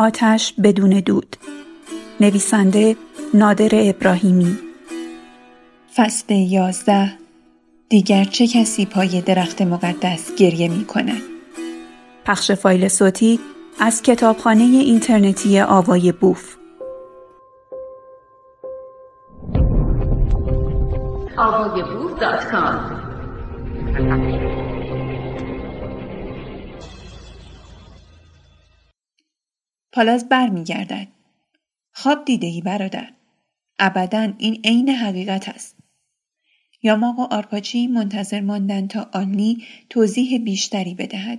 آتش 0.00 0.54
بدون 0.62 0.90
دود. 0.90 1.36
نویسنده 2.20 2.96
نادر 3.34 3.68
ابراهیمی. 3.72 4.58
فصل 5.96 6.34
یازده. 6.34 7.12
دیگر 7.88 8.24
چه 8.24 8.46
کسی 8.46 8.86
پای 8.86 9.20
درخت 9.20 9.62
مقدس 9.62 10.34
گریه 10.34 10.68
می 10.68 10.84
کند؟ 10.84 11.22
پخش 12.24 12.50
فایل 12.50 12.88
صوتی 12.88 13.40
از 13.80 14.02
کتابخانه 14.02 14.64
اینترنتی 14.64 15.60
آوای 15.60 16.12
بوف. 16.12 16.56
پالاز 29.92 30.28
بر 30.28 30.48
می 30.48 30.64
گردد. 30.64 31.08
خواب 31.92 32.24
دیده 32.24 32.46
ای 32.46 32.60
برادر. 32.60 33.12
ابدا 33.78 34.32
این 34.38 34.60
عین 34.64 34.88
حقیقت 34.88 35.48
است. 35.48 35.76
یاماق 36.82 37.18
و 37.18 37.22
آرپاچی 37.22 37.86
منتظر 37.86 38.40
ماندند 38.40 38.90
تا 38.90 39.10
آلنی 39.12 39.64
توضیح 39.90 40.38
بیشتری 40.38 40.94
بدهد. 40.94 41.38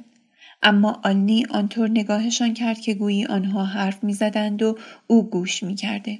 اما 0.63 1.01
آلنی 1.03 1.45
آنطور 1.45 1.89
نگاهشان 1.89 2.53
کرد 2.53 2.79
که 2.79 2.93
گویی 2.93 3.25
آنها 3.25 3.65
حرف 3.65 4.03
می‌زدند 4.03 4.61
و 4.63 4.77
او 5.07 5.29
گوش 5.29 5.63
می‌کرده. 5.63 6.19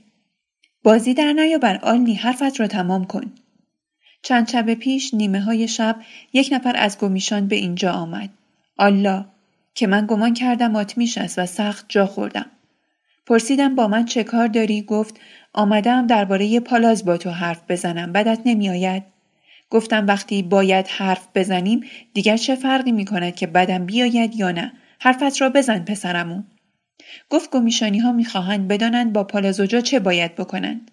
بازی 0.84 1.14
در 1.14 1.34
نیاور 1.34 1.80
آلنی 1.84 2.14
حرفت 2.14 2.60
را 2.60 2.68
تمام 2.68 3.06
کن. 3.06 3.32
چند 4.24 4.48
شب 4.48 4.74
پیش 4.74 5.14
نیمه 5.14 5.42
های 5.42 5.68
شب 5.68 6.02
یک 6.34 6.50
نفر 6.52 6.76
از 6.78 6.98
گمیشان 6.98 7.48
به 7.48 7.56
اینجا 7.56 7.92
آمد. 7.92 8.30
آلا 8.78 9.26
که 9.74 9.88
من 9.88 10.06
گمان 10.06 10.34
کردم 10.34 10.76
آتمیش 10.76 11.18
است 11.18 11.40
و 11.40 11.46
سخت 11.46 11.86
جا 11.90 12.06
خوردم. 12.06 12.46
پرسیدم 13.26 13.76
با 13.76 13.88
من 13.88 14.06
چه 14.06 14.24
کار 14.24 14.48
داری؟ 14.48 14.82
گفت 14.82 15.20
آمدم 15.54 16.08
درباره 16.08 16.60
پالاز 16.60 17.06
با 17.06 17.18
تو 17.18 17.30
حرف 17.30 17.62
بزنم. 17.70 18.14
بدت 18.14 18.40
نمیآید؟ 18.46 19.04
گفتم 19.70 20.08
وقتی 20.08 20.44
باید 20.44 20.88
حرف 20.88 21.28
بزنیم 21.36 21.84
دیگر 22.14 22.38
چه 22.38 22.56
فرقی 22.56 22.92
می 22.92 23.06
کند 23.06 23.36
که 23.36 23.48
بدم 23.48 23.86
بیاید 23.86 24.36
یا 24.36 24.52
نه؟ 24.52 24.72
حرفت 25.00 25.42
را 25.42 25.50
بزن 25.50 25.80
پسرمون 25.80 26.46
گفت 27.30 27.52
گمیشانی 27.52 28.00
ها 28.00 28.12
می‌خواهند 28.12 28.68
بدانند 28.68 29.14
با 29.14 29.24
پالازوجا 29.24 29.82
چه 29.82 30.00
باید 30.00 30.36
بکنند. 30.36 30.92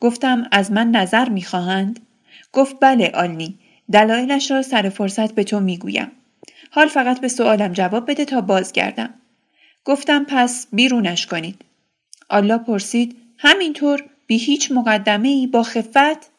گفتم 0.00 0.48
از 0.52 0.72
من 0.72 0.90
نظر 0.90 1.28
می‌خواهند؟ 1.28 2.00
گفت 2.52 2.76
بله 2.80 3.10
آلنی. 3.14 3.58
دلایلش 3.92 4.50
را 4.50 4.62
سر 4.62 4.88
فرصت 4.88 5.34
به 5.34 5.44
تو 5.44 5.60
می‌گویم. 5.60 6.10
حال 6.70 6.88
فقط 6.88 7.20
به 7.20 7.28
سوالم 7.28 7.72
جواب 7.72 8.10
بده 8.10 8.24
تا 8.24 8.40
بازگردم. 8.40 9.14
گفتم 9.84 10.24
پس 10.28 10.66
بیرونش 10.72 11.26
کنید. 11.26 11.64
آلا 12.28 12.58
پرسید 12.58 13.16
همینطور 13.38 14.04
بی 14.26 14.36
هیچ 14.36 14.72
مقدمه 14.72 15.28
ای 15.28 15.46
با 15.46 15.62
خفت؟ 15.62 16.30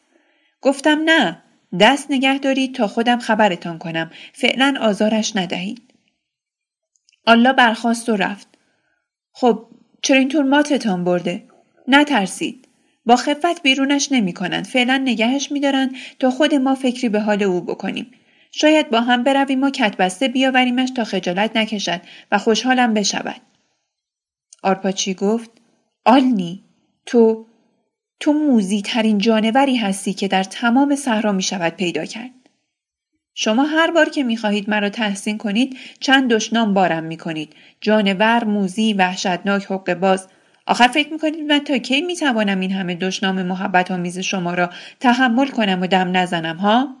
گفتم 0.60 1.00
نه 1.04 1.42
دست 1.80 2.10
نگه 2.10 2.38
دارید 2.38 2.74
تا 2.74 2.86
خودم 2.86 3.18
خبرتان 3.18 3.78
کنم. 3.78 4.10
فعلا 4.32 4.74
آزارش 4.80 5.36
ندهید. 5.36 5.82
آلا 7.26 7.52
برخواست 7.52 8.08
و 8.08 8.16
رفت. 8.16 8.48
خب 9.32 9.66
چرا 10.02 10.18
اینطور 10.18 10.44
ماتتان 10.44 11.04
برده. 11.04 11.42
نترسید. 11.88 12.68
با 13.06 13.16
خفت 13.16 13.62
بیرونش 13.62 14.12
نمی 14.12 14.32
کنند. 14.32 14.66
فعلا 14.66 14.96
نگهش 14.96 15.52
میدارند 15.52 15.94
تا 16.18 16.30
خود 16.30 16.54
ما 16.54 16.74
فکری 16.74 17.08
به 17.08 17.20
حال 17.20 17.42
او 17.42 17.60
بکنیم. 17.60 18.10
شاید 18.50 18.90
با 18.90 19.00
هم 19.00 19.24
برویم 19.24 19.62
و 19.62 19.70
کتبسته 19.70 20.28
بیاوریمش 20.28 20.90
تا 20.90 21.04
خجالت 21.04 21.56
نکشد 21.56 22.00
و 22.32 22.38
خوشحالم 22.38 22.94
بشود. 22.94 23.40
آرپاچی 24.62 25.14
گفت 25.14 25.50
آلنی 26.04 26.64
تو 27.06 27.46
تو 28.20 28.32
موزی 28.32 28.82
ترین 28.82 29.18
جانوری 29.18 29.76
هستی 29.76 30.12
که 30.12 30.28
در 30.28 30.44
تمام 30.44 30.96
صحرا 30.96 31.32
می 31.32 31.42
شود 31.42 31.72
پیدا 31.72 32.04
کرد. 32.04 32.30
شما 33.34 33.64
هر 33.64 33.90
بار 33.90 34.08
که 34.08 34.22
می 34.22 34.36
خواهید 34.36 34.70
مرا 34.70 34.88
تحسین 34.88 35.38
کنید 35.38 35.78
چند 36.00 36.32
دشنام 36.32 36.74
بارم 36.74 37.04
می 37.04 37.16
کنید. 37.16 37.54
جانور، 37.80 38.44
موزی، 38.44 38.92
وحشتناک، 38.92 39.64
حق 39.64 39.94
باز. 39.94 40.28
آخر 40.66 40.88
فکر 40.88 41.12
می 41.12 41.18
کنید 41.18 41.52
من 41.52 41.58
تا 41.58 41.78
کی 41.78 42.00
می 42.00 42.16
توانم 42.16 42.60
این 42.60 42.72
همه 42.72 42.94
دشنام 42.94 43.42
محبت 43.42 43.90
آمیز 43.90 44.18
شما 44.18 44.54
را 44.54 44.70
تحمل 45.00 45.48
کنم 45.48 45.82
و 45.82 45.86
دم 45.86 46.16
نزنم 46.16 46.56
ها؟ 46.56 46.99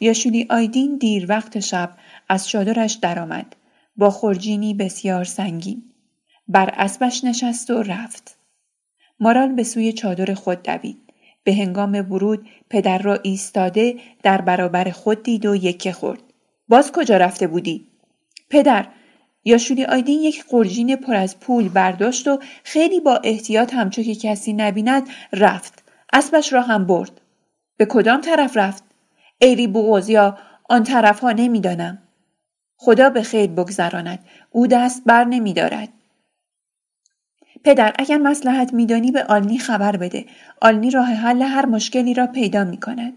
یاشولی 0.00 0.46
آیدین 0.50 0.96
دیر 0.96 1.26
وقت 1.28 1.60
شب 1.60 1.90
از 2.28 2.48
چادرش 2.48 2.92
درآمد 2.92 3.56
با 3.96 4.10
خورجینی 4.10 4.74
بسیار 4.74 5.24
سنگین. 5.24 5.82
بر 6.48 6.70
اسبش 6.76 7.24
نشست 7.24 7.70
و 7.70 7.82
رفت. 7.82 8.36
مارال 9.20 9.52
به 9.52 9.62
سوی 9.62 9.92
چادر 9.92 10.34
خود 10.34 10.62
دوید. 10.62 10.98
به 11.44 11.54
هنگام 11.54 12.12
ورود 12.12 12.48
پدر 12.70 12.98
را 12.98 13.14
ایستاده 13.22 13.94
در 14.22 14.40
برابر 14.40 14.90
خود 14.90 15.22
دید 15.22 15.46
و 15.46 15.56
یکه 15.56 15.92
خورد. 15.92 16.22
باز 16.68 16.92
کجا 16.92 17.16
رفته 17.16 17.46
بودی؟ 17.46 17.86
پدر 18.50 18.88
یاشولی 19.44 19.84
آیدین 19.84 20.22
یک 20.22 20.44
قرجین 20.44 20.96
پر 20.96 21.14
از 21.14 21.40
پول 21.40 21.68
برداشت 21.68 22.28
و 22.28 22.38
خیلی 22.64 23.00
با 23.00 23.16
احتیاط 23.24 23.74
همچو 23.74 24.02
که 24.02 24.14
کسی 24.14 24.52
نبیند 24.52 25.08
رفت. 25.32 25.82
اسبش 26.12 26.52
را 26.52 26.62
هم 26.62 26.86
برد. 26.86 27.20
به 27.76 27.86
کدام 27.86 28.20
طرف 28.20 28.56
رفت؟ 28.56 28.91
ایری 29.42 29.66
بوغوز 29.66 30.08
یا 30.08 30.38
آن 30.68 30.82
طرف 30.82 31.20
ها 31.20 31.32
نمی‌دانم. 31.32 31.98
خدا 32.76 33.10
به 33.10 33.22
خیر 33.22 33.50
بگذراند. 33.50 34.18
او 34.50 34.66
دست 34.66 35.02
بر 35.06 35.24
نمی 35.24 35.52
دارد. 35.52 35.88
پدر 37.64 37.92
اگر 37.98 38.18
مسلحت 38.18 38.74
میدانی 38.74 39.10
به 39.10 39.24
آلنی 39.24 39.58
خبر 39.58 39.96
بده. 39.96 40.26
آلنی 40.60 40.90
راه 40.90 41.06
حل 41.06 41.42
هر 41.42 41.66
مشکلی 41.66 42.14
را 42.14 42.26
پیدا 42.26 42.64
می 42.64 42.80
کند. 42.80 43.12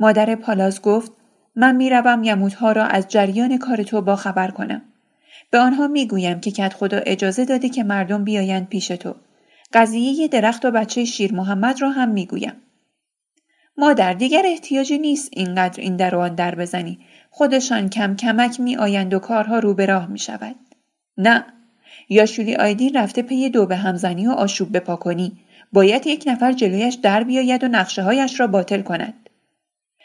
مادر 0.00 0.34
پالاز 0.34 0.82
گفت 0.82 1.12
من 1.56 1.76
می‌روم 1.76 2.24
یموتها 2.24 2.72
را 2.72 2.84
از 2.84 3.08
جریان 3.08 3.58
کار 3.58 3.82
تو 3.82 4.00
با 4.02 4.16
خبر 4.16 4.50
کنم. 4.50 4.82
به 5.50 5.58
آنها 5.58 5.86
می‌گویم 5.86 6.40
که 6.40 6.50
کت 6.50 6.74
خدا 6.74 6.98
اجازه 6.98 7.44
داده 7.44 7.68
که 7.68 7.84
مردم 7.84 8.24
بیایند 8.24 8.68
پیش 8.68 8.88
تو. 8.88 9.14
قضیه 9.72 10.28
درخت 10.28 10.64
و 10.64 10.70
بچه 10.70 11.04
شیر 11.04 11.34
محمد 11.34 11.82
را 11.82 11.90
هم 11.90 12.08
می‌گویم. 12.08 12.62
مادر 13.80 14.12
دیگر 14.12 14.42
احتیاجی 14.44 14.98
نیست 14.98 15.28
اینقدر 15.32 15.80
این 15.80 15.96
در 15.96 16.14
و 16.14 16.18
آن 16.20 16.34
در 16.34 16.54
بزنی. 16.54 16.98
خودشان 17.30 17.88
کم 17.88 18.16
کمک 18.16 18.60
می 18.60 18.76
آیند 18.76 19.14
و 19.14 19.18
کارها 19.18 19.58
رو 19.58 19.74
به 19.74 19.86
راه 19.86 20.06
می 20.06 20.18
شود. 20.18 20.56
نه. 21.18 21.44
یاشولی 22.08 22.56
آیدین 22.56 22.96
رفته 22.96 23.22
پی 23.22 23.50
دو 23.50 23.66
به 23.66 23.76
همزنی 23.76 24.26
و 24.26 24.30
آشوب 24.30 24.76
بپا 24.76 24.96
کنی. 24.96 25.32
باید 25.72 26.06
یک 26.06 26.24
نفر 26.26 26.52
جلویش 26.52 26.94
در 26.94 27.24
بیاید 27.24 27.64
و 27.64 27.68
نقشه 27.68 28.02
هایش 28.02 28.40
را 28.40 28.46
باطل 28.46 28.82
کند. 28.82 29.30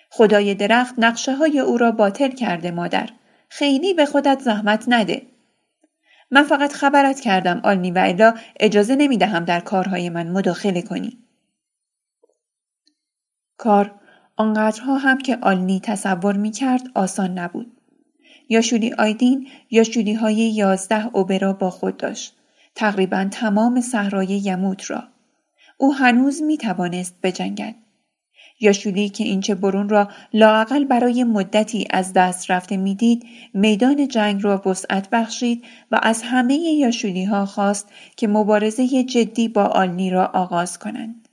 خدای 0.10 0.56
درخت 0.56 0.96
نقشه 0.98 1.36
های 1.36 1.60
او 1.60 1.78
را 1.78 1.92
باطل 1.92 2.32
کرده 2.32 2.72
مادر. 2.72 3.10
خیلی 3.50 3.94
به 3.94 4.06
خودت 4.06 4.40
زحمت 4.40 4.84
نده. 4.88 5.22
من 6.32 6.44
فقط 6.44 6.74
خبرت 6.74 7.20
کردم 7.20 7.62
آلنی 7.64 7.92
و 7.92 7.98
الا 7.98 8.34
اجازه 8.60 8.96
نمی 8.96 9.18
دهم 9.18 9.46
در 9.46 9.60
کارهای 9.60 10.10
من 10.10 10.28
مداخله 10.28 10.82
کنی. 10.82 11.25
کار 13.58 13.92
آنقدرها 14.36 14.98
هم 14.98 15.18
که 15.18 15.38
آلنی 15.42 15.80
تصور 15.80 16.38
می 16.38 16.52
کرد 16.52 16.82
آسان 16.96 17.40
نبود 17.40 17.72
یاشولی 18.50 18.94
آیدین 18.94 19.48
یاشولی 19.72 20.14
های 20.14 20.36
یازده 20.36 21.16
اوبرا 21.16 21.54
با 21.54 21.70
خود 21.70 21.98
داشت. 21.98 22.36
تقریبا 22.76 23.28
تمام 23.32 23.82
صحرای 23.82 24.28
یموت 24.28 24.92
را. 24.92 25.04
او 25.78 25.94
هنوز 25.94 26.42
می 26.42 26.58
توانست 26.58 27.16
بجنگد. 27.24 27.76
یاشولی 28.60 29.10
که 29.10 29.24
اینچه 29.24 29.56
برون 29.56 29.90
را 29.90 30.10
لاقل 30.34 30.86
برای 30.86 31.24
مدتی 31.24 31.88
از 31.90 32.14
دست 32.14 32.52
رفته 32.52 32.78
می‌دید 32.78 33.26
میدان 33.54 34.08
جنگ 34.08 34.44
را 34.44 34.62
وسعت 34.66 35.10
بخشید 35.10 35.64
و 35.92 36.00
از 36.04 36.22
همه 36.24 36.56
یاشولی 36.56 37.26
ها 37.26 37.46
خواست 37.46 37.90
که 38.18 38.28
مبارزه 38.28 39.04
جدی 39.04 39.48
با 39.48 39.64
آلنی 39.64 40.10
را 40.10 40.26
آغاز 40.26 40.80
کنند. 40.80 41.25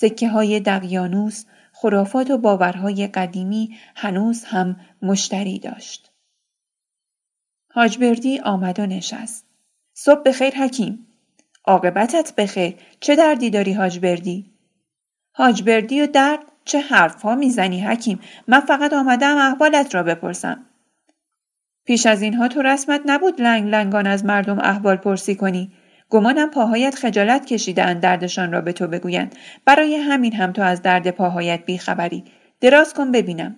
سکه 0.00 0.28
های 0.28 0.60
دقیانوس، 0.60 1.44
خرافات 1.72 2.30
و 2.30 2.38
باورهای 2.38 3.06
قدیمی 3.06 3.78
هنوز 3.96 4.44
هم 4.44 4.80
مشتری 5.02 5.58
داشت. 5.58 6.10
حاجبردی 7.72 8.38
آمد 8.38 8.80
و 8.80 8.86
نشست. 8.86 9.46
صبح 9.94 10.22
بخیر 10.22 10.54
حکیم. 10.54 11.06
عاقبتت 11.64 12.34
بخیر. 12.36 12.76
چه 13.00 13.16
دردی 13.16 13.50
داری 13.50 13.72
حاجبردی؟ 13.72 14.50
حاجبردی 15.34 16.00
و 16.00 16.06
درد 16.06 16.52
چه 16.64 16.80
حرفها 16.80 17.34
می‌زنی 17.34 17.80
حکیم 17.80 18.20
من 18.48 18.60
فقط 18.60 18.92
آمدم 18.92 19.36
احوالت 19.36 19.94
را 19.94 20.02
بپرسم 20.02 20.66
پیش 21.86 22.06
از 22.06 22.22
اینها 22.22 22.48
تو 22.48 22.62
رسمت 22.62 23.00
نبود 23.06 23.40
لنگ 23.40 23.68
لنگان 23.68 24.06
از 24.06 24.24
مردم 24.24 24.58
احوال 24.58 24.96
پرسی 24.96 25.34
کنی 25.34 25.72
گمانم 26.10 26.50
پاهایت 26.50 26.94
خجالت 26.94 27.46
کشیدهاند 27.46 28.00
دردشان 28.00 28.52
را 28.52 28.60
به 28.60 28.72
تو 28.72 28.86
بگویند. 28.86 29.34
برای 29.64 29.96
همین 29.96 30.32
هم 30.32 30.52
تو 30.52 30.62
از 30.62 30.82
درد 30.82 31.10
پاهایت 31.10 31.64
بیخبری. 31.64 32.24
دراز 32.60 32.94
کن 32.94 33.12
ببینم. 33.12 33.56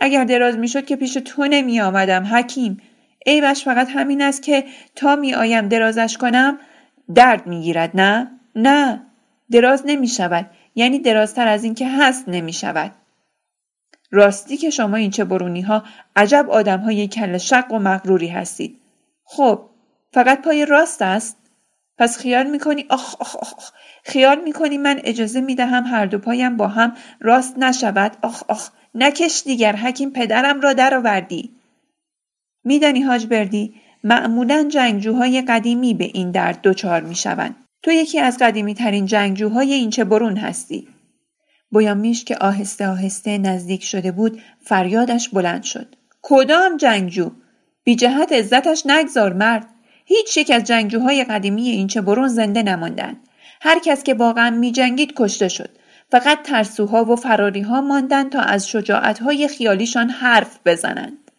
اگر 0.00 0.24
دراز 0.24 0.58
می‌شد 0.58 0.86
که 0.86 0.96
پیش 0.96 1.14
تو 1.14 1.46
نمی 1.50 1.80
آمدم 1.80 2.24
حکیم. 2.24 2.80
عیبش 3.26 3.64
فقط 3.64 3.88
همین 3.90 4.22
است 4.22 4.42
که 4.42 4.64
تا 4.94 5.16
می 5.16 5.34
آیم 5.34 5.68
درازش 5.68 6.16
کنم 6.16 6.58
درد 7.14 7.46
می 7.46 7.62
گیرد 7.62 7.90
نه؟ 7.94 8.30
نه. 8.54 9.02
دراز 9.50 9.82
نمی 9.86 10.08
شود 10.08 10.50
یعنی 10.74 10.98
درازتر 10.98 11.48
از 11.48 11.64
این 11.64 11.74
که 11.74 11.88
هست 11.88 12.28
نمی 12.28 12.52
شود 12.52 12.92
راستی 14.10 14.56
که 14.56 14.70
شما 14.70 14.96
این 14.96 15.10
چه 15.10 15.24
برونی 15.24 15.60
ها 15.60 15.84
عجب 16.16 16.46
آدم 16.50 16.80
های 16.80 17.08
کل 17.08 17.38
شق 17.38 17.72
و 17.72 17.78
مغروری 17.78 18.28
هستید. 18.28 18.80
خب 19.24 19.70
فقط 20.12 20.42
پای 20.42 20.66
راست 20.66 21.02
است؟ 21.02 21.39
پس 22.00 22.18
خیال 22.18 22.50
می‌کنی؟ 22.50 22.86
آخ 22.88 23.16
آخ 23.20 23.36
آخ 23.36 23.70
خیال 24.04 24.40
می‌کنی 24.44 24.78
من 24.78 25.00
اجازه 25.04 25.40
می‌دهم 25.40 25.84
هر 25.84 26.06
دو 26.06 26.18
پایم 26.18 26.56
با 26.56 26.68
هم 26.68 26.96
راست 27.20 27.58
نشود؟ 27.58 28.16
آخ 28.22 28.42
آخ. 28.48 28.70
نکش 28.94 29.42
دیگر 29.44 29.76
حکیم 29.76 30.10
پدرم 30.10 30.60
را 30.60 30.72
درآوردی. 30.72 31.50
میدانی 32.64 33.02
حاج 33.02 33.26
بردی 33.26 33.74
معمولا 34.04 34.68
جنگجوهای 34.68 35.42
قدیمی 35.42 35.94
به 35.94 36.04
این 36.04 36.30
درد 36.30 36.60
دچار 36.62 37.00
می‌شوند. 37.00 37.56
تو 37.82 37.90
یکی 37.90 38.20
از 38.20 38.38
قدیمی 38.38 38.74
ترین 38.74 39.06
جنگجوهای 39.06 39.72
این 39.72 39.90
چه 39.90 40.04
برون 40.04 40.36
هستی. 40.36 40.88
بویامیش 41.70 42.24
که 42.24 42.36
آهسته 42.36 42.88
آهسته 42.88 43.38
نزدیک 43.38 43.84
شده 43.84 44.12
بود 44.12 44.42
فریادش 44.64 45.28
بلند 45.28 45.62
شد. 45.62 45.94
کدام 46.22 46.76
جنگجو؟ 46.76 47.30
بی 47.84 47.96
جهت 47.96 48.32
عزتش 48.32 48.82
نگذار 48.86 49.32
مرد. 49.32 49.66
هیچ 50.12 50.36
یک 50.36 50.50
از 50.50 50.64
جنگجوهای 50.64 51.24
قدیمی 51.24 51.68
این 51.68 51.86
چه 51.86 52.00
برون 52.00 52.28
زنده 52.28 52.62
نماندند. 52.62 53.16
هر 53.60 53.78
کس 53.78 54.02
که 54.02 54.14
واقعا 54.14 54.50
می 54.50 54.72
جنگید 54.72 55.12
کشته 55.16 55.48
شد. 55.48 55.70
فقط 56.10 56.42
ترسوها 56.42 57.04
و 57.04 57.16
فراریها 57.16 57.80
ماندند 57.80 58.32
تا 58.32 58.40
از 58.40 58.68
شجاعتهای 58.68 59.48
خیالیشان 59.48 60.10
حرف 60.10 60.58
بزنند. 60.66 61.30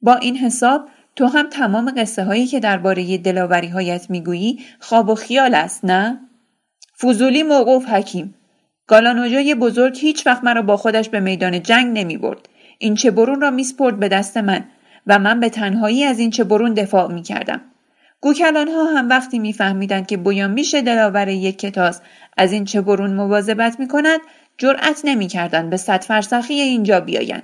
با 0.00 0.14
این 0.14 0.36
حساب 0.36 0.88
تو 1.16 1.26
هم 1.26 1.48
تمام 1.50 1.94
قصه 1.96 2.24
هایی 2.24 2.46
که 2.46 2.60
درباره 2.60 3.18
دلاوری 3.18 3.68
هایت 3.68 4.10
می‌گویی 4.10 4.60
خواب 4.80 5.08
و 5.08 5.14
خیال 5.14 5.54
است 5.54 5.84
نه؟ 5.84 6.20
فضولی 6.98 7.42
موقوف 7.42 7.88
حکیم. 7.88 8.34
گالانوجای 8.86 9.54
بزرگ 9.54 9.98
هیچ 9.98 10.26
وقت 10.26 10.44
مرا 10.44 10.62
با 10.62 10.76
خودش 10.76 11.08
به 11.08 11.20
میدان 11.20 11.62
جنگ 11.62 11.98
نمی 11.98 12.16
برد. 12.16 12.48
این 12.78 12.94
چه 12.94 13.10
برون 13.10 13.40
را 13.40 13.50
میسپرد 13.50 13.98
به 13.98 14.08
دست 14.08 14.36
من. 14.36 14.64
و 15.06 15.18
من 15.18 15.40
به 15.40 15.48
تنهایی 15.48 16.04
از 16.04 16.18
این 16.18 16.30
چه 16.30 16.44
برون 16.44 16.74
دفاع 16.74 17.12
می 17.12 17.22
کردم. 17.22 17.60
گوکلان 18.20 18.68
ها 18.68 18.84
هم 18.84 19.08
وقتی 19.08 19.38
میفهمیدند 19.38 20.06
که 20.06 20.16
میشه 20.46 20.82
دلاور 20.82 21.28
یک 21.28 21.58
کتاز 21.58 22.02
از 22.36 22.52
این 22.52 22.64
چه 22.64 22.80
برون 22.80 23.12
مواظبت 23.12 23.80
می 23.80 23.88
کند 23.88 24.20
جرأت 24.58 25.00
نمی 25.04 25.26
کردن 25.26 25.70
به 25.70 25.76
صد 25.76 26.04
فرسخی 26.04 26.54
اینجا 26.54 27.00
بیایند. 27.00 27.42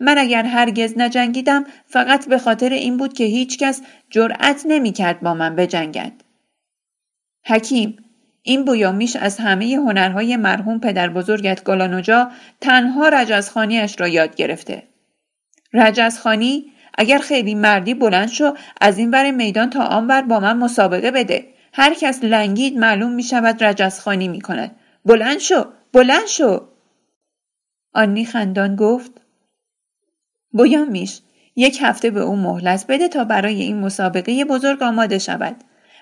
من 0.00 0.18
اگر 0.18 0.42
هرگز 0.42 0.94
نجنگیدم 0.96 1.64
فقط 1.86 2.28
به 2.28 2.38
خاطر 2.38 2.68
این 2.68 2.96
بود 2.96 3.12
که 3.12 3.24
هیچکس 3.24 3.82
جرأت 4.10 4.62
نمی 4.66 4.92
کرد 4.92 5.20
با 5.20 5.34
من 5.34 5.56
بجنگد. 5.56 6.12
حکیم 7.46 7.96
این 8.42 8.64
بویامیش 8.64 9.16
از 9.16 9.38
همه 9.38 9.76
هنرهای 9.76 10.36
مرحوم 10.36 10.80
پدر 10.80 11.08
بزرگت 11.08 11.64
گالانوجا 11.64 12.30
تنها 12.60 13.08
رجزخانیش 13.08 14.00
را 14.00 14.08
یاد 14.08 14.36
گرفته. 14.36 14.82
رجزخانی 15.72 16.72
اگر 16.98 17.18
خیلی 17.18 17.54
مردی 17.54 17.94
بلند 17.94 18.28
شو 18.28 18.54
از 18.80 18.98
این 18.98 19.10
بر 19.10 19.30
میدان 19.30 19.70
تا 19.70 19.84
آن 19.84 20.06
بر 20.06 20.22
با 20.22 20.40
من 20.40 20.58
مسابقه 20.58 21.10
بده. 21.10 21.46
هر 21.72 21.94
کس 21.94 22.24
لنگید 22.24 22.78
معلوم 22.78 23.12
می 23.12 23.22
شود 23.22 23.64
رجزخانی 23.64 24.28
می 24.28 24.40
کند. 24.40 24.76
بلند 25.04 25.38
شو! 25.38 25.64
بلند 25.92 26.26
شو! 26.26 26.68
آنی 27.94 28.24
خندان 28.24 28.76
گفت 28.76 29.12
بویامیش 30.52 31.20
یک 31.56 31.78
هفته 31.82 32.10
به 32.10 32.20
او 32.20 32.36
مهلت 32.36 32.86
بده 32.88 33.08
تا 33.08 33.24
برای 33.24 33.62
این 33.62 33.80
مسابقه 33.80 34.44
بزرگ 34.44 34.82
آماده 34.82 35.18
شود. 35.18 35.56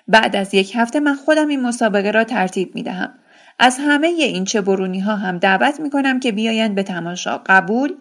بعد 0.07 0.35
از 0.35 0.53
یک 0.53 0.75
هفته 0.75 0.99
من 0.99 1.15
خودم 1.15 1.47
این 1.47 1.61
مسابقه 1.61 2.11
را 2.11 2.23
ترتیب 2.23 2.75
می 2.75 2.83
دهم. 2.83 3.13
از 3.59 3.77
همه 3.81 4.07
این 4.07 4.45
چه 4.45 4.61
برونی 4.61 4.99
ها 4.99 5.15
هم 5.15 5.37
دعوت 5.37 5.79
می 5.79 5.89
کنم 5.89 6.19
که 6.19 6.31
بیایند 6.31 6.75
به 6.75 6.83
تماشا 6.83 7.37
قبول؟ 7.45 7.95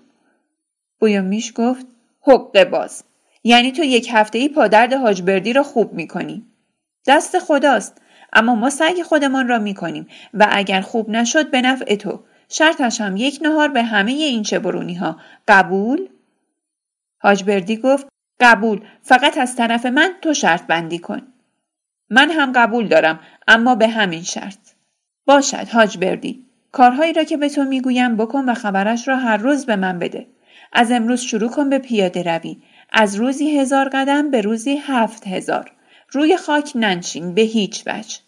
بویامیش 1.00 1.52
گفت 1.54 1.86
حق 2.22 2.64
باز 2.64 3.04
یعنی 3.44 3.72
تو 3.72 3.84
یک 3.84 4.08
هفته 4.12 4.38
ای 4.38 4.48
پادرد 4.48 4.92
حاجبردی 4.92 5.52
را 5.52 5.62
خوب 5.62 5.92
می 5.92 6.06
کنی. 6.06 6.46
دست 7.06 7.38
خداست 7.38 8.02
اما 8.32 8.54
ما 8.54 8.70
سعی 8.70 9.02
خودمان 9.02 9.48
را 9.48 9.58
می 9.58 9.74
کنیم 9.74 10.06
و 10.34 10.48
اگر 10.50 10.80
خوب 10.80 11.10
نشد 11.10 11.50
به 11.50 11.60
نفع 11.60 11.96
تو 11.96 12.24
شرطش 12.48 13.00
هم 13.00 13.16
یک 13.16 13.38
نهار 13.42 13.68
به 13.68 13.82
همه 13.82 14.12
این 14.12 14.42
چه 14.42 14.58
برونی 14.58 14.94
ها 14.94 15.20
قبول؟ 15.48 16.08
حاجبردی 17.22 17.76
گفت 17.76 18.06
قبول 18.40 18.80
فقط 19.02 19.38
از 19.38 19.56
طرف 19.56 19.86
من 19.86 20.10
تو 20.22 20.34
شرط 20.34 20.66
بندی 20.66 20.98
کن. 20.98 21.22
من 22.10 22.30
هم 22.30 22.52
قبول 22.52 22.88
دارم 22.88 23.20
اما 23.48 23.74
به 23.74 23.88
همین 23.88 24.22
شرط. 24.22 24.58
باشد 25.26 25.68
حاج 25.72 25.98
بردی. 25.98 26.46
کارهایی 26.72 27.12
را 27.12 27.24
که 27.24 27.36
به 27.36 27.48
تو 27.48 27.64
می‌گویم 27.64 28.16
بکن 28.16 28.48
و 28.48 28.54
خبرش 28.54 29.08
را 29.08 29.16
هر 29.16 29.36
روز 29.36 29.66
به 29.66 29.76
من 29.76 29.98
بده. 29.98 30.26
از 30.72 30.92
امروز 30.92 31.20
شروع 31.20 31.50
کن 31.50 31.70
به 31.70 31.78
پیاده 31.78 32.22
روی. 32.22 32.56
از 32.92 33.14
روزی 33.14 33.58
هزار 33.58 33.88
قدم 33.92 34.30
به 34.30 34.40
روزی 34.40 34.76
هفت 34.76 35.26
هزار. 35.26 35.72
روی 36.10 36.36
خاک 36.36 36.72
ننشین 36.74 37.34
به 37.34 37.42
هیچ 37.42 37.82
وجه. 37.86 38.18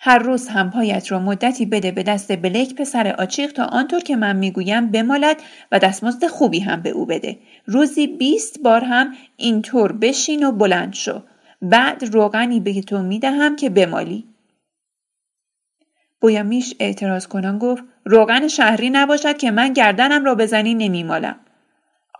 هر 0.00 0.18
روز 0.18 0.48
هم 0.48 0.70
پایت 0.70 1.12
را 1.12 1.18
مدتی 1.18 1.66
بده 1.66 1.90
به 1.90 2.02
دست 2.02 2.36
بلک 2.36 2.74
پسر 2.74 3.14
آچیق 3.18 3.52
تا 3.52 3.64
آنطور 3.64 4.00
که 4.00 4.16
من 4.16 4.36
می‌گویم 4.36 4.90
بمالد 4.90 5.36
و 5.72 5.78
دستمزد 5.78 6.26
خوبی 6.26 6.60
هم 6.60 6.82
به 6.82 6.90
او 6.90 7.06
بده. 7.06 7.38
روزی 7.66 8.06
بیست 8.06 8.62
بار 8.62 8.84
هم 8.84 9.14
اینطور 9.36 9.92
بشین 9.92 10.46
و 10.46 10.52
بلند 10.52 10.94
شو. 10.94 11.22
بعد 11.62 12.04
روغنی 12.12 12.60
به 12.60 12.80
تو 12.80 13.02
می‌دهم 13.02 13.56
که 13.56 13.70
بمالی. 13.70 14.24
بویامیش 16.20 16.74
اعتراض 16.80 17.26
کنان 17.26 17.58
گفت 17.58 17.84
روغن 18.04 18.48
شهری 18.48 18.90
نباشد 18.90 19.36
که 19.36 19.50
من 19.50 19.72
گردنم 19.72 20.24
را 20.24 20.34
بزنی 20.34 20.74
نمیمالم. 20.74 21.36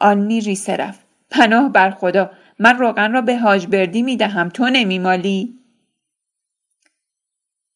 آلنی 0.04 0.40
ریسه 0.40 0.76
رفت. 0.76 1.00
پناه 1.30 1.72
بر 1.72 1.90
خدا 1.90 2.30
من 2.58 2.78
روغن 2.78 3.12
را 3.12 3.20
به 3.20 3.38
حاج 3.38 3.66
بردی 3.66 4.02
می 4.02 4.16
دهم 4.16 4.48
تو 4.48 4.70
نمیمالی؟ 4.70 5.58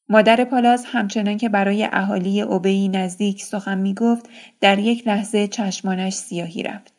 مادر 0.08 0.44
پالاز 0.44 0.84
همچنان 0.84 1.36
که 1.36 1.48
برای 1.48 1.88
اهالی 1.92 2.40
اوبهی 2.40 2.88
نزدیک 2.88 3.42
سخن 3.42 3.78
می 3.78 3.94
گفت 3.94 4.28
در 4.60 4.78
یک 4.78 5.08
لحظه 5.08 5.48
چشمانش 5.48 6.12
سیاهی 6.12 6.62
رفت. 6.62 6.94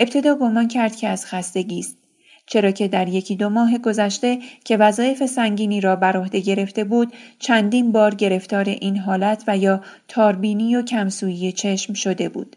ابتدا 0.00 0.34
گمان 0.34 0.68
کرد 0.68 0.96
که 0.96 1.08
از 1.08 1.26
خستگی 1.26 1.78
است 1.78 1.98
چرا 2.46 2.70
که 2.70 2.88
در 2.88 3.08
یکی 3.08 3.36
دو 3.36 3.48
ماه 3.48 3.78
گذشته 3.78 4.38
که 4.64 4.76
وظایف 4.76 5.26
سنگینی 5.26 5.80
را 5.80 5.96
بر 5.96 6.16
عهده 6.16 6.40
گرفته 6.40 6.84
بود 6.84 7.12
چندین 7.38 7.92
بار 7.92 8.14
گرفتار 8.14 8.64
این 8.64 8.98
حالت 8.98 9.44
و 9.46 9.56
یا 9.56 9.80
تاربینی 10.08 10.76
و 10.76 10.82
کمسویی 10.82 11.52
چشم 11.52 11.94
شده 11.94 12.28
بود 12.28 12.56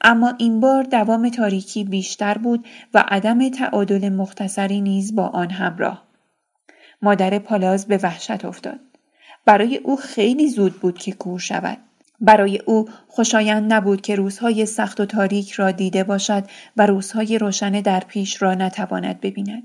اما 0.00 0.34
این 0.38 0.60
بار 0.60 0.82
دوام 0.82 1.28
تاریکی 1.28 1.84
بیشتر 1.84 2.38
بود 2.38 2.66
و 2.94 3.04
عدم 3.08 3.48
تعادل 3.48 4.08
مختصری 4.08 4.80
نیز 4.80 5.14
با 5.14 5.26
آن 5.26 5.50
همراه 5.50 6.06
مادر 7.02 7.38
پالاز 7.38 7.86
به 7.86 8.00
وحشت 8.02 8.44
افتاد 8.44 8.80
برای 9.44 9.76
او 9.76 9.96
خیلی 9.96 10.48
زود 10.48 10.72
بود 10.72 10.98
که 10.98 11.12
کور 11.12 11.38
شود 11.38 11.78
برای 12.20 12.58
او 12.58 12.88
خوشایند 13.08 13.72
نبود 13.72 14.00
که 14.00 14.14
روزهای 14.14 14.66
سخت 14.66 15.00
و 15.00 15.06
تاریک 15.06 15.52
را 15.52 15.70
دیده 15.70 16.04
باشد 16.04 16.44
و 16.76 16.86
روزهای 16.86 17.38
روشن 17.38 17.70
در 17.70 18.00
پیش 18.00 18.42
را 18.42 18.54
نتواند 18.54 19.20
ببیند. 19.20 19.62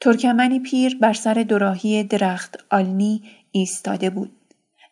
ترکمنی 0.00 0.60
پیر 0.60 0.98
بر 1.00 1.12
سر 1.12 1.34
دوراهی 1.34 2.04
درخت 2.04 2.64
آلنی 2.70 3.22
ایستاده 3.50 4.10
بود. 4.10 4.41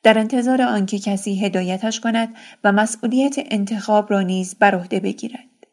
در 0.02 0.19
انتظار 0.19 0.62
آنکه 0.62 0.99
کسی 0.99 1.47
هدایتش 1.47 2.00
کند 2.00 2.35
و 2.64 2.73
مسئولیت 2.73 3.35
انتخاب 3.38 4.11
را 4.11 4.21
نیز 4.23 4.54
بر 4.54 4.75
عهده 4.75 5.00
بگیرد. 5.00 5.66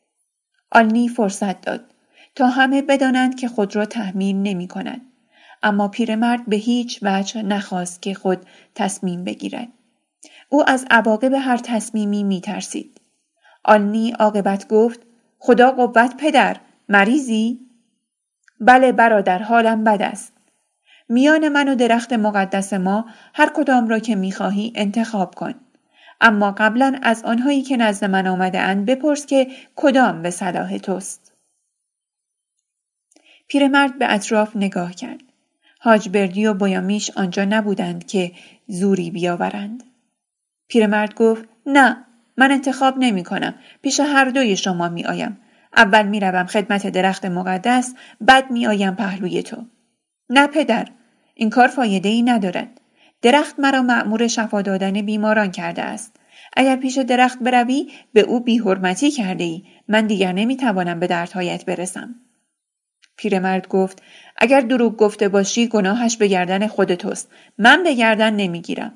آلنی 0.72 1.10
فرصت 1.10 1.62
داد 1.62 1.94
تا 2.36 2.48
همه 2.48 2.82
بدانند 2.82 3.36
که 3.36 3.48
خود 3.48 3.76
را 3.76 3.86
تحمیل 3.86 4.36
نمی 4.36 4.68
کند. 4.68 5.02
اما 5.64 5.88
پیرمرد 5.88 6.46
به 6.46 6.56
هیچ 6.56 7.00
وجه 7.02 7.42
نخواست 7.42 8.02
که 8.02 8.14
خود 8.14 8.46
تصمیم 8.76 9.24
بگیرد. 9.24 9.68
او 10.50 10.70
از 10.70 10.86
عواقب 10.90 11.34
هر 11.34 11.58
تصمیمی 11.58 12.24
می 12.24 12.42
ترسید. 12.42 13.02
آلنی 13.64 14.12
عاقبت 14.12 14.68
گفت 14.68 15.00
خدا 15.40 15.72
قوت 15.72 16.18
پدر 16.18 16.58
مریضی؟ 16.90 17.60
بله 18.60 18.92
برادر 18.92 19.40
حالم 19.40 19.84
بد 19.84 20.02
است. 20.02 20.37
میان 21.10 21.50
من 21.50 21.70
و 21.70 21.76
درخت 21.76 22.14
مقدس 22.14 22.74
ما 22.74 23.06
هر 23.34 23.50
کدام 23.56 23.88
را 23.88 24.00
که 24.00 24.16
می‌خواهی 24.16 24.74
انتخاب 24.76 25.36
کن. 25.36 25.54
اما 26.22 26.52
قبلا 26.52 27.00
از 27.04 27.24
آنهایی 27.24 27.62
که 27.62 27.78
نزد 27.78 28.06
من 28.06 28.28
آمده 28.28 28.60
اند 28.60 28.86
بپرس 28.86 29.26
که 29.26 29.48
کدام 29.76 30.22
به 30.22 30.30
صلاح 30.30 30.78
توست. 30.78 31.34
پیرمرد 33.48 34.00
به 34.00 34.14
اطراف 34.14 34.56
نگاه 34.56 34.94
کرد. 34.94 35.24
حاج 35.80 36.10
بردی 36.10 36.46
و 36.46 36.54
بایامیش 36.54 37.12
آنجا 37.16 37.46
نبودند 37.46 38.08
که 38.08 38.32
زوری 38.68 39.12
بیاورند. 39.12 39.84
پیرمرد 40.68 41.16
گفت 41.16 41.46
نه 41.66 42.06
من 42.38 42.52
انتخاب 42.52 42.96
نمی 42.98 43.24
کنم. 43.24 43.56
پیش 43.82 44.00
هر 44.00 44.26
دوی 44.26 44.58
شما 44.58 44.90
می 44.90 45.06
آیم. 45.06 45.38
اول 45.78 46.08
می‌روم 46.08 46.46
خدمت 46.46 46.88
درخت 46.88 47.26
مقدس 47.26 47.96
بعد 48.22 48.52
میآیم 48.52 48.96
پهلوی 48.96 49.44
تو 49.44 49.66
نه 50.30 50.48
پدر 50.48 50.88
این 51.40 51.50
کار 51.50 51.68
فایده 51.68 52.10
ای 52.10 52.22
ندارد 52.22 52.82
درخت 53.22 53.60
مرا 53.60 53.82
مأمور 53.82 54.28
شفا 54.28 54.62
دادن 54.62 55.02
بیماران 55.02 55.52
کرده 55.52 55.82
است. 55.82 56.16
اگر 56.54 56.76
پیش 56.76 56.98
درخت 56.98 57.40
بروی 57.40 57.92
به 58.14 58.22
او 58.22 58.40
بیحرمتی 58.40 59.12
کرده 59.12 59.44
ای 59.44 59.64
من 59.88 60.08
دیگر 60.08 60.32
نمی‌توانم 60.32 61.00
به 61.00 61.08
دردهایت 61.08 61.66
برسم. 61.66 62.16
پیرمرد 63.18 63.68
گفت 63.68 64.02
اگر 64.38 64.62
دروغ 64.62 64.98
گفته 64.98 65.30
باشی 65.30 65.68
گناهش 65.68 66.18
به 66.18 66.28
گردن 66.28 66.68
خود 66.68 66.96
توست. 66.96 67.30
من 67.58 67.84
به 67.84 67.94
گردن 67.94 68.34
نمی‌گیرم. 68.34 68.94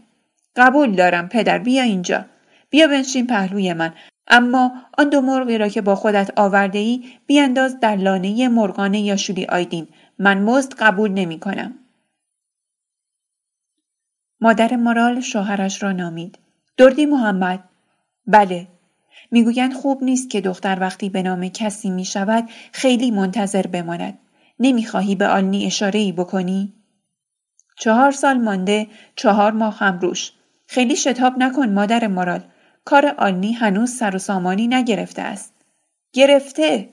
قبول 0.55 0.95
دارم 0.95 1.29
پدر 1.29 1.59
بیا 1.59 1.83
اینجا. 1.83 2.25
بیا 2.69 2.87
بنشین 2.87 3.27
پهلوی 3.27 3.73
من. 3.73 3.93
اما 4.27 4.71
آن 4.97 5.09
دو 5.09 5.21
مرغی 5.21 5.57
را 5.57 5.67
که 5.67 5.81
با 5.81 5.95
خودت 5.95 6.31
آورده 6.35 6.79
ای 6.79 7.03
بیانداز 7.27 7.79
در 7.79 7.95
لانه 7.95 8.47
مرغان 8.47 8.93
یا 8.93 9.15
شولی 9.15 9.45
آیدین. 9.45 9.87
من 10.19 10.37
مزد 10.37 10.73
قبول 10.73 11.11
نمی 11.11 11.39
کنم. 11.39 11.73
مادر 14.41 14.75
مارال 14.75 15.19
شوهرش 15.19 15.83
را 15.83 15.91
نامید. 15.91 16.39
دردی 16.77 17.05
محمد 17.05 17.63
بله 18.27 18.67
می‌گویند 19.31 19.73
خوب 19.73 20.03
نیست 20.03 20.29
که 20.29 20.41
دختر 20.41 20.77
وقتی 20.81 21.09
به 21.09 21.23
نام 21.23 21.47
کسی 21.47 21.89
می 21.89 22.05
شود 22.05 22.49
خیلی 22.71 23.11
منتظر 23.11 23.67
بماند. 23.67 24.19
نمی‌خواهی 24.59 25.15
به 25.15 25.27
آلنی 25.27 25.65
اشاره 25.65 25.99
ای 25.99 26.11
بکنی؟ 26.11 26.73
چهار 27.79 28.11
سال 28.11 28.37
مانده 28.37 28.87
چهار 29.15 29.51
ماه 29.51 29.77
هم 29.77 29.99
روش. 29.99 30.31
خیلی 30.67 30.95
شتاب 30.95 31.33
نکن 31.37 31.69
مادر 31.69 32.07
مارال. 32.07 32.43
کار 32.85 33.15
آلنی 33.17 33.53
هنوز 33.53 33.91
سر 33.91 34.15
و 34.15 34.19
سامانی 34.19 34.67
نگرفته 34.67 35.21
است. 35.21 35.53
گرفته. 36.13 36.89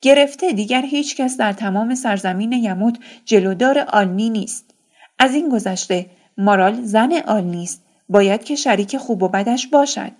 گرفته 0.00 0.52
دیگر 0.52 0.82
هیچ 0.82 1.16
کس 1.16 1.36
در 1.36 1.52
تمام 1.52 1.94
سرزمین 1.94 2.52
یموت 2.52 2.98
جلودار 3.24 3.78
آلنی 3.78 4.30
نیست. 4.30 4.74
از 5.18 5.34
این 5.34 5.48
گذشته 5.48 6.06
مارال 6.38 6.82
زن 6.82 7.12
آلنی 7.26 7.62
است. 7.62 7.84
باید 8.08 8.44
که 8.44 8.56
شریک 8.56 8.96
خوب 8.96 9.22
و 9.22 9.28
بدش 9.28 9.66
باشد. 9.66 10.12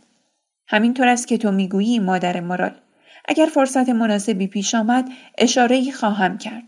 همینطور 0.69 1.09
است 1.09 1.29
که 1.29 1.39
تو 1.39 1.53
می‌گویی 1.53 1.99
مادر 1.99 2.41
مارال. 2.41 2.75
اگر 3.29 3.47
فرصت 3.47 3.89
مناسبی 3.89 4.47
پیش 4.47 4.75
آمد 4.75 5.09
اشاره 5.39 5.77
ای 5.77 5.93
خواهم 5.93 6.39
کرد. 6.39 6.63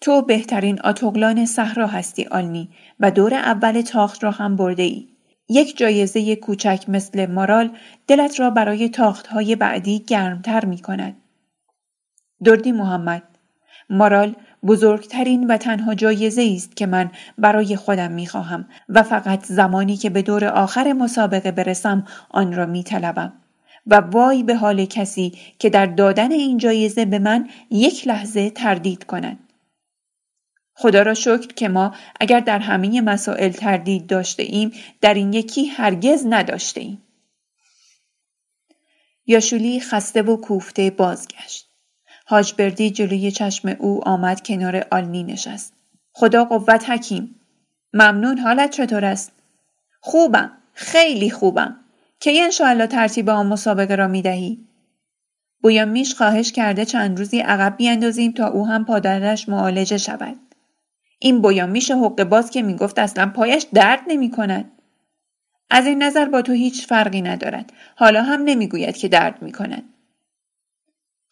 تو 0.00 0.22
بهترین 0.22 0.80
آتوگلان 0.80 1.46
صحرا 1.46 1.86
هستی 1.86 2.24
آلنی 2.24 2.70
و 3.00 3.10
دور 3.10 3.34
اول 3.34 3.80
تاخت 3.80 4.24
را 4.24 4.30
هم 4.30 4.56
برده 4.56 4.82
ای. 4.82 5.08
یک 5.48 5.76
جایزه 5.76 6.36
کوچک 6.36 6.84
مثل 6.88 7.26
مارال 7.26 7.76
دلت 8.06 8.40
را 8.40 8.50
برای 8.50 8.88
تاختهای 8.88 9.56
بعدی 9.56 9.98
گرمتر 9.98 10.64
می 10.64 10.78
کند. 10.78 11.16
دردی 12.44 12.72
محمد 12.72 13.22
مارال 13.90 14.34
بزرگترین 14.66 15.46
و 15.46 15.56
تنها 15.56 15.94
جایزه 15.94 16.52
است 16.56 16.76
که 16.76 16.86
من 16.86 17.10
برای 17.38 17.76
خودم 17.76 18.12
می 18.12 18.26
خواهم 18.26 18.68
و 18.88 19.02
فقط 19.02 19.44
زمانی 19.44 19.96
که 19.96 20.10
به 20.10 20.22
دور 20.22 20.44
آخر 20.44 20.92
مسابقه 20.92 21.50
برسم 21.50 22.06
آن 22.30 22.52
را 22.52 22.66
می 22.66 22.82
طلبم. 22.82 23.32
و 23.86 23.94
وای 23.94 24.42
به 24.42 24.54
حال 24.54 24.84
کسی 24.84 25.32
که 25.58 25.70
در 25.70 25.86
دادن 25.86 26.32
این 26.32 26.58
جایزه 26.58 27.04
به 27.04 27.18
من 27.18 27.48
یک 27.70 28.08
لحظه 28.08 28.50
تردید 28.50 29.04
کند. 29.04 29.38
خدا 30.74 31.02
را 31.02 31.14
شکر 31.14 31.46
که 31.46 31.68
ما 31.68 31.94
اگر 32.20 32.40
در 32.40 32.58
همه 32.58 33.00
مسائل 33.00 33.50
تردید 33.50 34.06
داشته 34.06 34.42
ایم 34.42 34.72
در 35.00 35.14
این 35.14 35.32
یکی 35.32 35.66
هرگز 35.66 36.26
نداشته 36.26 36.80
ایم. 36.80 37.02
یاشولی 39.26 39.80
خسته 39.80 40.22
و 40.22 40.36
کوفته 40.36 40.90
بازگشت. 40.90 41.65
حاج 42.28 42.54
بردی 42.58 42.90
جلوی 42.90 43.30
چشم 43.30 43.68
او 43.78 44.08
آمد 44.08 44.46
کنار 44.46 44.86
آلنی 44.90 45.22
نشست. 45.22 45.72
خدا 46.12 46.44
قوت 46.44 46.90
حکیم. 46.90 47.34
ممنون 47.92 48.38
حالت 48.38 48.70
چطور 48.70 49.04
است؟ 49.04 49.32
خوبم. 50.00 50.50
خیلی 50.72 51.30
خوبم. 51.30 51.76
کی 52.20 52.40
انشاءالله 52.40 52.86
ترتیب 52.86 53.30
آن 53.30 53.46
مسابقه 53.46 53.94
را 53.94 54.08
می 54.08 54.22
دهی؟ 54.22 54.58
میش 55.64 56.14
خواهش 56.14 56.52
کرده 56.52 56.84
چند 56.84 57.18
روزی 57.18 57.38
عقب 57.38 57.76
بیاندازیم 57.76 58.32
تا 58.32 58.46
او 58.46 58.66
هم 58.66 58.84
پادرش 58.84 59.48
معالجه 59.48 59.98
شود. 59.98 60.36
این 61.18 61.42
بویا 61.42 61.66
میشه 61.66 61.96
حق 61.96 62.24
باز 62.24 62.50
که 62.50 62.62
می‌گفت 62.62 62.98
اصلا 62.98 63.26
پایش 63.26 63.66
درد 63.74 64.00
نمی 64.08 64.30
کند. 64.30 64.72
از 65.70 65.86
این 65.86 66.02
نظر 66.02 66.24
با 66.24 66.42
تو 66.42 66.52
هیچ 66.52 66.86
فرقی 66.86 67.22
ندارد. 67.22 67.72
حالا 67.96 68.22
هم 68.22 68.42
نمی‌گوید 68.42 68.96
که 68.96 69.08
درد 69.08 69.42
می 69.42 69.52
کند. 69.52 69.82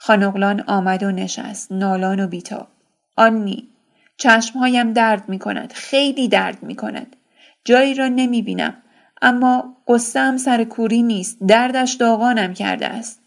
خانقلان 0.06 0.60
آمد 0.66 1.02
و 1.02 1.10
نشست. 1.10 1.72
نالان 1.72 2.20
و 2.20 2.26
بیتاب. 2.26 2.68
آنی. 3.16 3.68
چشمهایم 4.16 4.92
درد 4.92 5.28
می 5.28 5.38
کند. 5.38 5.72
خیلی 5.72 6.28
درد 6.28 6.62
می 6.62 6.76
کند. 6.76 7.16
جایی 7.64 7.94
را 7.94 8.08
نمی 8.08 8.42
بینم. 8.42 8.82
اما 9.22 9.76
قصه 9.88 10.36
سر 10.36 10.64
کوری 10.64 11.02
نیست. 11.02 11.38
دردش 11.48 11.92
داغانم 11.92 12.54
کرده 12.54 12.86
است. 12.86 13.20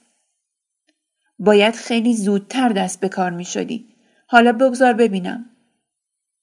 باید 1.39 1.75
خیلی 1.75 2.13
زودتر 2.13 2.69
دست 2.69 2.99
به 2.99 3.09
کار 3.09 3.31
می 3.31 3.45
شدی. 3.45 3.87
حالا 4.27 4.51
بگذار 4.51 4.93
ببینم. 4.93 5.45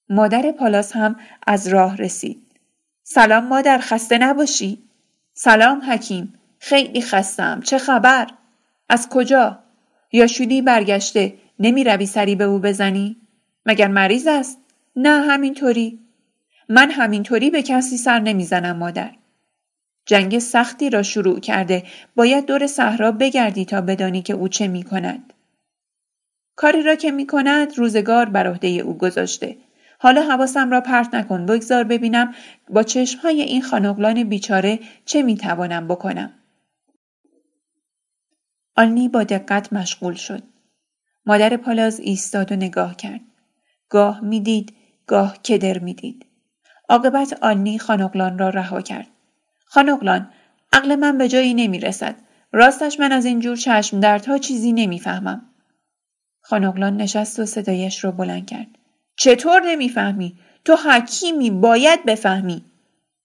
مادر 0.09 0.53
پالاس 0.53 0.93
هم 0.93 1.17
از 1.47 1.69
راه 1.69 1.97
رسید. 1.97 2.43
سلام 3.03 3.45
مادر 3.45 3.79
خسته 3.79 4.19
نباشی؟ 4.19 4.83
سلام 5.35 5.83
حکیم. 5.91 6.35
خیلی 6.59 7.03
خستم. 7.03 7.61
چه 7.61 7.79
خبر؟ 7.79 8.27
از 8.89 9.09
کجا؟ 9.09 9.64
یاشولی 10.15 10.63
برگشته. 10.63 11.35
نمی 11.59 11.85
روی 11.85 12.07
سری 12.07 12.35
به 12.35 12.45
او 12.45 12.59
بزنی؟ 12.59 13.17
مگر 13.67 13.89
مریض 13.89 14.27
است؟ 14.27 14.59
نه 14.97 15.21
همینطوری. 15.21 15.99
من 16.69 16.91
همینطوری 16.91 17.51
به 17.51 17.63
کسی 17.63 17.97
سر 17.97 18.19
نمی‌زنم 18.19 18.77
مادر. 18.77 19.11
جنگ 20.07 20.39
سختی 20.39 20.91
را 20.91 21.03
شروع 21.03 21.41
کرده. 21.41 21.83
باید 22.17 22.47
دور 22.47 22.67
صحرا 22.67 23.13
بگردی 23.13 23.65
تا 23.65 23.81
بدانی 23.81 24.23
که 24.23 24.35
او 24.35 24.49
چه 24.49 24.69
می 24.69 24.83
کند. 24.83 25.33
کاری 26.57 26.83
را 26.83 26.95
که 26.95 27.11
می 27.11 27.27
کند 27.27 27.79
روزگار 27.79 28.29
بر 28.29 28.47
عهده 28.47 28.69
او 28.69 28.99
گذاشته. 28.99 29.57
حالا 29.99 30.23
حواسم 30.23 30.71
را 30.71 30.81
پرت 30.81 31.15
نکن 31.15 31.47
بگذار 31.47 31.85
ببینم 31.85 32.35
با 32.71 32.83
چشمهای 32.83 33.43
این 33.43 33.63
خانقلان 33.63 34.25
بیچاره 34.25 34.79
چه 35.05 35.23
می‌توانم 35.23 35.89
بکنم 35.89 36.33
آلنی 38.77 39.09
با 39.09 39.23
دقت 39.23 39.73
مشغول 39.73 40.15
شد. 40.15 40.43
مادر 41.27 41.57
پالاز 41.57 42.01
ایستاد 42.01 42.53
و 42.53 42.57
نگاه 42.57 42.97
کرد. 42.97 43.21
گاه 43.89 44.21
می‌دید 44.21 44.75
گاه 45.07 45.43
کدر 45.43 45.79
می‌دید. 45.79 46.27
عاقبت 46.89 47.39
آلنی 47.43 47.79
خانقلان 47.79 48.39
را 48.39 48.49
رها 48.49 48.81
کرد. 48.81 49.07
خانقلان 49.67 50.31
عقل 50.73 50.97
من 50.97 51.19
به 51.19 51.29
جایی 51.29 51.55
نمی‌رسد. 51.55 52.17
راستش 52.53 53.01
من 53.01 53.13
از 53.13 53.25
این 53.25 53.41
جور 53.41 53.57
چشم 53.57 54.01
دردها 54.01 54.39
چیزی 54.39 54.73
نمی‌فهمم. 54.73 55.43
خانقلان 56.41 56.97
نشست 56.97 57.41
و 57.41 57.47
صدایش 57.47 58.05
را 58.05 58.11
بلند 58.11 58.47
کرد. 58.47 58.67
چطور 59.17 59.63
نمی‌فهمی؟ 59.67 60.39
تو 60.65 60.77
حکیمی 60.77 61.51
باید 61.51 62.05
بفهمی. 62.05 62.65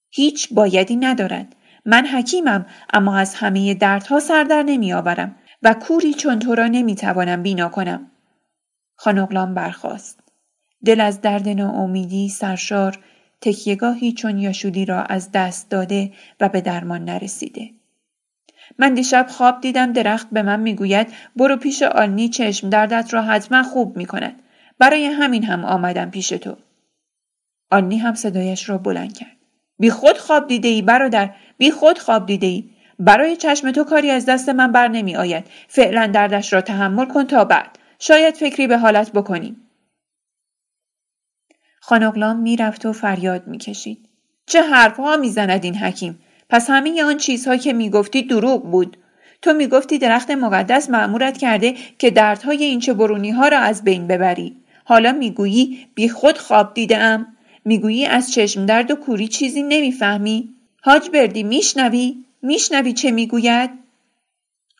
هیچ 0.10 0.54
بایدی 0.54 0.96
ندارد. 0.96 1.56
من 1.86 2.08
حکیمم 2.08 2.66
اما 2.94 3.18
از 3.18 3.36
همه 3.36 3.74
دردها 3.74 4.20
سر 4.20 4.44
در 4.44 4.64
نمیآورم 4.64 5.36
و 5.64 5.74
کوری 5.74 6.14
چون 6.14 6.40
تو 6.40 6.56
را 6.56 6.68
نمی‌توانم 6.68 7.44
بینا 7.44 7.70
کنم. 7.70 8.12
خانقلان 8.96 9.54
برخاست. 9.54 10.20
دل 10.86 11.02
از 11.02 11.22
درد 11.22 11.50
ناامیدی 11.50 12.30
سرشار 12.30 13.00
تکیگاهی 13.42 14.14
چون 14.14 14.38
یاشولی 14.38 14.86
را 14.86 15.04
از 15.04 15.32
دست 15.32 15.70
داده 15.70 16.12
و 16.40 16.50
به 16.50 16.62
درمان 16.62 17.06
نرسیده. 17.06 17.70
من 18.80 18.94
دیشب 18.94 19.28
خواب 19.30 19.62
دیدم 19.62 19.94
درخت 19.94 20.28
به 20.32 20.42
من 20.42 20.60
می‌گوید 20.60 21.08
برو 21.36 21.56
پیش 21.56 21.84
آلنی 21.84 22.30
چشم 22.30 22.70
دردت 22.70 23.14
را 23.14 23.22
حتما 23.22 23.64
خوب 23.64 23.98
می‌کند 23.98 24.44
برای 24.80 25.06
همین 25.06 25.44
هم 25.44 25.66
آمدم 25.66 26.10
پیش 26.10 26.30
تو. 26.30 26.58
آنی 27.72 27.98
هم 27.98 28.14
صدایش 28.14 28.70
را 28.70 28.78
بلند 28.78 29.14
کرد. 29.14 29.39
بی 29.80 29.90
خود 29.90 30.18
خواب 30.18 30.48
دیده 30.48 30.68
ای 30.68 30.82
برادر 30.82 31.30
بی 31.58 31.72
خود 31.72 32.00
خواب 32.00 32.26
دیده 32.26 32.48
ای. 32.48 32.70
برای 33.00 33.36
چشم 33.36 33.72
تو 33.72 33.84
کاری 33.84 34.12
از 34.12 34.26
دست 34.26 34.50
من 34.50 34.72
بر 34.72 34.88
نمی 34.88 35.16
آید. 35.16 35.48
فعلا 35.68 36.08
دردش 36.08 36.54
را 36.54 36.62
تحمل 36.62 37.06
کن 37.06 37.24
تا 37.24 37.46
بعد. 37.46 37.80
شاید 38.00 38.36
فکری 38.36 38.68
به 38.68 38.78
حالت 38.78 39.12
بکنیم. 39.12 39.70
خانقلان 41.82 42.38
می‌رفت 42.38 42.86
و 42.86 42.94
فریاد 42.94 43.48
می‌کشید. 43.48 44.10
چه 44.46 44.62
حرفها 44.62 45.18
می‌زند 45.18 45.64
این 45.64 45.76
حکیم؟ 45.76 46.20
پس 46.50 46.70
همه 46.70 47.04
آن 47.04 47.18
چیزها 47.18 47.58
که 47.58 47.74
می‌گفتی 47.74 48.24
دروغ 48.24 48.72
بود. 48.72 48.98
تو 49.42 49.54
می‌گفتی 49.54 49.98
درخت 49.98 50.32
مقدس 50.32 50.90
معمورت 50.90 51.38
کرده 51.38 51.76
که 51.98 52.12
دردهای 52.12 52.64
این 52.64 52.80
چه 52.80 52.94
برونی 52.94 53.32
ها 53.32 53.48
را 53.48 53.60
از 53.60 53.84
بین 53.84 54.08
ببری. 54.08 54.56
حالا 54.86 55.12
می‌گویی 55.12 55.88
بی 55.96 56.10
خود 56.10 56.38
خواب 56.38 56.74
دیدم 56.74 57.28
می‌گویی 57.66 58.06
از 58.06 58.32
چشم 58.32 58.66
درد 58.66 58.92
و 58.92 58.96
کوری 58.96 59.28
چیزی 59.28 59.64
نمی‌فهمی؟ 59.64 60.50
حاج 60.82 61.10
بردی 61.10 61.44
میشنوی؟ 61.44 62.26
میشنوی 62.42 62.94
چه 62.94 63.12
می‌گوید؟ 63.12 63.70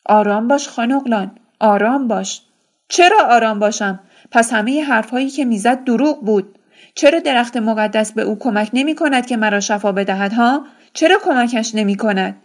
آرام 0.06 0.48
باش 0.48 0.68
خانقلان 0.68 1.30
آرام 1.60 2.08
باش. 2.08 2.42
چرا 2.88 3.18
آرام 3.30 3.58
باشم؟ 3.58 4.00
پس 4.30 4.52
همه 4.52 4.82
حرفهایی 4.82 5.30
که 5.30 5.44
می‌زد 5.44 5.84
دروغ 5.84 6.20
بود. 6.20 6.58
چرا 6.94 7.18
درخت 7.18 7.56
مقدس 7.56 8.12
به 8.12 8.22
او 8.22 8.38
کمک 8.38 8.70
نمی 8.72 8.94
کند 8.94 9.26
که 9.26 9.36
مرا 9.36 9.60
شفا 9.60 9.92
بدهد 9.92 10.32
ها؟ 10.32 10.66
چرا 10.92 11.18
کمکش 11.24 11.74
نمی 11.74 11.96
کند 11.96 12.42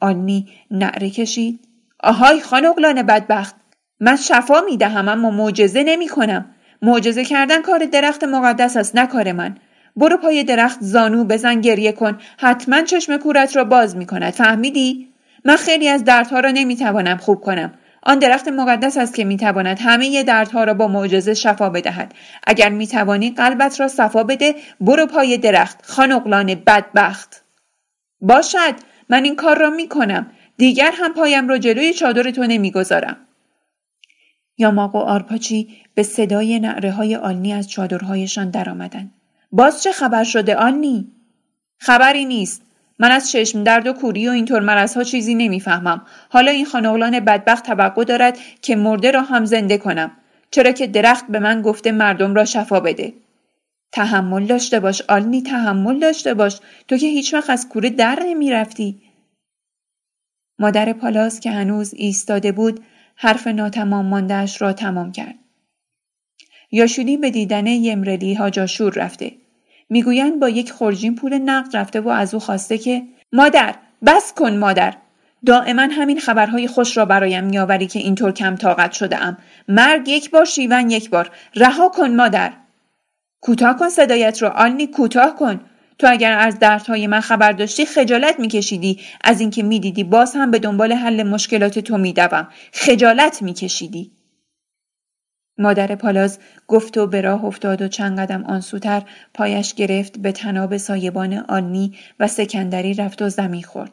آنی 0.00 0.48
نعره 0.70 1.10
کشید. 1.10 1.68
آهای 2.00 2.40
خانقلان 2.40 3.02
بدبخت. 3.02 3.54
من 4.00 4.16
شفا 4.16 4.60
می 4.60 4.76
دهم 4.76 5.08
اما 5.08 5.30
معجزه 5.30 5.82
نمی 5.82 6.08
کنم 6.08 6.54
معجزه 6.82 7.24
کردن 7.24 7.62
کار 7.62 7.84
درخت 7.84 8.24
مقدس 8.24 8.76
است 8.76 8.96
نه 8.96 9.06
کار 9.06 9.32
من. 9.32 9.56
برو 9.96 10.16
پای 10.16 10.44
درخت 10.44 10.78
زانو 10.80 11.24
بزن 11.24 11.60
گریه 11.60 11.92
کن. 11.92 12.18
حتما 12.38 12.82
چشم 12.82 13.16
کورت 13.16 13.56
را 13.56 13.64
باز 13.64 13.96
می 13.96 14.06
کند 14.06 14.32
فهمیدی؟ 14.32 15.08
من 15.44 15.56
خیلی 15.56 15.88
از 15.88 16.04
دردها 16.04 16.40
را 16.40 16.50
نمی 16.50 16.76
توانم 16.76 17.16
خوب 17.16 17.40
کنم. 17.40 17.74
آن 18.02 18.18
درخت 18.18 18.48
مقدس 18.48 18.96
است 18.96 19.14
که 19.14 19.24
می‌تواند 19.24 19.78
همه 19.80 20.22
دردها 20.22 20.64
را 20.64 20.74
با 20.74 20.88
معجزه 20.88 21.34
شفا 21.34 21.70
بدهد. 21.70 22.14
اگر 22.46 22.68
می‌توانی 22.68 23.30
قلبت 23.30 23.80
را 23.80 23.88
صفا 23.88 24.22
بده 24.22 24.54
برو 24.80 25.06
پای 25.06 25.38
درخت 25.38 25.86
خانقلان 25.86 26.54
بدبخت. 26.54 27.42
باشد 28.20 28.74
من 29.08 29.24
این 29.24 29.36
کار 29.36 29.58
را 29.58 29.70
می‌کنم. 29.70 30.26
دیگر 30.56 30.90
هم 30.94 31.14
پایم 31.14 31.48
را 31.48 31.58
جلوی 31.58 31.92
چادر 31.92 32.30
تو 32.30 32.42
نمی‌گذارم. 32.42 33.16
یاماق 34.58 34.94
و 34.94 34.98
آرپاچی 34.98 35.68
به 35.94 36.02
صدای 36.02 36.60
نعره 36.60 36.92
های 36.92 37.16
آلنی 37.16 37.52
از 37.52 37.70
چادرهایشان 37.70 38.50
درآمدند. 38.50 39.14
باز 39.52 39.82
چه 39.82 39.92
خبر 39.92 40.24
شده 40.24 40.56
آلنی؟ 40.56 41.08
خبری 41.78 42.24
نیست. 42.24 42.62
من 42.98 43.10
از 43.10 43.30
چشم 43.30 43.64
درد 43.64 43.86
و 43.86 43.92
کوری 43.92 44.28
و 44.28 44.30
اینطور 44.30 44.60
مرزها 44.60 45.04
چیزی 45.04 45.34
نمی‌فهمم. 45.34 46.02
حالا 46.28 46.50
این 46.50 46.64
خانوغلان 46.64 47.20
بدبخت 47.20 47.66
توقع 47.66 48.04
دارد 48.04 48.38
که 48.62 48.76
مرده 48.76 49.10
را 49.10 49.22
هم 49.22 49.44
زنده 49.44 49.78
کنم. 49.78 50.10
چرا 50.50 50.72
که 50.72 50.86
درخت 50.86 51.26
به 51.26 51.38
من 51.38 51.62
گفته 51.62 51.92
مردم 51.92 52.34
را 52.34 52.44
شفا 52.44 52.80
بده. 52.80 53.12
تحمل 53.92 54.46
داشته 54.46 54.80
باش 54.80 55.02
آلنی 55.02 55.42
تحمل 55.42 55.98
داشته 55.98 56.34
باش. 56.34 56.60
تو 56.88 56.96
که 56.96 57.06
هیچ 57.06 57.34
وقت 57.34 57.50
از 57.50 57.68
کوره 57.68 57.90
در 57.90 58.22
نمی‌رفتی. 58.26 59.00
مادر 60.58 60.92
پالاس 60.92 61.40
که 61.40 61.50
هنوز 61.50 61.94
ایستاده 61.94 62.52
بود 62.52 62.84
حرف 63.22 63.46
ناتمام 63.46 64.06
ماندهش 64.06 64.62
را 64.62 64.72
تمام 64.72 65.12
کرد. 65.12 65.34
یاشولی 66.70 67.16
به 67.16 67.30
دیدن 67.30 67.66
یمرلی 67.66 68.34
هاجاشور 68.34 68.92
رفته. 68.92 69.32
می‌گویند 69.90 70.40
با 70.40 70.48
یک 70.48 70.72
خورجین 70.72 71.14
پول 71.14 71.38
نقد 71.38 71.76
رفته 71.76 72.00
و 72.00 72.08
از 72.08 72.34
او 72.34 72.40
خواسته 72.40 72.78
که 72.78 73.02
مادر 73.32 73.74
بس 74.06 74.32
کن 74.32 74.56
مادر! 74.56 74.94
دائما 75.46 75.82
همین 75.82 76.20
خبرهای 76.20 76.68
خوش 76.68 76.96
را 76.96 77.04
برایم 77.04 77.44
میآوری 77.44 77.86
که 77.86 77.98
اینطور 77.98 78.32
کم 78.32 78.56
طاقت 78.56 78.92
شده 78.92 79.22
ام 79.22 79.36
مرگ 79.68 80.08
یک 80.08 80.30
بار 80.30 80.44
شیون 80.44 80.90
یک 80.90 81.10
بار. 81.10 81.30
رها 81.56 81.88
کن 81.88 82.10
مادر! 82.14 82.52
کوتاه 83.40 83.76
کن 83.76 83.88
صدایت 83.88 84.42
را. 84.42 84.50
آلنی 84.50 84.86
کوتاه 84.86 85.36
کن! 85.36 85.60
تو 86.02 86.08
اگر 86.10 86.32
از 86.32 86.58
دردهای 86.58 87.06
من 87.06 87.20
خبر 87.20 87.52
داشتی 87.52 87.86
خجالت 87.86 88.40
میکشیدی. 88.40 89.00
از 89.24 89.40
اینکه 89.40 89.62
می‌دیدی 89.62 90.04
باز 90.04 90.34
هم 90.34 90.50
به 90.50 90.58
دنبال 90.58 90.92
حل 90.92 91.22
مشکلات 91.22 91.78
تو 91.78 91.98
میدوم. 91.98 92.48
خجالت 92.72 93.42
میکشیدی. 93.42 94.12
مادر 95.58 95.94
پالاز 95.94 96.38
گفت 96.68 96.98
و 96.98 97.06
به 97.06 97.20
راه 97.20 97.44
افتاد 97.44 97.82
و 97.82 97.88
چند 97.88 98.20
قدم 98.20 98.44
آن 98.44 98.60
سوتر 98.60 99.02
پایش 99.34 99.74
گرفت 99.74 100.18
به 100.18 100.32
تناب 100.32 100.76
سایبان 100.76 101.34
آنی 101.34 101.98
و 102.20 102.28
سکندری 102.28 102.94
رفت 102.94 103.22
و 103.22 103.28
زمین 103.28 103.62
خورد 103.62 103.92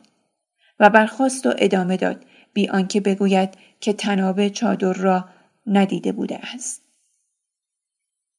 و 0.80 0.90
برخواست 0.90 1.46
و 1.46 1.54
ادامه 1.58 1.98
داد. 1.98 2.26
بی 2.54 2.70
آنکه 2.70 3.02
بگوید 3.02 3.50
که 3.80 3.94
تناب 3.94 4.48
چادر 4.48 4.94
را 4.94 5.30
ندیده 5.68 6.12
بوده 6.12 6.40
است. 6.54 6.82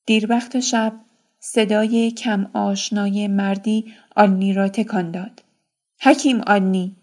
دیر 0.07 0.27
وقت 0.31 0.61
شب 0.61 0.93
صدای 1.41 2.11
کم 2.11 2.51
آشنای 2.53 3.29
مردی 3.29 3.95
آلنی 4.17 4.53
را 4.53 4.69
تکان 4.69 5.11
داد. 5.11 5.43
حکیم 6.01 6.41
آلنی 6.41 6.97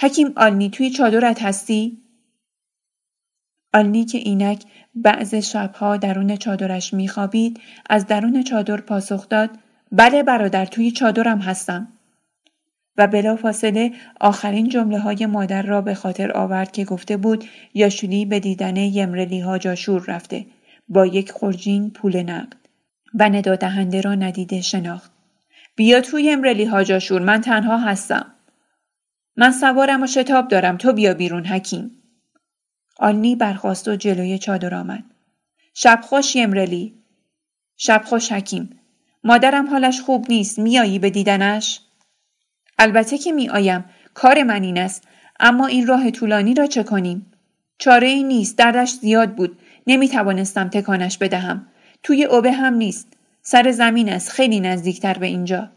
حکیم 0.00 0.32
آلنی 0.36 0.70
توی 0.70 0.90
چادرت 0.90 1.42
هستی؟ 1.42 1.98
آلنی 3.74 4.04
که 4.04 4.18
اینک 4.18 4.64
بعض 4.94 5.34
شبها 5.34 5.96
درون 5.96 6.36
چادرش 6.36 6.94
میخوابید 6.94 7.60
از 7.90 8.06
درون 8.06 8.42
چادر 8.42 8.80
پاسخ 8.80 9.28
داد 9.28 9.50
بله 9.92 10.22
برادر 10.22 10.66
توی 10.66 10.90
چادرم 10.90 11.38
هستم. 11.38 11.88
و 12.96 13.06
بلا 13.06 13.36
فاصله 13.36 13.92
آخرین 14.20 14.68
جمله 14.68 14.98
های 14.98 15.26
مادر 15.26 15.62
را 15.62 15.80
به 15.80 15.94
خاطر 15.94 16.32
آورد 16.32 16.72
که 16.72 16.84
گفته 16.84 17.16
بود 17.16 17.44
یاشولی 17.74 18.24
به 18.24 18.40
دیدن 18.40 18.76
یمرلی 18.76 19.40
ها 19.40 19.58
جاشور 19.58 20.04
رفته 20.08 20.46
با 20.88 21.06
یک 21.06 21.30
خورجین 21.30 21.90
پول 21.90 22.22
نقد. 22.22 22.63
و 23.14 23.28
ندادهنده 23.28 24.00
را 24.00 24.14
ندیده 24.14 24.60
شناخت 24.60 25.10
بیا 25.76 26.00
توی 26.00 26.22
یمرلی 26.22 26.64
ها 26.64 26.84
جاشور 26.84 27.22
من 27.22 27.40
تنها 27.40 27.78
هستم 27.78 28.34
من 29.36 29.52
سوارم 29.52 30.02
و 30.02 30.06
شتاب 30.06 30.48
دارم 30.48 30.76
تو 30.76 30.92
بیا 30.92 31.14
بیرون 31.14 31.46
حکیم 31.46 31.90
آلنی 32.98 33.36
برخواست 33.36 33.88
و 33.88 33.96
جلوی 33.96 34.38
چادر 34.38 34.74
آمد. 34.74 35.04
شب 35.74 36.00
خوش 36.02 36.36
یمرلی. 36.36 36.94
شب 37.76 38.02
خوش 38.04 38.32
حکیم. 38.32 38.80
مادرم 39.24 39.70
حالش 39.70 40.00
خوب 40.00 40.26
نیست. 40.28 40.58
میایی 40.58 40.98
به 40.98 41.10
دیدنش؟ 41.10 41.80
البته 42.78 43.18
که 43.18 43.32
میآیم. 43.32 43.84
کار 44.14 44.42
من 44.42 44.62
این 44.62 44.78
است. 44.78 45.08
اما 45.40 45.66
این 45.66 45.86
راه 45.86 46.10
طولانی 46.10 46.54
را 46.54 46.66
چه 46.66 46.82
کنیم؟ 46.82 47.32
چاره 47.78 48.06
ای 48.06 48.22
نیست. 48.22 48.58
دردش 48.58 48.92
زیاد 48.92 49.34
بود. 49.34 49.58
نمی 49.86 50.08
توانستم 50.08 50.68
تکانش 50.68 51.18
بدهم. 51.18 51.66
توی 52.04 52.24
اوبه 52.24 52.52
هم 52.52 52.74
نیست. 52.74 53.08
سر 53.42 53.70
زمین 53.70 54.08
است. 54.08 54.30
خیلی 54.30 54.60
نزدیکتر 54.60 55.18
به 55.18 55.26
اینجا. 55.26 55.70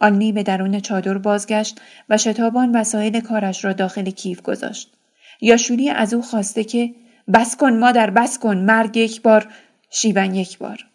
آلنی 0.00 0.32
به 0.32 0.42
درون 0.42 0.80
چادر 0.80 1.18
بازگشت 1.18 1.80
و 2.08 2.18
شتابان 2.18 2.76
وسایل 2.76 3.20
کارش 3.20 3.64
را 3.64 3.72
داخل 3.72 4.10
کیف 4.10 4.42
گذاشت. 4.42 4.92
یاشوری 5.40 5.90
از 5.90 6.14
او 6.14 6.22
خواسته 6.22 6.64
که 6.64 6.94
بس 7.34 7.56
کن 7.56 7.72
مادر 7.72 8.10
بس 8.10 8.38
کن 8.38 8.56
مرگ 8.56 8.96
یک 8.96 9.22
بار 9.22 9.48
شیون 9.90 10.34
یک 10.34 10.58
بار 10.58 10.86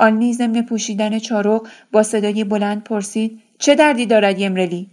آلنی 0.00 0.32
ضمن 0.32 0.62
پوشیدن 0.62 1.18
چارق 1.18 1.68
با 1.92 2.02
صدای 2.02 2.44
بلند 2.44 2.84
پرسید 2.84 3.42
چه 3.58 3.74
دردی 3.74 4.06
دارد 4.06 4.38
یمرلی 4.38 4.90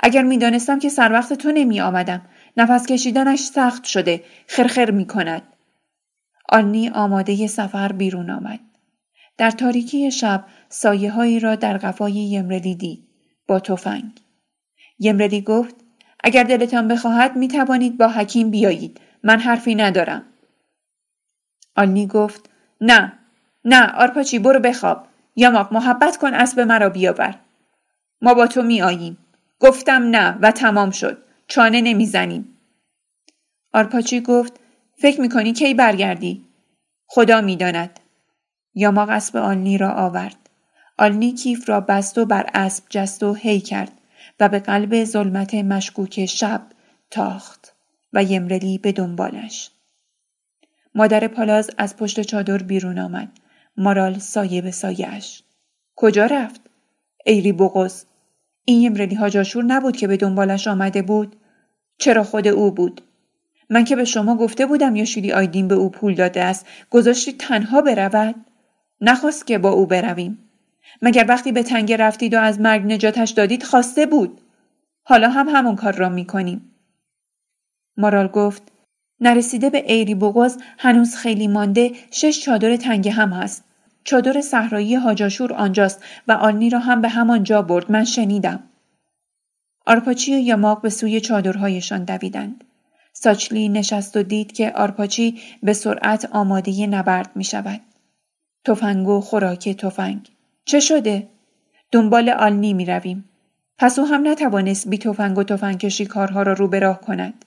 اگر 0.00 0.22
می‌دانستم 0.22 0.78
که 0.78 0.88
سر 0.88 1.12
وقت 1.12 1.32
تو 1.32 1.52
نمی 1.52 1.80
آمدم 1.80 2.22
نفس 2.56 2.86
کشیدنش 2.86 3.40
سخت 3.40 3.84
شده 3.84 4.24
خرخر 4.46 4.90
می 4.90 5.06
کند 5.06 5.42
آلنی 6.48 6.88
آماده 6.88 7.46
سفر 7.46 7.92
بیرون 7.92 8.30
آمد 8.30 8.60
در 9.38 9.50
تاریکی 9.50 10.10
شب 10.10 10.44
سایه 10.68 11.10
هایی 11.10 11.40
را 11.40 11.54
در 11.54 11.76
قفای 11.76 12.12
یمرلی 12.12 12.74
دید 12.74 13.08
با 13.46 13.60
تفنگ 13.60 14.20
یمرلی 14.98 15.40
گفت 15.40 15.74
اگر 16.24 16.42
دلتان 16.42 16.88
بخواهد 16.88 17.36
می 17.36 17.48
توانید 17.48 17.98
با 17.98 18.08
حکیم 18.08 18.50
بیایید. 18.50 19.00
من 19.22 19.38
حرفی 19.38 19.74
ندارم. 19.74 20.22
آلنی 21.76 22.06
گفت 22.06 22.50
نه 22.80 23.12
نه 23.64 23.92
آرپاچی 23.92 24.38
برو 24.38 24.60
بخواب. 24.60 25.06
یاماق 25.36 25.72
محبت 25.72 26.16
کن 26.16 26.34
اسب 26.34 26.60
مرا 26.60 26.88
بیاور. 26.88 27.34
ما 28.22 28.34
با 28.34 28.46
تو 28.46 28.62
می 28.62 28.82
آییم. 28.82 29.18
گفتم 29.60 30.02
نه 30.02 30.38
و 30.40 30.50
تمام 30.50 30.90
شد. 30.90 31.18
چانه 31.48 31.80
نمی‌زنیم. 31.80 32.58
آرپاچی 33.72 34.20
گفت 34.20 34.60
فکر 34.98 35.20
می‌کنی 35.20 35.52
کی 35.52 35.74
برگردی؟ 35.74 36.44
خدا 37.06 37.40
می‌داند. 37.40 38.00
یاماق 38.74 39.08
اسب 39.08 39.36
آلنی 39.36 39.78
را 39.78 39.90
آورد. 39.90 40.50
آلنی 40.98 41.32
کیف 41.32 41.68
را 41.68 41.80
بست 41.80 42.18
و 42.18 42.24
بر 42.24 42.50
اسب 42.54 42.84
جست 42.90 43.22
و 43.22 43.34
هی 43.34 43.60
کرد. 43.60 43.92
و 44.40 44.48
به 44.48 44.58
قلب 44.58 45.04
ظلمت 45.04 45.54
مشکوک 45.54 46.26
شب 46.26 46.62
تاخت 47.10 47.74
و 48.12 48.24
یمرلی 48.24 48.78
به 48.78 48.92
دنبالش. 48.92 49.70
مادر 50.94 51.28
پالاز 51.28 51.70
از 51.78 51.96
پشت 51.96 52.20
چادر 52.20 52.58
بیرون 52.58 52.98
آمد. 52.98 53.32
مارال 53.76 54.18
سایه 54.18 54.62
به 54.62 54.70
سایهش. 54.70 55.42
کجا 55.96 56.26
رفت؟ 56.26 56.60
ایری 57.26 57.52
بغز. 57.52 58.04
این 58.64 58.80
یمرلی 58.80 59.14
ها 59.14 59.28
جاشور 59.28 59.64
نبود 59.64 59.96
که 59.96 60.06
به 60.06 60.16
دنبالش 60.16 60.68
آمده 60.68 61.02
بود؟ 61.02 61.36
چرا 61.98 62.24
خود 62.24 62.48
او 62.48 62.70
بود؟ 62.70 63.02
من 63.70 63.84
که 63.84 63.96
به 63.96 64.04
شما 64.04 64.36
گفته 64.36 64.66
بودم 64.66 64.96
یا 64.96 65.04
شیلی 65.04 65.32
آیدین 65.32 65.68
به 65.68 65.74
او 65.74 65.90
پول 65.90 66.14
داده 66.14 66.42
است 66.42 66.66
گذاشتی 66.90 67.32
تنها 67.32 67.82
برود؟ 67.82 68.34
نخواست 69.00 69.46
که 69.46 69.58
با 69.58 69.70
او 69.70 69.86
برویم. 69.86 70.38
مگر 71.02 71.24
وقتی 71.28 71.52
به 71.52 71.62
تنگه 71.62 71.96
رفتید 71.96 72.34
و 72.34 72.40
از 72.40 72.60
مرگ 72.60 72.82
نجاتش 72.82 73.30
دادید 73.30 73.62
خواسته 73.62 74.06
بود 74.06 74.40
حالا 75.02 75.30
هم 75.30 75.48
همون 75.48 75.76
کار 75.76 75.92
را 75.92 76.08
می‌کنیم 76.08 76.70
مارال 77.96 78.28
گفت 78.28 78.62
نرسیده 79.20 79.70
به 79.70 79.92
ایری 79.92 80.14
بغاز 80.14 80.58
هنوز 80.78 81.16
خیلی 81.16 81.48
مانده 81.48 81.92
شش 82.10 82.40
چادر 82.40 82.76
تنگه 82.76 83.10
هم 83.10 83.32
هست 83.32 83.64
چادر 84.04 84.40
صحرایی 84.40 84.94
هاجاشور 84.94 85.52
آنجاست 85.52 86.04
و 86.28 86.32
آلنی 86.32 86.70
را 86.70 86.78
هم 86.78 87.00
به 87.00 87.08
همان 87.08 87.42
جا 87.42 87.62
برد 87.62 87.92
من 87.92 88.04
شنیدم 88.04 88.62
آرپاچی 89.86 90.34
و 90.34 90.38
یاماق 90.38 90.82
به 90.82 90.90
سوی 90.90 91.20
چادرهایشان 91.20 92.04
دویدند. 92.04 92.64
ساچلی 93.22 93.68
نشست 93.68 94.16
و 94.16 94.22
دید 94.22 94.52
که 94.52 94.72
آرپاچی 94.72 95.40
به 95.62 95.72
سرعت 95.72 96.28
آماده 96.32 96.86
نبرد 96.86 97.30
می 97.34 97.44
شود. 97.44 97.80
تفنگ 98.64 99.08
و 99.08 99.20
خوراک 99.20 99.68
تفنگ. 99.68 100.28
چه 100.64 100.80
شده؟ 100.80 101.28
دنبال 101.92 102.28
آلنی 102.28 102.72
می 102.72 102.84
رویم. 102.84 103.24
پس 103.78 103.98
او 103.98 104.06
هم 104.06 104.28
نتوانست 104.28 104.88
بی 104.88 104.98
تفنگ 104.98 105.38
و 105.38 105.42
تفنگکشی 105.42 106.06
کارها 106.06 106.42
را 106.42 106.52
رو 106.52 106.68
به 106.68 106.78
راه 106.78 107.00
کند. 107.00 107.44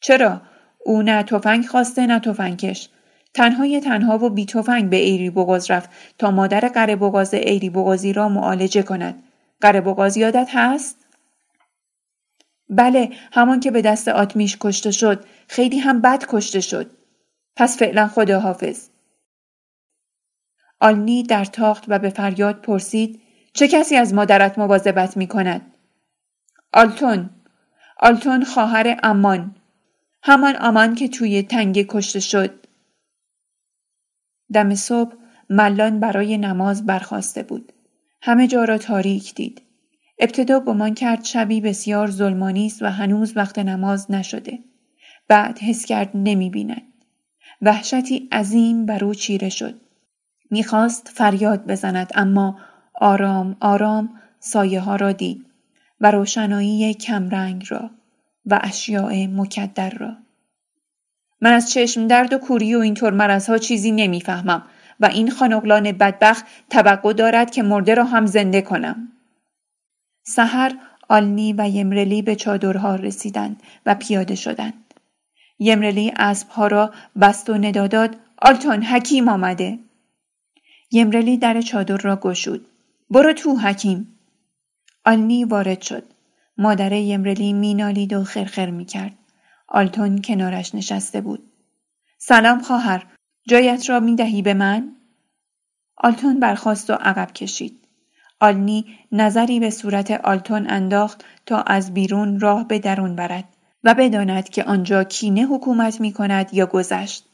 چرا؟ 0.00 0.40
او 0.84 1.02
نه 1.02 1.22
تفنگ 1.22 1.66
خواسته 1.66 2.06
نه 2.06 2.20
تفنگکش. 2.20 2.88
تنهای 3.34 3.80
تنها 3.80 4.18
و 4.18 4.30
بی 4.30 4.46
تفنگ 4.46 4.90
به 4.90 4.96
ایری 4.96 5.30
بغاز 5.30 5.70
رفت 5.70 5.90
تا 6.18 6.30
مادر 6.30 6.60
قره 6.60 6.96
بغاز 6.96 7.34
ایری 7.34 7.70
بغازی 7.70 8.12
را 8.12 8.28
معالجه 8.28 8.82
کند. 8.82 9.22
قره 9.60 9.80
بغاز 9.80 10.16
یادت 10.16 10.48
هست؟ 10.52 10.96
بله 12.70 13.10
همان 13.32 13.60
که 13.60 13.70
به 13.70 13.82
دست 13.82 14.08
آتمیش 14.08 14.56
کشته 14.60 14.90
شد. 14.90 15.24
خیلی 15.48 15.78
هم 15.78 16.00
بد 16.00 16.24
کشته 16.28 16.60
شد. 16.60 16.90
پس 17.56 17.78
فعلا 17.78 18.08
خداحافظ. 18.08 18.88
آلنی 20.80 21.22
در 21.22 21.44
تاخت 21.44 21.84
و 21.88 21.98
به 21.98 22.10
فریاد 22.10 22.60
پرسید 22.60 23.20
چه 23.52 23.68
کسی 23.68 23.96
از 23.96 24.14
مادرت 24.14 24.58
مواظبت 24.58 25.16
می 25.16 25.26
کند؟ 25.26 25.74
آلتون. 26.72 27.30
آلتون 27.96 28.44
خواهر 28.44 29.00
امان. 29.02 29.56
همان 30.22 30.56
امان 30.60 30.94
که 30.94 31.08
توی 31.08 31.42
تنگه 31.42 31.84
کشته 31.88 32.20
شد. 32.20 32.66
دم 34.52 34.74
صبح 34.74 35.14
ملان 35.50 36.00
برای 36.00 36.38
نماز 36.38 36.86
برخواسته 36.86 37.42
بود. 37.42 37.72
همه 38.22 38.46
جا 38.46 38.64
را 38.64 38.78
تاریک 38.78 39.34
دید. 39.34 39.62
ابتدا 40.22 40.60
گمان 40.60 40.94
کرد 40.94 41.24
شبی 41.24 41.60
بسیار 41.60 42.10
ظلمانی 42.10 42.66
است 42.66 42.82
و 42.82 42.86
هنوز 42.86 43.36
وقت 43.36 43.58
نماز 43.58 44.10
نشده. 44.10 44.58
بعد 45.28 45.58
حس 45.58 45.84
کرد 45.84 46.10
نمی 46.14 46.50
بیند. 46.50 46.82
وحشتی 47.62 48.28
عظیم 48.32 48.86
بر 48.86 49.04
او 49.04 49.14
چیره 49.14 49.48
شد. 49.48 49.80
می‌خواست 50.50 51.08
فریاد 51.14 51.66
بزند 51.66 52.12
اما 52.14 52.58
آرام 52.94 53.56
آرام 53.60 54.10
سایه 54.40 54.80
ها 54.80 54.96
را 54.96 55.12
دید 55.12 55.46
و 56.00 56.10
روشنایی 56.10 56.94
کمرنگ 56.94 57.66
را 57.68 57.90
و 58.46 58.60
اشیاء 58.62 59.26
مکدر 59.26 59.90
را. 59.90 60.16
من 61.40 61.52
از 61.52 61.70
چشم 61.70 62.06
درد 62.06 62.32
و 62.32 62.38
کوری 62.38 62.74
و 62.74 62.78
اینطور 62.78 63.12
مرزها 63.12 63.58
چیزی 63.58 63.92
نمی‌فهمم 63.92 64.62
و 65.00 65.06
این 65.06 65.30
خانقلان 65.30 65.92
بدبخت 65.92 66.44
توقع 66.70 67.12
دارد 67.12 67.50
که 67.50 67.62
مرده 67.62 67.94
را 67.94 68.04
هم 68.04 68.26
زنده 68.26 68.62
کنم. 68.62 69.08
سحر 70.30 70.72
آلنی 71.08 71.52
و 71.52 71.68
یمرلی 71.68 72.22
به 72.22 72.36
چادرها 72.36 72.94
رسیدند 72.94 73.62
و 73.86 73.94
پیاده 73.94 74.34
شدند. 74.34 74.94
یمرلی 75.58 76.12
اسبها 76.16 76.66
را 76.66 76.90
بست 77.20 77.50
و 77.50 77.54
نداداد 77.54 78.16
آلتون 78.38 78.82
حکیم 78.82 79.28
آمده. 79.28 79.78
یمرلی 80.90 81.36
در 81.36 81.60
چادر 81.60 81.96
را 81.96 82.16
گشود. 82.16 82.66
برو 83.10 83.32
تو 83.32 83.56
حکیم. 83.56 84.18
آلنی 85.04 85.44
وارد 85.44 85.82
شد. 85.82 86.04
مادر 86.58 86.92
یمرلی 86.92 87.52
مینالید 87.52 88.12
و 88.12 88.24
خرخر 88.24 88.70
می 88.70 88.84
کرد. 88.84 89.12
آلتون 89.68 90.22
کنارش 90.22 90.74
نشسته 90.74 91.20
بود. 91.20 91.52
سلام 92.18 92.60
خواهر. 92.60 93.06
جایت 93.48 93.90
را 93.90 94.00
می 94.00 94.16
دهی 94.16 94.42
به 94.42 94.54
من؟ 94.54 94.96
آلتون 95.96 96.40
برخواست 96.40 96.90
و 96.90 96.92
عقب 96.92 97.32
کشید. 97.32 97.79
آلنی 98.40 98.86
نظری 99.12 99.60
به 99.60 99.70
صورت 99.70 100.10
آلتون 100.10 100.70
انداخت 100.70 101.24
تا 101.46 101.62
از 101.62 101.94
بیرون 101.94 102.40
راه 102.40 102.68
به 102.68 102.78
درون 102.78 103.16
برد 103.16 103.44
و 103.84 103.94
بداند 103.94 104.48
که 104.48 104.64
آنجا 104.64 105.04
کینه 105.04 105.42
حکومت 105.42 106.00
می 106.00 106.12
کند 106.12 106.54
یا 106.54 106.66
گذشت 106.66 107.26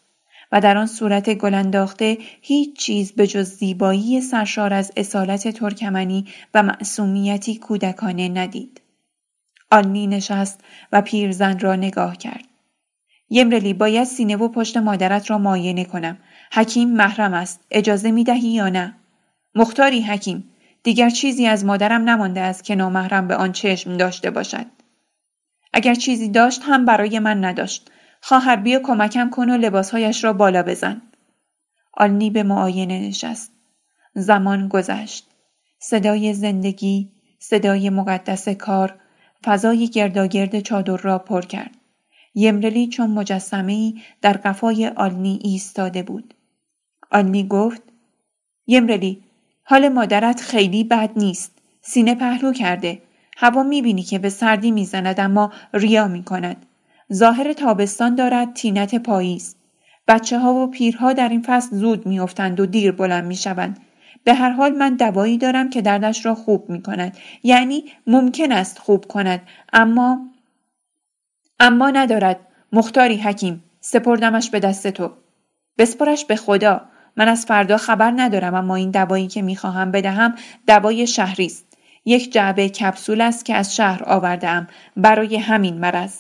و 0.53 0.61
در 0.61 0.79
آن 0.79 0.87
صورت 0.87 1.35
گل 1.35 1.55
انداخته 1.55 2.19
هیچ 2.41 2.77
چیز 2.77 3.13
به 3.13 3.27
جز 3.27 3.51
زیبایی 3.51 4.21
سرشار 4.21 4.73
از 4.73 4.93
اصالت 4.97 5.49
ترکمنی 5.49 6.27
و 6.55 6.63
معصومیتی 6.63 7.57
کودکانه 7.57 8.29
ندید. 8.29 8.81
آلنی 9.71 10.07
نشست 10.07 10.61
و 10.93 11.03
پیرزن 11.03 11.59
را 11.59 11.77
نگاه 11.77 12.17
کرد. 12.17 12.45
یمرلی 13.31 13.75
باید 13.75 14.05
سینه 14.05 14.37
و 14.37 14.49
پشت 14.49 14.77
مادرت 14.77 15.31
را 15.31 15.39
مایه 15.39 15.85
کنم. 15.85 16.19
حکیم 16.53 16.91
محرم 16.91 17.35
است. 17.35 17.61
اجازه 17.71 18.11
می 18.11 18.25
دهی 18.25 18.49
یا 18.49 18.69
نه؟ 18.69 18.95
مختاری 19.55 20.01
حکیم. 20.01 20.45
دیگر 20.87 21.11
چیزی 21.11 21.47
از 21.47 21.65
مادرم 21.65 22.11
نمانده 22.11 22.41
است 22.41 22.65
که 22.65 22.75
نامحرم 22.75 23.29
به 23.29 23.37
آن 23.37 23.53
چشم 23.53 23.97
داشته 23.97 24.31
باشد. 24.31 24.67
اگر 25.73 25.95
چیزی 25.95 26.29
داشت 26.29 26.61
هم 26.65 26.85
برای 26.85 27.19
من 27.19 27.45
نداشت. 27.45 27.91
خواهر 28.21 28.57
بیا 28.57 28.81
کمکم 28.81 29.31
کن 29.31 29.51
و 29.51 29.57
لباسهایش 29.57 30.25
را 30.25 30.33
بالا 30.33 30.63
بزن. 30.63 31.03
آلنی 31.93 32.31
به 32.31 32.43
معاینه 32.43 33.09
نشست. 33.09 33.53
زمان 34.15 34.69
گذشت. 34.69 35.27
صدای 35.79 36.35
زندگی، 36.35 37.13
صدای 37.39 37.91
مقدس 37.91 38.49
کار، 38.49 38.99
فضای 39.45 39.89
گرداگرد 39.89 40.61
چادر 40.61 40.97
را 40.97 41.19
پر 41.19 41.43
کرد. 41.43 41.77
یمرلی 42.35 42.89
چون 42.89 43.11
مجسمه 43.11 43.95
در 44.23 44.33
قفای 44.33 44.87
آلنی 44.87 45.39
ایستاده 45.43 46.03
بود. 46.03 46.35
آلنی 47.11 47.49
گفت 47.49 47.83
یمرلی 48.67 49.26
حال 49.69 49.89
مادرت 49.89 50.41
خیلی 50.41 50.85
بد 50.85 51.11
نیست. 51.17 51.53
سینه 51.83 52.15
پهلو 52.15 52.53
کرده. 52.53 53.03
هوا 53.37 53.63
می‌بینی 53.63 54.03
که 54.03 54.19
به 54.19 54.29
سردی 54.29 54.71
می‌زند 54.71 55.21
اما 55.21 55.53
ریا 55.73 56.09
می‌کند. 56.09 56.67
ظاهر 57.13 57.53
تابستان 57.53 58.15
دارد 58.15 58.55
تینت 58.55 58.95
پاییز. 58.95 59.57
بچه 60.09 60.39
ها 60.39 60.55
و 60.55 60.67
پیرها 60.67 61.13
در 61.13 61.29
این 61.29 61.43
فصل 61.43 61.77
زود 61.77 62.07
میافتند 62.07 62.61
و 62.61 62.67
دیر 62.67 62.93
بلند 62.93 63.25
می‌شوند. 63.25 63.79
به 64.25 64.35
هر 64.35 64.51
حال 64.51 64.73
من 64.73 64.97
دوایی 64.97 65.39
دارم 65.39 65.71
که 65.71 65.83
دردش 65.83 66.27
را 66.27 66.35
خوب 66.35 66.71
می 66.71 66.83
کند. 66.83 67.17
یعنی 67.43 67.85
ممکن 68.07 68.53
است 68.53 68.79
خوب 68.79 69.05
کند 69.05 69.43
اما 69.73 70.21
اما 71.61 71.91
ندارد 71.91 72.41
مختاری 72.73 73.17
حکیم 73.17 73.65
سپردمش 73.81 74.51
به 74.51 74.61
دست 74.61 74.87
تو 74.87 75.11
بسپرش 75.79 76.25
به 76.25 76.37
خدا 76.37 76.83
من 77.17 77.29
از 77.29 77.47
فردا 77.47 77.77
خبر 77.77 78.13
ندارم 78.17 78.55
اما 78.55 78.77
این 78.77 78.91
دوایی 78.91 79.27
که 79.27 79.43
می‌خواهم 79.43 79.91
بدهم 79.91 80.35
دوای 80.67 81.07
شهری 81.07 81.47
است 81.47 81.67
یک 82.05 82.33
جعبه 82.33 82.69
کپسول 82.69 83.21
است 83.21 83.45
که 83.45 83.55
از 83.55 83.77
شهر 83.77 84.03
آوردم 84.07 84.67
برای 84.97 85.37
همین 85.37 85.79
مرض 85.79 86.19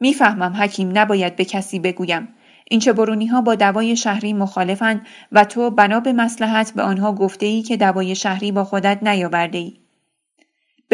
می‌فهمم 0.00 0.56
حکیم 0.56 0.98
نباید 0.98 1.36
به 1.36 1.44
کسی 1.44 1.78
بگویم 1.78 2.28
این 2.70 2.80
برونی 2.92 3.26
ها 3.26 3.40
با 3.40 3.54
دوای 3.54 3.96
شهری 3.96 4.32
مخالفند 4.32 5.06
و 5.32 5.44
تو 5.44 5.70
بنا 5.70 6.00
به 6.00 6.12
مسلحت 6.12 6.72
به 6.72 6.82
آنها 6.82 7.12
گفته 7.12 7.46
ای 7.46 7.62
که 7.62 7.76
دوای 7.76 8.14
شهری 8.14 8.52
با 8.52 8.64
خودت 8.64 8.98
نیاورده 9.02 9.58
ای. 9.58 9.76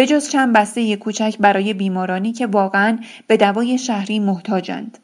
جز 0.06 0.28
چند 0.28 0.52
بسته 0.52 0.96
کوچک 0.96 1.36
برای 1.40 1.74
بیمارانی 1.74 2.32
که 2.32 2.46
واقعا 2.46 2.98
به 3.26 3.36
دوای 3.36 3.78
شهری 3.78 4.18
محتاجند. 4.18 4.98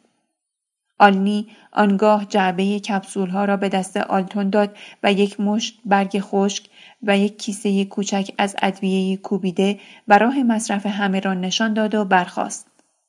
آلنی 0.98 1.48
آنگاه 1.72 2.24
جعبه 2.24 2.80
کپسول 2.80 3.30
ها 3.30 3.44
را 3.44 3.56
به 3.56 3.68
دست 3.68 3.96
آلتون 3.96 4.50
داد 4.50 4.76
و 5.02 5.12
یک 5.12 5.40
مشت 5.40 5.80
برگ 5.84 6.20
خشک 6.20 6.66
و 7.02 7.18
یک 7.18 7.38
کیسه 7.38 7.84
کوچک 7.84 8.30
از 8.38 8.56
ادویه 8.62 9.16
کوبیده 9.16 9.80
و 10.08 10.18
راه 10.18 10.42
مصرف 10.42 10.86
همه 10.86 11.20
را 11.20 11.34
نشان 11.34 11.74
داد 11.74 11.94
و 11.94 12.04
برخاست. 12.04 12.66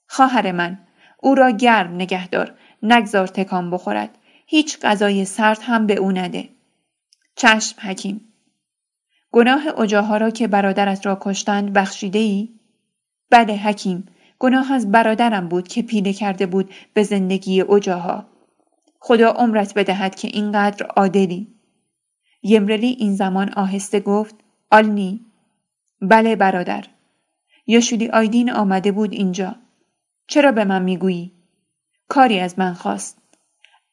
خواهر 0.07 0.51
من 0.51 0.77
او 1.19 1.35
را 1.35 1.51
گرم 1.51 1.95
نگهدار 1.95 2.53
نگذار 2.83 3.27
تکان 3.27 3.71
بخورد 3.71 4.17
هیچ 4.45 4.79
غذای 4.81 5.25
سرد 5.25 5.59
هم 5.61 5.87
به 5.87 5.95
او 5.95 6.11
نده 6.11 6.49
چشم 7.35 7.89
حکیم 7.89 8.21
گناه 9.31 9.79
اجاها 9.79 10.17
را 10.17 10.29
که 10.29 10.47
برادرت 10.47 11.05
را 11.05 11.17
کشتند 11.21 11.73
بخشیده 11.73 12.19
ای؟ 12.19 12.49
بله 13.29 13.55
حکیم 13.55 14.05
گناه 14.39 14.73
از 14.73 14.91
برادرم 14.91 15.47
بود 15.47 15.67
که 15.67 15.81
پیله 15.81 16.13
کرده 16.13 16.45
بود 16.45 16.73
به 16.93 17.03
زندگی 17.03 17.61
اجاها. 17.61 18.25
خدا 18.99 19.29
عمرت 19.29 19.73
بدهد 19.73 20.15
که 20.15 20.27
اینقدر 20.27 20.85
عادلی. 20.85 21.47
یمرلی 22.43 22.87
این 22.99 23.15
زمان 23.15 23.53
آهسته 23.53 23.99
گفت 23.99 24.35
آلنی. 24.71 25.25
بله 26.01 26.35
برادر. 26.35 26.85
یاشودی 27.67 28.07
آیدین 28.07 28.51
آمده 28.51 28.91
بود 28.91 29.13
اینجا. 29.13 29.55
چرا 30.27 30.51
به 30.51 30.65
من 30.65 30.81
می‌گویی؟ 30.81 31.31
کاری 32.07 32.39
از 32.39 32.59
من 32.59 32.73
خواست. 32.73 33.21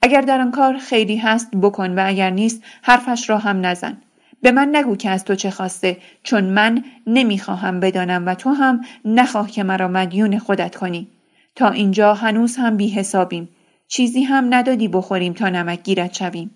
اگر 0.03 0.21
در 0.21 0.41
آن 0.41 0.51
کار 0.51 0.79
خیری 0.79 1.17
هست 1.17 1.51
بکن 1.57 1.99
و 1.99 2.03
اگر 2.07 2.31
نیست 2.31 2.63
حرفش 2.83 3.31
را 3.31 3.39
هم 3.39 3.67
نزن. 3.67 4.03
به 4.45 4.53
من 4.53 4.77
نگو 4.77 4.97
که 4.97 5.11
از 5.11 5.25
تو 5.25 5.35
چه 5.35 5.51
خواسته 5.51 5.97
چون 6.23 6.45
من 6.45 6.85
نمی‌خواهم 7.07 7.81
بدانم 7.81 8.27
و 8.27 8.35
تو 8.35 8.51
هم 8.51 8.81
نخواه 9.05 9.51
که 9.51 9.63
مرا 9.63 9.89
مدیون 9.89 10.39
خودت 10.39 10.77
کنی. 10.77 11.09
تا 11.55 11.69
اینجا 11.69 12.15
هنوز 12.15 12.57
هم 12.57 12.77
بی 12.77 12.89
حسابیم 12.89 13.49
چیزی 13.89 14.23
هم 14.23 14.55
ندادی 14.55 14.89
بخوریم 14.89 15.33
تا 15.33 15.49
نمک 15.49 15.83
گیرت 15.83 16.15
شویم. 16.15 16.51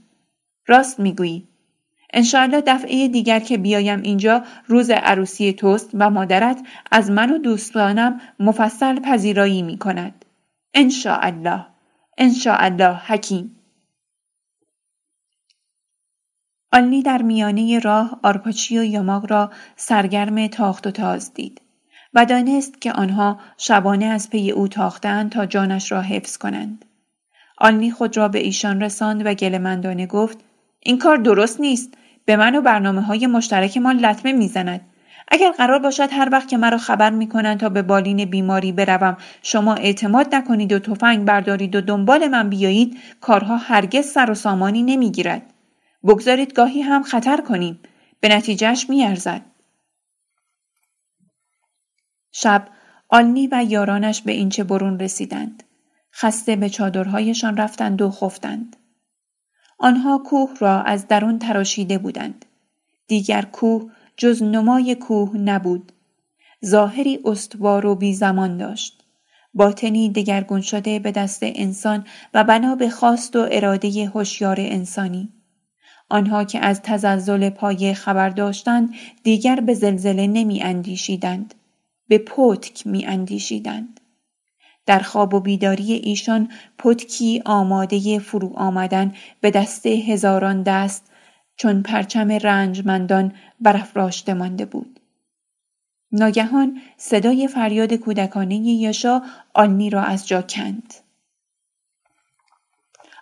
راست 0.66 1.00
می‌گویی. 1.00 1.48
انشاءالله 2.12 2.62
دفعه 2.66 3.08
دیگر 3.08 3.40
که 3.40 3.58
بیایم 3.58 4.02
اینجا 4.02 4.42
روز 4.66 4.90
عروسی 4.90 5.52
توست 5.52 5.90
و 5.94 6.10
مادرت 6.10 6.60
از 6.90 7.10
من 7.10 7.30
و 7.30 7.38
دوستانم 7.38 8.20
مفصل 8.40 9.00
پذیرایی 9.00 9.62
می 9.62 9.78
کند. 9.78 10.24
انشاءالله. 10.74 11.66
انشاءالله 12.18 12.96
حکیم. 13.06 13.57
آلنی 16.72 17.02
در 17.02 17.22
میانه 17.22 17.78
راه 17.78 18.20
آرپاچی 18.22 18.78
و 18.78 18.84
یاماگ 18.84 19.22
را 19.28 19.50
سرگرم 19.76 20.46
تاخت 20.46 20.86
و 20.86 20.90
تاز 20.90 21.34
دید 21.34 21.60
و 22.14 22.24
دانست 22.24 22.80
که 22.80 22.92
آنها 22.92 23.40
شبانه 23.56 24.04
از 24.04 24.30
پی 24.30 24.50
او 24.50 24.68
تاختند 24.68 25.30
تا 25.30 25.46
جانش 25.46 25.92
را 25.92 26.00
حفظ 26.00 26.36
کنند. 26.36 26.84
آلنی 27.58 27.90
خود 27.90 28.16
را 28.16 28.28
به 28.28 28.38
ایشان 28.38 28.82
رساند 28.82 29.26
و 29.26 29.34
گلمندانه 29.34 30.06
گفت 30.06 30.38
این 30.80 30.98
کار 30.98 31.16
درست 31.16 31.60
نیست. 31.60 31.94
به 32.24 32.36
من 32.36 32.54
و 32.54 32.60
برنامه 32.60 33.00
های 33.00 33.26
مشترکمان 33.26 33.96
لطمه 33.96 34.32
می‌زند. 34.32 34.80
اگر 35.28 35.50
قرار 35.50 35.78
باشد 35.78 36.08
هر 36.12 36.28
وقت 36.32 36.48
که 36.48 36.56
مرا 36.56 36.78
خبر 36.78 37.10
می 37.10 37.28
کنند 37.28 37.60
تا 37.60 37.68
به 37.68 37.82
بالین 37.82 38.24
بیماری 38.24 38.72
بروم 38.72 39.16
شما 39.42 39.74
اعتماد 39.74 40.34
نکنید 40.34 40.72
و 40.72 40.78
تفنگ 40.78 41.24
بردارید 41.24 41.76
و 41.76 41.80
دنبال 41.80 42.28
من 42.28 42.48
بیایید 42.48 42.98
کارها 43.20 43.56
هرگز 43.56 44.06
سر 44.06 44.30
و 44.30 44.34
سامانی 44.34 44.82
نمی‌گیرد. 44.82 45.42
بگذارید 46.04 46.52
گاهی 46.52 46.80
هم 46.80 47.02
خطر 47.02 47.40
کنیم. 47.40 47.80
به 48.20 48.28
نتیجهش 48.28 48.90
میارزد. 48.90 49.42
شب 52.32 52.68
آلنی 53.08 53.48
و 53.52 53.64
یارانش 53.68 54.22
به 54.22 54.32
اینچه 54.32 54.64
برون 54.64 54.98
رسیدند. 54.98 55.62
خسته 56.14 56.56
به 56.56 56.68
چادرهایشان 56.68 57.56
رفتند 57.56 58.02
و 58.02 58.10
خفتند. 58.10 58.76
آنها 59.78 60.18
کوه 60.18 60.50
را 60.58 60.82
از 60.82 61.08
درون 61.08 61.38
تراشیده 61.38 61.98
بودند. 61.98 62.44
دیگر 63.06 63.42
کوه 63.42 63.92
جز 64.16 64.42
نمای 64.42 64.94
کوه 64.94 65.36
نبود. 65.36 65.92
ظاهری 66.66 67.20
استوار 67.24 67.86
و 67.86 67.94
بی 67.94 68.14
زمان 68.14 68.56
داشت. 68.56 69.04
باطنی 69.54 70.10
دگرگون 70.10 70.60
شده 70.60 70.98
به 70.98 71.12
دست 71.12 71.40
انسان 71.42 72.06
و 72.34 72.44
بنا 72.44 72.74
به 72.74 72.90
خواست 72.90 73.36
و 73.36 73.48
اراده 73.50 74.10
هوشیار 74.14 74.56
انسانی. 74.60 75.37
آنها 76.08 76.44
که 76.44 76.58
از 76.58 76.82
تزلزل 76.82 77.50
پایه 77.50 77.94
خبر 77.94 78.28
داشتند 78.28 78.94
دیگر 79.22 79.60
به 79.60 79.74
زلزله 79.74 80.26
نمی 80.26 80.62
اندیشیدند. 80.62 81.54
به 82.08 82.18
پتک 82.18 82.86
می 82.86 83.06
اندیشیدند. 83.06 84.00
در 84.86 84.98
خواب 84.98 85.34
و 85.34 85.40
بیداری 85.40 85.92
ایشان 85.92 86.48
پتکی 86.78 87.42
آماده 87.44 88.18
فرو 88.18 88.52
آمدن 88.56 89.14
به 89.40 89.50
دست 89.50 89.86
هزاران 89.86 90.62
دست 90.62 91.10
چون 91.56 91.82
پرچم 91.82 92.32
رنجمندان 92.32 93.32
برافراشته 93.60 94.34
مانده 94.34 94.64
بود. 94.64 95.00
ناگهان 96.12 96.80
صدای 96.96 97.48
فریاد 97.48 97.92
کودکانه 97.92 98.56
یاشا 98.56 99.22
آلنی 99.54 99.90
را 99.90 100.02
از 100.02 100.28
جا 100.28 100.42
کند. 100.42 100.94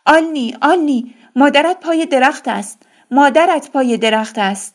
آلنی 0.07 0.57
آلنی 0.62 1.14
مادرت 1.38 1.81
پای 1.81 2.07
درخت 2.07 2.49
است 2.49 2.87
مادرت 3.11 3.70
پای 3.70 3.96
درخت 3.96 4.38
است 4.38 4.75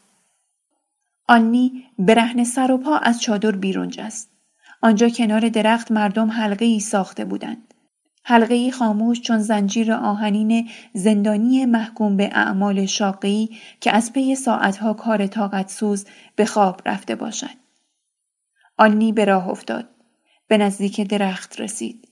آنی 1.27 1.83
برهن 1.99 2.43
سر 2.43 2.71
و 2.71 2.77
پا 2.77 2.97
از 2.97 3.21
چادر 3.21 3.51
بیرون 3.51 3.89
جست 3.89 4.29
آنجا 4.81 5.09
کنار 5.09 5.49
درخت 5.49 5.91
مردم 5.91 6.31
حلقه 6.31 6.65
ای 6.65 6.79
ساخته 6.79 7.25
بودند 7.25 7.73
حلقه 8.23 8.53
ای 8.53 8.71
خاموش 8.71 9.21
چون 9.21 9.39
زنجیر 9.39 9.93
آهنین 9.93 10.69
زندانی 10.93 11.65
محکوم 11.65 12.17
به 12.17 12.29
اعمال 12.33 12.85
شاقی 12.85 13.49
که 13.79 13.91
از 13.91 14.13
پی 14.13 14.35
ساعتها 14.35 14.93
کار 14.93 15.27
طاقت 15.27 15.69
سوز 15.69 16.05
به 16.35 16.45
خواب 16.45 16.81
رفته 16.85 17.15
باشد. 17.15 17.57
آنی 18.77 19.13
به 19.13 19.25
راه 19.25 19.47
افتاد. 19.47 19.89
به 20.47 20.57
نزدیک 20.57 21.01
درخت 21.01 21.61
رسید. 21.61 22.10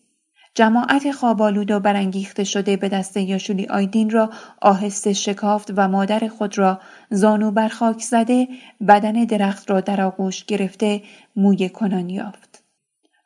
جماعت 0.56 1.12
خوابالود 1.12 1.72
و 1.72 1.80
برانگیخته 1.80 2.44
شده 2.44 2.78
به 2.78 2.90
دست 2.90 3.18
یاشولی 3.18 3.66
آیدین 3.66 4.10
را 4.10 4.30
آهسته 4.62 5.14
شکافت 5.14 5.72
و 5.76 5.88
مادر 5.88 6.28
خود 6.28 6.58
را 6.58 6.80
زانو 7.10 7.52
بر 7.52 7.68
خاک 7.68 8.02
زده 8.02 8.48
بدن 8.88 9.14
درخت 9.14 9.72
را 9.72 9.82
در 9.82 10.02
آغوش 10.02 10.46
گرفته 10.46 11.02
موی 11.36 11.70
کنان 11.70 12.10
یافت. 12.10 12.64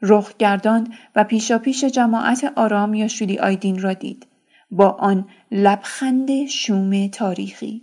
رخ 0.02 0.38
گرداند 0.38 0.94
و 1.16 1.24
پیشا 1.24 1.58
پیش 1.58 1.84
جماعت 1.84 2.54
آرام 2.56 2.94
یاشولی 2.94 3.40
آیدین 3.40 3.82
را 3.82 3.94
دید. 3.94 4.28
با 4.72 4.90
آن 4.90 5.28
لبخند 5.52 6.46
شوم 6.46 7.08
تاریخی. 7.08 7.82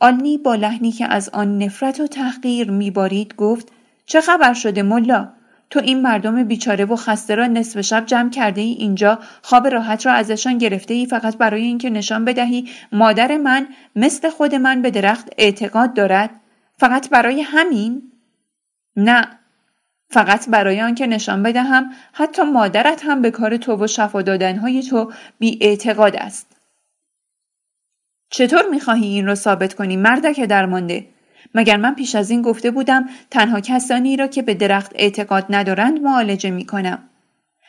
آنی 0.00 0.38
با 0.38 0.54
لحنی 0.54 0.92
که 0.92 1.06
از 1.06 1.28
آن 1.28 1.58
نفرت 1.58 2.00
و 2.00 2.06
تحقیر 2.06 2.70
میبارید 2.70 3.34
گفت 3.34 3.72
چه 4.06 4.20
خبر 4.20 4.54
شده 4.54 4.82
ملا 4.82 5.32
تو 5.74 5.80
این 5.80 6.02
مردم 6.02 6.44
بیچاره 6.44 6.84
و 6.84 6.96
خسته 6.96 7.34
را 7.34 7.46
نصف 7.46 7.80
شب 7.80 8.06
جمع 8.06 8.30
کرده 8.30 8.60
ای 8.60 8.72
اینجا. 8.72 9.18
خواب 9.42 9.66
راحت 9.66 10.06
را 10.06 10.12
ازشان 10.12 10.58
گرفته 10.58 10.94
ای. 10.94 11.06
فقط 11.06 11.36
برای 11.36 11.62
اینکه 11.62 11.90
نشان 11.90 12.24
بدهی 12.24 12.68
مادر 12.92 13.36
من 13.36 13.68
مثل 13.96 14.30
خود 14.30 14.54
من 14.54 14.82
به 14.82 14.90
درخت 14.90 15.28
اعتقاد 15.38 15.94
دارد. 15.94 16.30
فقط 16.78 17.10
برای 17.10 17.40
همین؟ 17.40 18.12
نه. 18.96 19.28
فقط 20.10 20.48
برای 20.48 20.80
آنکه 20.80 21.06
نشان 21.06 21.42
بدهم 21.42 21.92
حتی 22.12 22.42
مادرت 22.42 23.04
هم 23.04 23.22
به 23.22 23.30
کار 23.30 23.56
تو 23.56 23.84
و 23.84 23.86
شفا 23.86 24.22
دادنهای 24.22 24.82
تو 24.82 25.12
بی 25.38 25.58
اعتقاد 25.60 26.16
است. 26.16 26.56
چطور 28.30 28.62
می‌خواهی 28.70 29.06
این 29.06 29.26
را 29.26 29.34
ثابت 29.34 29.74
کنی؟ 29.74 29.96
مردک 29.96 30.40
درمانده 30.40 31.13
مگر 31.54 31.76
من 31.76 31.94
پیش 31.94 32.14
از 32.14 32.30
این 32.30 32.42
گفته 32.42 32.70
بودم 32.70 33.08
تنها 33.30 33.60
کسانی 33.60 34.16
را 34.16 34.26
که 34.26 34.42
به 34.42 34.54
درخت 34.54 34.92
اعتقاد 34.94 35.46
ندارند 35.50 36.00
معالجه 36.00 36.50
می 36.50 36.66
کنم. 36.66 36.98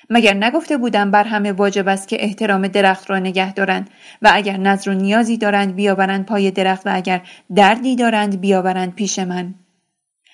مگر 0.09 0.33
نگفته 0.33 0.77
بودم 0.77 1.11
بر 1.11 1.23
همه 1.23 1.51
واجب 1.51 1.87
است 1.87 2.07
که 2.07 2.23
احترام 2.23 2.67
درخت 2.67 3.09
را 3.09 3.19
نگه 3.19 3.53
دارند 3.53 3.89
و 4.21 4.31
اگر 4.33 4.57
نظر 4.57 4.91
و 4.91 4.93
نیازی 4.93 5.37
دارند 5.37 5.75
بیاورند 5.75 6.25
پای 6.25 6.51
درخت 6.51 6.87
و 6.87 6.95
اگر 6.95 7.21
دردی 7.55 7.95
دارند 7.95 8.41
بیاورند 8.41 8.95
پیش 8.95 9.19
من. 9.19 9.53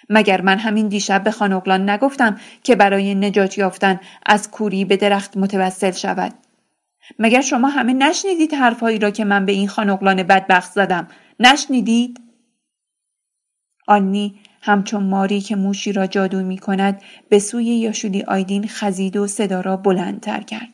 مگر 0.09 0.41
من 0.41 0.57
همین 0.57 0.87
دیشب 0.87 1.23
به 1.23 1.31
خانوغلان 1.31 1.89
نگفتم 1.89 2.37
که 2.63 2.75
برای 2.75 3.15
نجات 3.15 3.57
یافتن 3.57 3.99
از 4.25 4.51
کوری 4.51 4.85
به 4.85 4.97
درخت 4.97 5.37
متوسل 5.37 5.91
شود؟ 5.91 6.33
مگر 7.19 7.41
شما 7.41 7.67
همه 7.67 7.93
نشنیدید 7.93 8.53
حرفهایی 8.53 8.99
را 8.99 9.09
که 9.09 9.25
من 9.25 9.45
به 9.45 9.51
این 9.51 9.67
خانوغلان 9.67 10.23
بدبخت 10.23 10.71
زدم؟ 10.71 11.07
نشنیدید؟ 11.39 12.19
آنی 13.91 14.35
همچون 14.61 15.03
ماری 15.03 15.41
که 15.41 15.55
موشی 15.55 15.91
را 15.91 16.07
جادو 16.07 16.43
می 16.43 16.57
کند 16.57 17.01
به 17.29 17.39
سوی 17.39 17.65
یاشولی 17.65 18.23
آیدین 18.23 18.67
خزید 18.67 19.17
و 19.17 19.27
صدا 19.27 19.61
را 19.61 19.77
بلندتر 19.77 20.41
کرد. 20.41 20.67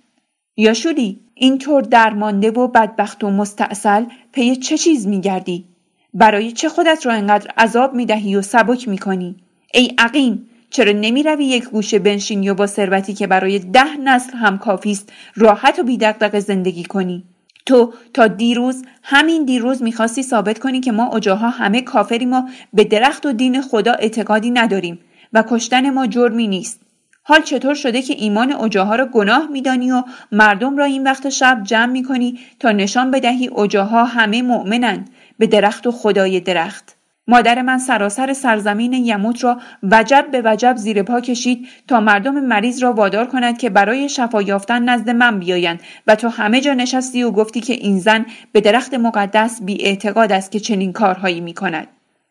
یاشولی 0.58 1.20
اینطور 1.36 1.82
درمانده 1.82 2.52
و 2.52 2.68
بدبخت 2.68 3.24
و 3.24 3.30
مستاصل 3.30 4.06
پی 4.32 4.56
چه 4.56 4.78
چیز 4.78 5.08
می 5.08 5.22
گردی؟ 5.22 5.66
برای 6.14 6.52
چه 6.52 6.70
خودت 6.70 7.06
را 7.06 7.14
انقدر 7.14 7.52
عذاب 7.58 7.94
می 7.94 8.06
دهی 8.06 8.36
و 8.36 8.42
سبک 8.42 8.88
می 8.88 8.98
کنی؟ 8.98 9.36
ای 9.74 9.92
عقیم 9.98 10.50
چرا 10.70 10.92
نمی 10.92 11.24
روی 11.24 11.46
یک 11.46 11.70
گوشه 11.70 12.00
بنشینی 12.00 12.50
و 12.50 12.54
با 12.54 12.68
ثروتی 12.68 13.14
که 13.14 13.28
برای 13.28 13.60
ده 13.60 13.98
نسل 13.98 14.38
هم 14.38 14.58
کافی 14.58 14.92
است 14.92 15.14
راحت 15.36 15.80
و 15.80 15.84
بیدقدق 15.84 16.40
زندگی 16.40 16.84
کنی؟ 16.84 17.24
تو 17.68 17.94
تا 18.14 18.28
دیروز 18.28 18.84
همین 19.04 19.46
دیروز 19.46 19.84
می‌خواستی 19.84 20.24
ثابت 20.24 20.60
کنی 20.60 20.80
که 20.80 20.92
ما 20.92 21.10
اجاها 21.10 21.50
همه 21.50 21.82
کافریم 21.82 22.34
و 22.34 22.42
به 22.74 22.84
درخت 22.84 23.26
و 23.26 23.34
دین 23.34 23.62
خدا 23.62 23.94
اعتقادی 23.94 24.52
نداریم 24.52 25.00
و 25.34 25.44
کشتن 25.50 25.90
ما 25.90 26.08
جرمی 26.08 26.48
نیست. 26.48 26.82
حال 27.24 27.42
چطور 27.42 27.74
شده 27.74 28.02
که 28.02 28.16
ایمان 28.18 28.54
اجاها 28.54 28.96
را 28.96 29.06
گناه 29.06 29.48
میدانی 29.52 29.92
و 29.92 30.04
مردم 30.32 30.78
را 30.78 30.86
این 30.86 31.04
وقت 31.04 31.30
شب 31.30 31.62
جمع 31.64 31.92
می‌کنی 31.92 32.40
تا 32.60 32.72
نشان 32.72 33.12
بدهی 33.12 33.50
اجاها 33.58 34.06
همه 34.06 34.42
مؤمنند 34.42 35.10
به 35.38 35.48
درخت 35.48 35.88
و 35.88 35.92
خدای 35.92 36.40
درخت؟ 36.40 36.97
مادر 37.28 37.62
من 37.62 37.78
سراسر 37.78 38.34
سرزمین 38.34 38.94
یموت 38.94 39.44
را 39.44 39.58
وجب 39.84 40.26
به 40.32 40.42
وجب 40.46 40.76
زیر 40.78 41.04
پا 41.04 41.22
کشید 41.22 41.68
تا 41.88 42.00
مردم 42.00 42.40
مریض 42.40 42.84
را 42.84 42.94
وادار 42.94 43.26
کند 43.26 43.58
که 43.58 43.70
برای 43.70 44.10
شفا 44.10 44.42
یافتن 44.42 44.84
نزد 44.90 45.10
من 45.10 45.40
بیایند 45.40 45.80
و 46.08 46.16
تو 46.16 46.28
همه 46.28 46.62
جا 46.62 46.74
نشستی 46.74 47.24
و 47.24 47.32
گفتی 47.32 47.60
که 47.60 47.74
این 47.74 48.00
زن 48.00 48.26
به 48.52 48.62
درخت 48.62 48.94
مقدس 48.94 49.62
بی 49.62 49.86
اعتقاد 49.86 50.32
است 50.32 50.52
که 50.52 50.60
چنین 50.60 50.94
کارهایی 50.94 51.42
می 51.42 51.54
کند. 51.54 51.88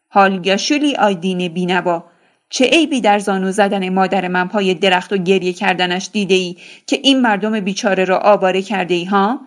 حال 0.09 0.47
یاشولی 0.47 0.97
آیدین 0.97 1.49
بینوا 1.49 2.05
چه 2.51 2.65
عیبی 2.65 3.01
در 3.01 3.19
زانو 3.19 3.53
زدن 3.53 3.89
مادر 3.89 4.29
من 4.29 4.49
پای 4.49 4.75
درخت 4.75 5.13
و 5.13 5.17
گریه 5.17 5.53
کردنش 5.53 6.11
دیده 6.13 6.35
ای 6.35 6.57
که 6.87 7.01
این 7.03 7.21
مردم 7.21 7.61
بیچاره 7.61 8.05
را 8.05 8.19
آواره 8.19 8.63
کرده 8.63 8.95
ای 8.95 9.05
ها؟ 9.05 9.41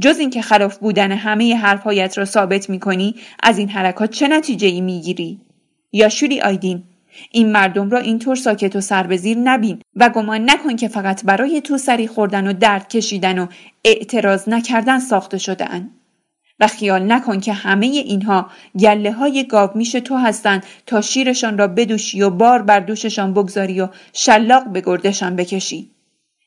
جز 0.00 0.18
اینکه 0.18 0.42
خلاف 0.42 0.78
بودن 0.78 1.12
همه 1.12 1.56
حرفهایت 1.56 2.18
را 2.18 2.24
ثابت 2.24 2.70
می 2.70 2.80
کنی 2.80 3.14
از 3.42 3.58
این 3.58 3.68
حرکات 3.68 4.10
چه 4.10 4.28
نتیجه 4.28 4.68
ای 4.68 4.80
می 4.80 5.00
گیری؟ 5.00 5.40
یا 5.92 6.08
شوری 6.08 6.40
آیدین 6.40 6.82
این 7.30 7.52
مردم 7.52 7.90
را 7.90 7.98
اینطور 7.98 8.36
ساکت 8.36 8.76
و 8.76 8.80
سربزیر 8.80 9.38
نبین 9.38 9.82
و 9.96 10.08
گمان 10.08 10.50
نکن 10.50 10.76
که 10.76 10.88
فقط 10.88 11.24
برای 11.24 11.60
تو 11.60 11.78
سری 11.78 12.06
خوردن 12.06 12.46
و 12.46 12.52
درد 12.52 12.88
کشیدن 12.88 13.38
و 13.38 13.46
اعتراض 13.84 14.48
نکردن 14.48 14.98
ساخته 14.98 15.38
شده 15.38 15.70
اند. 15.70 15.90
و 16.60 16.66
خیال 16.66 17.12
نکن 17.12 17.40
که 17.40 17.52
همه 17.52 17.86
اینها 17.86 18.50
گله 18.78 19.12
های 19.12 19.44
گاومیش 19.44 19.92
تو 19.92 20.16
هستند 20.16 20.66
تا 20.86 21.00
شیرشان 21.00 21.58
را 21.58 21.68
بدوشی 21.68 22.22
و 22.22 22.30
بار 22.30 22.62
بر 22.62 22.80
دوششان 22.80 23.34
بگذاری 23.34 23.80
و 23.80 23.88
شلاق 24.12 24.68
به 24.68 24.80
گردشان 24.80 25.36
بکشی. 25.36 25.90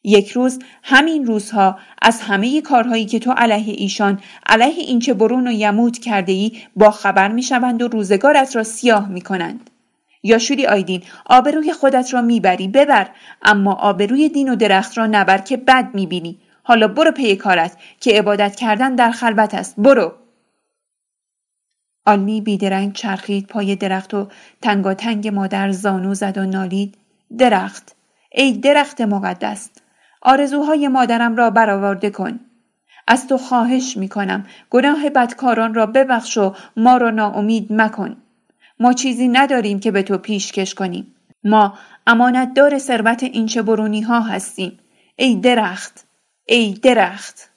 یک 0.04 0.32
روز 0.32 0.60
همین 0.84 1.26
روزها 1.26 1.80
از 2.02 2.22
همه 2.22 2.62
کارهایی 2.62 3.06
که 3.06 3.20
تو 3.20 3.32
علیه 3.32 3.74
ایشان 3.78 4.20
علیه 4.46 4.84
این 4.84 5.00
چه 5.00 5.14
برون 5.14 5.48
و 5.48 5.52
یمود 5.52 6.00
کرده 6.00 6.32
ای 6.32 6.52
با 6.76 6.92
خبر 6.92 7.28
می 7.28 7.44
شوند 7.44 7.82
و 7.82 7.88
روزگارت 7.88 8.56
را 8.56 8.64
سیاه 8.64 9.10
می 9.10 9.22
کنند. 9.22 9.70
یا 10.24 10.38
شوری 10.38 10.68
آیدین 10.68 11.04
آبروی 11.26 11.74
خودت 11.74 12.14
را 12.14 12.22
می‌بری 12.22 12.68
ببر 12.68 13.10
اما 13.42 13.74
آبروی 13.74 14.30
دین 14.30 14.50
و 14.50 14.56
درخت 14.56 14.98
را 14.98 15.06
نبر 15.06 15.38
که 15.38 15.58
بد 15.58 15.90
می‌بینی. 15.94 16.40
حالا 16.64 16.88
برو 16.88 17.12
پی 17.12 17.36
کارت 17.36 17.78
که 18.00 18.12
عبادت 18.12 18.56
کردن 18.56 18.96
در 18.96 19.12
خلوت 19.12 19.54
است. 19.54 19.76
برو. 19.78 20.14
آلمی 22.06 22.42
بیدرنگ 22.42 22.94
چرخید 22.94 23.48
پای 23.48 23.76
درخت 23.76 24.14
و 24.14 24.28
تنگاتنگ 24.62 25.28
مادر 25.28 25.72
زانو 25.72 26.14
زد 26.14 26.38
و 26.38 26.46
نالید. 26.46 26.98
درخت. 27.38 27.96
ای 28.32 28.52
درخت 28.52 29.02
مقدس! 29.02 29.70
آرزوهای 30.24 30.88
مادرم 30.88 31.36
را 31.36 31.50
برآورده 31.50 32.10
کن. 32.10 32.40
از 33.08 33.28
تو 33.28 33.38
خواهش 33.38 33.98
می 33.98 34.10
کنم 34.10 34.46
گناه 34.70 35.10
بدکاران 35.10 35.74
را 35.74 35.86
ببخش 35.86 36.38
و 36.38 36.56
ما 36.78 36.98
را 36.98 37.10
ناامید 37.10 37.74
مکن. 37.74 38.18
ما 38.80 38.94
چیزی 38.94 39.28
نداریم 39.28 39.80
که 39.80 39.92
به 39.92 40.04
تو 40.04 40.18
پیشکش 40.18 40.76
کنیم. 40.76 41.16
ما 41.44 41.78
امانتدار 42.08 42.78
ثروت 42.78 43.24
این 43.24 43.46
چه 43.46 43.62
برونی 43.62 44.02
ها 44.02 44.20
هستیم. 44.20 44.80
ای 45.16 45.36
درخت 45.36 46.06
ای 46.46 46.74
درخت. 46.74 47.50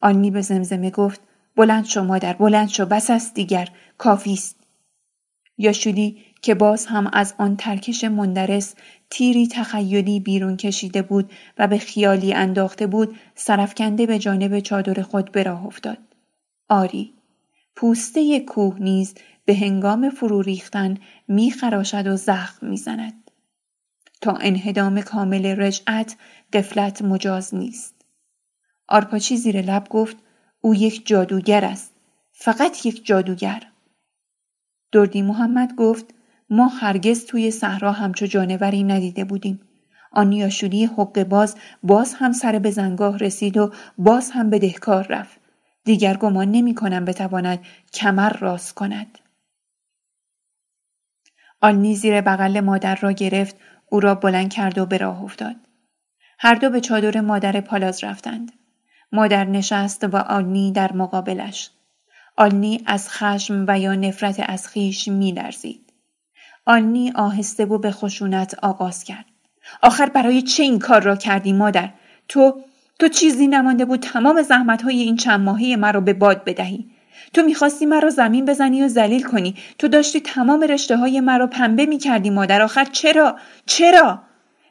آنی 0.00 0.30
به 0.30 0.40
زمزمه 0.40 0.90
گفت 0.90 1.20
بلند 1.56 1.84
شو 1.84 2.04
مادر 2.04 2.32
بلند 2.32 2.68
شو 2.68 2.86
بس 2.86 3.10
است 3.10 3.34
دیگر 3.34 3.68
کافی 3.98 4.32
است. 4.32 4.56
یاشولی 5.58 6.24
که 6.42 6.54
باز 6.54 6.86
هم 6.86 7.10
از 7.12 7.34
آن 7.38 7.56
ترکش 7.56 8.04
مندرس 8.04 8.74
تیری 9.10 9.48
تخیلی 9.48 10.20
بیرون 10.20 10.56
کشیده 10.56 11.02
بود 11.02 11.32
و 11.58 11.66
به 11.68 11.78
خیالی 11.78 12.34
انداخته 12.34 12.86
بود 12.86 13.16
سرفکنده 13.34 14.06
به 14.06 14.18
جانب 14.18 14.60
چادر 14.60 15.02
خود 15.02 15.32
به 15.32 15.42
راه 15.42 15.66
افتاد 15.66 15.98
آری 16.68 17.14
پوسته 17.76 18.40
کوه 18.40 18.76
نیز 18.80 19.14
به 19.44 19.54
هنگام 19.54 20.10
فرو 20.10 20.42
ریختن 20.42 20.96
می 21.28 21.50
خراشد 21.50 22.06
و 22.06 22.16
زخم 22.16 22.66
می 22.66 22.76
زند. 22.76 23.30
تا 24.20 24.32
انهدام 24.32 25.00
کامل 25.00 25.46
رجعت 25.46 26.16
قفلت 26.52 27.02
مجاز 27.02 27.54
نیست. 27.54 27.94
آرپاچی 28.88 29.36
زیر 29.36 29.62
لب 29.62 29.88
گفت 29.88 30.16
او 30.60 30.74
یک 30.74 31.06
جادوگر 31.06 31.64
است. 31.64 31.94
فقط 32.32 32.86
یک 32.86 33.06
جادوگر. 33.06 33.62
دردی 34.92 35.22
محمد 35.22 35.74
گفت 35.74 36.14
ما 36.50 36.66
هرگز 36.66 37.26
توی 37.26 37.50
صحرا 37.50 37.92
همچو 37.92 38.26
جانوری 38.26 38.82
ندیده 38.82 39.24
بودیم. 39.24 39.60
آن 40.12 40.32
یاشولی 40.32 40.84
حق 40.84 41.22
باز 41.22 41.56
باز 41.82 42.14
هم 42.14 42.32
سر 42.32 42.58
به 42.58 42.70
زنگاه 42.70 43.18
رسید 43.18 43.56
و 43.56 43.72
باز 43.98 44.30
هم 44.30 44.50
به 44.50 44.58
دهکار 44.58 45.06
رفت. 45.06 45.40
دیگر 45.84 46.16
گمان 46.16 46.50
نمی 46.50 46.74
کنم 46.74 47.04
بتواند 47.04 47.58
کمر 47.92 48.32
راست 48.32 48.74
کند. 48.74 49.18
آلنی 51.60 51.94
زیر 51.94 52.20
بغل 52.20 52.60
مادر 52.60 52.94
را 52.94 53.12
گرفت 53.12 53.56
او 53.88 54.00
را 54.00 54.14
بلند 54.14 54.52
کرد 54.52 54.78
و 54.78 54.86
به 54.86 54.98
راه 54.98 55.22
افتاد 55.22 55.56
هر 56.38 56.54
دو 56.54 56.70
به 56.70 56.80
چادر 56.80 57.20
مادر 57.20 57.60
پالاز 57.60 58.04
رفتند 58.04 58.52
مادر 59.12 59.44
نشست 59.44 60.04
و 60.04 60.16
آلنی 60.16 60.72
در 60.72 60.92
مقابلش 60.92 61.70
آلنی 62.36 62.82
از 62.86 63.08
خشم 63.10 63.64
و 63.68 63.78
یا 63.78 63.94
نفرت 63.94 64.44
از 64.46 64.68
خیش 64.68 65.08
می 65.08 65.32
لرزید. 65.32 65.87
آلنی 66.68 67.12
آهسته 67.14 67.64
و 67.64 67.78
به 67.78 67.90
خشونت 67.90 68.54
آغاز 68.62 69.04
کرد. 69.04 69.24
آخر 69.82 70.06
برای 70.06 70.42
چه 70.42 70.62
این 70.62 70.78
کار 70.78 71.02
را 71.02 71.16
کردی 71.16 71.52
مادر؟ 71.52 71.88
تو 72.28 72.60
تو 72.98 73.08
چیزی 73.08 73.46
نمانده 73.46 73.84
بود 73.84 74.00
تمام 74.00 74.42
زحمت 74.42 74.82
های 74.82 75.00
این 75.00 75.16
چند 75.16 75.40
ماهی 75.40 75.76
مرا 75.76 76.00
به 76.00 76.12
باد 76.12 76.44
بدهی. 76.44 76.86
تو 77.34 77.42
می‌خواستی 77.42 77.86
مرا 77.86 78.10
زمین 78.10 78.44
بزنی 78.44 78.82
و 78.82 78.88
ذلیل 78.88 79.22
کنی. 79.22 79.54
تو 79.78 79.88
داشتی 79.88 80.20
تمام 80.20 80.60
رشته 80.60 80.96
های 80.96 81.20
مرا 81.20 81.46
پنبه 81.46 81.86
می‌کردی 81.86 82.30
مادر. 82.30 82.62
آخر 82.62 82.84
چرا؟ 82.84 83.36
چرا؟ 83.66 84.22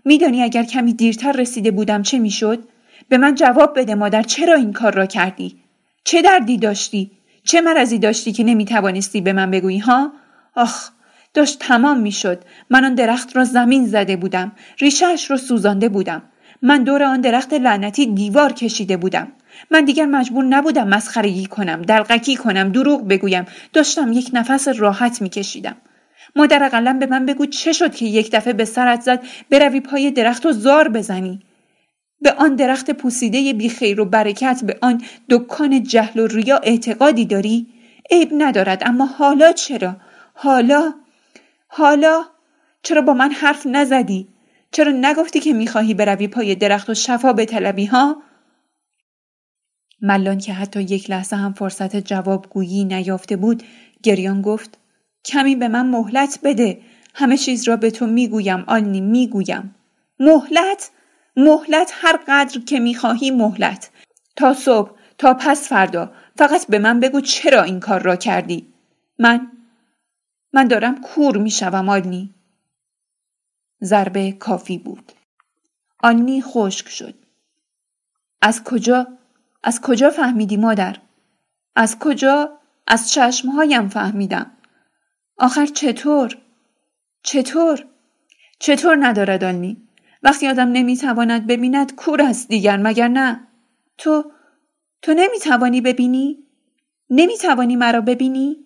میدانی 0.05 0.43
اگر 0.43 0.63
کمی 0.63 0.93
دیرتر 0.93 1.31
رسیده 1.31 1.71
بودم 1.71 2.01
چه 2.01 2.19
می‌شد؟ 2.19 2.63
به 3.09 3.17
من 3.17 3.35
جواب 3.35 3.79
بده 3.79 3.95
مادر 3.95 4.23
چرا 4.23 4.55
این 4.55 4.73
کار 4.73 4.93
را 4.93 5.05
کردی؟ 5.05 5.59
چه 6.03 6.21
دردی 6.21 6.57
داشتی؟ 6.57 7.11
چه 7.43 7.61
مرضی 7.61 7.99
داشتی 7.99 8.31
که 8.31 8.43
نمی‌توانستی 8.43 9.21
به 9.21 9.33
من 9.33 9.51
بگویی 9.51 9.79
ها؟ 9.79 10.11
آخ 10.55 10.89
داشت 11.33 11.59
تمام 11.59 11.99
می‌شد. 11.99 12.43
من 12.69 12.85
آن 12.85 12.95
درخت 12.95 13.35
را 13.35 13.43
زمین 13.43 13.85
زده 13.85 14.15
بودم. 14.15 14.51
ریشهاش 14.79 15.31
را 15.31 15.37
سوزانده 15.37 15.89
بودم. 15.89 16.21
من 16.61 16.83
دور 16.83 17.03
آن 17.03 17.21
درخت 17.21 17.53
لعنتی 17.53 18.05
دیوار 18.05 18.53
کشیده 18.53 18.97
بودم. 18.97 19.27
من 19.71 19.85
دیگر 19.85 20.05
مجبور 20.05 20.43
نبودم 20.43 20.87
مسخرگی 20.87 21.45
کنم 21.45 21.81
دلغکی 21.81 22.35
کنم 22.35 22.69
دروغ 22.71 23.07
بگویم. 23.07 23.45
داشتم 23.73 24.11
یک 24.11 24.29
نفس 24.33 24.67
راحت 24.67 25.21
میکشیدم. 25.21 25.75
مادر 26.35 26.63
اقلا 26.63 26.97
به 26.99 27.05
من 27.05 27.25
بگو 27.25 27.45
چه 27.45 27.73
شد 27.73 27.95
که 27.95 28.05
یک 28.05 28.31
دفعه 28.31 28.53
به 28.53 28.65
سرت 28.65 29.01
زد 29.01 29.23
بروی 29.49 29.79
پای 29.79 30.11
درخت 30.11 30.45
و 30.45 30.51
زار 30.51 30.89
بزنی. 30.89 31.39
به 32.21 32.31
آن 32.31 32.55
درخت 32.55 32.91
پوسیده 32.91 33.53
بیخیر 33.53 34.01
و 34.01 34.05
برکت 34.05 34.63
به 34.63 34.77
آن 34.81 35.01
دکان 35.29 35.83
جهل 35.83 36.19
و 36.19 36.27
ریا 36.27 36.57
اعتقادی 36.57 37.25
داری؟ 37.25 37.67
عیب 38.11 38.29
ندارد 38.37 38.83
اما 38.85 39.05
حالا 39.05 39.51
چرا؟ 39.51 39.95
حالا 40.33 40.93
حالا 41.67 42.23
چرا 42.83 43.01
با 43.01 43.13
من 43.13 43.31
حرف 43.31 43.65
نزدی؟ 43.65 44.27
چرا 44.71 44.91
نگفتی 44.91 45.39
که 45.39 45.53
می‌خواهی 45.53 45.93
بروی 45.93 46.27
پای 46.27 46.55
درخت 46.55 46.89
و 46.89 46.93
شفا 46.93 47.33
به 47.33 47.45
طلبی 47.45 47.85
ها؟ 47.85 48.21
ملان 50.01 50.37
که 50.37 50.53
حتی 50.53 50.81
یک 50.81 51.09
لحظه 51.09 51.35
هم 51.35 51.53
فرصت 51.53 51.95
جوابگویی 51.95 52.83
نیافته 52.83 53.35
بود 53.35 53.63
گریان 54.03 54.41
گفت 54.41 54.77
کمی 55.25 55.55
به 55.55 55.67
من 55.67 55.87
مهلت 55.89 56.39
بده. 56.43 56.81
همه 57.15 57.37
چیز 57.37 57.67
را 57.67 57.77
به 57.77 57.91
تو 57.91 58.07
می‌گویم 58.07 58.63
آلنی 58.67 59.01
می‌گویم. 59.01 59.75
مهلت؟ 60.19 60.91
مهلت 61.35 61.91
هر 61.93 62.19
قدر 62.27 62.59
که 62.59 62.79
می‌خواهی 62.79 63.31
مهلت. 63.31 63.89
تا 64.35 64.53
صبح 64.53 64.91
تا 65.17 65.33
پس 65.33 65.69
فردا. 65.69 66.11
فقط 66.35 66.67
به 66.67 66.79
من 66.79 66.99
بگو 66.99 67.21
چرا 67.21 67.63
این 67.63 67.79
کار 67.79 68.01
را 68.01 68.15
کردی. 68.15 68.73
من 69.19 69.51
من 70.53 70.67
دارم 70.67 71.01
کور 71.01 71.37
می‌شوم 71.37 71.89
آلنی 71.89 72.35
ضربه 73.83 74.31
کافی 74.31 74.77
بود 74.77 75.11
آلنی 76.03 76.41
خشک 76.41 76.89
شد 76.89 77.15
از 78.41 78.63
کجا 78.63 79.07
از 79.63 79.81
کجا 79.81 80.09
فهمیدی 80.09 80.57
مادر؟ 80.57 80.97
از 81.75 81.99
کجا؟ 81.99 82.59
از 82.87 83.11
چشمهایم 83.11 83.89
فهمیدم. 83.89 84.51
آخر 85.37 85.65
چطور؟ 85.65 86.37
چطور؟ 87.23 87.85
چطور 88.59 88.97
ندارد 88.99 89.43
آلنی؟ 89.43 89.87
وقتی 90.23 90.47
آدم 90.47 90.67
نمی‌تواند 90.71 91.47
ببیند 91.47 91.95
کور 91.95 92.21
است 92.21 92.47
دیگر 92.47 92.77
مگر 92.77 93.07
نه؟ 93.07 93.47
تو 93.97 94.31
تو 95.01 95.13
نمی‌توانی 95.13 95.81
ببینی؟ 95.81 96.43
نمی‌توانی 97.09 97.75
مرا 97.75 98.01
ببینی؟ 98.01 98.65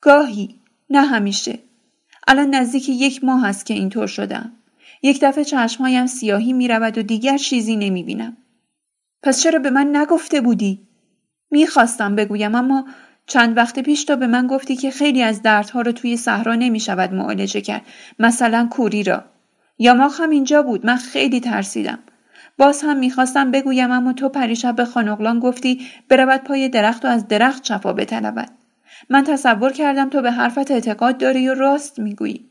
گاهی 0.00 0.63
نه 0.90 1.02
همیشه. 1.02 1.58
الان 2.28 2.54
نزدیک 2.54 2.88
یک 2.88 3.24
ماه 3.24 3.46
است 3.46 3.66
که 3.66 3.74
اینطور 3.74 4.06
شدم. 4.06 4.52
یک 5.02 5.18
دفعه 5.22 5.44
چشمهایم 5.44 6.06
سیاهی 6.06 6.52
می 6.52 6.68
رود 6.68 6.98
و 6.98 7.02
دیگر 7.02 7.36
چیزی 7.36 7.76
نمی 7.76 8.02
بینم. 8.02 8.36
پس 9.22 9.42
چرا 9.42 9.58
به 9.58 9.70
من 9.70 9.96
نگفته 9.96 10.40
بودی؟ 10.40 10.88
می‌خواستم 11.50 12.16
بگویم 12.16 12.54
اما 12.54 12.84
چند 13.26 13.56
وقت 13.56 13.78
پیش 13.78 14.04
تو 14.04 14.16
به 14.16 14.26
من 14.26 14.46
گفتی 14.46 14.76
که 14.76 14.90
خیلی 14.90 15.22
از 15.22 15.42
دردها 15.42 15.80
رو 15.80 15.92
توی 15.92 16.16
صحرا 16.16 16.54
نمی 16.54 16.80
شود 16.80 17.12
معالجه 17.12 17.60
کرد. 17.60 17.82
مثلا 18.18 18.68
کوری 18.70 19.02
را. 19.02 19.24
یا 19.78 19.94
ما 19.94 20.08
هم 20.08 20.30
اینجا 20.30 20.62
بود. 20.62 20.86
من 20.86 20.96
خیلی 20.96 21.40
ترسیدم. 21.40 21.98
باز 22.58 22.82
هم 22.82 22.96
می‌خواستم 22.96 23.50
بگویم 23.50 23.90
اما 23.90 24.12
تو 24.12 24.28
پریشب 24.28 24.76
به 24.76 24.84
خانقلان 24.84 25.38
گفتی 25.38 25.86
برود 26.08 26.40
پای 26.40 26.68
درخت 26.68 27.04
و 27.04 27.08
از 27.08 27.28
درخت 27.28 27.64
شفا 27.64 27.92
بطلبد. 27.92 28.63
من 29.10 29.24
تصور 29.24 29.72
کردم 29.72 30.10
تو 30.10 30.22
به 30.22 30.30
حرفت 30.30 30.70
اعتقاد 30.70 31.18
داری 31.18 31.48
و 31.48 31.54
راست 31.54 31.98
می‌گویی. 31.98 32.50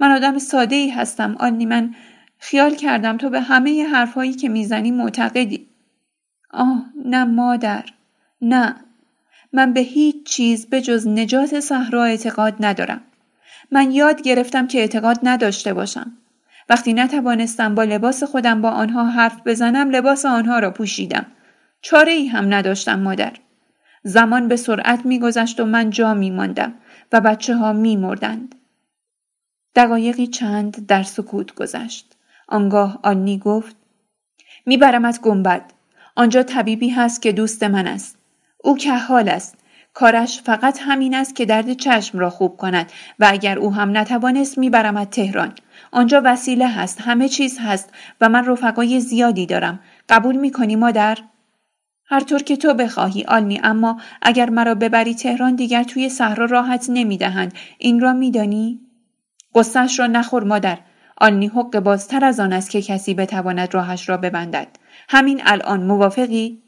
من 0.00 0.10
آدم 0.10 0.38
ساده 0.38 0.76
ای 0.76 0.90
هستم. 0.90 1.36
آنی 1.40 1.66
من 1.66 1.94
خیال 2.38 2.74
کردم 2.74 3.16
تو 3.16 3.30
به 3.30 3.40
همه 3.40 3.86
حرفهایی 3.86 4.32
که 4.32 4.48
می‌زنی 4.48 4.90
معتقدی. 4.90 5.66
آه 6.50 6.84
نه 7.04 7.24
مادر 7.24 7.84
نه. 8.42 8.76
من 9.52 9.72
به 9.72 9.80
هیچ 9.80 10.26
چیز 10.26 10.66
به 10.66 10.80
جز 10.80 11.08
نجات 11.08 11.60
صحرا 11.60 12.04
اعتقاد 12.04 12.54
ندارم. 12.60 13.00
من 13.70 13.90
یاد 13.92 14.22
گرفتم 14.22 14.66
که 14.66 14.78
اعتقاد 14.78 15.18
نداشته 15.22 15.74
باشم. 15.74 16.12
وقتی 16.68 16.92
نتوانستم 16.92 17.74
با 17.74 17.84
لباس 17.84 18.22
خودم 18.22 18.62
با 18.62 18.70
آنها 18.70 19.04
حرف 19.04 19.40
بزنم 19.46 19.90
لباس 19.90 20.26
آنها 20.26 20.58
را 20.58 20.70
پوشیدم. 20.70 21.26
چاره 21.82 22.12
ای 22.12 22.26
هم 22.26 22.54
نداشتم 22.54 23.00
مادر. 23.00 23.32
زمان 24.08 24.48
به 24.48 24.56
سرعت 24.56 25.06
میگذشت 25.06 25.60
و 25.60 25.64
من 25.64 25.90
جا 25.90 26.14
میماندم 26.14 26.74
و 27.12 27.20
بچه 27.20 27.56
ها 27.56 27.72
میمردند. 27.72 28.54
دقایقی 29.74 30.26
چند 30.26 30.86
در 30.86 31.02
سکوت 31.02 31.54
گذشت. 31.54 32.16
آنگاه 32.48 32.98
آنی 33.02 33.38
گفت 33.38 33.76
میبرمت 34.66 35.20
گنبد. 35.20 35.62
آنجا 36.16 36.42
طبیبی 36.42 36.88
هست 36.88 37.22
که 37.22 37.32
دوست 37.32 37.62
من 37.62 37.86
است. 37.86 38.18
او 38.64 38.76
که 38.76 38.94
حال 38.94 39.28
است. 39.28 39.54
کارش 39.94 40.42
فقط 40.42 40.78
همین 40.82 41.14
است 41.14 41.36
که 41.36 41.46
درد 41.46 41.72
چشم 41.72 42.18
را 42.18 42.30
خوب 42.30 42.56
کند 42.56 42.92
و 43.18 43.28
اگر 43.30 43.58
او 43.58 43.74
هم 43.74 43.98
نتوانست 43.98 44.58
میبرمت 44.58 45.10
تهران. 45.10 45.52
آنجا 45.92 46.22
وسیله 46.24 46.68
هست 46.68 47.00
همه 47.00 47.28
چیز 47.28 47.58
هست 47.60 47.90
و 48.20 48.28
من 48.28 48.46
رفقای 48.46 49.00
زیادی 49.00 49.46
دارم 49.46 49.80
قبول 50.08 50.36
می‌کنی 50.36 50.76
مادر 50.76 51.18
هر 52.10 52.20
طور 52.20 52.42
که 52.42 52.56
تو 52.56 52.74
بخواهی 52.74 53.24
آلنی 53.24 53.60
اما 53.62 54.00
اگر 54.22 54.50
مرا 54.50 54.74
ببری 54.74 55.14
تهران 55.14 55.54
دیگر 55.54 55.82
توی 55.82 56.08
صحرا 56.08 56.44
راحت 56.44 56.86
نمی‌دهند. 56.88 57.54
این 57.78 58.00
را 58.00 58.12
میدانی؟ 58.12 58.80
قصهش 59.54 59.98
را 59.98 60.06
نخور 60.06 60.44
مادر. 60.44 60.78
آلنی 61.20 61.46
حق 61.46 61.78
بازتر 61.78 62.24
از 62.24 62.40
آن 62.40 62.52
است 62.52 62.70
که 62.70 62.82
کسی 62.82 63.14
بتواند 63.14 63.74
راهش 63.74 64.08
را 64.08 64.16
ببندد. 64.16 64.68
همین 65.08 65.40
الان 65.44 65.82
موافقی؟ 65.82 66.62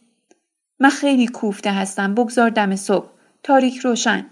من 0.81 0.91
خیلی 0.91 1.27
کوفته 1.27 1.73
هستم. 1.73 2.15
بگذار 2.15 2.51
دم 2.51 2.77
صبح. 2.77 3.09
تاریک 3.43 3.79
روشن. 3.79 4.27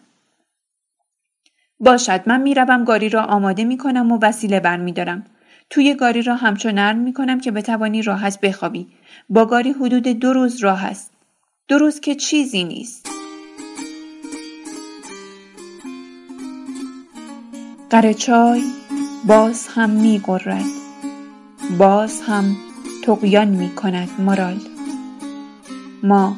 باشد 1.80 2.22
من 2.26 2.40
می‌روم 2.40 2.84
گاری 2.84 3.08
را 3.08 3.22
آماده 3.22 3.64
می‌کنم 3.64 4.12
و 4.12 4.18
وسیله 4.22 4.60
برمیدارم. 4.60 5.24
توی 5.70 5.94
گاری 5.94 6.22
را 6.22 6.36
همچون 6.36 6.74
نرم 6.74 6.98
می‌کنم 6.98 7.40
که 7.40 7.50
بتوانی 7.50 8.02
راحت 8.02 8.40
بخوابی. 8.40 8.86
با 9.28 9.46
گاری 9.46 9.72
حدود 9.72 10.08
دو 10.08 10.32
روز 10.32 10.56
راه 10.56 10.84
است. 10.84 11.12
دو 11.68 11.78
روز 11.78 12.00
که 12.00 12.14
چیزی 12.14 12.64
نیست. 12.64 13.08
قرچای 17.90 18.62
باز 19.26 19.68
هم 19.68 19.90
میقرد 19.90 20.64
باز 21.78 22.20
هم 22.20 22.56
تقیان 23.04 23.48
می‌کند 23.48 24.08
مارال 24.18 24.60
ما 26.02 26.36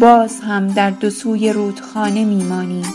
باز 0.00 0.40
هم 0.40 0.68
در 0.68 0.90
دو 0.90 1.10
سوی 1.10 1.52
رودخانه 1.52 2.24
میمانیم. 2.24 2.86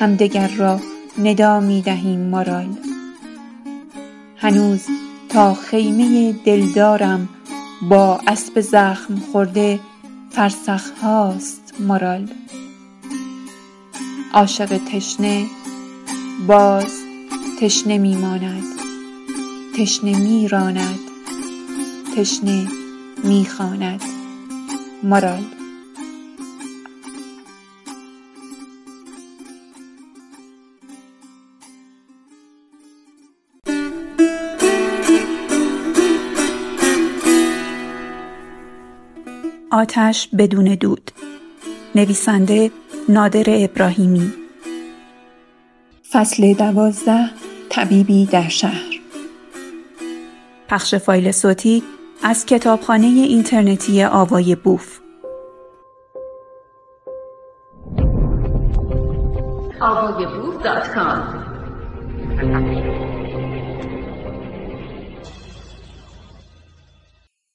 همدیگر 0.00 0.48
را 0.48 0.80
ندا 1.18 1.60
می 1.60 1.82
دهیم 1.82 2.20
مارال 2.20 2.68
هنوز 4.42 4.80
تا 5.28 5.54
خیمه 5.54 6.32
دلدارم 6.32 7.28
با 7.88 8.20
اسب 8.26 8.60
زخم 8.60 9.16
خورده 9.32 9.80
فرسخ 10.30 10.90
هاست 11.02 11.74
مارال 11.80 12.28
عاشق 14.32 14.80
تشنه 14.92 15.46
باز 16.46 16.92
تشنه 17.60 17.98
میماند 17.98 18.64
تشنه 19.78 20.18
میراند 20.18 20.98
تشنه 22.16 22.66
می‌خواند. 23.24 24.02
مارال 25.02 25.61
آتش 39.72 40.28
بدون 40.38 40.64
دود. 40.64 41.10
نویسنده 41.94 42.70
نادر 43.08 43.44
ابراهیمی. 43.48 44.32
فصل 46.12 46.54
دوازده 46.54 47.30
طبیبی 47.68 48.26
در 48.26 48.48
شهر. 48.48 49.00
پخش 50.68 50.94
فایل 50.94 51.32
صوتی 51.32 51.82
از 52.22 52.46
کتابخانه 52.46 53.06
اینترنتی 53.06 54.04
آوای 54.04 54.56
بوف. 54.56 54.98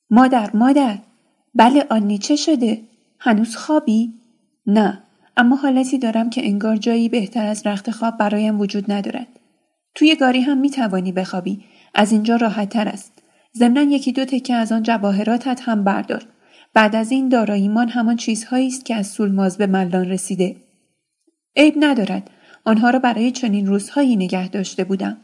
مادر 0.09 0.51
مادر. 0.53 0.97
بله 1.57 1.85
آنی 1.89 2.17
چه 2.17 2.35
شده؟ 2.35 2.81
هنوز 3.19 3.55
خوابی؟ 3.55 4.13
نه 4.67 5.03
اما 5.37 5.55
حالتی 5.55 5.97
دارم 5.97 6.29
که 6.29 6.47
انگار 6.47 6.75
جایی 6.75 7.09
بهتر 7.09 7.45
از 7.45 7.67
رخت 7.67 7.91
خواب 7.91 8.17
برایم 8.17 8.59
وجود 8.59 8.91
ندارد. 8.91 9.27
توی 9.95 10.15
گاری 10.15 10.41
هم 10.41 10.57
می 10.57 10.69
توانی 10.69 11.11
بخوابی. 11.11 11.63
از 11.93 12.11
اینجا 12.11 12.35
راحت 12.35 12.69
تر 12.69 12.87
است. 12.87 13.13
ضمنا 13.57 13.81
یکی 13.81 14.11
دو 14.11 14.25
تکه 14.25 14.53
از 14.53 14.71
آن 14.71 14.83
جواهراتت 14.83 15.61
هم 15.63 15.83
بردار. 15.83 16.25
بعد 16.73 16.95
از 16.95 17.11
این 17.11 17.29
داراییمان 17.29 17.89
همان 17.89 18.15
چیزهایی 18.15 18.67
است 18.67 18.85
که 18.85 18.95
از 18.95 19.07
سولماز 19.07 19.57
به 19.57 19.67
ملان 19.67 20.09
رسیده. 20.09 20.55
عیب 21.55 21.75
ندارد. 21.79 22.29
آنها 22.65 22.89
را 22.89 22.99
برای 22.99 23.31
چنین 23.31 23.67
روزهایی 23.67 24.15
نگه 24.15 24.47
داشته 24.47 24.83
بودم. 24.83 25.17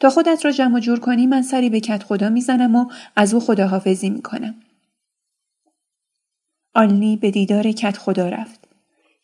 تا 0.00 0.10
خودت 0.10 0.44
را 0.44 0.50
جمع 0.50 0.80
جور 0.80 1.00
کنی 1.00 1.26
من 1.26 1.42
سری 1.42 1.70
به 1.70 1.80
کت 1.80 2.02
خدا 2.02 2.28
می‌زنم 2.28 2.76
و 2.76 2.86
از 3.16 3.34
او 3.34 3.40
خداحافظی 3.40 4.10
می‌کنم. 4.10 4.54
آلنی 6.74 7.16
به 7.16 7.30
دیدار 7.30 7.72
کت 7.72 7.96
خدا 7.96 8.28
رفت. 8.28 8.68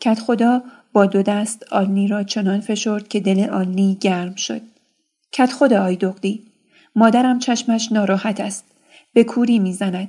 کت 0.01 0.21
خدا 0.21 0.63
با 0.93 1.07
دو 1.07 1.23
دست 1.23 1.73
آلنی 1.73 2.09
را 2.09 2.23
چنان 2.23 2.61
فشرد 2.61 3.09
که 3.09 3.21
دل 3.21 3.51
آلنی 3.51 3.99
گرم 4.01 4.35
شد. 4.35 4.61
کت 5.33 5.53
خدا 5.53 5.85
آی 5.85 5.97
دقدی. 5.97 6.43
مادرم 6.97 7.39
چشمش 7.39 7.93
ناراحت 7.93 8.41
است. 8.41 8.65
به 9.13 9.25
کوری 9.25 9.59
می‌زند. 9.59 10.09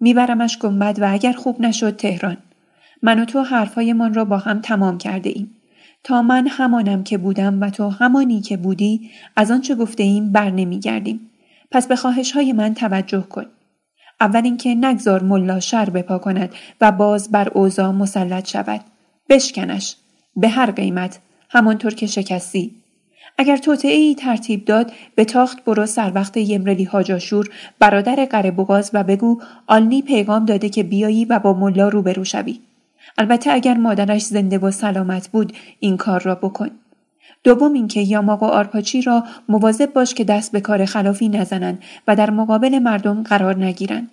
میبرمش 0.00 0.58
گنبد 0.58 0.98
و 1.00 1.12
اگر 1.12 1.32
خوب 1.32 1.60
نشد 1.60 1.96
تهران. 1.96 2.36
من 3.02 3.20
و 3.20 3.24
تو 3.24 3.42
حرفهایمان 3.42 4.14
را 4.14 4.24
با 4.24 4.38
هم 4.38 4.60
تمام 4.60 4.98
کرده 4.98 5.30
ایم. 5.30 5.50
تا 6.04 6.22
من 6.22 6.46
همانم 6.46 7.04
که 7.04 7.18
بودم 7.18 7.60
و 7.60 7.70
تو 7.70 7.88
همانی 7.88 8.40
که 8.40 8.56
بودی 8.56 9.10
از 9.36 9.50
آنچه 9.50 9.74
گفته 9.74 10.02
ایم 10.02 10.32
بر 10.32 10.50
نمی 10.50 10.78
گردیم. 10.78 11.30
پس 11.70 11.86
به 11.86 11.96
خواهش 11.96 12.32
های 12.32 12.52
من 12.52 12.74
توجه 12.74 13.20
کن. 13.20 13.46
اول 14.20 14.44
اینکه 14.44 14.74
نگذار 14.74 15.22
ملا 15.22 15.60
شر 15.60 15.90
بپا 15.90 16.18
کند 16.18 16.54
و 16.80 16.92
باز 16.92 17.30
بر 17.30 17.48
اوضاع 17.48 17.90
مسلط 17.90 18.48
شود. 18.48 18.80
بشکنش. 19.28 19.96
به 20.36 20.48
هر 20.48 20.70
قیمت. 20.70 21.18
همانطور 21.50 21.94
که 21.94 22.06
شکستی. 22.06 22.74
اگر 23.38 23.56
توطعه 23.56 23.92
ای 23.92 24.14
ترتیب 24.14 24.64
داد 24.64 24.92
به 25.14 25.24
تاخت 25.24 25.64
برو 25.64 25.86
سر 25.86 26.12
وقت 26.14 26.36
یمرلی 26.36 26.84
هاجاشور 26.84 27.50
برادر 27.78 28.24
قره 28.24 28.50
بغاز 28.50 28.90
و 28.92 29.04
بگو 29.04 29.40
آلنی 29.66 30.02
پیغام 30.02 30.44
داده 30.44 30.68
که 30.68 30.82
بیایی 30.82 31.24
و 31.24 31.38
با 31.38 31.52
ملا 31.52 31.88
روبرو 31.88 32.24
شوی. 32.24 32.60
البته 33.18 33.52
اگر 33.52 33.74
مادرش 33.74 34.22
زنده 34.22 34.58
و 34.58 34.70
سلامت 34.70 35.28
بود 35.28 35.52
این 35.80 35.96
کار 35.96 36.22
را 36.22 36.34
بکن. 36.34 36.70
دوم 37.44 37.72
اینکه 37.72 38.00
یاماق 38.00 38.42
و 38.42 38.46
آرپاچی 38.46 39.02
را 39.02 39.24
مواظب 39.48 39.92
باش 39.92 40.14
که 40.14 40.24
دست 40.24 40.52
به 40.52 40.60
کار 40.60 40.84
خلافی 40.84 41.28
نزنند 41.28 41.82
و 42.08 42.16
در 42.16 42.30
مقابل 42.30 42.78
مردم 42.78 43.22
قرار 43.22 43.64
نگیرند. 43.64 44.10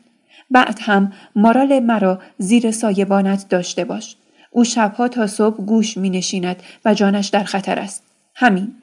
بعد 0.52 0.80
هم 0.82 1.14
مارال 1.36 1.80
مرا 1.80 2.20
زیر 2.38 2.72
سایبانت 2.72 3.50
داشته 3.50 3.86
باش. 3.86 4.16
او 4.52 4.64
شبها 4.64 5.08
تا 5.08 5.28
صبح 5.28 5.66
گوش 5.66 5.98
می 5.98 6.10
نشیند 6.10 6.64
و 6.86 6.94
جانش 6.94 7.28
در 7.28 7.44
خطر 7.44 7.80
است. 7.80 8.04
همین. 8.36 8.76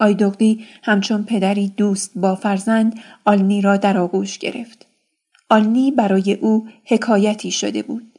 آیدوغدی 0.00 0.66
همچون 0.82 1.24
پدری 1.24 1.68
دوست 1.68 2.10
با 2.16 2.34
فرزند 2.34 3.00
آلنی 3.24 3.60
را 3.60 3.76
در 3.76 3.98
آغوش 3.98 4.38
گرفت. 4.38 4.86
آلنی 5.50 5.90
برای 5.90 6.34
او 6.34 6.68
حکایتی 6.84 7.50
شده 7.50 7.82
بود. 7.82 8.18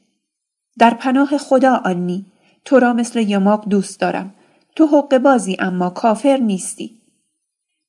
در 0.80 0.94
پناه 0.94 1.38
خدا 1.38 1.76
آلنی 1.76 2.26
تو 2.66 2.80
را 2.80 2.94
مثل 2.94 3.20
یماق 3.20 3.70
دوست 3.70 4.00
دارم. 4.00 4.34
تو 4.76 4.86
حق 4.86 5.18
بازی 5.18 5.58
اما 5.60 5.90
کافر 5.90 6.38
نیستی. 6.38 7.02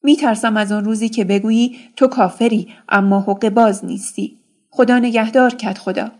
می 0.03 0.16
ترسم 0.16 0.57
از 0.57 0.72
آن 0.72 0.85
روزی 0.85 1.09
که 1.09 1.25
بگویی 1.25 1.79
تو 1.97 2.07
کافری 2.07 2.68
اما 2.89 3.20
حق 3.20 3.49
باز 3.49 3.85
نیستی. 3.85 4.39
خدا 4.70 4.99
نگهدار 4.99 5.55
کت 5.55 5.79
خدا. 5.79 6.11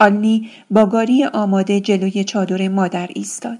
آلنی 0.00 0.50
با 0.70 0.86
گاری 0.86 1.24
آماده 1.24 1.80
جلوی 1.80 2.24
چادر 2.24 2.68
مادر 2.68 3.10
ایستاد. 3.14 3.58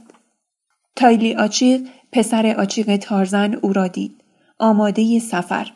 تایلی 0.97 1.35
آچیق 1.35 1.83
پسر 2.13 2.55
آچیق 2.59 2.97
تارزن 2.97 3.55
او 3.55 3.73
را 3.73 3.87
دید. 3.87 4.21
آماده 4.59 5.19
سفر. 5.19 5.71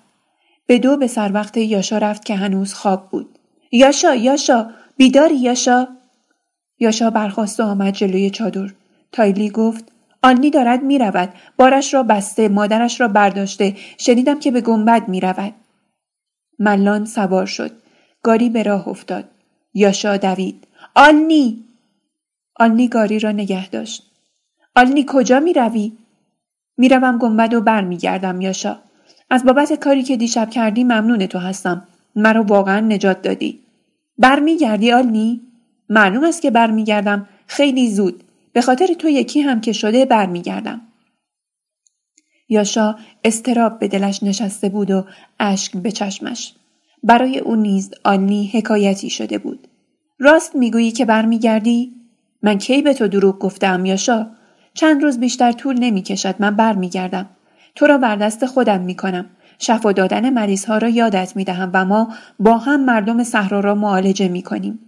به 0.66 0.78
دو 0.78 0.96
به 0.96 1.06
سر 1.06 1.32
وقت 1.32 1.56
یاشا 1.56 1.98
رفت 1.98 2.24
که 2.24 2.34
هنوز 2.34 2.74
خواب 2.74 3.08
بود. 3.10 3.38
یاشا 3.72 4.14
یاشا 4.14 4.70
بیداری 4.96 5.36
یاشا 5.36 5.88
یاشا 6.78 7.10
برخواست 7.10 7.60
و 7.60 7.62
آمد 7.62 7.94
جلوی 7.94 8.30
چادر. 8.30 8.70
تایلی 9.12 9.50
گفت 9.50 9.84
آنی 10.22 10.50
دارد 10.50 10.82
می‌رود 10.82 11.28
بارش 11.56 11.94
را 11.94 12.02
بسته 12.02 12.48
مادرش 12.48 13.00
را 13.00 13.08
برداشته 13.08 13.76
شنیدم 13.98 14.38
که 14.38 14.50
به 14.50 14.60
گنبد 14.60 15.08
می‌رود 15.08 15.54
ملان 16.58 17.04
سوار 17.04 17.46
شد 17.46 17.70
گاری 18.22 18.48
به 18.50 18.62
راه 18.62 18.88
افتاد 18.88 19.24
یاشا 19.74 20.16
دوید 20.16 20.66
آلنی 20.94 21.64
آلنی 22.56 22.88
گاری 22.88 23.18
را 23.18 23.32
نگه 23.32 23.68
داشت 23.68 24.02
آلنی 24.76 25.04
کجا 25.08 25.40
می 25.40 25.52
روی؟ 25.52 25.92
می 26.76 26.88
روم 26.88 27.18
گنبد 27.18 27.54
و 27.54 27.60
بر 27.60 27.80
می 27.80 27.96
گردم 27.96 28.40
یاشا. 28.40 28.78
از 29.30 29.44
بابت 29.44 29.72
کاری 29.72 30.02
که 30.02 30.16
دیشب 30.16 30.50
کردی 30.50 30.84
ممنون 30.84 31.26
تو 31.26 31.38
هستم. 31.38 31.86
مرا 32.16 32.42
واقعا 32.42 32.80
نجات 32.80 33.22
دادی. 33.22 33.60
بر 34.18 34.40
می 34.40 34.92
آلنی؟ 34.92 35.40
معلوم 35.88 36.24
است 36.24 36.42
که 36.42 36.50
بر 36.50 36.70
می 36.70 36.84
گردم. 36.84 37.28
خیلی 37.46 37.90
زود. 37.90 38.24
به 38.52 38.60
خاطر 38.60 38.86
تو 38.86 39.08
یکی 39.08 39.40
هم 39.40 39.60
که 39.60 39.72
شده 39.72 40.04
بر 40.04 40.26
می 40.26 40.42
گردم. 40.42 40.80
یاشا 42.48 42.94
استراب 43.24 43.78
به 43.78 43.88
دلش 43.88 44.22
نشسته 44.22 44.68
بود 44.68 44.90
و 44.90 45.04
اشک 45.40 45.76
به 45.76 45.90
چشمش. 45.90 46.54
برای 47.02 47.38
او 47.38 47.56
نیز 47.56 47.90
آلنی 48.04 48.50
حکایتی 48.54 49.10
شده 49.10 49.38
بود. 49.38 49.68
راست 50.18 50.56
می‌گویی 50.56 50.90
که 50.90 51.04
برمیگردی؟ 51.04 51.92
من 52.42 52.58
کی 52.58 52.82
به 52.82 52.94
تو 52.94 53.08
دروغ 53.08 53.38
گفتم 53.38 53.84
یاشا؟ 53.84 54.26
چند 54.74 55.02
روز 55.02 55.18
بیشتر 55.20 55.52
طول 55.52 55.78
نمی 55.78 56.02
کشد 56.02 56.34
من 56.38 56.56
برمیگردم. 56.56 57.28
تو 57.74 57.86
را 57.86 57.98
بر 57.98 58.16
دست 58.16 58.46
خودم 58.46 58.80
می 58.80 58.94
کنم. 58.94 59.26
شفا 59.58 59.92
دادن 59.92 60.30
مریض 60.30 60.64
ها 60.64 60.78
را 60.78 60.88
یادت 60.88 61.36
می 61.36 61.44
دهم 61.44 61.70
و 61.74 61.84
ما 61.84 62.14
با 62.38 62.58
هم 62.58 62.84
مردم 62.84 63.24
صحرا 63.24 63.60
را 63.60 63.74
معالجه 63.74 64.28
می 64.28 64.42
کنیم. 64.42 64.87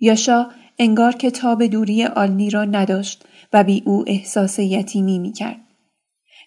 یاشا 0.00 0.46
انگار 0.78 1.12
که 1.12 1.30
تاب 1.30 1.66
دوری 1.66 2.04
آلنی 2.04 2.50
را 2.50 2.64
نداشت 2.64 3.24
و 3.52 3.64
بی 3.64 3.82
او 3.86 4.04
احساس 4.06 4.58
یتیمی 4.58 5.18
می 5.18 5.32
کرد. 5.32 5.60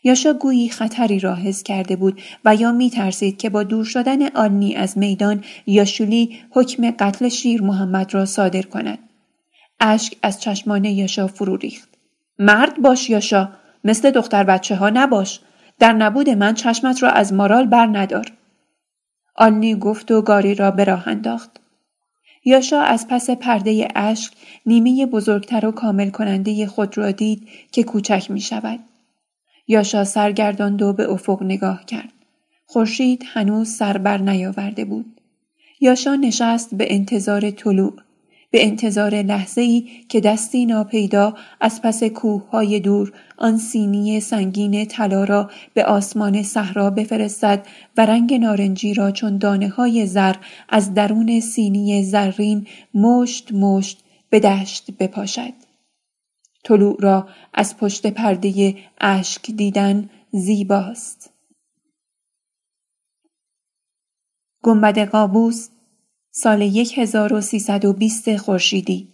یاشا 0.04 0.34
گویی 0.34 0.70
خطری 0.70 1.20
را 1.20 1.36
حس 1.36 1.64
کرده 1.64 1.96
بود 1.96 2.22
و 2.46 2.56
یا 2.56 2.72
می 2.72 2.90
ترسید 2.90 3.38
که 3.38 3.50
با 3.50 3.64
دور 3.64 3.86
شدن 3.86 4.28
آلنی 4.28 4.76
از 4.76 4.98
میدان 4.98 5.44
یاشولی 5.66 6.40
حکم 6.52 6.92
قتل 6.92 7.30
شیر 7.30 7.62
محمد 7.62 8.14
را 8.14 8.26
صادر 8.26 8.62
کند. 8.62 9.00
اشک 9.80 10.18
از 10.22 10.42
چشمان 10.42 10.86
یاشا 10.86 11.28
فرو 11.28 11.56
ریخت. 11.58 11.90
مرد 12.40 12.82
باش 12.82 13.10
یاشا 13.10 13.50
مثل 13.84 14.12
دختر 14.12 14.44
بچه 14.44 14.76
ها 14.76 14.90
نباش 14.90 15.40
در 15.80 15.94
نبود 15.94 16.30
من 16.30 16.54
چشمت 16.54 17.04
را 17.04 17.10
از 17.10 17.34
مارال 17.34 17.66
بر 17.66 17.86
ندار. 17.86 18.26
آلنی 19.36 19.76
گفت 19.76 20.12
و 20.12 20.22
گاری 20.22 20.56
را 20.56 20.72
به 20.72 20.84
راه 20.84 21.08
انداخت. 21.08 21.60
یاشا 22.50 22.82
از 22.82 23.08
پس 23.08 23.30
پرده 23.30 23.88
اشک 23.96 24.34
نیمه 24.66 25.06
بزرگتر 25.06 25.66
و 25.66 25.72
کامل 25.72 26.10
کننده 26.10 26.68
خود 26.68 26.98
را 26.98 27.12
دید 27.12 27.48
که 27.72 27.84
کوچک 27.84 28.32
می 28.32 28.42
شود. 28.42 28.80
یاشا 29.68 30.04
سرگرداند 30.04 30.82
و 30.82 30.94
به 30.94 31.12
افق 31.12 31.44
نگاه 31.44 31.86
کرد. 31.86 32.14
خورشید 32.66 33.24
هنوز 33.28 33.70
سر 33.70 33.98
بر 33.98 34.18
نیاورده 34.18 34.86
بود. 34.86 35.06
یاشا 35.80 36.16
نشست 36.16 36.76
به 36.76 36.94
انتظار 36.94 37.52
طلوع. 37.52 37.94
به 38.52 38.66
انتظار 38.66 39.16
لحظه 39.16 39.62
ای 39.62 39.90
که 40.10 40.20
دستی 40.20 40.66
ناپیدا 40.66 41.34
از 41.62 41.82
پس 41.82 42.04
کوه 42.04 42.50
های 42.50 42.80
دور 42.80 43.14
آن 43.38 43.58
سینی 43.58 44.20
سنگین 44.20 44.86
طلا 44.86 45.24
را 45.24 45.52
به 45.74 45.86
آسمان 45.86 46.44
صحرا 46.44 46.90
بفرستد 46.90 47.68
و 47.98 48.06
رنگ 48.06 48.34
نارنجی 48.34 48.94
را 48.94 49.12
چون 49.12 49.38
دانه 49.38 49.70
های 49.70 50.06
زر 50.06 50.36
از 50.70 50.94
درون 50.94 51.40
سینی 51.40 52.04
زرین 52.04 52.68
مشت 52.94 53.52
مشت 53.52 54.04
به 54.30 54.40
دشت 54.40 54.92
بپاشد. 54.92 55.54
طلوع 56.64 56.98
را 57.00 57.28
از 57.54 57.78
پشت 57.78 58.08
پرده 58.08 58.76
اشک 59.02 59.52
دیدن 59.52 60.10
زیباست. 60.32 61.34
گنبد 64.64 65.00
قابوس 65.00 65.70
سال 66.44 66.62
1320 66.62 68.38
خورشیدی. 68.38 69.08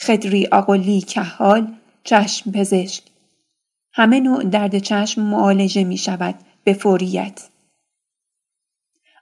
خدری 0.00 0.46
آقلی 0.46 1.00
کهال 1.00 1.66
چشم 2.04 2.52
پزشک. 2.52 3.02
همه 3.92 4.20
نوع 4.20 4.44
درد 4.44 4.78
چشم 4.78 5.22
معالجه 5.22 5.84
می 5.84 5.96
شود 5.96 6.34
به 6.64 6.72
فوریت. 6.72 7.48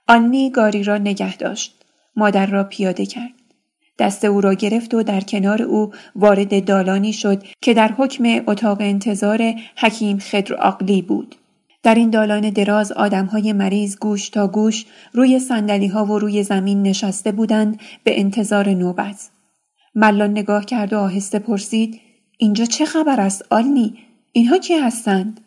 آنی 0.07 0.49
گاری 0.49 0.83
را 0.83 0.97
نگه 0.97 1.37
داشت. 1.37 1.75
مادر 2.15 2.45
را 2.45 2.63
پیاده 2.63 3.05
کرد. 3.05 3.33
دست 3.99 4.25
او 4.25 4.41
را 4.41 4.53
گرفت 4.53 4.93
و 4.93 5.03
در 5.03 5.21
کنار 5.21 5.61
او 5.61 5.93
وارد 6.15 6.65
دالانی 6.65 7.13
شد 7.13 7.43
که 7.61 7.73
در 7.73 7.91
حکم 7.97 8.43
اتاق 8.47 8.77
انتظار 8.81 9.53
حکیم 9.75 10.19
خدر 10.19 10.53
آقلی 10.55 11.01
بود. 11.01 11.35
در 11.83 11.95
این 11.95 12.09
دالان 12.09 12.49
دراز 12.49 12.91
آدمهای 12.91 13.53
مریض 13.53 13.95
گوش 13.95 14.29
تا 14.29 14.47
گوش 14.47 14.85
روی 15.13 15.39
سندلی 15.39 15.87
ها 15.87 16.05
و 16.05 16.19
روی 16.19 16.43
زمین 16.43 16.83
نشسته 16.83 17.31
بودند 17.31 17.79
به 18.03 18.19
انتظار 18.19 18.69
نوبت. 18.69 19.29
ملان 19.95 20.31
نگاه 20.31 20.65
کرد 20.65 20.93
و 20.93 20.97
آهسته 20.97 21.39
پرسید 21.39 22.01
اینجا 22.37 22.65
چه 22.65 22.85
خبر 22.85 23.21
است 23.21 23.45
آلنی؟ 23.49 23.97
اینها 24.31 24.57
کی 24.57 24.73
هستند؟ 24.73 25.41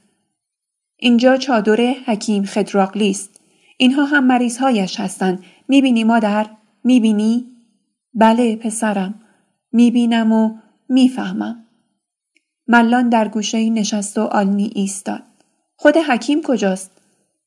اینجا 0.97 1.37
چادر 1.37 1.95
حکیم 2.07 2.45
خدراقلی 2.45 3.11
است. 3.11 3.41
اینها 3.77 4.05
هم 4.05 4.27
مریضهایش 4.27 5.01
هستند. 5.01 5.45
می‌بینی 5.69 6.05
مادر؟ 6.05 6.47
می‌بینی؟ 6.85 7.47
بله 8.15 8.57
پسرم 8.57 9.15
می‌بینم 9.73 10.33
و 10.33 10.55
می‌فهمم 10.89 11.65
ملان 12.69 13.09
در 13.09 13.29
گوشه 13.29 13.71
نشست 13.71 14.19
و 14.19 14.21
آلنی 14.21 14.71
ایستاد 14.75 15.23
خود 15.83 15.97
حکیم 15.97 16.43
کجاست؟ 16.43 16.91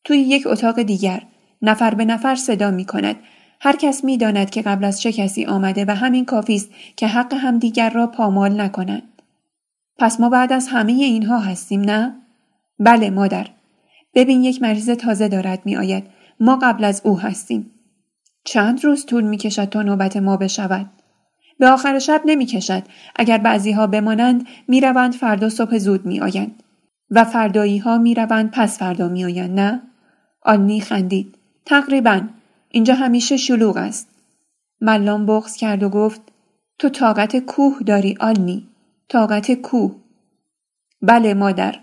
توی 0.03 0.17
یک 0.17 0.47
اتاق 0.47 0.81
دیگر. 0.81 1.21
نفر 1.61 1.93
به 1.93 2.05
نفر 2.05 2.35
صدا 2.35 2.71
می 2.71 2.85
کند 2.85 3.15
هر 3.61 3.75
کس 3.75 4.03
می 4.03 4.17
داند 4.17 4.49
که 4.49 4.61
قبل 4.61 4.85
از 4.85 5.01
چه 5.01 5.11
کسی 5.11 5.45
آمده 5.45 5.85
و 5.87 5.95
همین 5.95 6.25
کافی 6.25 6.55
است 6.55 6.69
که 6.95 7.07
حق 7.07 7.33
هم 7.33 7.59
دیگر 7.59 7.89
را 7.89 8.07
پامال 8.07 8.61
نکنند. 8.61 9.21
پس 9.97 10.19
ما 10.19 10.29
بعد 10.29 10.53
از 10.53 10.67
همه 10.67 10.91
اینها 10.91 11.39
هستیم 11.39 11.81
نه؟ 11.81 12.15
بله 12.79 13.09
مادر. 13.09 13.47
ببین 14.13 14.43
یک 14.43 14.61
مریض 14.61 14.89
تازه 14.89 15.27
دارد 15.27 15.61
می 15.65 15.77
آید 15.77 16.03
ما 16.39 16.59
قبل 16.61 16.83
از 16.83 17.01
او 17.05 17.19
هستیم. 17.19 17.71
چند 18.43 18.83
روز 18.83 19.05
طول 19.05 19.23
می 19.23 19.37
کشد 19.37 19.69
تا 19.69 19.81
نوبت 19.81 20.17
ما 20.17 20.37
بشود. 20.37 20.89
به 21.59 21.67
آخر 21.67 21.99
شب 21.99 22.21
نمی 22.25 22.45
کشد. 22.45 22.83
اگر 23.15 23.37
بعضی 23.37 23.71
ها 23.71 23.87
بمانند 23.87 24.47
می 24.67 24.81
روند 24.81 25.13
فردا 25.13 25.49
صبح 25.49 25.77
زود 25.77 26.05
می 26.05 26.21
آیند. 26.21 26.63
و 27.11 27.23
فردایی 27.23 27.77
ها 27.77 27.97
می 27.97 28.15
روند 28.15 28.51
پس 28.51 28.79
فردا 28.79 29.07
می 29.07 29.25
آیند 29.25 29.59
نه؟ 29.59 29.81
آنی 30.41 30.81
خندید. 30.81 31.37
تقریبا. 31.65 32.21
اینجا 32.69 32.93
همیشه 32.93 33.37
شلوغ 33.37 33.77
است. 33.77 34.09
ملان 34.81 35.25
بغز 35.25 35.55
کرد 35.55 35.83
و 35.83 35.89
گفت 35.89 36.21
تو 36.79 36.89
طاقت 36.89 37.37
کوه 37.37 37.79
داری 37.85 38.17
آلنی. 38.19 38.67
طاقت 39.09 39.51
کوه. 39.51 39.95
بله 41.01 41.33
مادر. 41.33 41.79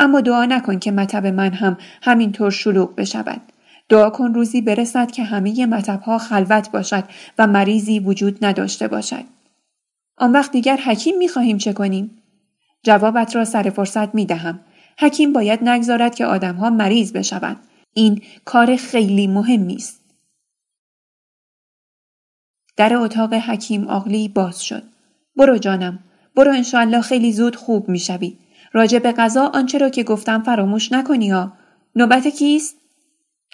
اما 0.00 0.20
دعا 0.20 0.44
نکن 0.44 0.78
که 0.78 0.92
مطب 0.92 1.26
من 1.26 1.52
هم 1.52 1.76
همینطور 2.02 2.50
شلوغ 2.50 2.94
بشود. 2.94 3.40
دعا 3.88 4.10
کن 4.10 4.34
روزی 4.34 4.60
برسد 4.60 5.10
که 5.10 5.24
همه 5.24 5.66
مطبها 5.66 6.18
خلوت 6.18 6.70
باشد 6.70 7.04
و 7.38 7.46
مریضی 7.46 7.98
وجود 7.98 8.44
نداشته 8.44 8.88
باشد. 8.88 9.24
آن 10.16 10.32
وقت 10.32 10.52
دیگر 10.52 10.76
حکیم 10.76 11.18
می 11.18 11.28
خواهیم 11.28 11.58
چه 11.58 11.72
کنیم؟ 11.72 12.19
جوابت 12.82 13.36
را 13.36 13.44
سر 13.44 13.70
فرصت 13.70 14.14
می 14.14 14.26
دهم. 14.26 14.60
حکیم 14.98 15.32
باید 15.32 15.68
نگذارد 15.68 16.14
که 16.14 16.26
آدمها 16.26 16.70
مریض 16.70 17.12
بشوند. 17.12 17.56
این 17.94 18.22
کار 18.44 18.76
خیلی 18.76 19.26
مهمی 19.26 19.74
است. 19.74 20.00
در 22.76 22.94
اتاق 22.94 23.34
حکیم 23.34 23.88
آقلی 23.88 24.28
باز 24.28 24.64
شد. 24.64 24.82
برو 25.36 25.58
جانم. 25.58 25.98
برو 26.36 26.52
انشاءالله 26.52 27.00
خیلی 27.00 27.32
زود 27.32 27.56
خوب 27.56 27.88
می‌شوی. 27.88 28.38
راجع 28.72 28.98
به 28.98 29.12
غذا 29.12 29.46
آنچه 29.46 29.78
را 29.78 29.88
که 29.88 30.02
گفتم 30.02 30.42
فراموش 30.42 30.92
نکنی 30.92 31.30
ها. 31.30 31.52
نوبت 31.96 32.26
کیست؟ 32.26 32.76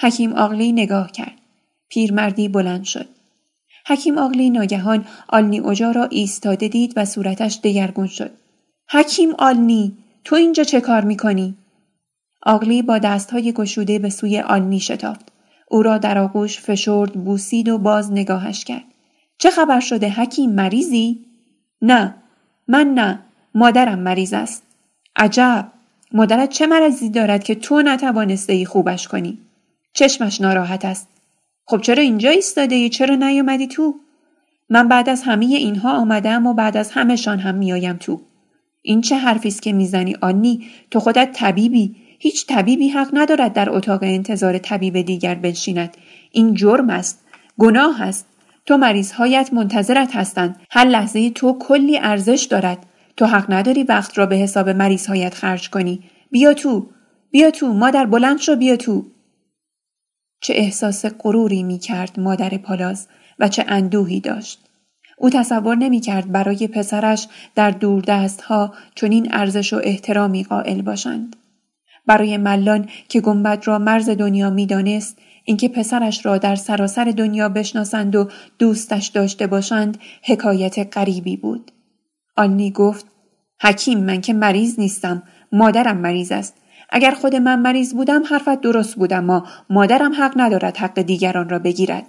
حکیم 0.00 0.32
آقلی 0.32 0.72
نگاه 0.72 1.12
کرد. 1.12 1.38
پیرمردی 1.88 2.48
بلند 2.48 2.84
شد. 2.84 3.08
حکیم 3.86 4.18
آقلی 4.18 4.50
ناگهان 4.50 5.06
آلنی 5.28 5.58
اوجا 5.58 5.90
را 5.90 6.04
ایستاده 6.04 6.68
دید 6.68 6.92
و 6.96 7.04
صورتش 7.04 7.60
دگرگون 7.62 8.06
شد. 8.06 8.30
حکیم 8.88 9.34
آلنی 9.38 9.96
تو 10.24 10.36
اینجا 10.36 10.64
چه 10.64 10.80
کار 10.80 11.04
می‌کنی؟ 11.04 11.54
آقلی 12.42 12.82
با 12.82 12.98
دستهای 12.98 13.52
گشوده 13.52 13.98
به 13.98 14.10
سوی 14.10 14.40
آلنی 14.40 14.80
شتافت. 14.80 15.32
او 15.68 15.82
را 15.82 15.98
در 15.98 16.18
آغوش 16.18 16.60
فشرد 16.60 17.12
بوسید 17.12 17.68
و 17.68 17.78
باز 17.78 18.12
نگاهش 18.12 18.64
کرد. 18.64 18.84
چه 19.38 19.50
خبر 19.50 19.80
شده 19.80 20.10
حکیم 20.10 20.50
مریضی؟ 20.50 21.24
نه 21.82 22.14
من 22.68 22.86
نه 22.86 23.18
مادرم 23.54 23.98
مریض 23.98 24.32
است. 24.32 24.62
عجب 25.16 25.68
مادرت 26.12 26.48
چه 26.48 26.66
مرضی 26.66 27.10
دارد 27.10 27.44
که 27.44 27.54
تو 27.54 27.82
نتوانسته 27.82 28.52
ای 28.52 28.64
خوبش 28.64 29.08
کنی؟ 29.08 29.38
چشمش 29.92 30.40
ناراحت 30.40 30.84
است. 30.84 31.08
خب 31.66 31.80
چرا 31.80 32.02
اینجا 32.02 32.30
ایستاده 32.30 32.74
ای؟ 32.74 32.88
چرا 32.88 33.14
نیومدی 33.14 33.66
تو؟ 33.66 33.94
من 34.68 34.88
بعد 34.88 35.08
از 35.08 35.22
همه 35.22 35.46
اینها 35.46 36.00
آمدم 36.00 36.46
و 36.46 36.54
بعد 36.54 36.76
از 36.76 36.90
همهشان 36.90 37.38
هم 37.38 37.54
میآیم 37.54 37.96
تو. 37.96 38.20
این 38.86 39.00
چه 39.00 39.16
حرفی 39.16 39.48
است 39.48 39.62
که 39.62 39.72
می‌زنی 39.72 40.16
آنی؟ 40.20 40.66
تو 40.90 41.00
خودت 41.00 41.32
طبیبی. 41.32 41.96
هیچ 42.18 42.46
طبیبی 42.46 42.88
حق 42.88 43.08
ندارد 43.12 43.52
در 43.52 43.70
اتاق 43.70 44.02
انتظار 44.02 44.58
طبیب 44.58 45.00
دیگر 45.00 45.34
بنشیند. 45.34 45.96
این 46.32 46.54
جرم 46.54 46.90
است. 46.90 47.24
گناه 47.58 48.02
است. 48.02 48.26
تو 48.66 48.76
مریضهایت 48.76 49.50
منتظرت 49.52 50.16
هستند. 50.16 50.60
هر 50.70 50.84
لحظه 50.84 51.30
تو 51.30 51.56
کلی 51.60 51.98
ارزش 51.98 52.46
دارد. 52.50 52.86
تو 53.16 53.26
حق 53.26 53.52
نداری 53.52 53.82
وقت 53.82 54.18
را 54.18 54.26
به 54.26 54.36
حساب 54.36 54.68
مریضهایت 54.68 55.34
خرج 55.34 55.70
کنی. 55.70 56.02
بیا 56.30 56.54
تو. 56.54 56.86
بیا 57.30 57.50
تو. 57.50 57.72
مادر 57.72 58.06
بلند 58.06 58.38
شو. 58.38 58.56
بیا 58.56 58.76
تو. 58.76 59.06
چه 60.40 60.54
احساس 60.56 61.04
غروری 61.06 61.62
می 61.62 61.78
کرد 61.78 62.20
مادر 62.20 62.56
پالاز 62.56 63.08
و 63.38 63.48
چه 63.48 63.64
اندوهی 63.68 64.20
داشت. 64.20 64.65
او 65.16 65.30
تصور 65.30 65.76
نمی 65.76 66.00
کرد 66.00 66.32
برای 66.32 66.68
پسرش 66.68 67.28
در 67.54 67.70
دوردست 67.70 68.40
ها 68.40 68.74
چنین 68.94 69.34
ارزش 69.34 69.72
و 69.72 69.80
احترامی 69.84 70.44
قائل 70.44 70.82
باشند. 70.82 71.36
برای 72.06 72.36
ملان 72.36 72.88
که 73.08 73.20
گنبد 73.20 73.62
را 73.64 73.78
مرز 73.78 74.10
دنیا 74.10 74.50
می‌دانست 74.50 75.18
اینکه 75.44 75.68
پسرش 75.68 76.26
را 76.26 76.38
در 76.38 76.56
سراسر 76.56 77.04
دنیا 77.04 77.48
بشناسند 77.48 78.16
و 78.16 78.28
دوستش 78.58 79.06
داشته 79.06 79.46
باشند 79.46 79.98
حکایت 80.22 80.96
غریبی 80.96 81.36
بود. 81.36 81.70
آنی 82.36 82.70
گفت 82.70 83.06
حکیم 83.62 84.04
من 84.04 84.20
که 84.20 84.32
مریض 84.32 84.78
نیستم 84.78 85.22
مادرم 85.52 85.96
مریض 85.96 86.32
است 86.32 86.54
اگر 86.90 87.10
خود 87.10 87.36
من 87.36 87.60
مریض 87.60 87.94
بودم 87.94 88.22
حرفت 88.24 88.60
درست 88.60 88.96
بودم 88.96 89.24
ما 89.24 89.46
مادرم 89.70 90.12
حق 90.12 90.32
ندارد 90.36 90.76
حق 90.76 91.02
دیگران 91.02 91.48
را 91.48 91.58
بگیرد 91.58 92.06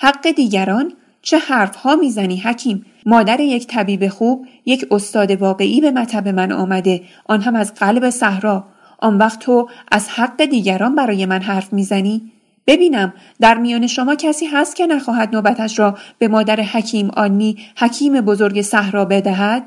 حق 0.00 0.30
دیگران 0.30 0.92
چه 1.22 1.38
حرفها 1.38 1.96
می‌زنی 1.96 2.36
حکیم؟ 2.36 2.86
مادر 3.06 3.40
یک 3.40 3.66
طبیب 3.66 4.08
خوب 4.08 4.46
یک 4.66 4.86
استاد 4.90 5.30
واقعی 5.30 5.80
به 5.80 5.90
مطب 5.90 6.28
من 6.28 6.52
آمده. 6.52 7.02
آن 7.26 7.40
هم 7.40 7.56
از 7.56 7.74
قلب 7.74 8.10
صحرا. 8.10 8.64
آن 8.98 9.18
وقت 9.18 9.38
تو 9.38 9.68
از 9.92 10.08
حق 10.08 10.44
دیگران 10.44 10.94
برای 10.94 11.26
من 11.26 11.42
حرف 11.42 11.72
می‌زنی؟ 11.72 12.32
ببینم 12.66 13.12
در 13.40 13.58
میان 13.58 13.86
شما 13.86 14.14
کسی 14.14 14.46
هست 14.46 14.76
که 14.76 14.86
نخواهد 14.86 15.34
نوبتش 15.34 15.78
را 15.78 15.98
به 16.18 16.28
مادر 16.28 16.60
حکیم 16.60 17.10
آنی 17.10 17.58
حکیم 17.76 18.20
بزرگ 18.20 18.62
صحرا 18.62 19.04
بدهد؟ 19.04 19.66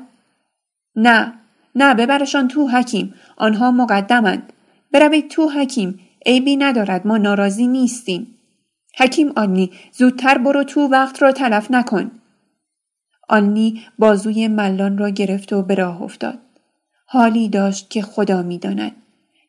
نه. 0.96 1.32
نه 1.74 1.94
ببرشان 1.94 2.48
تو 2.48 2.68
حکیم. 2.68 3.14
آنها 3.36 3.70
مقدمند. 3.70 4.52
بروید 4.92 5.28
تو 5.28 5.48
حکیم. 5.48 6.00
عیبی 6.26 6.56
ندارد 6.56 7.06
ما 7.06 7.16
ناراضی 7.18 7.66
نیستیم. 7.66 8.33
حکیم 8.96 9.32
آنی 9.36 9.70
زودتر 9.92 10.38
برو 10.38 10.64
تو 10.64 10.80
وقت 10.80 11.22
را 11.22 11.32
تلف 11.32 11.70
نکن. 11.70 12.10
آنی 13.28 13.82
بازوی 13.98 14.48
ملان 14.48 14.98
را 14.98 15.08
گرفت 15.08 15.52
و 15.52 15.62
به 15.62 15.74
راه 15.74 16.02
افتاد. 16.02 16.38
حالی 17.06 17.48
داشت 17.48 17.90
که 17.90 18.02
خدا 18.02 18.42
می‌داند. 18.42 18.92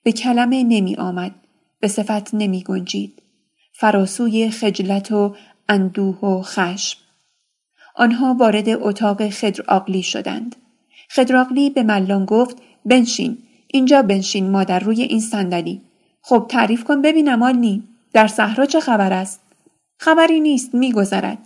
به 0.03 0.11
کلمه 0.11 0.63
نمی 0.63 0.95
آمد. 0.95 1.35
به 1.79 1.87
صفت 1.87 2.33
نمی 2.33 2.63
گنجید. 2.63 3.21
فراسوی 3.73 4.49
خجلت 4.49 5.11
و 5.11 5.35
اندوه 5.69 6.19
و 6.19 6.41
خشم. 6.41 6.99
آنها 7.95 8.33
وارد 8.33 8.69
اتاق 8.69 9.29
خدر 9.29 9.63
شدند. 10.01 10.55
خدر 11.09 11.45
به 11.69 11.83
ملان 11.83 12.25
گفت 12.25 12.57
بنشین. 12.85 13.37
اینجا 13.67 14.01
بنشین 14.01 14.49
مادر 14.49 14.79
روی 14.79 15.01
این 15.01 15.19
صندلی. 15.19 15.81
خب 16.21 16.45
تعریف 16.49 16.83
کن 16.83 17.01
ببینم 17.01 17.43
آنی. 17.43 17.83
در 18.15 18.27
صحرا 18.27 18.65
چه 18.65 18.79
خبر 18.79 19.13
است؟ 19.13 19.41
خبری 19.99 20.39
نیست 20.39 20.75
میگذرد. 20.75 21.37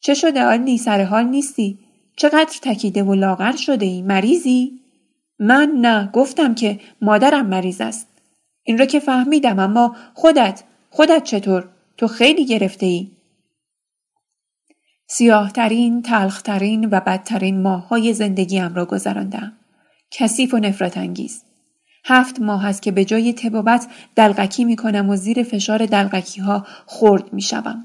چه 0.00 0.14
شده 0.14 0.44
آلی 0.44 0.78
سر 0.78 1.02
حال 1.02 1.24
نیستی؟ 1.24 1.78
چقدر 2.16 2.58
تکیده 2.62 3.02
و 3.02 3.14
لاغر 3.14 3.56
شده 3.56 3.86
ای؟ 3.86 4.02
مریضی؟ 4.02 4.80
من 5.38 5.72
نه 5.80 6.10
گفتم 6.12 6.54
که 6.54 6.80
مادرم 7.02 7.46
مریض 7.46 7.80
است. 7.80 8.08
این 8.62 8.78
را 8.78 8.86
که 8.86 9.00
فهمیدم 9.00 9.58
اما 9.58 9.96
خودت 10.14 10.62
خودت 10.90 11.24
چطور؟ 11.24 11.68
تو 11.96 12.08
خیلی 12.08 12.46
گرفته 12.46 12.86
ای؟ 12.86 13.10
سیاهترین، 15.08 16.02
تلخترین 16.02 16.84
و 16.84 17.00
بدترین 17.00 17.62
ماه 17.62 17.88
های 17.88 18.12
زندگیم 18.12 18.74
را 18.74 18.84
گذراندم. 18.84 19.52
کثیف 20.10 20.54
و 20.54 20.58
نفرت 20.58 20.96
انگیز. 20.96 21.45
هفت 22.08 22.40
ماه 22.40 22.66
است 22.66 22.82
که 22.82 22.92
به 22.92 23.04
جای 23.04 23.32
تبابت 23.32 23.86
دلغکی 24.16 24.64
می 24.64 24.76
کنم 24.76 25.08
و 25.08 25.16
زیر 25.16 25.42
فشار 25.42 25.86
دلغکی 25.86 26.40
ها 26.40 26.66
خورد 26.86 27.32
می 27.32 27.42
شوم. 27.42 27.84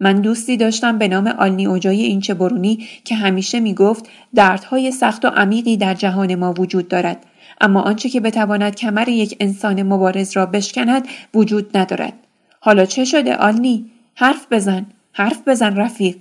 من 0.00 0.20
دوستی 0.20 0.56
داشتم 0.56 0.98
به 0.98 1.08
نام 1.08 1.26
آلنی 1.26 1.66
اوجای 1.66 2.02
اینچه 2.02 2.34
برونی 2.34 2.88
که 3.04 3.14
همیشه 3.14 3.60
می 3.60 3.74
گفت 3.74 4.08
دردهای 4.34 4.92
سخت 4.92 5.24
و 5.24 5.28
عمیقی 5.28 5.76
در 5.76 5.94
جهان 5.94 6.34
ما 6.34 6.52
وجود 6.52 6.88
دارد 6.88 7.26
اما 7.60 7.80
آنچه 7.82 8.08
که 8.08 8.20
بتواند 8.20 8.74
کمر 8.74 9.08
یک 9.08 9.36
انسان 9.40 9.82
مبارز 9.82 10.36
را 10.36 10.46
بشکند 10.46 11.08
وجود 11.34 11.76
ندارد. 11.76 12.12
حالا 12.60 12.84
چه 12.84 13.04
شده 13.04 13.36
آلنی؟ 13.36 13.90
حرف 14.14 14.46
بزن، 14.50 14.86
حرف 15.12 15.48
بزن 15.48 15.76
رفیق. 15.76 16.16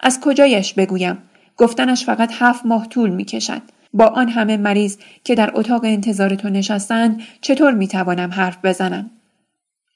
از 0.00 0.20
کجایش 0.20 0.74
بگویم؟ 0.74 1.18
گفتنش 1.56 2.04
فقط 2.04 2.30
هفت 2.32 2.66
ماه 2.66 2.88
طول 2.88 3.10
می 3.10 3.24
کشد. 3.24 3.62
با 3.94 4.06
آن 4.06 4.28
همه 4.28 4.56
مریض 4.56 4.96
که 5.24 5.34
در 5.34 5.50
اتاق 5.54 5.84
انتظار 5.84 6.34
تو 6.34 6.48
نشستند 6.48 7.22
چطور 7.40 7.74
می 7.74 7.88
توانم 7.88 8.30
حرف 8.30 8.58
بزنم؟ 8.64 9.10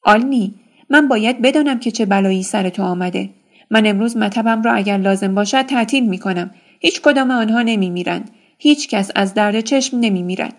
آلنی 0.05 0.55
من 0.91 1.09
باید 1.09 1.43
بدانم 1.43 1.79
که 1.79 1.91
چه 1.91 2.07
بلایی 2.07 2.43
سر 2.43 2.69
تو 2.69 2.83
آمده. 2.83 3.31
من 3.71 3.87
امروز 3.87 4.17
مطبم 4.17 4.63
را 4.63 4.73
اگر 4.73 4.97
لازم 4.97 5.35
باشد 5.35 5.63
تعطیل 5.63 6.09
می 6.09 6.19
کنم. 6.19 6.51
هیچ 6.81 7.01
کدام 7.03 7.31
آنها 7.31 7.63
نمی 7.63 7.91
میرند. 7.91 8.31
هیچ 8.59 8.89
کس 8.89 9.11
از 9.15 9.35
درد 9.35 9.61
چشم 9.61 9.99
نمی 10.01 10.23
میرد. 10.23 10.55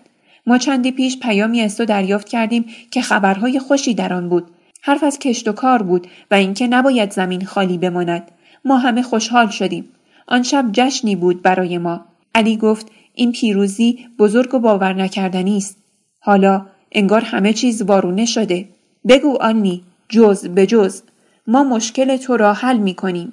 ما 0.46 0.58
چندی 0.58 0.92
پیش 0.92 1.18
پیامی 1.18 1.60
از 1.60 1.76
تو 1.76 1.84
دریافت 1.84 2.28
کردیم 2.28 2.64
که 2.90 3.02
خبرهای 3.02 3.58
خوشی 3.58 3.94
در 3.94 4.12
آن 4.12 4.28
بود. 4.28 4.50
حرف 4.82 5.04
از 5.04 5.18
کشت 5.18 5.48
و 5.48 5.52
کار 5.52 5.82
بود 5.82 6.06
و 6.30 6.34
اینکه 6.34 6.66
نباید 6.66 7.12
زمین 7.12 7.44
خالی 7.44 7.78
بماند. 7.78 8.30
ما 8.64 8.78
همه 8.78 9.02
خوشحال 9.02 9.48
شدیم. 9.48 9.88
آن 10.28 10.42
شب 10.42 10.64
جشنی 10.72 11.16
بود 11.16 11.42
برای 11.42 11.78
ما. 11.78 12.04
علی 12.34 12.56
گفت 12.56 12.86
این 13.20 13.32
پیروزی 13.32 14.08
بزرگ 14.18 14.54
و 14.54 14.58
باور 14.58 14.92
نکردنی 14.92 15.56
است. 15.56 15.76
حالا 16.20 16.66
انگار 16.92 17.20
همه 17.20 17.52
چیز 17.52 17.82
وارونه 17.82 18.26
شده. 18.26 18.68
بگو 19.08 19.36
آنی 19.40 19.82
جز 20.08 20.48
به 20.48 20.66
جز 20.66 21.02
ما 21.46 21.64
مشکل 21.64 22.16
تو 22.16 22.36
را 22.36 22.52
حل 22.52 22.78
می 22.78 22.94
کنیم. 22.94 23.32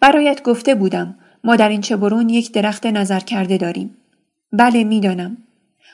برایت 0.00 0.42
گفته 0.42 0.74
بودم 0.74 1.18
ما 1.44 1.56
در 1.56 1.68
این 1.68 1.80
چبرون 1.80 2.28
یک 2.28 2.52
درخت 2.52 2.86
نظر 2.86 3.20
کرده 3.20 3.56
داریم. 3.56 3.96
بله 4.52 4.84
می‌دانم. 4.84 5.36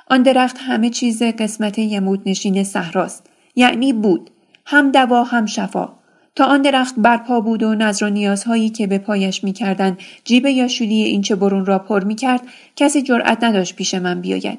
آن 0.06 0.22
درخت 0.22 0.56
همه 0.60 0.90
چیز 0.90 1.22
قسمت 1.22 1.78
یمود 1.78 2.22
نشین 2.26 2.64
صحراست. 2.64 3.30
یعنی 3.56 3.92
بود. 3.92 4.30
هم 4.66 4.92
دوا 4.92 5.24
هم 5.24 5.46
شفا. 5.46 5.92
تا 6.36 6.44
آن 6.44 6.62
درخت 6.62 6.94
برپا 6.98 7.40
بود 7.40 7.62
و 7.62 7.74
نظر 7.74 8.06
و 8.06 8.10
نیازهایی 8.10 8.70
که 8.70 8.86
به 8.86 8.98
پایش 8.98 9.44
می‌کردند 9.44 9.98
جیب 10.24 10.46
یا 10.46 10.68
شولی 10.68 11.02
این 11.02 11.22
برون 11.22 11.66
را 11.66 11.78
پر 11.78 12.04
می‌کرد 12.04 12.40
کسی 12.76 13.02
جرأت 13.02 13.44
نداشت 13.44 13.76
پیش 13.76 13.94
من 13.94 14.20
بیاید. 14.20 14.58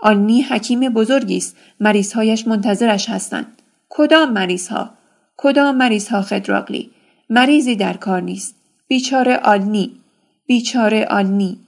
آنی 0.00 0.42
حکیم 0.42 0.80
بزرگی 0.80 1.36
است. 1.36 1.56
مریضهایش 1.80 2.46
منتظرش 2.46 3.08
هستند. 3.08 3.62
کدام 3.88 4.32
مریضها؟ 4.32 4.90
کدام 5.36 5.76
مریضها 5.76 6.22
خدراقلی 6.22 6.90
مریضی 7.30 7.76
در 7.76 7.92
کار 7.92 8.20
نیست. 8.20 8.54
بیچاره 8.88 9.36
آلنی 9.36 9.92
بیچاره 10.46 11.04
آلنی 11.04 11.58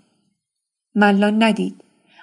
ملان 0.94 1.42
ندید. 1.42 1.74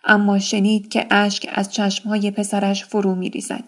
اما 0.04 0.40
شنید 0.40 0.90
که 0.90 1.08
اشک 1.12 1.50
از 1.54 1.74
چشمهای 1.74 2.32
پسرش 2.32 2.86
فرو 2.86 3.16
میریزد. 3.16 3.64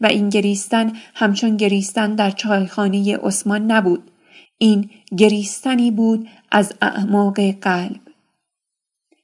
و 0.00 0.06
این 0.06 0.28
گریستن 0.28 0.92
همچون 1.14 1.56
گریستن 1.56 2.14
در 2.14 2.30
چایخانه 2.30 3.16
عثمان 3.16 3.72
نبود 3.72 4.10
این 4.58 4.90
گریستنی 5.16 5.90
بود 5.90 6.28
از 6.50 6.72
اعماق 6.82 7.40
قلب 7.40 8.00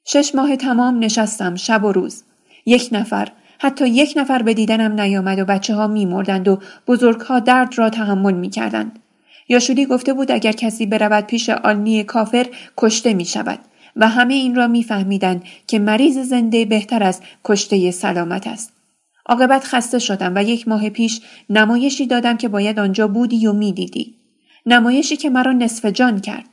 شش 0.05 0.35
ماه 0.35 0.57
تمام 0.57 0.99
نشستم 0.99 1.55
شب 1.55 1.85
و 1.85 1.93
روز 1.93 2.25
یک 2.67 2.89
نفر 2.93 3.29
حتی 3.59 3.89
یک 3.89 4.15
نفر 4.17 4.43
به 4.43 4.55
دیدنم 4.55 5.01
نیامد 5.01 5.39
و 5.39 5.45
بچه 5.45 5.75
ها 5.75 5.87
می 5.87 6.07
مردند 6.07 6.49
و 6.49 6.59
بزرگ 6.87 7.21
ها 7.21 7.41
درد 7.41 7.79
را 7.79 7.91
تحمل 7.91 8.35
می 8.35 8.51
کردند. 8.51 8.99
یاشولی 9.49 9.87
گفته 9.87 10.13
بود 10.13 10.31
اگر 10.31 10.53
کسی 10.53 10.87
برود 10.87 11.27
پیش 11.27 11.51
آلنی 11.51 12.05
کافر 12.05 12.47
کشته 12.77 13.15
می 13.15 13.25
شود 13.25 13.59
و 13.97 14.09
همه 14.09 14.35
این 14.35 14.55
را 14.55 14.67
میفهمیدند 14.67 15.45
که 15.67 15.79
مریض 15.79 16.19
زنده 16.19 16.65
بهتر 16.65 17.03
از 17.03 17.21
کشته 17.45 17.91
سلامت 17.91 18.47
است. 18.47 18.73
عاقبت 19.27 19.65
خسته 19.65 19.99
شدم 19.99 20.33
و 20.35 20.43
یک 20.43 20.69
ماه 20.69 20.91
پیش 20.91 21.21
نمایشی 21.51 22.07
دادم 22.07 22.37
که 22.37 22.49
باید 22.49 22.79
آنجا 22.79 23.09
بودی 23.09 23.47
و 23.47 23.53
می‌دیدی. 23.53 24.15
نمایشی 24.67 25.17
که 25.17 25.31
مرا 25.31 25.53
نصف 25.53 25.85
جان 25.87 26.21
کرد. 26.21 26.45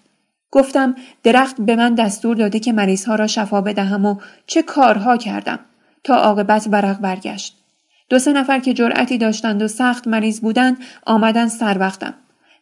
گفتم 0.52 0.96
درخت 1.24 1.62
به 1.62 1.76
من 1.76 1.96
دستور 1.96 2.36
داده 2.36 2.60
که 2.60 2.74
مریضها 2.74 3.16
را 3.16 3.28
شفا 3.28 3.62
بدهم 3.62 4.06
و 4.06 4.16
چه 4.48 4.62
کارها 4.62 5.18
کردم 5.18 5.60
تا 6.04 6.16
عاقبت 6.16 6.68
ورق 6.72 7.00
برگشت. 7.00 7.56
دو 8.10 8.20
سه 8.20 8.34
نفر 8.34 8.60
که 8.60 8.74
جرأتی 8.74 9.18
داشتند 9.18 9.62
و 9.62 9.68
سخت 9.68 10.08
مریض 10.08 10.40
بودند 10.40 10.78
آمدن 11.06 11.48
سر 11.48 11.78
وقتم. 11.80 12.14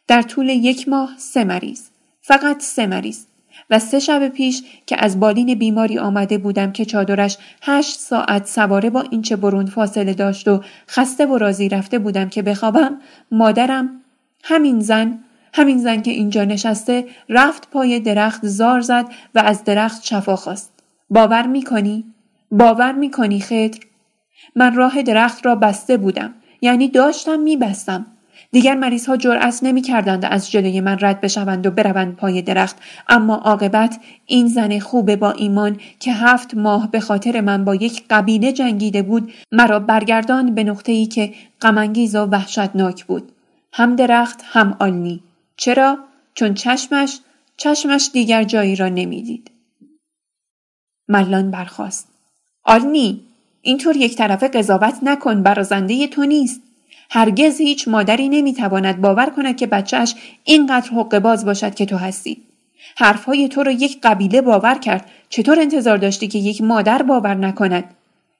در 0.08 0.22
طول 0.22 0.48
یک 0.48 0.88
ماه 0.88 1.14
سه 1.18 1.44
مریض. 1.44 1.82
فقط 2.20 2.62
سه 2.62 2.86
مریض. 2.86 3.24
و 3.70 3.78
سه 3.78 3.98
شب 3.98 4.28
پیش 4.28 4.62
که 4.86 5.04
از 5.04 5.20
بالین 5.20 5.54
بیماری 5.54 5.98
آمده 5.98 6.38
بودم 6.38 6.72
که 6.72 6.84
چادرش 6.84 7.38
هشت 7.62 7.98
ساعت 7.98 8.46
سواره 8.46 8.90
با 8.90 9.00
این 9.00 9.22
چه 9.22 9.36
برون 9.36 9.66
فاصله 9.66 10.14
داشت 10.14 10.48
و 10.48 10.62
خسته 10.88 11.26
و 11.26 11.38
راضی 11.38 11.68
رفته 11.68 11.98
بودم 11.98 12.28
که 12.28 12.42
بخوابم 12.42 12.96
مادرم 13.30 14.00
همین 14.44 14.80
زن 14.80 15.18
همین 15.54 15.78
زن 15.78 16.02
که 16.02 16.10
اینجا 16.10 16.44
نشسته 16.44 17.06
رفت 17.28 17.70
پای 17.70 18.00
درخت 18.00 18.46
زار 18.46 18.80
زد 18.80 19.06
و 19.34 19.38
از 19.38 19.64
درخت 19.64 20.04
شفا 20.04 20.36
خواست. 20.36 20.72
باور 21.10 21.46
می‌کنی؟ 21.46 22.04
باور 22.50 22.92
می‌کنی 22.92 23.40
خدر؟ 23.40 23.78
من 24.56 24.74
راه 24.74 25.02
درخت 25.02 25.46
را 25.46 25.54
بسته 25.54 25.96
بودم 25.96 26.34
یعنی 26.60 26.88
داشتم 26.88 27.40
میبستم. 27.40 28.06
دیگر 28.50 28.74
مریض 28.74 29.06
ها 29.06 29.16
جرأت 29.16 29.58
نمی 29.62 29.82
کردند 29.82 30.24
از 30.24 30.50
جلوی 30.50 30.80
من 30.80 30.98
رد 31.00 31.20
بشوند 31.20 31.66
و 31.66 31.70
بروند 31.70 32.16
پای 32.16 32.42
درخت. 32.42 32.76
اما 33.08 33.34
عاقبت 33.34 34.00
این 34.26 34.48
زن 34.48 34.78
خوب 34.78 35.16
با 35.16 35.30
ایمان 35.30 35.80
که 36.00 36.12
هفت 36.12 36.54
ماه 36.54 36.90
به 36.90 37.00
خاطر 37.00 37.40
من 37.40 37.64
با 37.64 37.74
یک 37.74 38.04
قبیله 38.10 38.52
جنگیده 38.52 39.02
بود 39.02 39.32
مرا 39.52 39.78
برگردان 39.78 40.54
به 40.54 40.64
نقطه 40.64 40.92
ای 40.92 41.06
که 41.06 41.34
غمانگیز 41.60 42.14
و 42.14 42.18
وحشتناک 42.18 43.04
بود. 43.04 43.32
هم 43.72 43.96
درخت 43.96 44.40
هم 44.44 44.76
آلنی. 44.78 45.22
چرا؟ 45.56 45.98
چون 46.34 46.54
چشمش 46.54 47.20
چشمش 47.56 48.10
دیگر 48.12 48.44
جایی 48.44 48.76
را 48.76 48.88
نمی‌دید. 48.88 49.50
ملان 51.08 51.50
برخاست. 51.50 52.08
آلنی 52.64 53.20
اینطور 53.62 53.96
یک 53.96 54.16
طرفه 54.16 54.48
قضاوت 54.48 54.98
نکن 55.02 55.42
برازنده 55.42 56.06
تو 56.06 56.24
نیست. 56.24 56.60
هرگز 57.10 57.60
هیچ 57.60 57.88
مادری 57.88 58.28
نمی‌تواند 58.28 59.00
باور 59.00 59.26
کند 59.26 59.56
که 59.56 59.66
بچهش 59.66 60.14
اینقدر 60.44 60.90
حق 60.90 61.18
باز 61.18 61.44
باشد 61.44 61.74
که 61.74 61.86
تو 61.86 61.96
هستی. 61.96 62.42
حرفهای 62.96 63.48
تو 63.48 63.62
را 63.62 63.72
یک 63.72 63.98
قبیله 64.02 64.40
باور 64.40 64.74
کرد. 64.74 65.10
چطور 65.28 65.60
انتظار 65.60 65.96
داشتی 65.96 66.28
که 66.28 66.38
یک 66.38 66.62
مادر 66.62 67.02
باور 67.02 67.34
نکند؟ 67.34 67.84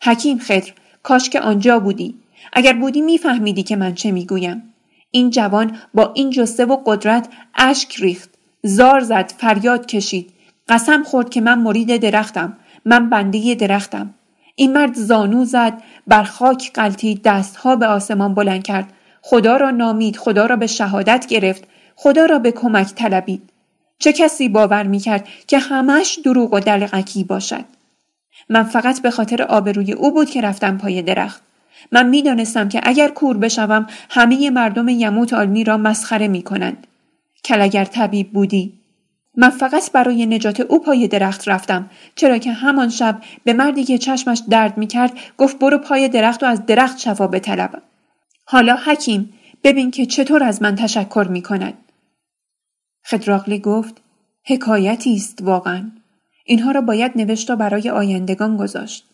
حکیم 0.03 0.39
خدر 0.39 0.73
کاش 1.03 1.31
که 1.31 1.41
آنجا 1.41 1.79
بودی. 1.79 2.15
اگر 2.53 2.73
بودی 2.73 3.01
میفهمیدی 3.01 3.63
که 3.63 3.77
من 3.77 3.95
چه 3.95 4.13
می‌گویم. 4.13 4.63
این 5.11 5.31
جوان 5.31 5.77
با 5.95 6.13
این 6.15 6.31
جسته 6.31 6.65
و 6.65 6.77
قدرت 6.87 7.29
اشک 7.55 7.97
ریخت. 7.97 8.31
زار 8.63 9.01
زد 9.01 9.33
فریاد 9.39 9.87
کشید. 9.87 10.31
قسم 10.69 11.03
خورد 11.03 11.31
که 11.31 11.41
من 11.41 11.59
مرید 11.59 11.97
درختم. 11.97 12.57
من 12.85 13.11
بنده 13.11 13.55
درختم. 13.55 14.15
این 14.59 14.73
مرد 14.73 14.95
زانو 14.95 15.45
زد 15.45 15.83
بر 16.07 16.23
خاک 16.23 16.73
قلتید 16.73 17.23
دستها 17.23 17.77
به 17.77 17.87
آسمان 17.87 18.35
بلند 18.35 18.63
کرد. 18.63 18.93
خدا 19.23 19.57
را 19.57 19.71
نامید 19.71 20.17
خدا 20.17 20.47
را 20.47 20.57
به 20.57 20.67
شهادت 20.67 21.27
گرفت 21.27 21.65
خدا 21.97 22.25
را 22.25 22.39
به 22.39 22.53
کمک 22.53 22.95
طلبید. 22.95 23.51
چه 23.99 24.13
کسی 24.13 24.49
باور 24.49 24.83
می 24.83 24.99
کرد 24.99 25.29
که 25.47 25.59
همش 25.59 26.19
دروغ 26.25 26.53
و 26.53 26.61
دلقکی 26.61 27.25
باشد؟ 27.25 27.65
من 28.49 28.63
فقط 28.63 29.03
به 29.03 29.11
خاطر 29.11 29.43
آبروی 29.43 29.93
او 29.93 30.13
بود 30.13 30.31
که 30.31 30.41
رفتم 30.41 30.79
پای 30.79 31.03
درخت. 31.03 31.43
من 31.93 32.09
می‌دانستم 32.09 32.69
که 32.69 32.81
اگر 32.83 33.09
کور 33.09 33.37
بشوم 33.37 33.87
همه 34.11 34.51
مردم 34.51 34.89
یموت 34.89 35.33
آلمی 35.33 35.65
را 35.65 35.77
مسخره 35.77 36.29
می 36.29 36.43
کنند. 36.43 36.87
کل 37.45 37.61
اگر 37.61 37.85
طبیب 37.85 38.33
بودی 38.33 38.78
من 39.37 39.51
فقط 39.51 39.93
برای 39.93 40.27
نجات 40.27 40.61
او 40.61 40.81
پای 40.81 41.09
درخت 41.09 41.49
رفتم 41.49 41.91
چرا 42.15 42.39
که 42.39 42.53
همان 42.53 42.89
شب 42.89 43.21
به 43.45 43.53
مردی 43.53 43.85
که 43.85 43.99
چشمش 43.99 44.43
درد 44.49 44.79
می 44.79 44.87
کرد 44.87 45.13
گفت 45.39 45.59
برو 45.59 45.79
پای 45.79 46.09
درخت 46.09 46.43
و 46.43 46.47
از 46.47 46.67
درخت 46.67 46.99
شفا 46.99 47.27
بطلب. 47.27 47.83
حالا 48.45 48.77
حکیم 48.77 49.33
ببین 49.65 49.91
که 49.91 50.07
چطور 50.07 50.43
از 50.43 50.63
من 50.63 50.75
تشکر 50.75 51.27
می 51.31 51.43
کند 51.43 51.75
خدراغلی 53.05 53.59
گفت 53.59 54.03
حکایتی 54.47 55.15
است 55.15 55.39
واقعا. 55.43 55.91
اینها 56.47 56.71
را 56.71 56.81
باید 56.81 57.13
نوشت 57.17 57.51
و 57.51 57.57
برای 57.57 57.91
آیندگان 57.91 58.57
گذاشت. 58.57 59.05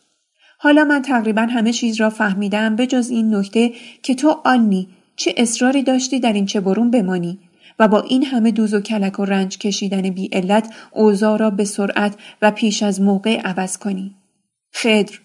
حالا 0.59 0.85
من 0.85 1.03
تقریبا 1.03 1.43
همه 1.43 1.73
چیز 1.73 2.01
را 2.01 2.11
فهمیدم 2.11 2.77
به 2.77 2.87
جز 2.87 3.11
این 3.11 3.35
نکته 3.35 3.73
که 4.03 4.15
تو 4.15 4.41
آنی 4.45 4.89
چه 5.17 5.35
اصراری 5.37 5.83
داشتی 5.83 6.21
در 6.21 6.33
این 6.33 6.47
چه 6.47 6.61
برون 6.61 6.91
بمانی. 6.91 7.39
و 7.79 7.89
با 7.89 8.01
این 8.01 8.25
همه 8.25 8.51
دوز 8.51 8.75
و 8.75 8.81
کلک 8.81 9.19
و 9.19 9.25
رنج 9.25 9.59
کشیدن 9.59 10.11
بی 10.11 10.29
علت 10.33 10.75
اوضاع 10.91 11.39
را 11.39 11.51
به 11.51 11.65
سرعت 11.65 12.17
و 12.43 12.51
پیش 12.51 12.83
از 12.83 13.01
موقع 13.01 13.41
عوض 13.41 13.79
کنی. 13.79 14.15
خدر 14.75 15.19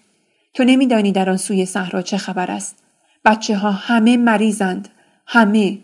تو 0.54 0.64
نمیدانی 0.64 1.12
در 1.12 1.30
آن 1.30 1.36
سوی 1.36 1.66
صحرا 1.66 2.02
چه 2.02 2.16
خبر 2.16 2.50
است. 2.50 2.76
بچه 3.24 3.56
ها 3.56 3.70
همه 3.70 4.16
مریضند. 4.16 4.88
همه. 5.26 5.78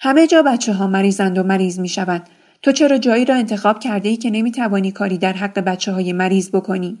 همه 0.00 0.26
جا 0.26 0.42
بچه 0.42 0.72
ها 0.72 0.86
مریضند 0.86 1.38
و 1.38 1.42
مریض 1.42 1.78
می 1.78 1.88
شوند. 1.88 2.28
تو 2.62 2.72
چرا 2.72 2.98
جایی 2.98 3.24
را 3.24 3.34
انتخاب 3.34 3.80
کرده 3.80 4.08
ای 4.08 4.16
که 4.16 4.30
نمی 4.30 4.52
توانی 4.52 4.92
کاری 4.92 5.18
در 5.18 5.32
حق 5.32 5.58
بچه 5.58 5.92
های 5.92 6.12
مریض 6.12 6.50
بکنی؟ 6.50 6.98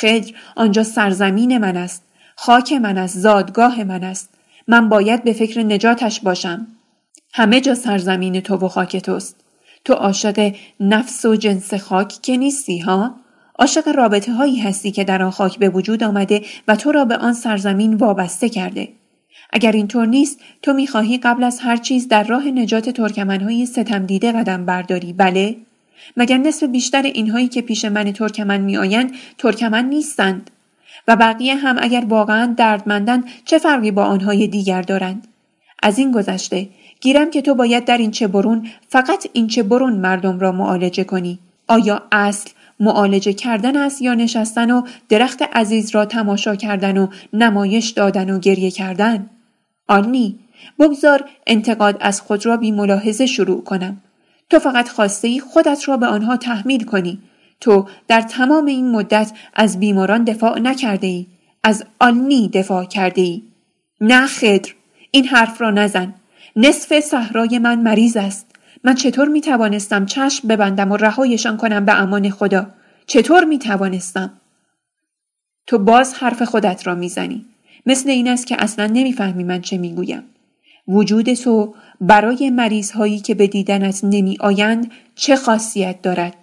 خدر 0.00 0.32
آنجا 0.56 0.82
سرزمین 0.82 1.58
من 1.58 1.76
است. 1.76 2.04
خاک 2.36 2.72
من 2.72 2.98
است. 2.98 3.18
زادگاه 3.18 3.84
من 3.84 4.04
است. 4.04 4.30
من 4.68 4.88
باید 4.88 5.24
به 5.24 5.32
فکر 5.32 5.62
نجاتش 5.62 6.20
باشم. 6.20 6.66
همه 7.38 7.60
جا 7.60 7.74
سرزمین 7.74 8.40
تو 8.40 8.56
و 8.56 8.68
خاک 8.68 8.96
توست. 8.96 9.36
تو 9.84 9.92
عاشق 9.92 10.54
نفس 10.80 11.24
و 11.24 11.36
جنس 11.36 11.74
خاک 11.74 12.08
که 12.22 12.36
نیستی 12.36 12.78
ها؟ 12.78 13.14
عاشق 13.58 13.88
رابطه 13.88 14.32
هایی 14.32 14.60
هستی 14.60 14.90
که 14.90 15.04
در 15.04 15.22
آن 15.22 15.30
خاک 15.30 15.58
به 15.58 15.68
وجود 15.68 16.04
آمده 16.04 16.42
و 16.68 16.76
تو 16.76 16.92
را 16.92 17.04
به 17.04 17.16
آن 17.16 17.32
سرزمین 17.32 17.94
وابسته 17.94 18.48
کرده. 18.48 18.88
اگر 19.52 19.72
اینطور 19.72 20.06
نیست 20.06 20.40
تو 20.62 20.72
می‌خواهی 20.72 21.18
قبل 21.18 21.44
از 21.44 21.60
هر 21.60 21.76
چیز 21.76 22.08
در 22.08 22.24
راه 22.24 22.46
نجات 22.46 22.90
ترکمنهای 22.90 23.66
ستم 23.66 24.06
دیده 24.06 24.32
قدم 24.32 24.66
برداری 24.66 25.12
بله؟ 25.12 25.56
مگر 26.16 26.36
نصف 26.36 26.62
بیشتر 26.62 27.02
اینهایی 27.02 27.48
که 27.48 27.62
پیش 27.62 27.84
من 27.84 28.12
ترکمن 28.12 28.60
میآیند 28.60 29.10
ترکمن 29.38 29.84
نیستند 29.84 30.50
و 31.08 31.16
بقیه 31.16 31.54
هم 31.54 31.76
اگر 31.80 32.04
واقعا 32.08 32.54
دردمندند 32.56 33.24
چه 33.44 33.58
فرقی 33.58 33.90
با 33.90 34.04
آنهای 34.04 34.46
دیگر 34.46 34.82
دارند 34.82 35.26
از 35.82 35.98
این 35.98 36.12
گذشته 36.12 36.68
گیرم 37.00 37.30
که 37.30 37.42
تو 37.42 37.54
باید 37.54 37.84
در 37.84 37.98
این 37.98 38.10
چه 38.10 38.26
برون 38.28 38.68
فقط 38.88 39.26
این 39.32 39.46
چه 39.46 39.62
برون 39.62 39.92
مردم 39.92 40.38
را 40.38 40.52
معالجه 40.52 41.04
کنی. 41.04 41.38
آیا 41.68 42.02
اصل 42.12 42.50
معالجه 42.80 43.32
کردن 43.32 43.76
است 43.76 44.02
یا 44.02 44.14
نشستن 44.14 44.70
و 44.70 44.82
درخت 45.08 45.42
عزیز 45.42 45.94
را 45.94 46.04
تماشا 46.04 46.56
کردن 46.56 46.96
و 46.96 47.08
نمایش 47.32 47.90
دادن 47.90 48.30
و 48.30 48.38
گریه 48.38 48.70
کردن؟ 48.70 49.30
آنی 49.88 50.38
بگذار 50.78 51.24
انتقاد 51.46 51.96
از 52.00 52.20
خود 52.20 52.46
را 52.46 52.56
بی 52.56 52.70
ملاحظه 52.70 53.26
شروع 53.26 53.64
کنم. 53.64 54.02
تو 54.50 54.58
فقط 54.58 54.88
خواسته 54.88 55.28
ای 55.28 55.40
خودت 55.40 55.88
را 55.88 55.96
به 55.96 56.06
آنها 56.06 56.36
تحمیل 56.36 56.84
کنی. 56.84 57.18
تو 57.60 57.86
در 58.08 58.20
تمام 58.20 58.66
این 58.66 58.90
مدت 58.90 59.32
از 59.54 59.80
بیماران 59.80 60.24
دفاع 60.24 60.58
نکرده 60.58 61.06
ای. 61.06 61.26
از 61.64 61.84
آنی 62.00 62.48
دفاع 62.48 62.84
کرده 62.84 63.22
ای. 63.22 63.42
نه 64.00 64.26
خدر. 64.26 64.70
این 65.10 65.26
حرف 65.26 65.60
را 65.60 65.70
نزن. 65.70 66.14
نصف 66.56 67.00
صحرای 67.00 67.58
من 67.58 67.82
مریض 67.82 68.16
است. 68.16 68.46
من 68.84 68.94
چطور 68.94 69.28
می 69.28 69.40
توانستم 69.40 70.06
چشم 70.06 70.48
ببندم 70.48 70.92
و 70.92 70.96
رهایشان 70.96 71.56
کنم 71.56 71.84
به 71.84 72.00
امان 72.00 72.30
خدا؟ 72.30 72.66
چطور 73.06 73.44
می 73.44 73.58
توانستم 73.58 74.32
تو 75.66 75.78
باز 75.78 76.14
حرف 76.14 76.42
خودت 76.42 76.86
را 76.86 76.94
می‌زنی. 76.94 77.44
مثل 77.86 78.10
این 78.10 78.28
است 78.28 78.46
که 78.46 78.56
اصلا 78.58 78.86
نمی‌فهمی 78.86 79.44
من 79.44 79.60
چه 79.60 79.78
می‌گویم. 79.78 80.22
وجود 80.88 81.34
تو 81.34 81.74
برای 82.00 82.50
مریض 82.50 82.90
هایی 82.90 83.18
که 83.18 83.34
به 83.34 83.46
دیدنت 83.46 84.00
نمی 84.04 84.36
آیند 84.40 84.90
چه 85.14 85.36
خاصیت 85.36 86.02
دارد؟ 86.02 86.34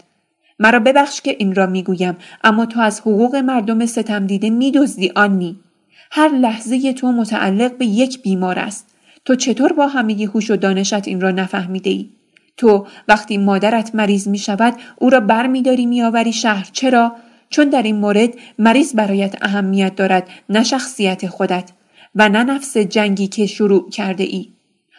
مرا 0.60 0.80
ببخش 0.80 1.22
که 1.22 1.36
این 1.40 1.56
را 1.56 1.66
می‌گویم 1.66 2.18
اما 2.44 2.66
تو 2.66 2.80
از 2.80 3.00
حقوق 3.00 3.36
مردم 3.36 3.86
ستم 3.86 4.28
دیده 4.28 4.50
میدزدی 4.50 5.12
آنی. 5.16 5.60
هر 6.12 6.30
لحظه 6.30 6.94
تو 6.94 7.12
متعلق 7.12 7.78
به 7.78 7.86
یک 7.86 8.22
بیمار 8.22 8.60
است. 8.60 8.93
تو 9.26 9.36
چطور 9.36 9.74
با 9.74 9.88
همه 9.88 10.30
هوش 10.34 10.52
و 10.52 10.56
دانشت 10.56 11.08
این 11.08 11.22
را 11.22 11.32
نفهمیده 11.32 11.90
ای؟ 11.90 12.10
تو 12.58 12.88
وقتی 13.08 13.38
مادرت 13.38 13.96
مریض 13.96 14.28
می 14.28 14.38
شود 14.38 14.74
او 14.96 15.10
را 15.10 15.20
بر 15.20 15.48
می 15.48 15.62
داری 15.62 15.86
می 15.86 16.04
آوری 16.04 16.34
شهر 16.34 16.70
چرا؟ 16.72 17.16
چون 17.50 17.70
در 17.70 17.84
این 17.84 17.96
مورد 17.96 18.34
مریض 18.60 18.96
برایت 18.96 19.36
اهمیت 19.42 19.96
دارد 19.96 20.30
نه 20.50 20.64
شخصیت 20.64 21.28
خودت 21.28 21.72
و 22.16 22.30
نه 22.30 22.44
نفس 22.44 22.78
جنگی 22.78 23.28
که 23.28 23.46
شروع 23.46 23.90
کرده 23.90 24.24
ای. 24.24 24.50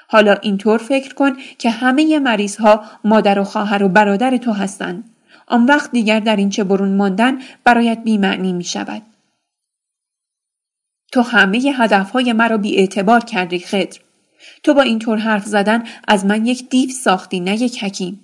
حالا 0.09 0.33
اینطور 0.33 0.79
فکر 0.79 1.15
کن 1.15 1.33
که 1.59 1.71
همه 1.71 2.19
مریض 2.19 2.57
ها 2.57 2.85
مادر 3.05 3.39
و 3.39 3.45
خواهر 3.45 3.83
و 3.83 3.89
برادر 3.89 4.37
تو 4.37 4.53
هستند. 4.53 5.05
آن 5.47 5.67
وقت 5.67 5.91
دیگر 5.91 6.21
در 6.21 6.37
این 6.37 6.51
چه 6.51 6.65
برون 6.65 6.97
ماندن 6.97 7.39
برایت 7.65 7.99
بیمعنی 8.05 8.53
می 8.53 8.65
شود. 8.65 9.03
تو 11.13 11.23
همه 11.23 11.59
هدفهای 11.59 12.33
مرا 12.33 12.57
بی 12.57 12.77
اعتبار 12.77 13.21
کردی 13.21 13.59
خدر. 13.59 13.99
تو 14.63 14.75
با 14.75 14.83
اینطور 14.83 15.19
حرف 15.19 15.45
زدن 15.45 15.83
از 16.09 16.27
من 16.27 16.47
یک 16.47 16.69
دیو 16.69 16.91
ساختی 16.91 17.41
نه 17.41 17.63
یک 17.63 17.85
حکیم. 17.85 18.21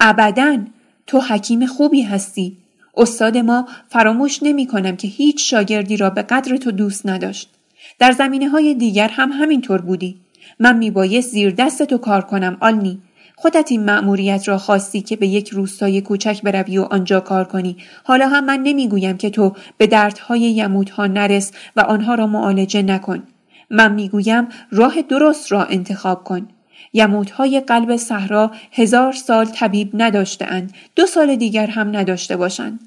ابدا 0.00 0.58
تو 1.06 1.20
حکیم 1.20 1.66
خوبی 1.66 2.02
هستی. 2.02 2.56
استاد 2.96 3.36
ما 3.38 3.68
فراموش 3.88 4.42
نمی 4.42 4.66
کنم 4.66 4.96
که 4.96 5.08
هیچ 5.08 5.50
شاگردی 5.50 5.96
را 5.96 6.10
به 6.10 6.22
قدر 6.22 6.56
تو 6.56 6.70
دوست 6.70 7.06
نداشت. 7.06 7.50
در 7.98 8.12
زمینه 8.12 8.48
های 8.48 8.74
دیگر 8.74 9.08
هم 9.08 9.32
همینطور 9.32 9.80
بودی. 9.80 10.20
من 10.58 10.76
میبایست 10.78 11.30
زیر 11.30 11.50
دست 11.50 11.82
تو 11.82 11.98
کار 11.98 12.22
کنم 12.22 12.56
آلنی. 12.60 12.98
خودت 13.36 13.66
این 13.70 13.84
مأموریت 13.84 14.48
را 14.48 14.58
خواستی 14.58 15.00
که 15.00 15.16
به 15.16 15.26
یک 15.26 15.48
روستای 15.48 16.00
کوچک 16.00 16.42
بروی 16.42 16.78
و 16.78 16.82
آنجا 16.82 17.20
کار 17.20 17.44
کنی. 17.44 17.76
حالا 18.04 18.28
هم 18.28 18.44
من 18.44 18.60
نمی‌گویم 18.62 19.16
که 19.16 19.30
تو 19.30 19.52
به 19.78 19.86
دردهای 19.86 20.40
یمودها 20.40 21.06
نرس 21.06 21.52
و 21.76 21.80
آنها 21.80 22.14
را 22.14 22.26
معالجه 22.26 22.82
نکن. 22.82 23.22
من 23.70 23.92
می‌گویم 23.92 24.48
راه 24.70 25.02
درست 25.02 25.52
را 25.52 25.64
انتخاب 25.64 26.24
کن. 26.24 26.48
یموتهای 26.92 27.60
قلب 27.60 27.96
صحرا 27.96 28.50
هزار 28.72 29.12
سال 29.12 29.44
طبیب 29.44 29.90
نداشتهاند 29.94 30.74
دو 30.96 31.06
سال 31.06 31.36
دیگر 31.36 31.66
هم 31.66 31.96
نداشته 31.96 32.36
باشند. 32.36 32.80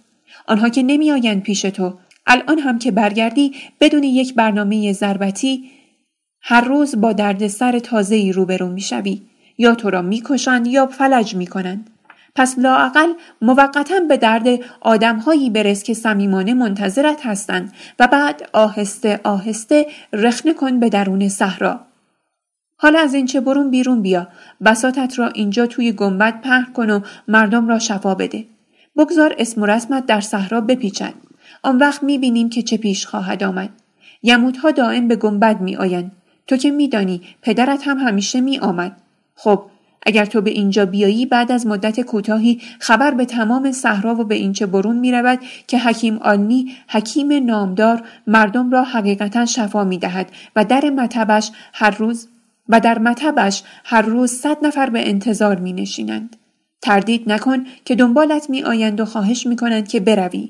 آنها 0.47 0.69
که 0.69 0.83
نمیآیند 0.83 1.41
پیش 1.43 1.61
تو 1.61 1.93
الان 2.27 2.59
هم 2.59 2.79
که 2.79 2.91
برگردی 2.91 3.55
بدون 3.79 4.03
یک 4.03 4.35
برنامه 4.35 4.93
ضربتی 4.93 5.69
هر 6.41 6.61
روز 6.61 7.01
با 7.01 7.13
دردسر 7.13 7.79
تازه‌ای 7.79 8.31
روبرو 8.31 8.67
می‌شوی. 8.67 9.21
یا 9.57 9.75
تو 9.75 9.89
را 9.89 10.01
می‌کشند 10.01 10.67
یا 10.67 10.87
فلج 10.87 11.35
می‌کنند. 11.35 11.89
پس 12.35 12.55
لااقل 12.59 13.13
موقتا 13.41 13.99
به 14.07 14.17
درد 14.17 14.47
آدمهایی 14.81 15.49
برس 15.49 15.83
که 15.83 15.93
صمیمانه 15.93 16.53
منتظرت 16.53 17.25
هستند 17.25 17.73
و 17.99 18.07
بعد 18.07 18.49
آهسته 18.53 19.19
آهسته 19.23 19.87
رخنه 20.13 20.53
کن 20.53 20.79
به 20.79 20.89
درون 20.89 21.29
صحرا. 21.29 21.79
حالا 22.77 22.99
از 22.99 23.13
این 23.13 23.25
چه 23.25 23.41
برون 23.41 23.71
بیرون 23.71 24.01
بیا. 24.01 24.27
بساتت 24.65 25.19
را 25.19 25.27
اینجا 25.27 25.67
توی 25.67 25.91
گنبد 25.91 26.41
پهن 26.41 26.73
کن 26.73 26.89
و 26.89 26.99
مردم 27.27 27.67
را 27.67 27.79
شفا 27.79 28.15
بده. 28.15 28.45
بگذار 28.97 29.35
اسم 29.37 29.61
و 29.61 29.65
رسمت 29.65 30.05
در 30.05 30.21
صحرا 30.21 30.61
بپیچد. 30.61 31.13
آن 31.63 31.77
وقت 31.77 32.03
می‌بینیم 32.03 32.49
که 32.49 32.61
چه 32.61 32.77
پیش 32.77 33.05
خواهد 33.05 33.43
آمد. 33.43 33.69
یمودها 34.23 34.71
دائم 34.71 35.07
به 35.07 35.15
گنبد 35.15 35.61
می 35.61 35.75
آیند. 35.75 36.11
تو 36.47 36.57
که 36.57 36.71
میدانی 36.71 37.21
پدرت 37.41 37.87
هم 37.87 37.97
همیشه 37.97 38.41
می 38.41 38.59
آمد. 38.59 38.97
خب 39.35 39.65
اگر 40.05 40.25
تو 40.25 40.41
به 40.41 40.51
اینجا 40.51 40.85
بیایی 40.85 41.25
بعد 41.25 41.51
از 41.51 41.67
مدت 41.67 42.01
کوتاهی 42.01 42.61
خبر 42.79 43.11
به 43.11 43.25
تمام 43.25 43.71
صحرا 43.71 44.15
و 44.15 44.23
به 44.23 44.35
اینچه 44.35 44.65
برون 44.65 44.95
می 44.95 45.11
رود 45.11 45.39
که 45.67 45.79
حکیم 45.79 46.17
آلنی 46.17 46.75
حکیم 46.87 47.45
نامدار 47.45 48.03
مردم 48.27 48.71
را 48.71 48.83
حقیقتا 48.83 49.45
شفا 49.45 49.83
می 49.83 49.97
دهد 49.97 50.31
و 50.55 50.65
در 50.65 50.89
مطبش 50.89 51.51
هر 51.73 51.91
روز 51.91 52.27
و 52.69 52.79
در 52.79 52.99
مطبش 52.99 53.63
هر 53.83 54.01
روز 54.01 54.31
صد 54.31 54.57
نفر 54.65 54.89
به 54.89 55.09
انتظار 55.09 55.59
می 55.59 55.73
نشینند. 55.73 56.35
تردید 56.81 57.31
نکن 57.31 57.65
که 57.85 57.95
دنبالت 57.95 58.49
می 58.49 58.63
آیند 58.63 59.01
و 59.01 59.05
خواهش 59.05 59.47
می 59.47 59.55
کنند 59.55 59.87
که 59.87 59.99
بروی. 59.99 60.49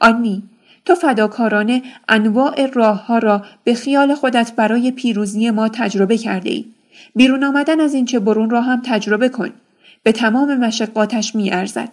آنی 0.00 0.42
تو 0.84 0.94
فداکارانه 0.94 1.82
انواع 2.08 2.66
راه 2.66 3.06
ها 3.06 3.18
را 3.18 3.42
به 3.64 3.74
خیال 3.74 4.14
خودت 4.14 4.52
برای 4.56 4.90
پیروزی 4.90 5.50
ما 5.50 5.68
تجربه 5.68 6.18
کرده 6.18 6.50
ای. 6.50 6.73
بیرون 7.16 7.44
آمدن 7.44 7.80
از 7.80 7.94
این 7.94 8.04
چه 8.04 8.18
برون 8.18 8.50
را 8.50 8.60
هم 8.60 8.82
تجربه 8.84 9.28
کن. 9.28 9.50
به 10.02 10.12
تمام 10.12 10.56
مشقاتش 10.56 11.34
می 11.34 11.50
ارزد. 11.50 11.88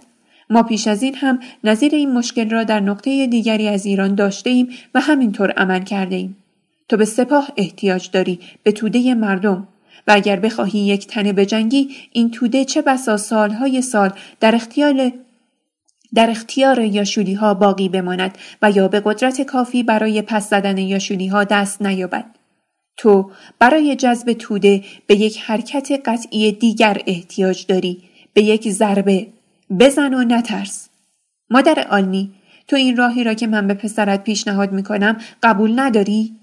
ما 0.50 0.64
پیش 0.64 0.88
از 0.88 1.04
این 1.04 1.16
هم 1.16 1.40
نظیر 1.64 1.96
این 1.96 2.14
مشکل 2.14 2.50
را 2.50 2.64
در 2.64 2.80
نقطه 2.80 3.28
دیگری 3.28 3.68
از 3.68 3.86
ایران 3.86 4.16
داشته 4.16 4.50
ایم 4.50 4.70
و 4.96 5.00
همینطور 5.00 5.52
عمل 5.52 5.84
کرده 5.84 6.16
ایم. 6.16 6.38
تو 6.90 6.98
به 6.98 7.06
سپاه 7.06 7.50
احتیاج 7.58 8.10
داری 8.12 8.40
به 8.64 8.72
توده 8.72 9.14
مردم 9.14 9.68
و 10.08 10.12
اگر 10.12 10.40
بخواهی 10.40 10.80
یک 10.80 11.08
تنه 11.08 11.34
بجنگی 11.34 11.90
این 12.12 12.32
توده 12.32 12.66
چه 12.66 12.82
بسا 12.82 13.18
سالهای 13.18 13.82
سال 13.82 14.12
در 14.40 14.56
اختیار 14.56 15.12
در 16.14 16.30
اختیار 16.30 16.80
یاشولی 16.80 17.34
ها 17.34 17.54
باقی 17.54 17.90
بماند 17.90 18.38
و 18.62 18.72
یا 18.72 18.88
به 18.88 19.02
قدرت 19.06 19.42
کافی 19.42 19.84
برای 19.84 20.22
پس 20.22 20.50
زدن 20.50 20.78
یاشولی 20.78 21.28
ها 21.28 21.44
دست 21.44 21.82
نیابد. 21.82 22.26
تو 22.98 23.32
برای 23.60 23.96
جذب 23.96 24.34
توده 24.34 24.84
به 25.08 25.16
یک 25.16 25.40
حرکت 25.40 26.02
قطعی 26.06 26.52
دیگر 26.52 27.02
احتیاج 27.08 27.66
داری 27.66 28.04
به 28.34 28.44
یک 28.44 28.70
ضربه 28.70 29.28
بزن 29.80 30.14
و 30.14 30.24
نترس 30.24 30.90
مادر 31.50 31.88
آلنی 31.90 32.32
تو 32.68 32.76
این 32.76 32.98
راهی 32.98 33.24
را 33.24 33.34
که 33.34 33.48
من 33.48 33.68
به 33.68 33.74
پسرت 33.74 34.24
پیشنهاد 34.24 34.72
می 34.72 34.84
کنم 34.84 35.18
قبول 35.44 35.80
نداری؟ 35.80 36.36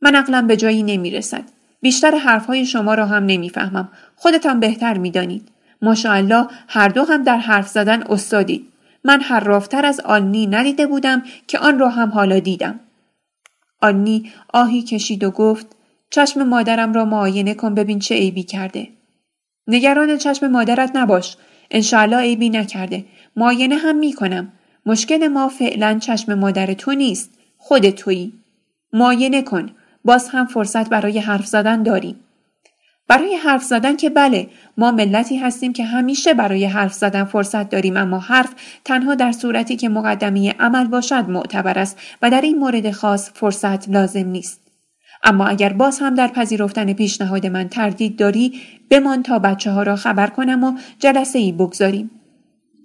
من 0.00 0.14
عقلم 0.14 0.46
به 0.46 0.56
جایی 0.56 0.82
نمی 0.82 1.10
رسد. 1.10 1.44
بیشتر 1.80 2.10
حرفهای 2.10 2.66
شما 2.66 2.94
را 2.94 3.06
هم 3.06 3.26
نمی‌فهمم. 3.26 3.88
خودتان 4.16 4.60
بهتر 4.60 4.98
می‌دانید. 4.98 5.48
ماشاءالله 5.82 6.46
هر 6.68 6.88
دو 6.88 7.04
هم 7.04 7.22
در 7.22 7.38
حرف 7.38 7.68
زدن 7.68 8.02
استادید. 8.02 8.66
من 9.04 9.20
حرافتر 9.20 9.86
از 9.86 10.00
آنی 10.00 10.46
ندیده 10.46 10.86
بودم 10.86 11.22
که 11.46 11.58
آن 11.58 11.78
را 11.78 11.88
هم 11.88 12.10
حالا 12.10 12.38
دیدم. 12.38 12.80
آنی 13.80 14.32
آهی 14.52 14.82
کشید 14.82 15.24
و 15.24 15.30
گفت 15.30 15.66
چشم 16.10 16.42
مادرم 16.42 16.92
را 16.92 17.04
معاینه 17.04 17.54
کن 17.54 17.74
ببین 17.74 17.98
چه 17.98 18.14
عیبی 18.14 18.42
کرده. 18.42 18.88
نگران 19.66 20.16
چشم 20.16 20.46
مادرت 20.46 20.90
نباش. 20.94 21.36
انشاءالله 21.70 22.16
عیبی 22.16 22.50
نکرده. 22.50 23.04
معاینه 23.36 23.76
هم 23.76 23.96
می 23.96 24.12
کنم. 24.12 24.52
مشکل 24.86 25.28
ما 25.28 25.48
فعلا 25.48 25.98
چشم 25.98 26.34
مادر 26.34 26.74
تو 26.74 26.92
نیست. 26.92 27.30
خود 27.58 27.90
تویی. 27.90 28.32
معاینه 28.92 29.42
کن. 29.42 29.70
باز 30.04 30.28
هم 30.28 30.46
فرصت 30.46 30.88
برای 30.88 31.18
حرف 31.18 31.46
زدن 31.46 31.82
داریم. 31.82 32.20
برای 33.10 33.34
حرف 33.34 33.62
زدن 33.62 33.96
که 33.96 34.10
بله 34.10 34.48
ما 34.76 34.90
ملتی 34.90 35.36
هستیم 35.36 35.72
که 35.72 35.84
همیشه 35.84 36.34
برای 36.34 36.64
حرف 36.64 36.92
زدن 36.92 37.24
فرصت 37.24 37.68
داریم 37.68 37.96
اما 37.96 38.18
حرف 38.18 38.54
تنها 38.84 39.14
در 39.14 39.32
صورتی 39.32 39.76
که 39.76 39.88
مقدمی 39.88 40.48
عمل 40.48 40.86
باشد 40.86 41.24
معتبر 41.28 41.78
است 41.78 41.98
و 42.22 42.30
در 42.30 42.40
این 42.40 42.58
مورد 42.58 42.90
خاص 42.90 43.30
فرصت 43.34 43.88
لازم 43.88 44.28
نیست. 44.28 44.60
اما 45.24 45.46
اگر 45.46 45.72
باز 45.72 45.98
هم 45.98 46.14
در 46.14 46.28
پذیرفتن 46.28 46.92
پیشنهاد 46.92 47.46
من 47.46 47.68
تردید 47.68 48.16
داری 48.16 48.52
بمان 48.90 49.22
تا 49.22 49.38
بچه 49.38 49.70
ها 49.70 49.82
را 49.82 49.96
خبر 49.96 50.26
کنم 50.26 50.64
و 50.64 50.72
جلسه 50.98 51.38
ای 51.38 51.52
بگذاریم. 51.52 52.10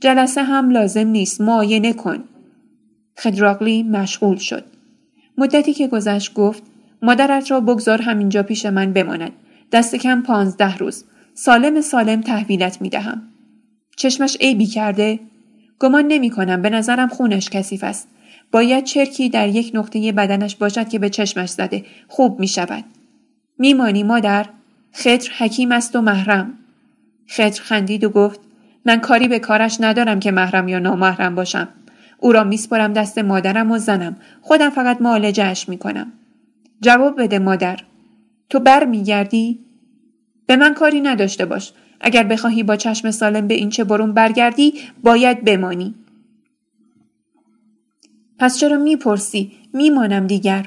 جلسه 0.01 0.43
هم 0.43 0.69
لازم 0.69 1.07
نیست 1.07 1.41
معاینه 1.41 1.93
کن. 1.93 2.23
خدراقلی 3.17 3.83
مشغول 3.83 4.37
شد. 4.37 4.65
مدتی 5.37 5.73
که 5.73 5.87
گذشت 5.87 6.33
گفت 6.33 6.63
مادرت 7.01 7.51
را 7.51 7.59
بگذار 7.59 8.01
همینجا 8.01 8.43
پیش 8.43 8.65
من 8.65 8.93
بماند. 8.93 9.31
دست 9.71 9.95
کم 9.95 10.21
پانزده 10.21 10.77
روز. 10.77 11.03
سالم 11.33 11.81
سالم 11.81 12.21
تحویلت 12.21 12.81
می 12.81 12.89
دهم. 12.89 13.21
چشمش 13.97 14.37
عیبی 14.39 14.65
کرده؟ 14.65 15.19
گمان 15.79 16.05
نمی 16.07 16.29
کنم 16.29 16.61
به 16.61 16.69
نظرم 16.69 17.07
خونش 17.07 17.49
کثیف 17.49 17.83
است. 17.83 18.07
باید 18.51 18.83
چرکی 18.83 19.29
در 19.29 19.47
یک 19.47 19.71
نقطه 19.73 20.11
بدنش 20.11 20.55
باشد 20.55 20.89
که 20.89 20.99
به 20.99 21.09
چشمش 21.09 21.49
زده. 21.49 21.85
خوب 22.07 22.39
می 22.39 22.47
شود. 22.47 22.83
میمانی 23.57 24.03
مادر؟ 24.03 24.45
خطر 24.91 25.31
حکیم 25.37 25.71
است 25.71 25.95
و 25.95 26.01
محرم. 26.01 26.53
خطر 27.27 27.61
خندید 27.61 28.03
و 28.03 28.09
گفت 28.09 28.39
من 28.85 28.99
کاری 28.99 29.27
به 29.27 29.39
کارش 29.39 29.77
ندارم 29.79 30.19
که 30.19 30.31
محرم 30.31 30.67
یا 30.67 30.79
نامحرم 30.79 31.35
باشم. 31.35 31.67
او 32.17 32.31
را 32.31 32.43
میسپرم 32.43 32.93
دست 32.93 33.17
مادرم 33.17 33.71
و 33.71 33.77
زنم. 33.77 34.15
خودم 34.41 34.69
فقط 34.69 35.01
معالجهش 35.01 35.69
می 35.69 35.77
کنم. 35.77 36.11
جواب 36.81 37.21
بده 37.21 37.39
مادر. 37.39 37.79
تو 38.49 38.59
بر 38.59 38.85
میگردی؟ 38.85 39.59
به 40.47 40.55
من 40.55 40.73
کاری 40.73 41.01
نداشته 41.01 41.45
باش. 41.45 41.73
اگر 42.01 42.23
بخواهی 42.23 42.63
با 42.63 42.75
چشم 42.75 43.11
سالم 43.11 43.47
به 43.47 43.53
این 43.53 43.69
چه 43.69 43.83
برون 43.83 44.13
برگردی 44.13 44.73
باید 45.03 45.45
بمانی. 45.45 45.95
پس 48.39 48.57
چرا 48.57 48.77
می‌پرسی؟ 48.77 49.51
میمانم 49.73 50.27
دیگر. 50.27 50.65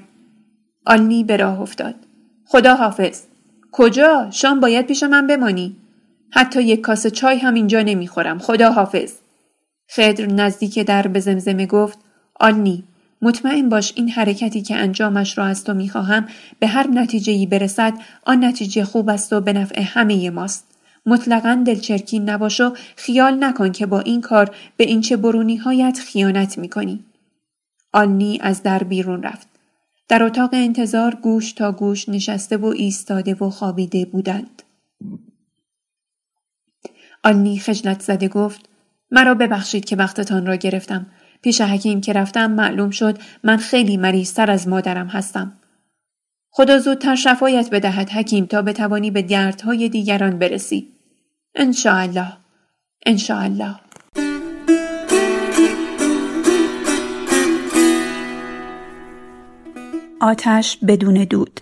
آلنی 0.86 1.24
به 1.24 1.36
راه 1.36 1.60
افتاد. 1.60 1.94
خدا 2.44 2.74
حافظ. 2.74 3.22
کجا؟ 3.72 4.28
شام 4.30 4.60
باید 4.60 4.86
پیش 4.86 5.02
من 5.02 5.26
بمانی. 5.26 5.76
حتی 6.30 6.62
یک 6.62 6.80
کاسه 6.80 7.10
چای 7.10 7.38
هم 7.38 7.54
اینجا 7.54 7.82
نمی‌خورم. 7.82 8.38
خدا 8.38 8.72
حافظ. 8.72 9.12
خدر 9.90 10.26
نزدیک 10.26 10.78
در 10.78 11.06
به 11.06 11.20
زمزمه 11.20 11.66
گفت 11.66 11.98
آلنی 12.40 12.84
مطمئن 13.22 13.68
باش 13.68 13.92
این 13.96 14.08
حرکتی 14.08 14.62
که 14.62 14.76
انجامش 14.76 15.38
را 15.38 15.44
از 15.44 15.64
تو 15.64 15.74
می‌خواهم 15.74 16.28
به 16.58 16.66
هر 16.66 16.86
نتیجه 16.86 17.32
ای 17.32 17.46
برسد 17.46 17.94
آن 18.24 18.44
نتیجه 18.44 18.84
خوب 18.84 19.08
است 19.08 19.32
و 19.32 19.40
به 19.40 19.52
نفع 19.52 19.82
همه 19.82 20.30
ماست. 20.30 20.64
مطلقا 21.06 21.62
دلچرکی 21.66 22.18
نباش 22.18 22.60
و 22.60 22.74
خیال 22.96 23.44
نکن 23.44 23.72
که 23.72 23.86
با 23.86 24.00
این 24.00 24.20
کار 24.20 24.56
به 24.76 24.84
این 24.84 25.00
چه 25.00 25.16
برونی 25.16 25.56
هایت 25.56 25.98
خیانت 25.98 26.58
می‌کنی. 26.58 27.04
آنی 27.92 28.38
از 28.42 28.62
در 28.62 28.82
بیرون 28.82 29.22
رفت. 29.22 29.48
در 30.08 30.22
اتاق 30.22 30.50
انتظار 30.52 31.14
گوش 31.14 31.52
تا 31.52 31.72
گوش 31.72 32.08
نشسته 32.08 32.56
و 32.56 32.66
ایستاده 32.66 33.34
و 33.34 33.50
خوابیده 33.50 34.04
بودند. 34.04 34.62
آنی 37.24 37.58
خجلت 37.58 38.00
زده 38.00 38.28
گفت 38.28 38.68
مرا 39.10 39.34
ببخشید 39.34 39.84
که 39.84 39.96
وقتتان 39.96 40.46
را 40.46 40.56
گرفتم 40.56 41.06
پیش 41.43 41.61
حکیم 41.61 42.01
که 42.01 42.12
رفتم 42.12 42.51
معلوم 42.51 42.91
شد 42.91 43.18
من 43.45 43.57
خیلی 43.57 43.97
مریضتر 43.97 44.51
از 44.51 44.68
مادرم 44.68 45.07
هستم. 45.07 45.53
خدا 46.51 46.78
زودتر 46.78 47.14
شفایت 47.14 47.70
بدهد 47.70 48.11
حکیم 48.11 48.47
تا 48.47 48.62
بتوانی 48.62 49.11
به 49.11 49.22
دردهای 49.22 49.89
دیگران 49.89 50.39
برسی. 50.39 50.89
انشاءالله. 51.55 52.32
انشاءالله. 53.07 53.74
آتش 60.20 60.78
بدون 60.89 61.14
دود 61.14 61.61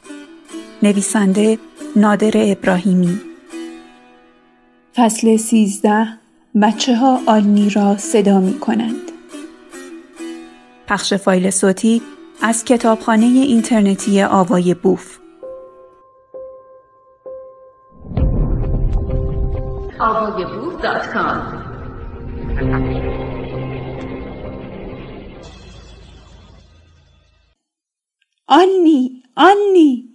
نویسنده 0.82 1.58
نادر 1.96 2.32
ابراهیمی 2.34 3.20
فصل 4.94 5.36
سیزده 5.36 6.08
بچه 6.62 6.96
ها 6.96 7.20
آلنی 7.26 7.70
را 7.70 7.96
صدا 7.96 8.40
می 8.40 8.58
کنند 8.58 9.05
پخش 10.88 11.14
فایل 11.14 11.50
صوتی 11.50 12.02
از 12.42 12.64
کتابخانه 12.64 13.26
اینترنتی 13.26 14.22
آوای 14.22 14.74
بوف. 14.74 15.18
آلنی 28.48 29.22
آلنی 29.36 30.08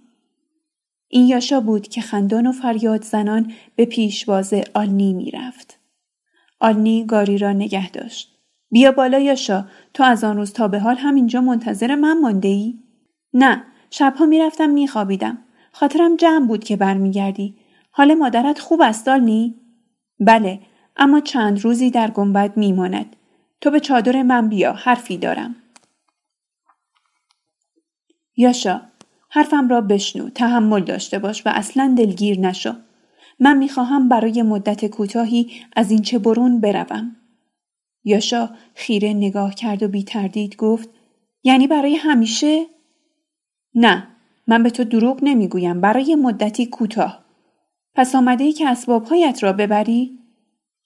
این 1.08 1.26
یاشا 1.26 1.60
بود 1.60 1.88
که 1.88 2.00
خندان 2.00 2.46
و 2.46 2.52
فریاد 2.52 3.04
زنان 3.04 3.52
به 3.76 3.84
پیشواز 3.84 4.54
آلنی 4.74 5.12
می‌رفت. 5.12 5.78
آلنی 6.60 7.06
گاری 7.06 7.38
را 7.38 7.52
نگه 7.52 7.90
داشت. 7.90 8.31
بیا 8.72 8.92
بالا 8.92 9.18
یاشا 9.18 9.64
تو 9.94 10.02
از 10.02 10.24
آن 10.24 10.36
روز 10.36 10.52
تا 10.52 10.68
به 10.68 10.78
حال 10.78 10.96
همینجا 10.96 11.40
منتظر 11.40 11.94
من 11.94 12.20
مانده 12.20 12.48
ای؟ 12.48 12.78
نه 13.34 13.64
شبها 13.90 14.26
می‌رفتم 14.26 14.70
میخوابیدم. 14.70 15.38
خاطرم 15.72 16.16
جمع 16.16 16.46
بود 16.46 16.64
که 16.64 16.76
برمیگردی. 16.76 17.56
حال 17.90 18.14
مادرت 18.14 18.58
خوب 18.58 18.80
است 18.82 19.08
آلنی؟ 19.08 19.54
بله 20.20 20.60
اما 20.96 21.20
چند 21.20 21.60
روزی 21.60 21.90
در 21.90 22.10
گنبد 22.10 22.56
میماند. 22.56 23.16
تو 23.60 23.70
به 23.70 23.80
چادر 23.80 24.22
من 24.22 24.48
بیا 24.48 24.72
حرفی 24.72 25.16
دارم. 25.16 25.56
یاشا 28.36 28.80
حرفم 29.28 29.68
را 29.68 29.80
بشنو 29.80 30.30
تحمل 30.30 30.80
داشته 30.80 31.18
باش 31.18 31.46
و 31.46 31.50
اصلا 31.54 31.94
دلگیر 31.98 32.40
نشو. 32.40 32.72
من 33.40 33.56
می‌خواهم 33.56 34.08
برای 34.08 34.42
مدت 34.42 34.86
کوتاهی 34.86 35.50
از 35.76 35.90
این 35.90 36.02
چه 36.02 36.18
برون 36.18 36.60
بروم. 36.60 37.16
یاشا 38.04 38.50
خیره 38.74 39.12
نگاه 39.12 39.54
کرد 39.54 39.82
و 39.82 39.88
بی 39.88 40.02
تردید 40.02 40.56
گفت 40.56 40.88
یعنی 41.42 41.66
برای 41.66 41.96
همیشه؟ 41.96 42.66
نه 43.74 44.08
من 44.46 44.62
به 44.62 44.70
تو 44.70 44.84
دروغ 44.84 45.18
نمی‌گویم 45.22 45.80
برای 45.80 46.14
مدتی 46.14 46.66
کوتاه 46.66 47.24
پس 47.94 48.14
آمده 48.14 48.44
ای 48.44 48.52
که 48.52 48.68
اسبابهایت 48.68 49.42
را 49.42 49.52
ببری؟ 49.52 50.18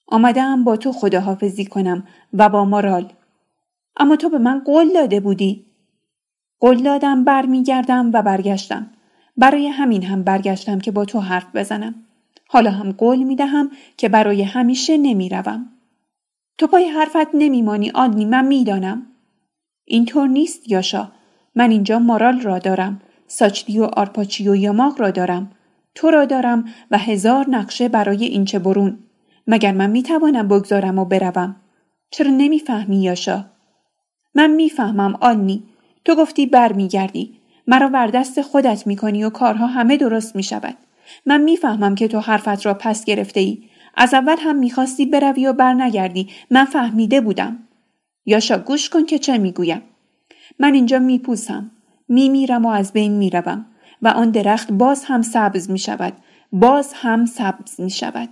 آمده 0.07 0.41
ام 0.41 0.63
با 0.63 0.77
تو 0.77 0.91
خداحافظی 0.91 1.65
کنم 1.65 2.07
و 2.33 2.49
با 2.49 2.65
مارال 2.65 3.13
اما 3.97 4.15
تو 4.15 4.29
به 4.29 4.37
من 4.37 4.59
قول 4.59 4.93
داده 4.93 5.19
بودی 5.19 5.65
قول 6.59 6.83
دادم 6.83 7.23
برمیگردم 7.23 8.11
و 8.13 8.21
برگشتم 8.21 8.91
برای 9.37 9.67
همین 9.67 10.03
هم 10.03 10.23
برگشتم 10.23 10.79
که 10.79 10.91
با 10.91 11.05
تو 11.05 11.19
حرف 11.19 11.55
بزنم 11.55 11.95
حالا 12.47 12.71
هم 12.71 12.91
قول 12.91 13.23
می 13.23 13.35
دهم 13.35 13.71
که 13.97 14.09
برای 14.09 14.41
همیشه 14.41 14.97
نمی 14.97 15.29
روم. 15.29 15.76
تو 16.57 16.67
پای 16.67 16.87
حرفت 16.87 17.27
نمیمانی 17.33 17.91
آدنی 17.91 18.25
من 18.25 18.45
می‌دانم. 18.45 19.07
اینطور 19.85 20.27
نیست 20.27 20.71
یاشا. 20.71 21.11
من 21.55 21.71
اینجا 21.71 21.99
مارال 21.99 22.41
را 22.41 22.59
دارم. 22.59 23.01
ساچلی 23.27 23.79
و 23.79 23.83
آرپاچی 23.83 24.49
و 24.49 24.55
یاماق 24.55 25.01
را 25.01 25.11
دارم. 25.11 25.51
تو 25.95 26.11
را 26.11 26.25
دارم 26.25 26.65
و 26.91 26.97
هزار 26.97 27.45
نقشه 27.49 27.89
برای 27.89 28.25
اینچه 28.25 28.59
برون. 28.59 28.99
مگر 29.47 29.71
من 29.71 29.89
می‌توانم 29.89 30.47
بگذارم 30.47 30.99
و 30.99 31.05
بروم؟ 31.05 31.55
چرا 32.11 32.31
نمی‌فهمی 32.31 33.03
یاشا؟ 33.03 33.45
من 34.35 34.51
می‌فهمم 34.51 35.17
آنی 35.21 35.63
تو 36.05 36.15
گفتی 36.15 36.45
برمیگردی. 36.45 37.37
مرا 37.67 37.89
وردست 37.93 38.41
خودت 38.41 38.87
می‌کنی 38.87 39.23
و 39.23 39.29
کارها 39.29 39.67
همه 39.67 39.97
درست 39.97 40.35
می‌شود. 40.35 40.77
من 41.25 41.41
می‌فهمم 41.41 41.95
که 41.95 42.07
تو 42.07 42.19
حرفت 42.19 42.65
را 42.65 42.73
پس 42.73 43.05
گرفته 43.05 43.39
ای 43.39 43.63
از 43.97 44.13
اول 44.13 44.35
هم 44.39 44.55
می‌خواستی 44.55 45.05
بروی 45.05 45.47
و 45.47 45.53
برنگردی. 45.53 46.29
من 46.51 46.65
فهمیده 46.65 47.21
بودم. 47.21 47.59
یاشا 48.25 48.57
گوش 48.57 48.89
کن 48.89 49.05
که 49.05 49.19
چه 49.19 49.37
می‌گویم. 49.37 49.81
من 50.59 50.73
اینجا 50.73 50.99
میپوسم. 50.99 51.71
میمیرم 52.09 52.65
و 52.65 52.69
از 52.69 52.93
بین 52.93 53.11
می‌روم. 53.11 53.65
و 54.01 54.07
آن 54.07 54.29
درخت 54.29 54.71
باز 54.71 55.03
هم 55.05 55.21
سبز 55.21 55.71
می‌شود. 55.71 56.13
باز 56.51 56.93
هم 56.93 57.25
سبز 57.25 57.81
می‌شود. 57.81 58.29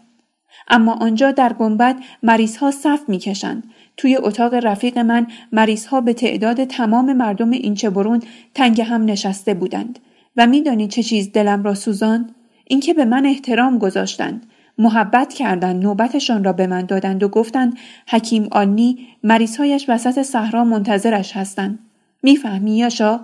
اما 0.67 0.93
آنجا 0.93 1.31
در 1.31 1.53
گنبد 1.53 1.95
مریض 2.23 2.57
ها 2.57 2.71
صف 2.71 2.99
می‌کشند. 3.07 3.63
توی 3.97 4.15
اتاق 4.15 4.53
رفیق 4.53 4.97
من 4.97 5.27
مریض 5.51 5.85
ها 5.85 6.01
به 6.01 6.13
تعداد 6.13 6.63
تمام 6.63 7.13
مردم 7.13 7.51
اینچه 7.51 7.89
برون 7.89 8.21
تنگ 8.53 8.81
هم 8.81 9.05
نشسته 9.05 9.53
بودند. 9.53 9.99
و 10.37 10.47
میدانی 10.47 10.87
چه 10.87 11.03
چیز 11.03 11.31
دلم 11.31 11.63
را 11.63 11.73
سوزاند؟ 11.73 12.35
اینکه 12.67 12.93
به 12.93 13.05
من 13.05 13.25
احترام 13.25 13.77
گذاشتند. 13.77 14.45
محبت 14.77 15.33
کردند 15.33 15.83
نوبتشان 15.83 16.43
را 16.43 16.53
به 16.53 16.67
من 16.67 16.85
دادند 16.85 17.23
و 17.23 17.27
گفتند 17.27 17.77
حکیم 18.07 18.47
آنی 18.51 19.07
مریضهایش 19.23 19.85
وسط 19.89 20.21
صحرا 20.21 20.63
منتظرش 20.63 21.37
هستند. 21.37 21.79
می‌فهمی 22.23 22.77
یاشا؟ 22.77 23.19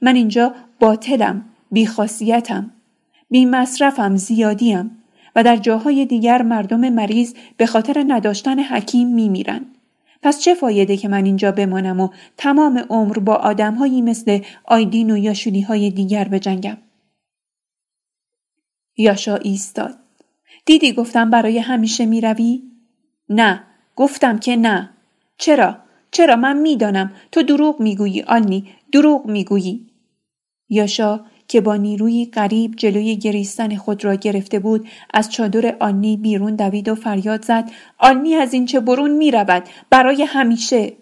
من 0.00 0.16
اینجا 0.16 0.54
باطلم 0.80 1.44
بیخاصیتم 1.72 2.70
بی 3.30 3.44
مصرفم 3.44 4.16
زیادیم 4.16 4.90
و 5.36 5.42
در 5.44 5.56
جاهای 5.56 6.06
دیگر 6.06 6.42
مردم 6.42 6.88
مریض 6.88 7.34
به 7.56 7.66
خاطر 7.66 8.04
نداشتن 8.08 8.58
حکیم 8.58 9.08
میمیرند. 9.08 9.66
پس 10.22 10.40
چه 10.40 10.54
فایده 10.54 10.96
که 10.96 11.08
من 11.08 11.24
اینجا 11.24 11.52
بمانم 11.52 12.00
و 12.00 12.08
تمام 12.36 12.78
عمر 12.90 13.18
با 13.18 13.34
آدمهایی 13.34 14.02
مثل 14.02 14.40
آیدین 14.64 15.10
و 15.10 15.16
یاشولی 15.16 15.60
های 15.60 15.90
دیگر 15.90 16.28
بجنگم؟ 16.28 16.78
یاشا 18.96 19.36
ایستاد. 19.36 20.07
دیدی 20.68 20.92
گفتم 20.92 21.30
برای 21.30 21.58
همیشه 21.58 22.06
می‌روی؟ 22.06 22.62
نه 23.28 23.64
گفتم 23.96 24.38
که 24.38 24.56
نه. 24.56 24.90
چرا؟ 25.38 25.78
چرا؟ 26.10 26.36
من 26.36 26.56
می‌دانم. 26.58 27.12
تو 27.32 27.42
دروغ 27.42 27.80
می‌گویی 27.80 28.22
آنی. 28.22 28.68
دروغ 28.92 29.26
می‌گویی. 29.26 29.90
یاشا 30.68 31.20
که 31.48 31.60
با 31.60 31.76
نیروی 31.76 32.26
غریب 32.26 32.74
جلوی 32.76 33.16
گریستن 33.16 33.76
خود 33.76 34.04
را 34.04 34.14
گرفته 34.14 34.58
بود 34.58 34.88
از 35.14 35.32
چادر 35.32 35.76
آنی 35.80 36.16
بیرون 36.16 36.56
دوید 36.56 36.88
و 36.88 36.94
فریاد 36.94 37.44
زد. 37.44 37.70
آنی 37.98 38.34
از 38.34 38.52
این 38.52 38.66
چه 38.66 38.80
برون 38.80 39.10
می 39.10 39.30
رود 39.30 39.68
برای 39.90 40.22
همیشه. 40.22 40.96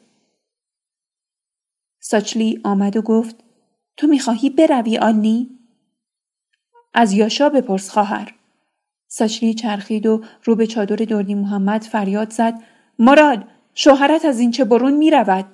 ساچلی 2.00 2.60
آمد 2.64 2.96
و 2.96 3.02
گفت 3.02 3.36
تو 3.96 4.06
می‌خواهی 4.06 4.50
بروی 4.50 4.98
آنی؟ 4.98 5.50
از 6.94 7.12
یاشا 7.12 7.48
بپرس 7.48 7.90
خواهر. 7.90 8.35
ساچلی 9.08 9.54
چرخید 9.54 10.06
و 10.06 10.24
رو 10.44 10.56
به 10.56 10.66
چادر 10.66 10.96
دردی 10.96 11.34
محمد 11.34 11.82
فریاد 11.82 12.30
زد 12.30 12.62
مراد 12.98 13.44
شوهرت 13.74 14.24
از 14.24 14.40
این 14.40 14.50
چه 14.50 14.64
برون 14.64 14.92
می 14.92 15.10
رود. 15.10 15.46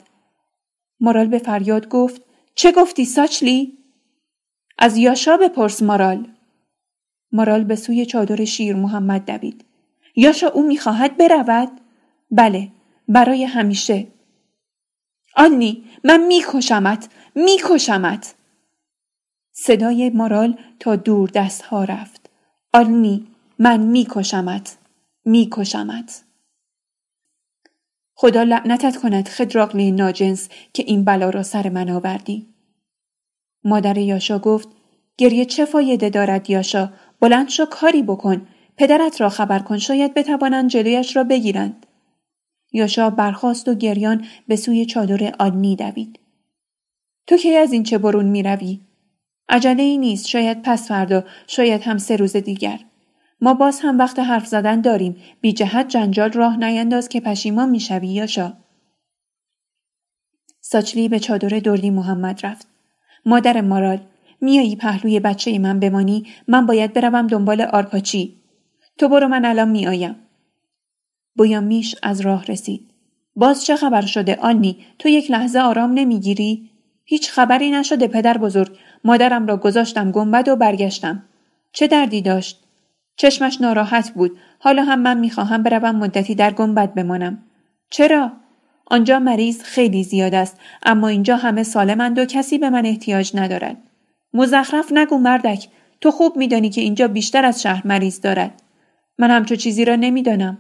مرال 1.01 1.27
به 1.27 1.39
فریاد 1.39 1.89
گفت 1.89 2.23
چه 2.55 2.73
گفتی 2.73 3.05
ساچلی؟ 3.05 3.79
از 4.79 4.97
یاشا 4.97 5.37
بپرس 5.37 5.83
مارال. 5.83 6.27
مارال 7.33 7.65
به 7.65 7.77
سوی 7.77 8.07
چادر 8.07 8.45
شیر 8.45 8.77
محمد 8.77 9.27
دوید. 9.27 9.65
یاشا 10.17 10.49
او 10.49 10.63
می‌خواهد 10.67 11.17
برود؟ 11.17 11.81
بله 12.31 12.69
برای 13.09 13.45
همیشه. 13.45 14.07
آنی 15.37 15.85
من 16.05 16.27
میکشمت 16.27 17.09
میکشمت. 17.35 18.35
صدای 19.53 20.11
مارال 20.11 20.59
تا 20.81 20.97
دور 20.97 21.31
دست 21.35 21.63
ها 21.63 21.85
رفت. 21.85 22.31
آنی 22.73 23.32
من 23.65 23.81
میکشمت 23.81 24.77
میکشمت. 25.25 26.25
خدا 28.15 28.43
لعنتت 28.43 28.97
کند 28.97 29.29
خدراقلی 29.29 29.91
ناجنس 29.93 30.49
که 30.73 30.83
این 30.87 31.05
بلا 31.05 31.31
را 31.31 31.43
سر 31.43 31.69
من 31.69 31.91
آوردی. 31.91 32.47
مادر 33.65 33.99
یاشا 33.99 34.39
گفت 34.39 34.69
گریه 35.19 35.45
چه 35.45 35.65
فایده 35.65 36.11
دارد 36.11 36.51
یاشا 36.51 36.93
بلند 37.21 37.49
شو 37.49 37.65
کاری 37.65 38.03
بکن 38.03 38.47
پدرت 38.77 39.21
را 39.21 39.29
خبر 39.29 39.59
کن 39.59 39.79
شاید 39.79 40.15
بتوانند 40.15 40.71
جلویش 40.71 41.17
را 41.17 41.25
بگیرند 41.25 41.87
یاشا 42.73 43.11
برخاست 43.11 43.69
و 43.69 43.75
گریان 43.75 44.27
به 44.49 44.57
سوی 44.57 44.87
چادر 44.87 45.35
آدنی 45.39 45.77
دوید 45.77 46.19
تو 47.27 47.37
کی 47.37 47.57
از 47.57 47.73
این 47.73 47.83
چه 47.83 47.99
برون 47.99 48.25
می 48.25 48.43
روی؟ 48.43 48.81
عجله 49.49 49.83
ای 49.83 49.99
نیست 49.99 50.29
شاید 50.29 50.63
پس 50.63 50.89
فردا 50.89 51.25
شاید 51.47 51.83
هم 51.83 51.99
سه 51.99 52.17
روز 52.17 52.37
دیگر 52.37 52.81
ما 53.43 53.55
باز 53.55 53.81
هم 53.81 53.99
وقت 53.99 54.19
حرف 54.19 54.47
زدن 54.47 54.81
داریم. 54.81 55.17
بی 55.41 55.53
جهت 55.53 55.89
جنجال 55.89 56.33
راه 56.33 56.57
نینداز 56.57 57.09
که 57.09 57.21
پشیمان 57.21 57.71
می‌شوی 57.71 58.09
یاشا 58.09 58.53
ساچلی 60.61 61.09
به 61.09 61.19
چادر 61.19 61.59
دردی 61.59 61.91
محمد 61.91 62.47
رفت. 62.47 62.67
مادر 63.27 63.61
مارال 63.61 64.01
میایی 64.41 64.77
پهلوی 64.77 65.21
بچه 65.21 65.59
من 65.59 65.81
بمانی 65.81 66.27
من 66.49 66.67
باید 66.67 66.93
بروم 66.93 67.27
دنبال 67.27 67.61
آرپاچی. 67.63 68.37
تو 68.99 69.09
برو 69.09 69.29
من 69.29 69.45
الان 69.45 69.69
میآیم 69.69 70.17
میش 71.63 71.95
از 72.03 72.21
راه 72.21 72.45
رسید. 72.45 72.91
باز 73.37 73.65
چه 73.65 73.77
خبر 73.77 74.03
شده 74.03 74.37
آنی؟ 74.37 74.77
تو 74.99 75.09
یک 75.09 75.31
لحظه 75.31 75.59
آرام 75.59 75.93
نمی‌گیری؟ 75.93 76.71
هیچ 77.05 77.31
خبری 77.31 77.71
نشده 77.71 78.09
پدر 78.09 78.39
بزرگ. 78.39 78.79
مادرم 79.05 79.47
را 79.47 79.57
گذاشتم 79.57 80.11
گنبد 80.11 80.49
و 80.49 80.57
برگشتم. 80.57 81.23
چه 81.73 81.87
دردی 81.87 82.23
داشت؟ 82.23 82.62
چشمش 83.17 83.61
ناراحت 83.61 84.11
بود. 84.11 84.39
حالا 84.59 84.83
هم 84.83 85.01
من 85.01 85.19
می‌خواهم 85.19 85.63
بروم 85.63 85.97
مدتی 85.97 86.35
در 86.35 86.51
گنبد 86.51 86.95
بمانم. 86.95 87.39
چرا؟ 87.91 88.33
آنجا 88.87 89.19
مریض 89.19 89.63
خیلی 89.63 90.05
زیاد 90.05 90.35
است 90.35 90.61
اما 90.83 91.09
اینجا 91.09 91.37
همه 91.37 91.63
سالمند 91.63 92.19
و 92.19 92.25
کسی 92.25 92.59
به 92.59 92.71
من 92.71 92.87
احتیاج 92.87 93.31
ندارد. 93.35 93.77
مزخرف 94.35 94.93
نگو 94.93 95.19
مردک 95.19 95.69
تو 96.01 96.11
خوب 96.11 96.37
میدانی 96.37 96.71
که 96.71 96.81
اینجا 96.81 97.09
بیشتر 97.09 97.45
از 97.45 97.63
شهر 97.63 97.87
مریض 97.87 98.21
دارد. 98.21 98.63
من 99.19 99.31
همچو 99.31 99.57
چیزی 99.57 99.85
را 99.85 99.97
نمی‌دانم. 99.97 100.59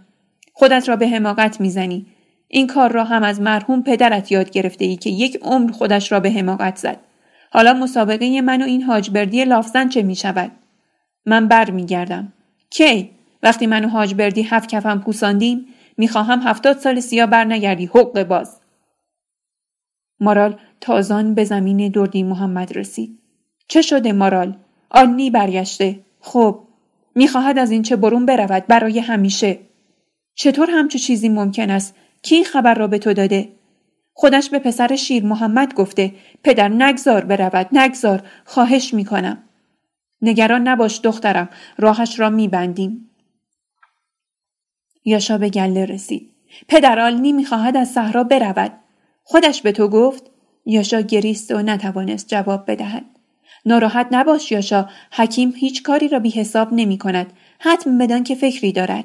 خودت 0.52 0.88
را 0.88 0.96
به 0.96 1.08
حماقت 1.08 1.60
می‌زنی. 1.60 2.06
این 2.48 2.66
کار 2.66 2.92
را 2.92 3.04
هم 3.04 3.22
از 3.22 3.40
مرحوم 3.40 3.82
پدرت 3.82 4.32
یاد 4.32 4.50
گرفته 4.50 4.84
ای 4.84 4.96
که 4.96 5.10
یک 5.10 5.38
عمر 5.42 5.72
خودش 5.72 6.12
را 6.12 6.20
به 6.20 6.30
حماقت 6.30 6.76
زد. 6.76 6.98
حالا 7.50 7.74
مسابقه 7.74 8.40
من 8.40 8.62
و 8.62 8.64
این 8.64 8.82
حاجبردی 8.82 9.44
لافزن 9.44 9.88
چه 9.88 10.02
می 10.02 10.16
شود؟ 10.16 10.50
من 11.26 11.48
بر 11.48 11.70
می 11.70 11.86
گردم. 11.86 12.32
کی؟ 12.72 13.10
وقتی 13.42 13.66
من 13.66 13.84
و 13.84 13.88
حاجبردی 13.88 14.42
هفت 14.42 14.68
کفم 14.68 14.98
پوساندیم 14.98 15.66
می‌خواهم 15.96 16.40
هفتاد 16.40 16.78
سال 16.78 17.00
سیا 17.00 17.26
بر 17.26 17.44
نگردی 17.44 17.86
حق 17.86 18.22
باز. 18.22 18.60
مارال 20.20 20.58
تازان 20.80 21.34
به 21.34 21.44
زمین 21.44 21.88
دردی 21.88 22.22
محمد 22.22 22.78
رسید. 22.78 23.18
چه 23.68 23.82
شده 23.82 24.12
مارال؟ 24.12 24.56
آنی 24.90 25.30
برگشته. 25.30 26.00
خب 26.20 26.60
می‌خواهد 27.14 27.58
از 27.58 27.70
این 27.70 27.82
چه 27.82 27.96
برون 27.96 28.26
برود 28.26 28.66
برای 28.66 28.98
همیشه. 28.98 29.58
چطور 30.34 30.70
همچو 30.70 30.98
چیزی 30.98 31.28
ممکن 31.28 31.70
است؟ 31.70 31.96
کی 32.22 32.34
این 32.34 32.44
خبر 32.44 32.74
را 32.74 32.86
به 32.86 32.98
تو 32.98 33.12
داده؟ 33.12 33.48
خودش 34.14 34.50
به 34.50 34.58
پسر 34.58 34.96
شیر 34.96 35.24
محمد 35.24 35.74
گفته 35.74 36.12
پدر 36.44 36.68
نگذار 36.68 37.24
برود 37.24 37.68
نگذار 37.72 38.22
خواهش 38.44 38.94
می‌کنم. 38.94 39.38
نگران 40.22 40.68
نباش 40.68 41.00
دخترم 41.00 41.48
راهش 41.78 42.20
را 42.20 42.30
میبندیم. 42.30 43.10
یاشا 45.04 45.38
به 45.38 45.48
گله 45.48 45.84
رسید. 45.84 46.30
پدر 46.68 47.00
آلنی 47.00 47.32
می‌خواهد 47.32 47.76
از 47.76 47.88
صحرا 47.88 48.24
برود. 48.24 48.72
خودش 49.24 49.62
به 49.62 49.72
تو 49.72 49.88
گفت؟ 49.88 50.30
یاشا 50.66 51.00
گریست 51.00 51.50
و 51.50 51.62
نتوانست 51.62 52.28
جواب 52.28 52.70
بدهد. 52.70 53.04
ناراحت 53.66 54.06
نباش 54.10 54.52
یاشا 54.52 54.88
حکیم 55.12 55.52
هیچ 55.56 55.82
کاری 55.82 56.08
را 56.08 56.18
بی 56.18 56.30
حساب 56.30 56.68
نمی 56.72 56.98
کند. 56.98 57.32
حتم 57.58 57.98
بدان 57.98 58.24
که 58.24 58.34
فکری 58.34 58.72
دارد. 58.72 59.04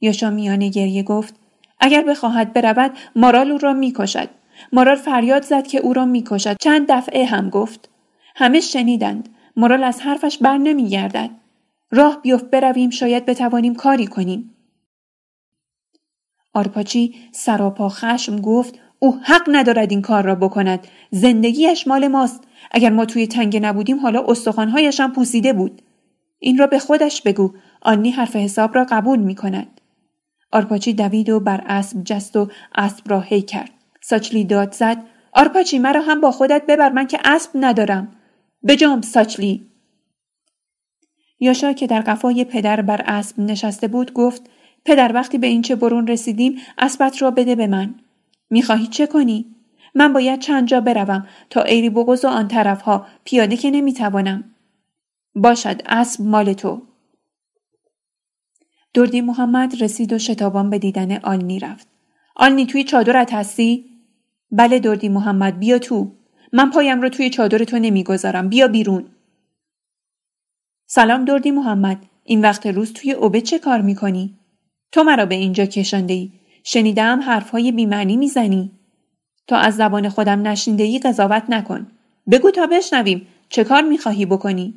یاشا 0.00 0.30
میان 0.30 0.68
گریه 0.68 1.02
گفت 1.02 1.34
اگر 1.80 2.02
بخواهد 2.02 2.52
برود 2.52 2.92
مارال 3.16 3.50
او 3.50 3.58
را 3.58 3.72
می‌کشد. 3.72 4.28
مارال 4.72 4.96
فریاد 4.96 5.42
زد 5.42 5.66
که 5.66 5.78
او 5.78 5.92
را 5.92 6.04
می‌کشد. 6.04 6.56
چند 6.60 6.86
دفعه 6.88 7.24
هم 7.24 7.50
گفت. 7.50 7.88
همه 8.36 8.60
شنیدند. 8.60 9.28
مارال 9.56 9.84
از 9.84 10.00
حرفش 10.00 10.38
بر 10.38 10.58
نمیگردد. 10.58 11.30
راه 11.90 12.22
بیفت 12.22 12.50
برویم 12.50 12.90
شاید 12.90 13.26
بتوانیم 13.26 13.74
کاری 13.74 14.06
کنیم. 14.06 14.54
آرپاچی 16.54 17.14
سراپا 17.32 17.88
خشم 17.88 18.40
گفت 18.40 18.78
او 18.98 19.18
حق 19.22 19.42
ندارد 19.48 19.90
این 19.90 20.02
کار 20.02 20.24
را 20.24 20.34
بکند. 20.34 20.86
زندگیش 21.10 21.86
مال 21.86 22.08
ماست. 22.08 22.44
اگر 22.70 22.90
ما 22.90 23.04
توی 23.04 23.26
تنگه 23.26 23.60
نبودیم 23.60 24.00
حالا 24.00 24.24
استخوانهایش 24.28 25.00
هم 25.00 25.12
پوسیده 25.12 25.52
بود. 25.52 25.82
این 26.38 26.58
را 26.58 26.66
به 26.66 26.78
خودش 26.78 27.22
بگو. 27.22 27.52
آنی 27.82 28.10
حرف 28.10 28.36
حساب 28.36 28.74
را 28.74 28.86
قبول 28.90 29.18
می 29.18 29.34
کند 29.34 29.80
آرپاچی 30.52 30.92
دوید 30.92 31.30
و 31.30 31.40
بر 31.40 31.64
اسب 31.66 32.04
جست 32.04 32.36
و 32.36 32.48
اسب 32.74 33.10
را 33.10 33.20
هی 33.20 33.42
کرد. 33.42 33.70
ساچلی 34.02 34.44
داد 34.44 34.72
زد 34.72 35.02
آرپاچی 35.32 35.78
مرا 35.78 36.00
هم 36.00 36.20
با 36.20 36.30
خودت 36.30 36.62
ببر. 36.68 36.92
من 36.92 37.06
که 37.06 37.18
اسب 37.24 37.50
ندارم. 37.54 38.15
بجام 38.66 39.00
ساچلی. 39.00 39.66
یاشا 41.40 41.72
که 41.72 41.86
در 41.86 42.00
قفای 42.00 42.44
پدر 42.44 42.82
بر 42.82 43.02
اسب 43.06 43.40
نشسته 43.40 43.88
بود 43.88 44.12
گفت 44.12 44.50
پدر 44.84 45.12
وقتی 45.14 45.38
به 45.38 45.46
این 45.46 45.62
چه 45.62 45.76
برون 45.76 46.06
رسیدیم 46.06 46.58
اسبت 46.78 47.22
را 47.22 47.30
بده 47.30 47.54
به 47.54 47.66
من. 47.66 47.94
می‌خواهی 48.50 48.86
چه 48.86 49.06
کنی؟ 49.06 49.46
من 49.94 50.12
باید 50.12 50.40
چند 50.40 50.68
جا 50.68 50.80
بروم 50.80 51.26
تا 51.50 51.62
ایری 51.62 51.90
بغز 51.90 52.24
و 52.24 52.28
آن 52.28 52.48
طرف 52.48 52.82
ها 52.82 53.06
پیاده 53.24 53.56
که 53.56 53.70
نمی‌توانم. 53.70 54.44
باشد 55.34 55.82
اسب 55.86 56.24
مال 56.24 56.52
تو. 56.52 56.82
دردی 58.94 59.20
محمد 59.20 59.82
رسید 59.82 60.12
و 60.12 60.18
شتابان 60.18 60.70
به 60.70 60.78
دیدن 60.78 61.16
آلنی 61.16 61.58
رفت. 61.58 61.88
آلنی 62.36 62.66
توی 62.66 62.84
چادرت 62.84 63.34
هستی؟ 63.34 63.84
بله 64.50 64.78
دردی 64.78 65.08
محمد 65.08 65.58
بیا 65.58 65.78
تو. 65.78 66.12
من 66.56 66.70
پایم 66.70 67.02
رو 67.02 67.08
توی 67.08 67.30
چادر 67.30 67.58
تو 67.58 67.78
نمی‌گذارم 67.78 68.48
بیا 68.48 68.68
بیرون 68.68 69.04
سلام 70.86 71.24
دردی 71.24 71.50
محمد 71.50 71.98
این 72.24 72.40
وقت 72.40 72.66
روز 72.66 72.92
توی 72.92 73.12
اوبه 73.12 73.40
چه 73.40 73.58
کار 73.58 73.80
می‌کنی 73.80 74.38
تو 74.92 75.02
مرا 75.02 75.26
به 75.26 75.34
اینجا 75.34 75.66
کشانده 75.66 76.14
ای. 76.14 76.32
شنیدم 76.64 77.20
حرفهای 77.22 77.72
بیمعنی 77.72 78.16
می‌زنی. 78.16 78.70
تا 79.46 79.56
از 79.56 79.76
زبان 79.76 80.08
خودم 80.08 80.48
نشنیده 80.48 80.84
ای 80.84 80.98
قضاوت 80.98 81.42
نکن. 81.48 81.86
بگو 82.30 82.50
تا 82.50 82.66
بشنویم 82.66 83.26
چه 83.48 83.64
کار 83.64 83.82
می‌خواهی 83.82 84.26
بکنی؟ 84.26 84.74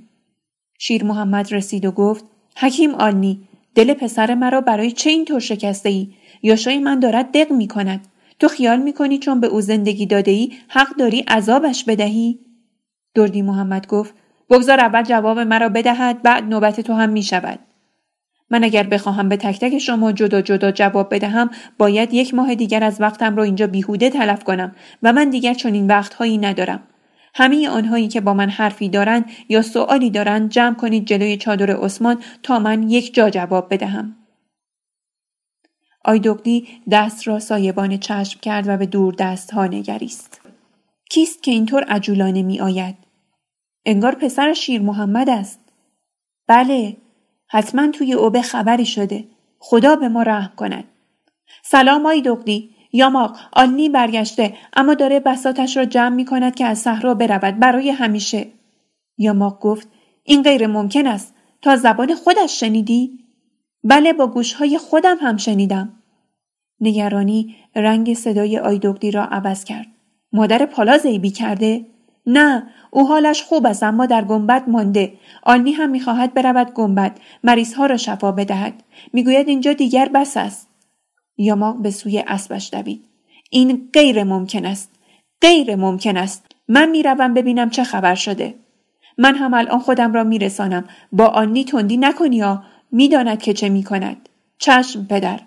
شیر 0.79 1.03
محمد 1.03 1.53
رسید 1.53 1.85
و 1.85 1.91
گفت 1.91 2.25
حکیم 2.57 2.95
آلنی 2.95 3.47
دل 3.75 3.93
پسر 3.93 4.35
مرا 4.35 4.61
برای 4.61 4.91
چه 4.91 5.09
اینطور 5.09 5.39
شکسته 5.39 5.89
ای؟ 5.89 6.13
یاشای 6.43 6.79
من 6.79 6.99
دارد 6.99 7.31
دق 7.31 7.51
می 7.51 7.67
کند. 7.67 8.07
تو 8.39 8.47
خیال 8.47 8.79
می 8.79 8.93
کنی 8.93 9.17
چون 9.17 9.39
به 9.39 9.47
او 9.47 9.61
زندگی 9.61 10.05
داده 10.05 10.31
ای 10.31 10.53
حق 10.67 10.95
داری 10.95 11.19
عذابش 11.19 11.83
بدهی؟ 11.83 12.39
دردی 13.15 13.41
محمد 13.41 13.87
گفت 13.87 14.13
بگذار 14.49 14.79
اول 14.79 15.03
جواب 15.03 15.39
مرا 15.39 15.69
بدهد 15.69 16.21
بعد 16.21 16.43
نوبت 16.43 16.81
تو 16.81 16.93
هم 16.93 17.09
می 17.09 17.23
شود. 17.23 17.59
من 18.49 18.63
اگر 18.63 18.83
بخواهم 18.83 19.29
به 19.29 19.37
تک 19.37 19.59
تک 19.59 19.77
شما 19.77 20.11
جدا 20.11 20.41
جدا 20.41 20.71
جواب 20.71 21.13
بدهم 21.13 21.49
باید 21.77 22.13
یک 22.13 22.33
ماه 22.33 22.55
دیگر 22.55 22.83
از 22.83 23.01
وقتم 23.01 23.35
را 23.35 23.43
اینجا 23.43 23.67
بیهوده 23.67 24.09
تلف 24.09 24.43
کنم 24.43 24.75
و 25.03 25.13
من 25.13 25.29
دیگر 25.29 25.53
چنین 25.53 25.87
وقتهایی 25.87 26.37
ندارم 26.37 26.83
همه 27.33 27.69
آنهایی 27.69 28.07
که 28.07 28.21
با 28.21 28.33
من 28.33 28.49
حرفی 28.49 28.89
دارند 28.89 29.25
یا 29.49 29.61
سوالی 29.61 30.09
دارند 30.09 30.49
جمع 30.49 30.75
کنید 30.75 31.05
جلوی 31.05 31.37
چادر 31.37 31.71
عثمان 31.71 32.17
تا 32.43 32.59
من 32.59 32.89
یک 32.89 33.13
جا 33.13 33.29
جواب 33.29 33.73
بدهم 33.73 34.15
آیدوغلی 36.09 36.67
دست 36.91 37.27
را 37.27 37.39
سایبان 37.39 37.97
چشم 37.97 38.39
کرد 38.39 38.67
و 38.67 38.77
به 38.77 38.85
دور 38.85 39.13
دست 39.13 39.51
ها 39.51 39.65
نگریست 39.65 40.41
کیست 41.09 41.43
که 41.43 41.51
اینطور 41.51 41.83
عجولانه 41.83 42.41
می 42.41 42.61
آید؟ 42.61 42.95
انگار 43.85 44.15
پسر 44.15 44.53
شیر 44.53 44.81
محمد 44.81 45.29
است. 45.29 45.59
بله 46.47 46.97
حتما 47.47 47.87
توی 47.87 48.13
اوبه 48.13 48.41
خبری 48.41 48.85
شده. 48.85 49.25
خدا 49.59 49.95
به 49.95 50.09
ما 50.09 50.23
رحم 50.23 50.51
کند. 50.55 50.83
سلام 51.63 52.05
آی 52.05 52.21
دقلی. 52.21 52.69
یاماق 52.93 53.37
آلنی 53.53 53.89
برگشته 53.89 54.57
اما 54.73 54.93
داره 54.93 55.19
بساتش 55.19 55.77
را 55.77 55.85
جمع 55.85 56.15
می 56.15 56.25
کند 56.25 56.55
که 56.55 56.65
از 56.65 56.79
صحرا 56.79 57.13
برود 57.13 57.59
برای 57.59 57.89
همیشه. 57.89 58.47
یاماق 59.17 59.59
گفت 59.59 59.87
این 60.23 60.43
غیر 60.43 60.67
ممکن 60.67 61.07
است. 61.07 61.33
تا 61.61 61.75
زبان 61.75 62.15
خودش 62.15 62.59
شنیدی؟ 62.59 63.19
بله 63.83 64.13
با 64.13 64.27
گوشهای 64.27 64.77
خودم 64.77 65.17
هم 65.21 65.37
شنیدم. 65.37 65.98
نگرانی 66.81 67.55
رنگ 67.75 68.13
صدای 68.13 68.59
آیدوگلی 68.59 69.11
را 69.11 69.23
عوض 69.23 69.63
کرد. 69.63 69.87
مادر 70.33 70.65
پالا 70.65 70.97
زیبی 70.97 71.29
کرده؟ 71.31 71.85
نه 72.25 72.63
او 72.91 73.07
حالش 73.07 73.43
خوب 73.43 73.65
است 73.65 73.83
اما 73.83 74.05
در 74.05 74.25
گنبد 74.25 74.69
مانده. 74.69 75.13
آلنی 75.43 75.71
هم 75.71 75.89
می‌خواهد 75.89 76.33
برود 76.33 76.73
گنبد 76.73 77.19
مریضها 77.43 77.85
را 77.85 77.97
شفا 77.97 78.31
بدهد. 78.31 78.73
می‌گوید 79.13 79.47
اینجا 79.47 79.73
دیگر 79.73 80.09
بس 80.09 80.37
است. 80.37 80.69
یاماق 81.37 81.77
به 81.81 81.91
سوی 81.91 82.23
اسبش 82.27 82.69
دوید. 82.73 83.03
این 83.49 83.89
غیر 83.93 84.23
ممکن 84.23 84.65
است. 84.65 84.91
غیر 85.41 85.75
ممکن 85.75 86.17
است. 86.17 86.45
من 86.67 86.89
می‌روم 86.89 87.33
ببینم 87.33 87.69
چه 87.69 87.83
خبر 87.83 88.15
شده. 88.15 88.55
من 89.17 89.35
هم 89.35 89.53
الان 89.53 89.79
خودم 89.79 90.13
را 90.13 90.23
میرسانم. 90.23 90.83
با 91.11 91.25
آنی 91.25 91.63
تندی 91.63 91.97
نکنی 91.97 92.35
یا 92.35 92.63
می‌داند 92.91 93.41
که 93.41 93.53
چه 93.53 93.69
می‌کند. 93.69 94.29
چشم 94.59 95.05
پدر. 95.05 95.39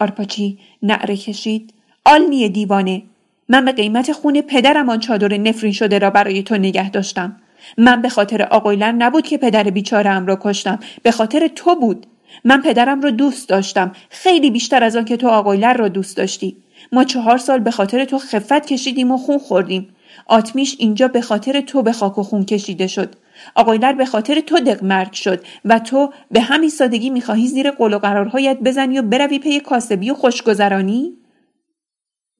آرپاچی 0.00 0.58
نعره 0.82 1.16
کشید. 1.16 1.74
آلنی 2.04 2.48
دیوانه. 2.48 3.02
من 3.48 3.64
به 3.64 3.72
قیمت 3.72 4.12
خون 4.12 4.40
پدرم 4.40 4.90
آن 4.90 5.00
چادر 5.00 5.36
نفرین 5.36 5.72
شده 5.72 5.98
را 5.98 6.10
برای 6.10 6.42
تو 6.42 6.56
نگه 6.56 6.90
داشتم. 6.90 7.36
من 7.78 8.02
به 8.02 8.08
خاطر 8.08 8.42
آقایلر 8.42 8.92
نبود 8.92 9.26
که 9.26 9.38
پدر 9.38 9.62
بیچارم 9.62 10.26
را 10.26 10.38
کشتم. 10.40 10.78
به 11.02 11.10
خاطر 11.10 11.48
تو 11.48 11.76
بود. 11.76 12.06
من 12.44 12.62
پدرم 12.62 13.00
را 13.00 13.10
دوست 13.10 13.48
داشتم. 13.48 13.92
خیلی 14.10 14.50
بیشتر 14.50 14.84
از 14.84 14.96
آن 14.96 15.04
که 15.04 15.16
تو 15.16 15.28
آقایلر 15.28 15.74
را 15.74 15.88
دوست 15.88 16.16
داشتی. 16.16 16.56
ما 16.92 17.04
چهار 17.04 17.38
سال 17.38 17.58
به 17.58 17.70
خاطر 17.70 18.04
تو 18.04 18.18
خفت 18.18 18.66
کشیدیم 18.66 19.10
و 19.10 19.16
خون 19.16 19.38
خوردیم. 19.38 19.88
آتمیش 20.26 20.76
اینجا 20.78 21.08
به 21.08 21.20
خاطر 21.20 21.60
تو 21.60 21.82
به 21.82 21.92
خاک 21.92 22.18
و 22.18 22.22
خون 22.22 22.44
کشیده 22.44 22.86
شد. 22.86 23.14
آقایلر 23.54 23.92
به 23.92 24.04
خاطر 24.04 24.40
تو 24.40 24.60
دق 24.60 25.12
شد 25.12 25.44
و 25.64 25.78
تو 25.78 26.12
به 26.30 26.40
همین 26.40 26.70
سادگی 26.70 27.10
می‌خواهی 27.10 27.46
زیر 27.46 27.70
قول 27.70 27.94
و 27.94 27.98
قرارهایت 27.98 28.58
بزنی 28.58 28.98
و 28.98 29.02
بروی 29.02 29.38
پی 29.38 29.60
کاسبی 29.60 30.10
و 30.10 30.14
خوشگذرانی؟ 30.14 31.12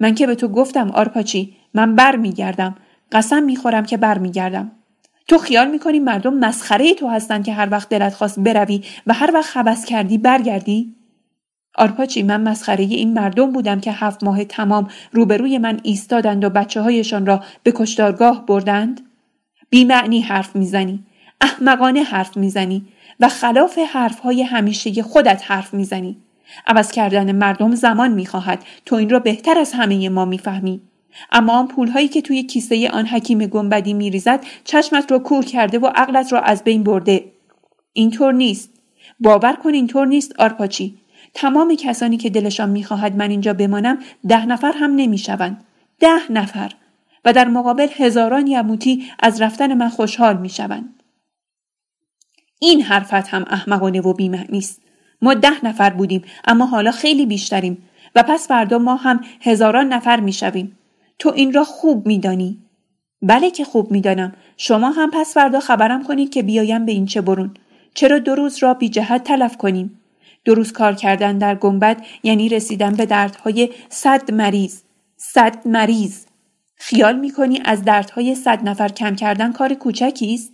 من 0.01 0.15
که 0.15 0.27
به 0.27 0.35
تو 0.35 0.49
گفتم 0.49 0.91
آرپاچی 0.91 1.57
من 1.75 1.95
بر 1.95 2.17
میگردم 2.17 2.75
قسم 3.13 3.43
می‌خورم 3.43 3.85
که 3.85 3.97
بر 3.97 4.19
میگردم 4.19 4.73
تو 5.29 5.39
خیال 5.39 5.71
می‌کنی 5.71 6.01
مردم 6.01 6.35
مسخره 6.35 6.95
تو 6.95 7.09
هستن 7.09 7.43
که 7.43 7.53
هر 7.53 7.69
وقت 7.71 7.89
دلت 7.89 8.15
خواست 8.15 8.41
بروی 8.41 8.83
و 9.07 9.15
هر 9.15 9.31
وقت 9.35 9.47
خبس 9.47 9.85
کردی 9.85 10.19
برگردی؟ 10.19 10.95
آرپاچی 11.75 12.23
من 12.23 12.43
مسخره 12.43 12.85
این 12.85 13.13
مردم 13.13 13.53
بودم 13.53 13.81
که 13.81 13.93
هفت 13.93 14.25
ماه 14.25 14.45
تمام 14.45 14.89
روبروی 15.13 15.59
من 15.59 15.81
ایستادند 15.83 16.45
و 16.45 16.51
بچه 16.51 16.81
هایشان 16.81 17.27
را 17.27 17.45
به 17.63 17.73
کشتارگاه 17.77 18.47
بردند. 18.47 19.08
بیمعنی 19.71 20.21
حرف 20.21 20.57
می‌زنی 20.57 21.05
احمقانه 21.41 22.03
حرف 22.03 22.37
می‌زنی 22.37 22.87
و 23.21 23.29
خلاف 23.29 23.79
حرفهای 23.79 24.43
همیشه 24.43 25.03
خودت 25.03 25.43
حرف 25.51 25.75
می‌زنی. 25.75 26.17
عوض 26.67 26.93
کردن 26.93 27.33
مردم 27.33 27.75
زمان 27.75 28.13
می‌خواهد. 28.13 28.65
تو 28.87 28.97
این 28.97 29.11
را 29.11 29.19
بهتر 29.19 29.59
از 29.59 29.73
همه 29.73 30.09
ما 30.09 30.25
می‌فهمی. 30.25 30.81
اما 31.33 31.53
آن 31.53 31.69
پولهایی 31.69 32.09
که 32.09 32.23
توی 32.23 32.43
کیسه 32.43 32.91
آن 32.91 33.07
حکیم 33.07 33.47
گنبدی 33.47 33.95
میریزد 33.95 34.45
چشمت 34.65 35.13
را 35.13 35.19
کور 35.19 35.45
کرده 35.45 35.79
و 35.79 35.87
عقلت 35.87 36.33
را 36.33 36.41
از 36.41 36.65
بین 36.65 36.83
برده. 36.83 37.25
اینطور 37.93 38.33
نیست. 38.33 38.71
باور 39.21 39.53
کن 39.53 39.75
اینطور 39.75 40.07
نیست 40.07 40.41
آرپاچی. 40.41 40.99
تمام 41.35 41.75
کسانی 41.75 42.17
که 42.17 42.31
دلشان 42.31 42.71
می‌خواهد 42.71 43.17
من 43.17 43.31
اینجا 43.31 43.53
بمانم 43.53 43.99
ده 44.29 44.47
نفر 44.47 44.73
هم 44.73 44.95
نمی‌شوند. 44.95 45.65
ده 46.01 46.33
نفر. 46.33 46.73
و 47.29 47.33
در 47.33 47.49
مقابل 47.49 47.89
هزاران 47.97 48.47
یموتی 48.47 49.05
از 49.19 49.43
رفتن 49.43 49.75
من 49.75 49.89
خوشحال 49.89 50.37
می‌شوند. 50.37 51.03
این 52.59 52.83
حرفت 52.83 53.29
هم 53.29 53.45
احمقانه 53.51 54.01
و 54.01 54.13
بیمعنی 54.13 54.59
است. 54.59 54.81
ما 55.23 55.35
ده 55.35 55.67
نفر 55.67 55.91
بودیم 55.91 56.23
اما 56.45 56.67
حالا 56.67 56.91
خیلی 56.91 57.27
بیشتریم 57.27 57.89
و 58.15 58.23
پس 58.23 58.49
فردا 58.49 58.79
ما 58.79 58.97
هم 58.97 59.21
هزاران 59.41 59.93
نفر 59.93 60.21
می‌شویم. 60.21 60.79
تو 61.19 61.33
این 61.35 61.53
را 61.53 61.65
خوب 61.65 62.07
میدانی. 62.07 62.59
بله 63.23 63.51
که 63.51 63.65
خوب 63.65 63.91
می‌دانم. 63.91 64.33
شما 64.57 64.91
هم 64.91 65.11
پس 65.11 65.35
فردا 65.35 65.61
خبرم 65.61 66.05
کنید 66.05 66.31
که 66.31 66.43
بیایم 66.43 66.87
به 66.87 66.93
این 66.93 67.07
چه 67.07 67.21
برون. 67.21 67.55
چرا 67.95 68.19
دو 68.19 68.35
روز 68.35 68.63
را 68.63 68.75
بی 68.75 68.89
جهت 68.89 69.25
تلف 69.25 69.57
کنیم؟ 69.57 70.01
دو 70.45 70.55
روز 70.55 70.73
کار 70.73 70.95
کردن 70.95 71.39
در 71.39 71.55
گنبد 71.55 72.07
یعنی 72.23 72.49
رسیدن 72.49 72.95
به 72.95 73.07
دردهای 73.07 73.71
صد 73.89 74.33
مریض. 74.33 74.81
صد 75.17 75.69
مریض. 75.69 76.28
خیال 76.79 77.19
می‌کنی 77.19 77.61
از 77.65 77.83
دردهای 77.85 78.35
صد 78.35 78.69
نفر 78.69 78.89
کم 78.89 79.15
کردن 79.15 79.53
کار 79.53 79.75
کوچکی 79.75 80.35
است؟ 80.35 80.53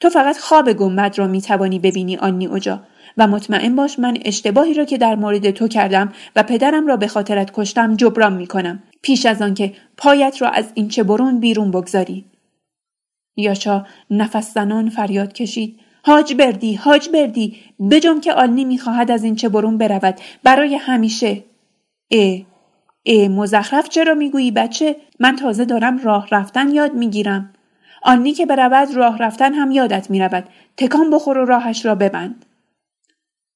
تو 0.00 0.10
فقط 0.10 0.38
خواب 0.38 0.72
گنبد 0.72 1.18
را 1.18 1.26
می‌توانی 1.26 1.78
ببینی 1.78 2.16
آنی 2.16 2.46
اوجا. 2.46 2.82
و 3.16 3.26
مطمئن 3.26 3.76
باش 3.76 3.98
من 3.98 4.16
اشتباهی 4.24 4.74
را 4.74 4.84
که 4.84 4.98
در 4.98 5.14
مورد 5.14 5.50
تو 5.50 5.68
کردم 5.68 6.12
و 6.36 6.42
پدرم 6.42 6.86
را 6.86 6.96
به 6.96 7.08
خاطرت 7.08 7.50
کشتم 7.54 7.96
جبران 7.96 8.32
می‌کنم. 8.32 8.82
پیش 9.02 9.26
از 9.26 9.42
آنکه 9.42 9.74
پایت 9.96 10.42
را 10.42 10.48
از 10.48 10.64
این 10.74 10.88
چه 10.88 11.02
برون 11.02 11.40
بیرون 11.40 11.70
بگذاری. 11.70 12.24
یاشا 13.36 13.86
نفس 14.10 14.54
زنان 14.54 14.90
فریاد 14.90 15.32
کشید. 15.32 15.80
حاج 16.02 16.34
بردی 16.34 16.74
حاج 16.74 17.08
بردی 17.08 17.56
بجم 17.90 18.20
که 18.20 18.32
آلنی 18.32 18.64
می‌خواهد 18.64 19.10
از 19.10 19.24
این 19.24 19.36
چه 19.36 19.48
برون 19.48 19.78
برود. 19.78 20.20
برای 20.42 20.74
همیشه. 20.74 21.44
اه. 22.10 22.38
اه 23.06 23.28
مزخرف 23.28 23.88
چرا 23.88 24.14
می‌گویی 24.14 24.50
بچه؟ 24.50 24.96
من 25.20 25.36
تازه 25.36 25.64
دارم 25.64 25.98
راه 25.98 26.28
رفتن 26.30 26.70
یاد 26.70 26.94
می‌گیرم. 26.94 27.54
آنی 28.02 28.32
که 28.32 28.46
برود 28.46 28.94
راه 28.94 29.18
رفتن 29.18 29.54
هم 29.54 29.70
یادت 29.70 30.10
می‌رود. 30.10 30.44
تکان 30.76 31.10
بخور 31.10 31.38
و 31.38 31.44
راهش 31.44 31.86
را 31.86 31.94
ببند. 31.94 32.44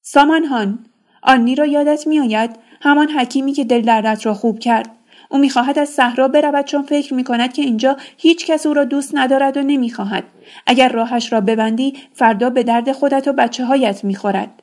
سامان 0.02 0.44
هان 0.44 0.78
آنی 1.22 1.54
را 1.54 1.66
یادت 1.66 2.06
میآید؟ 2.06 2.50
همان 2.80 3.10
حکیمی 3.10 3.52
که 3.52 3.64
دل 3.64 3.80
دردت 3.80 4.26
را 4.26 4.34
خوب 4.34 4.58
کرد. 4.58 4.90
او 5.28 5.38
می‌خواهد 5.38 5.78
از 5.78 5.88
صحرا 5.88 6.28
برود 6.28 6.64
چون 6.64 6.82
فکر 6.82 7.14
می‌کند 7.14 7.52
که 7.52 7.62
اینجا 7.62 7.96
هیچ 8.18 8.46
کس 8.46 8.66
او 8.66 8.74
را 8.74 8.84
دوست 8.84 9.10
ندارد 9.14 9.56
و 9.56 9.62
نمی‌خواهد. 9.62 10.24
اگر 10.66 10.88
راهش 10.88 11.32
را 11.32 11.40
ببندی 11.40 11.94
فردا 12.12 12.50
به 12.50 12.62
درد 12.62 12.92
خودت 12.92 13.28
و 13.28 13.32
بچه 13.32 13.64
هایت 13.64 14.04
می‌خورد. 14.04 14.61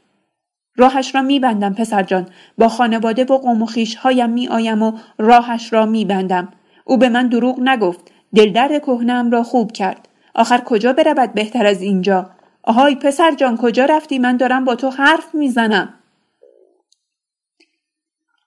راهش 0.80 1.16
را 1.16 1.22
میبندم 1.22 1.74
پسر 1.74 2.04
جان. 2.04 2.30
با 2.58 2.70
خانواده 2.70 3.24
و 3.24 3.38
قوم 3.38 3.62
و 3.62 3.68
هایم 4.02 4.30
میآیم 4.30 4.84
و 4.84 4.98
راهش 5.18 5.74
را 5.74 5.86
میبندم. 5.86 6.48
او 6.86 6.98
به 6.98 7.10
من 7.10 7.28
دروغ 7.28 7.60
نگفت. 7.60 8.12
دلدرد 8.36 8.82
کهنم 8.82 9.32
را 9.32 9.44
خوب 9.44 9.72
کرد. 9.72 10.08
آخر 10.36 10.62
کجا 10.66 10.94
برود 10.94 11.34
بهتر 11.34 11.66
از 11.66 11.82
اینجا؟ 11.82 12.30
آهای 12.64 12.96
پسر 12.96 13.36
جان 13.36 13.58
کجا 13.58 13.86
رفتی؟ 13.86 14.20
من 14.20 14.38
دارم 14.38 14.66
با 14.66 14.76
تو 14.76 14.90
حرف 14.90 15.36
می‌زنم. 15.36 15.94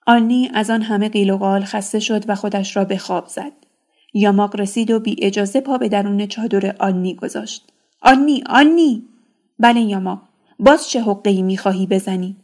آنی 0.07 0.51
از 0.53 0.69
آن 0.69 0.81
همه 0.81 1.09
قیل 1.09 1.29
و 1.29 1.37
قال 1.37 1.63
خسته 1.63 1.99
شد 1.99 2.29
و 2.29 2.35
خودش 2.35 2.77
را 2.77 2.85
به 2.85 2.97
خواب 2.97 3.27
زد. 3.27 3.51
یاماق 4.13 4.59
رسید 4.59 4.91
و 4.91 4.99
بی 4.99 5.15
اجازه 5.21 5.61
پا 5.61 5.77
به 5.77 5.89
درون 5.89 6.27
چادر 6.27 6.75
آنی 6.79 7.15
گذاشت. 7.15 7.71
آنی 8.01 8.43
آنی! 8.49 9.03
بله 9.59 9.79
یاماق. 9.79 10.32
باز 10.65 10.89
چه 10.89 11.01
حقه 11.01 11.29
ای 11.29 11.41
می‌خواهی 11.41 11.87
بزنی؟ 11.87 12.35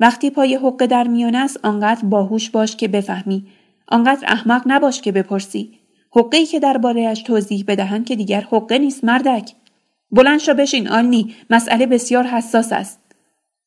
وقتی 0.00 0.30
پای 0.30 0.54
حقه 0.54 0.86
در 0.86 1.08
میان 1.08 1.34
است 1.34 1.60
آنقدر 1.62 2.04
باهوش 2.04 2.50
باش 2.50 2.76
که 2.76 2.88
بفهمی. 2.88 3.46
آنقدر 3.88 4.24
احمق 4.28 4.62
نباش 4.66 5.00
که 5.00 5.12
بپرسی. 5.12 5.78
حقه 6.16 6.36
ای 6.36 6.46
که 6.46 6.60
دربارهاش 6.60 7.22
توضیح 7.22 7.64
بدهند 7.68 8.06
که 8.06 8.16
دیگر 8.16 8.40
حقه 8.40 8.78
نیست 8.78 9.04
مردک. 9.04 9.52
بلند 10.10 10.40
شو 10.40 10.54
بشین 10.54 10.88
آنی. 10.88 11.34
مسئله 11.50 11.86
بسیار 11.86 12.24
حساس 12.24 12.72
است. 12.72 13.00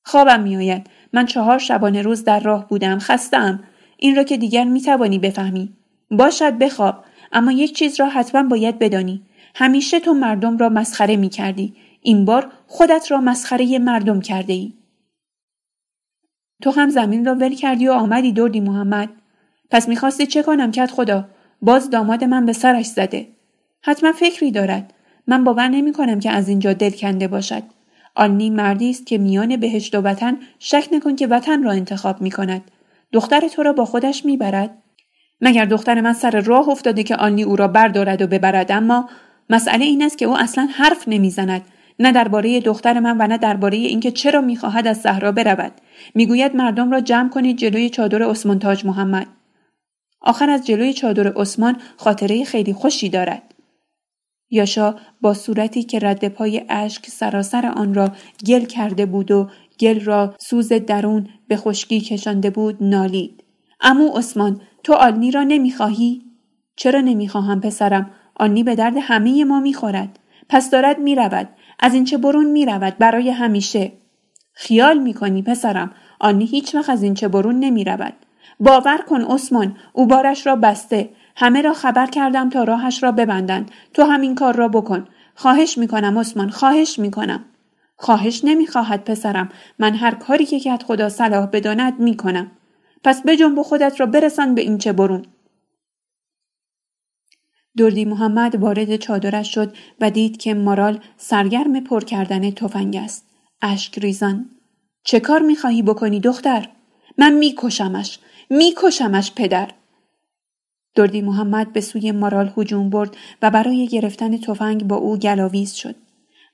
خوابم 0.03 0.44
میآید. 0.44 0.88
من 1.14 1.26
چهار 1.26 1.60
شبانه 1.60 2.02
روز 2.02 2.23
در 2.23 2.39
راه 2.39 2.68
بودم 2.68 2.99
خستم 2.99 3.64
این 3.98 4.15
را 4.15 4.23
که 4.23 4.38
دیگر 4.38 4.64
می 4.64 4.81
توانی 4.81 5.19
بفهمی. 5.19 5.69
باشد 6.11 6.53
بخواب. 6.57 7.06
اما 7.31 7.52
یک 7.52 7.76
چیز 7.76 7.99
را 7.99 8.10
حتما 8.10 8.44
باید 8.44 8.80
بدانی. 8.80 9.22
همیشه 9.56 9.99
تو 9.99 10.14
مردم 10.14 10.57
را 10.57 10.69
مسخره 10.69 11.15
می 11.15 11.30
کردی 11.30 11.73
این 12.02 12.26
بار 12.26 12.52
خودت 12.68 13.11
را 13.11 13.22
مسخره 13.22 13.80
مردم 13.80 14.22
کرده 14.22 14.53
ای 14.53 14.73
تو 16.61 16.72
هم 16.72 16.89
زمین 16.89 17.26
را 17.26 17.35
ول 17.35 17.56
کردی 17.56 17.88
و 17.88 17.91
آمدی 17.91 18.31
دردی 18.31 18.60
محمد. 18.60 19.10
پس 19.69 19.89
می‌خواستی 19.89 20.27
چه 20.27 20.44
کنم 20.44 20.72
کت 20.72 20.91
خدا؟ 20.91 21.30
باز 21.61 21.89
داماد 21.89 22.23
من 22.23 22.45
به 22.45 22.53
سرش 22.53 22.85
زده. 22.85 23.27
حتما 23.81 24.11
فکری 24.11 24.52
دارد. 24.52 24.94
من 25.27 25.44
باور 25.44 25.68
نمی 25.68 25.94
کنم 25.94 26.19
که 26.19 26.31
از 26.31 26.49
اینجا 26.49 26.73
دل 26.73 26.89
کنده 26.89 27.27
باشد. 27.27 27.64
آنی 28.15 28.49
مردی 28.49 28.89
است 28.89 29.06
که 29.06 29.18
میان 29.18 29.57
بهشت 29.57 29.95
و 29.95 30.02
وطن 30.02 30.38
شک 30.60 30.89
نکن 30.91 31.15
که 31.15 31.27
وطن 31.27 31.64
را 31.64 31.72
انتخاب 31.72 32.22
می 32.22 32.31
کند. 32.31 32.61
دختر 33.14 33.48
تو 33.48 33.64
را 33.64 33.73
با 33.73 33.85
خودش 33.85 34.26
می 34.26 34.38
برد؟ 34.38 34.77
مگر 35.41 35.65
دختر 35.65 36.02
من 36.02 36.14
سر 36.14 36.41
راه 36.41 36.69
افتاده 36.69 37.03
که 37.03 37.15
آنی 37.15 37.44
او 37.44 37.56
را 37.56 37.68
بردارد 37.68 38.22
و 38.22 38.27
ببرد؟ 38.27 38.72
اما 38.72 39.10
مسئله 39.49 39.85
این 39.85 40.03
است 40.03 40.18
که 40.18 40.26
او 40.26 40.38
اصلا 40.38 40.68
حرف 40.72 41.07
نمی‌زند. 41.07 41.61
نه 41.99 42.11
درباره 42.11 42.60
دختر 42.60 42.99
من 42.99 43.18
و 43.19 43.28
نه 43.28 43.38
درباره 43.38 43.78
اینکه 43.78 44.11
چرا 44.11 44.41
می‌خواهد 44.41 44.88
از 44.88 44.98
صحرا 44.98 45.32
برود. 45.32 45.72
می‌گوید 46.15 46.56
مردم 46.56 46.91
را 46.91 46.99
جمع 46.99 47.30
کنید 47.30 47.57
جلوی 47.57 47.90
چادر 47.90 48.24
عثمان 48.24 48.60
تاج 48.60 48.86
محمد. 48.86 49.28
آخر 50.22 50.49
از 50.49 50.68
جلوی 50.68 50.94
چادر 50.94 51.34
عثمان 51.34 51.78
خاطره 51.98 52.44
خیلی 52.44 52.74
خوشی 52.74 53.10
دارد. 53.10 53.53
یاشا 54.49 54.95
با 55.22 55.34
صورتی 55.34 55.84
که 55.84 55.99
رد 55.99 56.28
پای 56.28 56.65
اشک 56.69 57.06
سراسر 57.10 57.65
آن 57.65 57.94
را 57.94 58.11
گل 58.45 58.65
کرده 58.65 59.06
بود 59.06 59.32
و 59.32 59.49
گل 59.80 59.99
را 59.99 60.36
سوز 60.40 60.74
درون 60.74 61.30
به 61.48 61.57
خشکی 61.57 62.02
کشانده 62.02 62.49
بود 62.49 62.78
نالید. 62.84 63.44
امو 63.82 64.07
عثمان 64.18 64.61
تو 64.84 64.94
آلنی 64.94 65.32
را 65.32 65.44
نمی‌خواهی؟ 65.44 66.22
چرا 66.76 67.02
نمی‌خواهم 67.02 67.61
پسرم؟ 67.61 68.11
آنی 68.36 68.64
به 68.64 68.76
درد 68.76 68.94
همه 69.02 69.44
ما 69.44 69.60
می‌خورد. 69.60 70.19
پس 70.49 70.69
دارد 70.69 70.99
می‌رود. 70.99 71.49
از 71.80 71.94
اینچه 71.94 72.18
برون 72.18 72.45
می‌رود 72.45 72.98
برای 72.98 73.30
همیشه. 73.30 73.91
خیال 74.54 74.98
می‌کنی 74.98 75.41
پسرم 75.41 75.91
آنی 76.20 76.45
هیچ 76.45 76.76
وقت 76.76 76.90
از 76.90 77.04
اینچه 77.04 77.28
برون 77.28 77.60
نمی‌رود. 77.60 78.14
باور 78.60 78.98
کن 78.98 79.22
عثمان 79.22 79.76
او 79.94 80.06
بارش 80.08 80.48
را 80.48 80.56
بسته. 80.56 81.10
همه 81.36 81.62
را 81.62 81.74
خبر 81.74 82.06
کردم 82.06 82.49
تا 82.49 82.64
راهش 82.64 83.04
را 83.04 83.12
ببندند. 83.12 83.72
تو 83.94 84.04
همین 84.04 84.36
کار 84.36 84.56
را 84.56 84.68
بکن. 84.68 85.08
خواهش 85.36 85.78
می‌کنم 85.78 86.20
عثمان 86.20 86.49
خواهش 86.49 86.99
می‌کنم. 86.99 87.45
خواهش 87.95 88.41
نمی‌خواهد 88.44 89.04
پسرم. 89.04 89.49
من 89.80 89.95
هر 89.95 90.16
کاری 90.16 90.45
که 90.45 90.60
کت 90.60 90.84
خدا 90.84 91.10
صلاح 91.10 91.45
بداند 91.45 91.99
می‌کنم. 91.99 92.52
پس 93.04 93.22
بجنب 93.22 93.62
خودت 93.62 93.99
را 93.99 94.06
برسان 94.06 94.56
به 94.56 94.62
این 94.62 94.78
چه 94.78 94.94
برون. 94.94 95.26
دردی 97.78 98.06
محمد 98.06 98.56
وارد 98.56 98.95
چادرش 98.95 99.54
شد 99.54 99.76
و 100.02 100.12
دید 100.12 100.38
که 100.38 100.54
مارال 100.54 100.99
سرگرم 101.18 101.80
پر 101.80 102.02
کردن 102.02 102.52
تفنگ 102.52 102.95
است 102.95 103.26
اشک 103.62 103.99
ریزان 103.99 104.49
چه 105.04 105.20
کار 105.20 105.41
می‌خواهی 105.41 105.82
بکنی 105.82 106.20
دختر 106.20 106.70
من 107.18 107.34
میکشمش 107.34 108.20
میکشمش 108.49 109.32
پدر 109.36 109.72
دردی 110.95 111.22
محمد 111.22 111.74
به 111.74 111.82
سوی 111.82 112.12
مارال 112.12 112.52
هجوم 112.58 112.90
برد 112.90 113.18
و 113.41 113.52
برای 113.52 113.88
گرفتن 113.88 114.38
تفنگ 114.38 114.84
با 114.84 114.95
او 114.95 115.18
گلاویز 115.18 115.74
شد. 115.74 115.95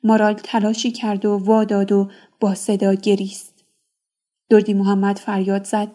مارال 0.04 0.34
تلاشی 0.34 0.91
کرد 0.91 1.26
و 1.26 1.38
واداد 1.38 1.91
و 1.91 2.10
با 2.40 2.56
صدا 2.56 2.94
گریست. 2.94 3.64
دردی 4.50 4.74
محمد 4.74 5.18
فریاد 5.18 5.64
زد. 5.64 5.88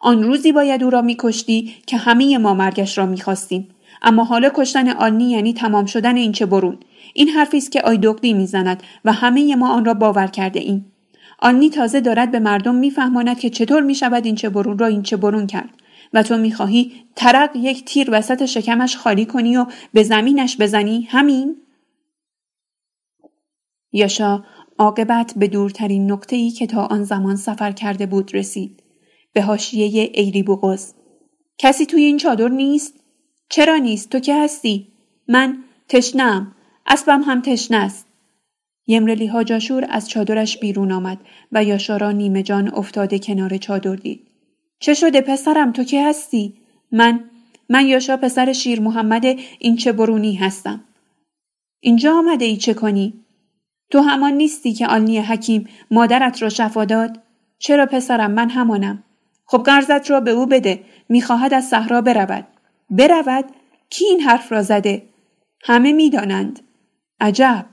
آن 0.00 0.22
روزی 0.22 0.52
باید 0.52 0.82
او 0.84 0.90
را 0.90 1.02
میکشتی 1.02 1.74
که 1.86 1.96
همه 1.96 2.38
ما 2.38 2.54
مرگش 2.54 2.98
را 2.98 3.06
می‌خواستیم. 3.06 3.68
اما 4.02 4.24
حالا 4.24 4.50
کشتن 4.54 4.88
آنی 4.88 5.30
یعنی 5.30 5.52
تمام 5.52 5.86
شدن 5.86 6.16
این 6.16 6.32
چه 6.32 6.46
برون. 6.46 6.78
این 7.14 7.28
حرفی 7.28 7.56
است 7.56 7.72
که 7.72 7.82
آیدوقلی 7.82 8.32
می‌زند 8.32 8.82
و 9.04 9.12
همه 9.12 9.56
ما 9.56 9.72
آن 9.72 9.84
را 9.84 9.94
باور 9.94 10.26
کرده 10.26 10.60
ایم. 10.60 10.92
آنی 11.38 11.70
تازه 11.70 12.00
دارد 12.00 12.30
به 12.30 12.38
مردم 12.38 12.74
میفهماند 12.74 13.38
که 13.38 13.50
چطور 13.50 13.82
می‌شود 13.82 14.26
این 14.26 14.34
چه 14.34 14.48
برون 14.48 14.78
را 14.78 14.86
این 14.86 15.02
چه 15.02 15.16
برون 15.16 15.46
کرد. 15.46 15.70
و 16.12 16.22
تو 16.22 16.38
می‌خواهی 16.38 16.92
ترق 17.16 17.56
یک 17.56 17.84
تیر 17.84 18.08
وسط 18.12 18.44
شکمش 18.44 18.96
خالی 18.96 19.26
کنی 19.26 19.56
و 19.56 19.66
به 19.92 20.02
زمینش 20.02 20.56
بزنی 20.60 21.08
همین؟ 21.10 21.56
یاشا 23.92 24.44
عاقبت 24.78 25.32
به 25.36 25.48
دورترین 25.48 26.12
نقطه‌ای 26.12 26.50
که 26.50 26.66
تا 26.66 26.86
آن 26.86 27.04
زمان 27.04 27.36
سفر 27.36 27.72
کرده 27.72 28.06
بود 28.06 28.34
رسید. 28.34 28.82
به 29.32 29.42
حاشیه 29.42 30.10
ایری 30.14 30.42
بغز. 30.42 30.94
کسی 31.58 31.86
توی 31.86 32.02
این 32.04 32.16
چادر 32.16 32.48
نیست؟ 32.48 32.94
چرا 33.48 33.76
نیست؟ 33.76 34.10
تو 34.10 34.18
که 34.18 34.42
هستی؟ 34.42 34.86
من 35.28 35.58
تشنم. 35.88 36.54
اسبم 36.86 37.22
هم 37.22 37.42
تشنه 37.42 37.76
است. 37.76 38.06
یمرلی 38.86 39.26
ها 39.26 39.44
جاشور 39.44 39.86
از 39.90 40.08
چادرش 40.08 40.58
بیرون 40.58 40.92
آمد 40.92 41.18
و 41.52 41.64
یاشارا 41.64 42.12
نیمه 42.12 42.42
جان 42.42 42.74
افتاده 42.74 43.18
کنار 43.18 43.56
چادر 43.56 43.94
دید. 43.94 44.26
چه 44.80 44.94
شده 44.94 45.20
پسرم 45.20 45.72
تو 45.72 45.84
که 45.84 46.06
هستی؟ 46.06 46.54
من 46.92 47.24
من 47.68 47.86
یاشا 47.86 48.16
پسر 48.16 48.52
شیر 48.52 48.80
محمد 48.80 49.24
این 49.58 49.76
چه 49.76 49.92
برونی 49.92 50.34
هستم. 50.34 50.84
اینجا 51.80 52.14
آمده 52.18 52.44
ای 52.44 52.56
چه 52.56 52.74
کنی؟ 52.74 53.24
تو 53.90 54.00
همان 54.00 54.32
نیستی 54.32 54.72
که 54.72 54.86
آلنی 54.86 55.18
حکیم 55.18 55.68
مادرت 55.90 56.42
را 56.42 56.48
شفا 56.48 56.84
داد؟ 56.84 57.22
چرا 57.58 57.86
پسرم 57.86 58.30
من 58.30 58.50
همانم؟ 58.50 59.04
خب 59.44 59.58
قرضت 59.58 60.10
را 60.10 60.20
به 60.20 60.30
او 60.30 60.46
بده 60.46 60.84
می‌خواهد 61.08 61.54
از 61.54 61.68
صحرا 61.68 62.00
برود. 62.00 62.46
برود؟ 62.90 63.44
کی 63.90 64.04
این 64.04 64.20
حرف 64.20 64.52
را 64.52 64.62
زده؟ 64.62 65.02
همه 65.62 65.92
می‌دانند. 65.92 66.60
عجب 67.20 67.66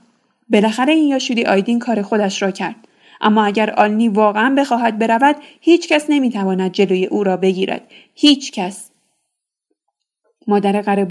بالاخره 0.48 0.92
این 0.92 1.08
یاشوری 1.08 1.44
آیدین 1.44 1.78
کار 1.78 2.02
خودش 2.02 2.42
را 2.42 2.50
کرد. 2.50 2.88
اما 3.20 3.44
اگر 3.44 3.70
آلنی 3.70 4.08
واقعا 4.08 4.54
بخواهد 4.54 4.98
برود 4.98 5.36
هیچ 5.60 5.88
کس 5.88 6.06
نمی‌تواند 6.08 6.72
جلوی 6.72 7.06
او 7.06 7.24
را 7.24 7.36
بگیرد. 7.36 7.82
هیچ 8.14 8.52
کس. 8.52 8.90
مادر 10.46 10.82
قره 10.82 11.08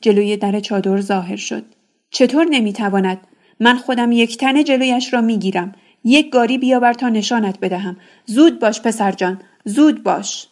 جلوی 0.00 0.36
در 0.36 0.60
چادر 0.60 1.00
ظاهر 1.00 1.36
شد. 1.36 1.64
چطور 2.10 2.44
نمی‌تواند؟ 2.44 3.18
من 3.60 3.76
خودم 3.76 4.12
یک 4.12 4.36
تنه 4.36 4.64
جلویش 4.64 5.14
را 5.14 5.20
می‌گیرم. 5.20 5.74
یک 6.04 6.30
گاری 6.30 6.58
بیاور 6.58 6.92
تا 6.92 7.08
نشانت 7.08 7.60
بدهم. 7.60 7.96
زود 8.26 8.58
باش 8.58 8.82
پسر 8.82 9.12
جان. 9.12 9.42
زود 9.64 10.02
باش. 10.02 10.46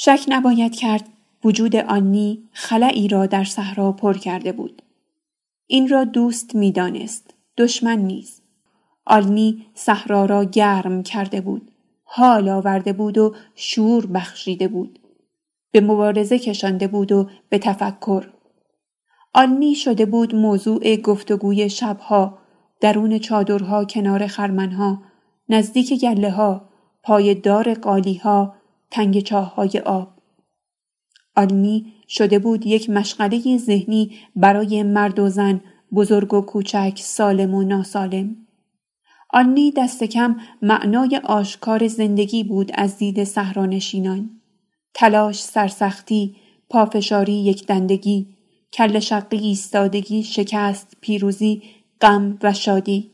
شک 0.00 0.24
نباید 0.28 0.76
کرد 0.76 1.08
وجود 1.44 1.76
آنی 1.76 2.48
خلعی 2.52 3.08
را 3.08 3.26
در 3.26 3.44
صحرا 3.44 3.92
پر 3.92 4.14
کرده 4.14 4.52
بود. 4.52 4.82
این 5.66 5.88
را 5.88 6.04
دوست 6.04 6.54
می‌دانست. 6.54 7.34
دشمن 7.56 7.98
نیست. 7.98 8.42
آلنی 9.06 9.66
صحرا 9.74 10.24
را 10.24 10.44
گرم 10.44 11.02
کرده 11.02 11.40
بود. 11.40 11.70
حال 12.04 12.48
آورده 12.48 12.92
بود 12.92 13.18
و 13.18 13.34
شور 13.54 14.06
بخشیده 14.06 14.68
بود. 14.68 14.98
به 15.72 15.80
مبارزه 15.80 16.38
کشانده 16.38 16.88
بود 16.88 17.12
و 17.12 17.28
به 17.48 17.58
تفکر. 17.58 18.28
آلنی 19.34 19.74
شده 19.74 20.06
بود 20.06 20.34
موضوع 20.34 20.96
گفتگوی 20.96 21.70
شبها، 21.70 22.38
درون 22.80 23.18
چادرها 23.18 23.84
کنار 23.84 24.26
خرمنها، 24.26 25.02
نزدیک 25.48 26.00
گله 26.00 26.30
ها، 26.30 26.68
پای 27.02 27.34
دار 27.34 27.74
قالی 27.74 28.14
ها، 28.14 28.57
تنگ 28.90 29.20
چاه 29.20 29.54
های 29.54 29.78
آب. 29.84 30.08
آلنی 31.36 31.92
شده 32.08 32.38
بود 32.38 32.66
یک 32.66 32.90
مشغله 32.90 33.58
ذهنی 33.58 34.10
برای 34.36 34.82
مرد 34.82 35.18
و 35.18 35.28
زن 35.28 35.60
بزرگ 35.94 36.34
و 36.34 36.40
کوچک 36.40 36.92
سالم 36.96 37.54
و 37.54 37.62
ناسالم. 37.62 38.36
آنی 39.30 39.72
دست 39.76 40.04
کم 40.04 40.36
معنای 40.62 41.20
آشکار 41.24 41.88
زندگی 41.88 42.44
بود 42.44 42.70
از 42.74 42.98
دید 42.98 43.24
صحرانشینان. 43.24 44.30
تلاش، 44.94 45.42
سرسختی، 45.42 46.36
پافشاری، 46.70 47.44
یک 47.44 47.66
دندگی، 47.66 48.26
کل 48.72 48.98
شقی، 48.98 49.36
ایستادگی، 49.36 50.22
شکست، 50.22 50.96
پیروزی، 51.00 51.62
غم 52.00 52.38
و 52.42 52.52
شادی. 52.52 53.10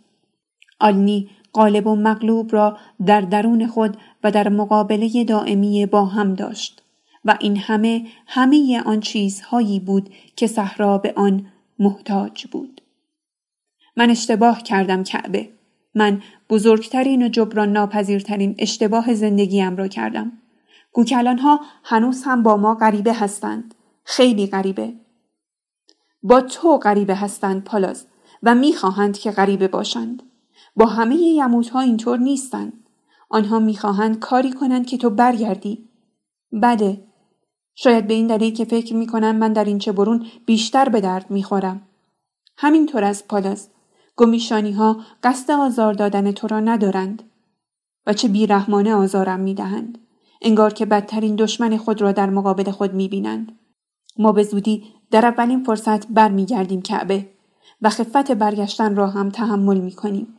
آلنی 0.81 1.31
قالب 1.55 1.86
و 1.86 1.97
مغلوب 1.97 2.52
را 2.52 2.78
در 3.06 3.20
درون 3.20 3.66
خود 3.66 3.97
و 4.24 4.31
در 4.31 4.48
مقابله 4.48 5.24
دائمی 5.24 5.86
با 5.86 6.05
هم 6.05 6.35
داشت 6.35 6.82
و 7.24 7.36
این 7.40 7.56
همه 7.56 8.06
همه 8.26 8.82
آن 8.86 9.01
چیزهایی 9.01 9.81
بود 9.81 10.10
که 10.36 10.47
صحرا 10.47 10.98
به 10.98 11.12
آن 11.16 11.47
محتاج 11.78 12.47
بود. 12.47 12.81
من 13.97 14.10
اشتباه 14.10 14.62
کردم 14.62 15.02
کعبه. 15.02 15.48
من 15.94 16.22
بزرگترین 16.51 17.22
و 17.22 17.28
جبران 17.28 17.72
ناپذیرترین 17.72 18.55
اشتباه 18.59 19.14
زندگیم 19.14 19.76
را 19.76 19.89
کردم. 19.89 20.32
گوکلان 20.93 21.39
ها 21.39 21.60
هنوز 21.85 22.22
هم 22.24 22.43
با 22.43 22.56
ما 22.56 22.74
غریبه 22.74 23.12
هستند. 23.12 23.74
خیلی 24.05 24.47
غریبه. 24.47 24.93
با 26.22 26.40
تو 26.40 26.78
غریبه 26.78 27.14
هستند 27.14 27.64
پالاز 27.64 28.06
و 28.43 28.55
می‌خواهند 28.55 29.18
که 29.18 29.31
غریبه 29.31 29.68
باشند. 29.68 30.22
با 30.77 30.87
همه 30.87 31.17
یموت 31.17 31.71
ها 31.71 31.81
اینطور 31.81 32.19
نیستند. 32.19 32.73
آنها 33.31 33.59
می‌خواهند 33.59 34.19
کاری 34.19 34.53
کنند 34.53 34.87
که 34.87 34.99
تو 34.99 35.11
برگردی. 35.11 35.89
بده. 36.63 37.05
شاید 37.75 38.07
به 38.07 38.15
این 38.15 38.27
دلیل 38.27 38.55
که 38.55 38.65
فکر 38.65 38.95
می‌کنم 38.95 39.37
من 39.37 39.53
در 39.53 39.65
این 39.65 39.79
چه 39.79 39.93
برون 39.93 40.27
بیشتر 40.47 40.89
به 40.89 41.01
درد 41.01 41.31
می‌خورم. 41.31 41.83
همینطور 42.57 43.05
از 43.05 43.29
پالاز. 43.29 43.69
گمیشانی 44.17 44.73
ها 44.73 45.01
قصد 45.23 45.51
آزار 45.51 45.95
دادن 45.95 46.33
تو 46.33 46.47
را 46.47 46.61
ندارند. 46.61 47.23
و 48.07 48.13
چه 48.13 48.29
بیرحمانه 48.29 48.95
آزارم 48.95 49.41
می‌دهند. 49.41 49.99
انگار 50.43 50.73
که 50.73 50.87
بدترین 50.87 51.37
دشمن 51.37 51.77
خود 51.77 52.03
را 52.03 52.13
در 52.13 52.31
مقابل 52.31 52.71
خود 52.71 52.95
می‌بینند. 52.95 53.59
ما 54.19 54.33
به 54.33 54.43
زودی 54.43 54.85
در 55.11 55.27
اولین 55.27 55.65
فرصت 55.65 56.07
برمیگردیم 56.07 56.83
کعبه 56.83 57.31
و 57.83 57.91
خفت 57.91 58.33
برگشتن 58.33 58.97
را 58.97 59.07
هم 59.07 59.31
تحمل 59.31 59.81
می‌کنیم. 59.81 60.34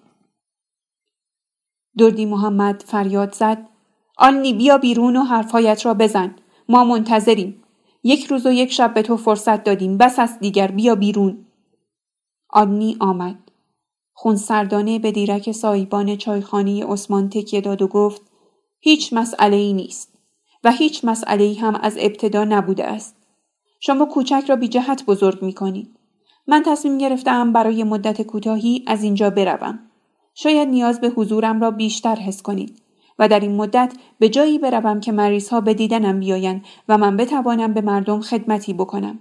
دردی 1.97 2.25
محمد 2.25 2.83
فریاد 2.87 3.35
زد 3.35 3.69
آنی 4.17 4.53
بیا 4.53 4.77
بیرون 4.77 5.15
و 5.15 5.23
حرفهایت 5.23 5.85
را 5.85 5.93
بزن 5.93 6.35
ما 6.69 6.83
منتظریم 6.83 7.63
یک 8.03 8.25
روز 8.25 8.45
و 8.45 8.51
یک 8.51 8.71
شب 8.71 8.93
به 8.93 9.01
تو 9.01 9.17
فرصت 9.17 9.63
دادیم 9.63 9.97
بس 9.97 10.19
است 10.19 10.39
دیگر 10.39 10.71
بیا 10.71 10.95
بیرون 10.95 11.45
آنی 12.49 12.97
آمد 12.99 13.51
خونسردانه 14.13 14.99
به 14.99 15.11
دیرک 15.11 15.51
سایبان 15.51 16.15
چایخانه 16.15 16.85
عثمان 16.85 17.29
تکیه 17.29 17.61
داد 17.61 17.81
و 17.81 17.87
گفت 17.87 18.21
هیچ 18.79 19.13
مسئله 19.13 19.55
ای 19.55 19.73
نیست 19.73 20.15
و 20.65 20.71
هیچ 20.71 21.05
مسئله 21.05 21.43
ای 21.43 21.53
هم 21.53 21.75
از 21.75 21.95
ابتدا 21.99 22.43
نبوده 22.43 22.85
است. 22.85 23.15
شما 23.79 24.05
کوچک 24.05 24.43
را 24.47 24.55
بی 24.55 24.67
جهت 24.67 25.05
بزرگ 25.05 25.41
می 25.41 25.53
کنید. 25.53 25.95
من 26.47 26.63
تصمیم 26.65 26.97
گرفتم 26.97 27.53
برای 27.53 27.83
مدت 27.83 28.21
کوتاهی 28.21 28.83
از 28.87 29.03
اینجا 29.03 29.29
بروم. 29.29 29.79
شاید 30.35 30.69
نیاز 30.69 31.01
به 31.01 31.09
حضورم 31.09 31.61
را 31.61 31.71
بیشتر 31.71 32.15
حس 32.15 32.41
کنید 32.41 32.81
و 33.19 33.27
در 33.27 33.39
این 33.39 33.55
مدت 33.55 33.93
به 34.19 34.29
جایی 34.29 34.59
بروم 34.59 34.99
که 34.99 35.11
مریض 35.11 35.49
ها 35.49 35.61
به 35.61 35.73
دیدنم 35.73 36.19
بیایند 36.19 36.65
و 36.89 36.97
من 36.97 37.17
بتوانم 37.17 37.73
به 37.73 37.81
مردم 37.81 38.21
خدمتی 38.21 38.73
بکنم. 38.73 39.19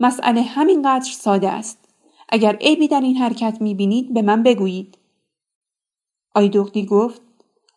مسئله 0.00 0.42
همینقدر 0.42 1.10
ساده 1.10 1.50
است. 1.50 1.88
اگر 2.28 2.56
عیبی 2.56 2.88
در 2.88 3.00
این 3.00 3.16
حرکت 3.16 3.58
می 3.60 3.74
بینید 3.74 4.14
به 4.14 4.22
من 4.22 4.42
بگویید. 4.42 4.98
آیدوغدی 6.34 6.86
گفت 6.86 7.22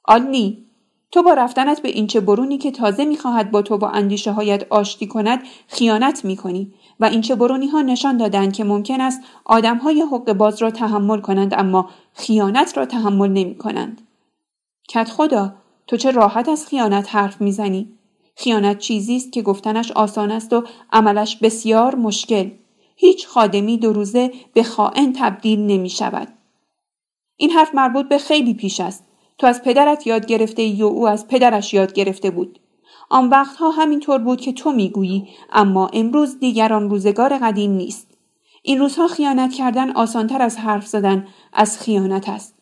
آلنی 0.05 0.65
تو 1.13 1.23
با 1.23 1.33
رفتنت 1.33 1.81
به 1.81 1.89
این 1.89 2.07
چه 2.07 2.19
برونی 2.19 2.57
که 2.57 2.71
تازه 2.71 3.05
می‌خواهد 3.05 3.51
با 3.51 3.61
تو 3.61 3.77
با 3.77 3.89
اندیشه 3.89 4.31
هایت 4.31 4.65
آشتی 4.69 5.07
کند 5.07 5.43
خیانت 5.67 6.25
می‌کنی 6.25 6.73
و 6.99 7.05
این 7.05 7.21
چه 7.21 7.35
برونی 7.35 7.67
ها 7.67 7.81
نشان 7.81 8.17
دادند 8.17 8.53
که 8.53 8.63
ممکن 8.63 9.01
است 9.01 9.21
آدم 9.45 9.77
های 9.77 10.01
حق 10.01 10.33
باز 10.33 10.61
را 10.61 10.71
تحمل 10.71 11.21
کنند 11.21 11.53
اما 11.53 11.89
خیانت 12.13 12.77
را 12.77 12.85
تحمل 12.85 13.29
نمی 13.29 13.55
کنند. 13.55 14.01
کت 14.89 15.09
خدا 15.09 15.53
تو 15.87 15.97
چه 15.97 16.11
راحت 16.11 16.49
از 16.49 16.67
خیانت 16.67 17.15
حرف 17.15 17.41
می‌زنی؟ 17.41 17.87
خیانت 18.35 18.77
چیزی 18.77 19.15
است 19.15 19.31
که 19.31 19.41
گفتنش 19.41 19.91
آسان 19.91 20.31
است 20.31 20.53
و 20.53 20.63
عملش 20.91 21.35
بسیار 21.35 21.95
مشکل. 21.95 22.49
هیچ 22.95 23.27
خادمی 23.27 23.77
دو 23.77 23.93
روزه 23.93 24.31
به 24.53 24.63
خائن 24.63 25.13
تبدیل 25.17 25.59
نمی 25.59 25.89
شود. 25.89 26.27
این 27.37 27.49
حرف 27.49 27.75
مربوط 27.75 28.07
به 28.07 28.17
خیلی 28.17 28.53
پیش 28.53 28.79
است. 28.79 29.05
تو 29.37 29.47
از 29.47 29.63
پدرت 29.63 30.07
یاد 30.07 30.25
گرفته 30.25 30.63
یا 30.63 30.87
او 30.87 31.07
از 31.07 31.27
پدرش 31.27 31.73
یاد 31.73 31.93
گرفته 31.93 32.31
بود. 32.31 32.59
آن 33.09 33.29
وقتها 33.29 33.69
همینطور 33.69 34.19
بود 34.19 34.41
که 34.41 34.53
تو 34.53 34.71
می‌گویی 34.71 35.27
اما 35.51 35.87
امروز 35.87 36.39
دیگر 36.39 36.73
آن 36.73 36.89
روزگار 36.89 37.37
قدیم 37.37 37.71
نیست. 37.71 38.07
این 38.63 38.79
روزها 38.79 39.07
خیانت 39.07 39.53
کردن 39.53 39.91
آسانتر 39.91 40.41
از 40.41 40.57
حرف 40.57 40.87
زدن 40.87 41.27
از 41.53 41.79
خیانت 41.79 42.29
است. 42.29 42.55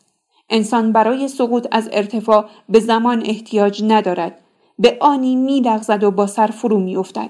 انسان 0.49 0.91
برای 0.91 1.27
سقوط 1.27 1.68
از 1.72 1.89
ارتفاع 1.91 2.49
به 2.69 2.80
زمان 2.80 3.23
احتیاج 3.26 3.84
ندارد. 3.84 4.41
به 4.80 4.98
آنی 5.02 5.35
میلغزد 5.35 6.03
و 6.03 6.11
با 6.11 6.27
سر 6.27 6.48
فرو 6.48 6.80
میافتد. 6.80 7.30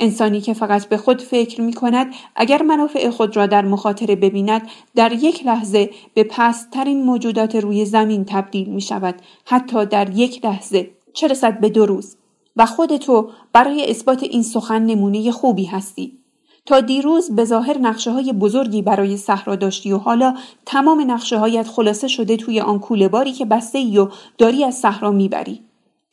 انسانی 0.00 0.40
که 0.40 0.54
فقط 0.54 0.86
به 0.86 0.96
خود 0.96 1.22
فکر 1.22 1.60
می 1.60 1.72
کند 1.72 2.14
اگر 2.36 2.62
منافع 2.62 3.10
خود 3.10 3.36
را 3.36 3.46
در 3.46 3.64
مخاطره 3.64 4.16
ببیند 4.16 4.62
در 4.94 5.12
یک 5.12 5.46
لحظه 5.46 5.90
به 6.14 6.24
پستترین 6.24 7.02
موجودات 7.02 7.56
روی 7.56 7.84
زمین 7.84 8.24
تبدیل 8.24 8.68
می 8.68 8.80
شود 8.80 9.14
حتی 9.44 9.86
در 9.86 10.10
یک 10.10 10.44
لحظه. 10.44 10.90
چه 11.12 11.26
رسد 11.26 11.60
به 11.60 11.68
دو 11.68 11.86
روز؟ 11.86 12.16
و 12.56 12.66
خود 12.66 12.96
تو 12.96 13.30
برای 13.52 13.90
اثبات 13.90 14.22
این 14.22 14.42
سخن 14.42 14.82
نمونه 14.82 15.30
خوبی 15.30 15.64
هستی. 15.64 16.18
تا 16.66 16.80
دیروز 16.80 17.30
به 17.30 17.44
ظاهر 17.44 17.78
نقشه 17.78 18.10
های 18.10 18.32
بزرگی 18.32 18.82
برای 18.82 19.16
صحرا 19.16 19.56
داشتی 19.56 19.92
و 19.92 19.98
حالا 19.98 20.34
تمام 20.66 21.10
نقشه 21.10 21.38
هایت 21.38 21.68
خلاصه 21.68 22.08
شده 22.08 22.36
توی 22.36 22.60
آن 22.60 22.78
کوله 22.78 23.08
باری 23.08 23.32
که 23.32 23.44
بسته 23.44 23.78
ای 23.78 23.98
و 23.98 24.08
داری 24.38 24.64
از 24.64 24.74
صحرا 24.74 25.10
می‌بری. 25.10 25.65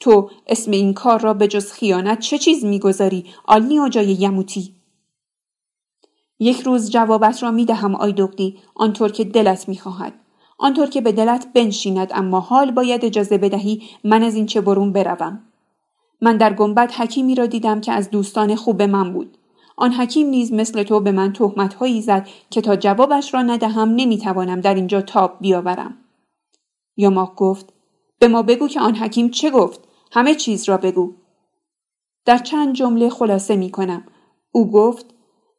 تو 0.04 0.30
اسم 0.48 0.72
این 0.72 0.94
کار 0.94 1.20
را 1.20 1.34
به 1.34 1.48
جز 1.48 1.72
خیانت 1.72 2.20
چه 2.20 2.38
چیز 2.38 2.66
می‌گذاری؟ 2.66 3.26
و 3.48 3.90
جای 3.90 4.06
یموتی. 4.06 4.76
یک 6.40 6.62
روز 6.62 6.92
جوابت 6.92 7.44
را 7.44 7.52
می‌دهم 7.52 7.96
آیدوغدی 7.96 8.58
آنطور 8.76 9.12
که 9.12 9.24
دلت 9.24 9.70
می‌خواهد. 9.70 10.14
آنطور 10.58 10.90
که 10.90 11.02
به 11.02 11.12
دلت 11.12 11.54
بنشیند 11.54 12.12
اما 12.14 12.40
حال 12.40 12.72
باید 12.72 13.06
اجازه 13.06 13.38
بدهی 13.38 13.84
من 14.04 14.24
از 14.24 14.36
این 14.36 14.46
چه 14.46 14.62
برون 14.62 14.94
بروم. 14.94 15.44
من 16.22 16.38
در 16.38 16.54
گنبد 16.54 16.92
حکیمی 16.92 17.36
را 17.36 17.46
دیدم 17.46 17.82
که 17.82 17.92
از 17.92 18.10
دوستان 18.10 18.56
خوب 18.56 18.82
من 18.82 19.14
بود. 19.14 19.38
آن 19.78 19.94
حکیم 19.94 20.28
نیز 20.28 20.54
مثل 20.54 20.84
تو 20.84 21.00
به 21.00 21.12
من 21.12 21.34
تهمت 21.34 21.74
هایی 21.74 22.02
زد 22.02 22.28
که 22.50 22.62
تا 22.62 22.76
جوابش 22.76 23.34
را 23.34 23.42
ندهم 23.42 23.90
نمی‌توانم 23.90 24.62
در 24.62 24.76
اینجا 24.76 25.02
تاب 25.02 25.38
بیاورم. 25.42 25.98
یاماق 26.98 27.36
گفت 27.36 27.74
به 28.20 28.28
ما 28.28 28.42
بگو 28.42 28.68
که 28.68 28.80
آن 28.80 28.96
حکیم 28.96 29.30
چه 29.30 29.50
گفت؟ 29.50 29.93
همه 30.14 30.36
چیز 30.36 30.70
را 30.70 30.78
بگو 30.78 31.14
در 32.26 32.38
چند 32.38 32.76
جمله 32.76 33.10
خلاصه 33.10 33.56
می 33.56 33.72
کنم 33.72 34.04
او 34.52 34.72
گفت 34.72 35.06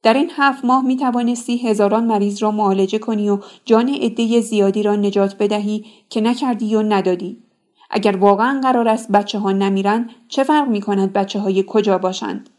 در 0.03 0.15
این 0.15 0.31
هفت 0.37 0.65
ماه 0.65 0.85
می 0.85 0.97
توانستی 0.97 1.57
هزاران 1.57 2.05
مریض 2.05 2.43
را 2.43 2.51
معالجه 2.51 2.99
کنی 2.99 3.31
و 3.31 3.39
جان 3.65 3.89
عده 3.89 4.41
زیادی 4.41 4.83
را 4.83 4.97
نجات 4.97 5.37
بدهی 5.39 5.85
که 6.09 6.21
نکردی 6.21 6.75
و 6.75 6.83
ندادی. 6.83 7.43
اگر 7.91 8.17
واقعا 8.17 8.61
قرار 8.63 8.89
است 8.89 9.13
بچه 9.13 9.39
ها 9.39 9.53
نمیرن 9.53 10.11
چه 10.29 10.45
فرق 10.45 10.69
می 10.69 10.81
کند 10.81 11.13
بچه 11.13 11.41
های 11.41 11.65
کجا 11.67 11.99
باشند؟ 11.99 12.51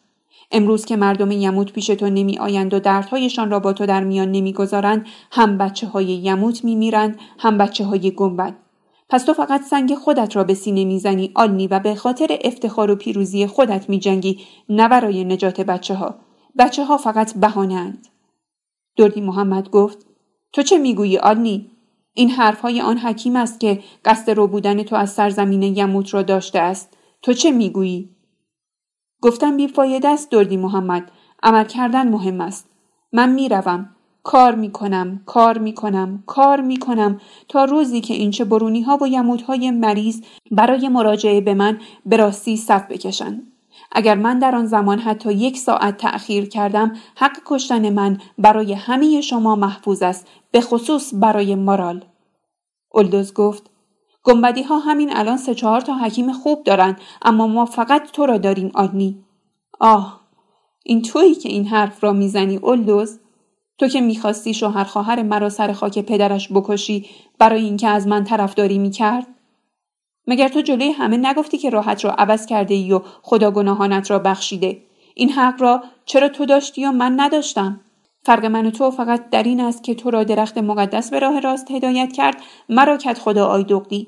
امروز 0.52 0.86
که 0.86 0.96
مردم 0.96 1.32
یموت 1.32 1.72
پیش 1.72 1.88
تو 1.88 2.10
نمی 2.10 2.40
آیند 2.40 2.74
و 2.74 2.80
دردهایشان 2.80 3.52
را 3.52 3.60
با 3.60 3.74
تو 3.74 3.86
در 3.86 4.04
میان 4.04 4.32
نمی‌گذارند 4.32 5.06
هم 5.32 5.58
بچه 5.58 5.88
های 5.88 6.06
یموت 6.06 6.64
می 6.64 6.76
میرند 6.76 7.20
هم 7.40 7.58
بچه 7.58 7.86
های 7.86 8.12
گنبد. 8.12 8.65
پس 9.16 9.24
تو 9.24 9.34
فقط 9.34 9.62
سنگ 9.62 9.96
خودت 9.96 10.36
را 10.36 10.44
به 10.44 10.54
سینه 10.54 10.86
می‌زنی 10.86 11.32
آلنی 11.36 11.68
و 11.68 11.80
به 11.80 11.96
خاطر 11.96 12.38
افتخار 12.42 12.92
و 12.92 12.96
پیروزی 12.96 13.48
خودت 13.48 13.90
میجنگی 13.90 14.42
نه 14.70 14.88
برای 14.88 15.24
نجات 15.24 15.62
بچه 15.62 15.96
ها. 15.96 16.16
بچه 16.60 16.86
ها 16.86 16.98
فقط 16.98 17.38
بهانند. 17.38 18.08
دردی 18.98 19.22
محمد 19.22 19.70
گفت 19.70 20.06
تو 20.54 20.62
چه 20.62 20.78
می‌گویی 20.78 21.18
آلنی؟ 21.18 21.72
این 22.14 22.30
حرفهای 22.30 22.82
آن 22.82 22.98
حکیم 22.98 23.36
است 23.36 23.60
که 23.60 23.84
قصد 24.06 24.32
رو 24.32 24.48
بودن 24.48 24.84
تو 24.84 24.96
از 24.96 25.10
سرزمین 25.10 25.64
یموت 25.64 26.14
را 26.14 26.22
داشته 26.22 26.60
است. 26.60 26.98
تو 27.22 27.34
چه 27.34 27.52
می‌گویی؟ 27.52 28.10
گفتم 29.22 29.58
بیفایده 29.58 30.08
است 30.08 30.32
دردی 30.32 30.58
محمد. 30.58 31.12
عمل 31.44 31.64
کردن 31.64 32.10
مهم 32.10 32.42
است. 32.42 32.70
من 33.14 33.30
می‌روم. 33.30 33.95
کار 34.26 34.56
می 34.56 34.72
کنم، 34.72 35.22
کار 35.26 35.58
می 35.58 35.74
کنم، 35.74 36.24
کار 36.28 36.62
می 36.62 36.78
کنم 36.78 37.20
تا 37.48 37.66
روزی 37.66 38.02
که 38.02 38.14
این 38.14 38.32
چه 38.32 38.46
برونی 38.46 38.82
ها 38.82 38.98
و 39.02 39.08
یموت 39.08 39.42
های 39.42 39.72
مریض 39.72 40.22
برای 40.52 40.90
مراجعه 40.90 41.42
به 41.42 41.54
من 41.54 41.80
به 42.06 42.18
راستی 42.18 42.58
صف 42.58 42.88
بکشند. 42.88 43.52
اگر 43.92 44.16
من 44.16 44.40
در 44.40 44.56
آن 44.56 44.66
زمان 44.66 45.00
حتی 45.00 45.34
یک 45.34 45.58
ساعت 45.58 45.98
تأخیر 45.98 46.50
کردم 46.50 46.94
حق 47.16 47.38
کشتن 47.46 47.90
من 47.90 48.18
برای 48.38 48.74
همه 48.74 49.22
شما 49.22 49.56
محفوظ 49.56 50.02
است 50.02 50.28
به 50.52 50.62
خصوص 50.62 51.14
برای 51.14 51.56
مارال. 51.56 52.04
اولدوز 52.94 53.34
گفت 53.34 53.70
گنبدی 54.24 54.64
ها 54.64 54.80
همین 54.80 55.18
الان 55.18 55.38
سه 55.38 55.56
چهار 55.56 55.82
تا 55.82 55.94
حکیم 55.94 56.32
خوب 56.32 56.64
دارن 56.64 56.96
اما 57.22 57.48
ما 57.48 57.66
فقط 57.66 58.12
تو 58.12 58.26
را 58.26 58.38
داریم 58.38 58.72
آدنی. 58.74 59.24
آه 59.80 60.22
این 60.84 61.02
تویی 61.02 61.36
که 61.36 61.50
این 61.50 61.68
حرف 61.68 62.04
را 62.04 62.14
می‌زنی 62.14 62.58
اولدوز؟ 62.58 63.20
تو 63.78 63.88
که 63.88 64.02
می‌خواستی 64.02 64.54
شوهر 64.54 64.84
خواهر 64.84 65.24
مرا 65.24 65.50
سر 65.50 65.74
خاک 65.74 66.00
پدرش 66.00 66.50
بکشی 66.52 67.10
برای 67.40 67.62
اینکه 67.62 67.88
از 67.88 68.08
من 68.08 68.24
طرفداری 68.24 68.78
می‌کرد؟ 68.78 69.28
مگر 70.28 70.48
تو 70.48 70.62
جلوی 70.62 70.92
همه 70.92 71.18
نگفتی 71.18 71.58
که 71.58 71.70
راحت 71.70 72.06
را 72.06 72.12
عوض 72.12 72.46
کرده 72.46 72.74
ای 72.74 72.94
و 72.94 73.02
خدا 73.22 73.52
گناهانت 73.52 74.12
را 74.12 74.20
بخشیده؟ 74.20 74.82
این 75.16 75.30
حق 75.30 75.62
را 75.62 75.84
چرا 76.06 76.30
تو 76.30 76.46
داشتی 76.46 76.86
و 76.86 76.92
من 76.92 77.14
نداشتم؟ 77.20 77.82
فرق 78.24 78.46
من 78.46 78.66
و 78.66 78.72
تو 78.72 78.92
فقط 78.92 79.30
در 79.30 79.44
این 79.44 79.60
است 79.60 79.84
که 79.84 79.96
تو 79.96 80.12
را 80.12 80.24
درخت 80.24 80.58
مقدس 80.58 81.10
به 81.10 81.20
راه 81.20 81.40
راست 81.40 81.72
هدایت 81.72 82.14
کرد 82.14 82.42
مرا 82.70 82.98
کت 82.98 83.20
خدا 83.20 83.48
آیدوغدی 83.48 84.08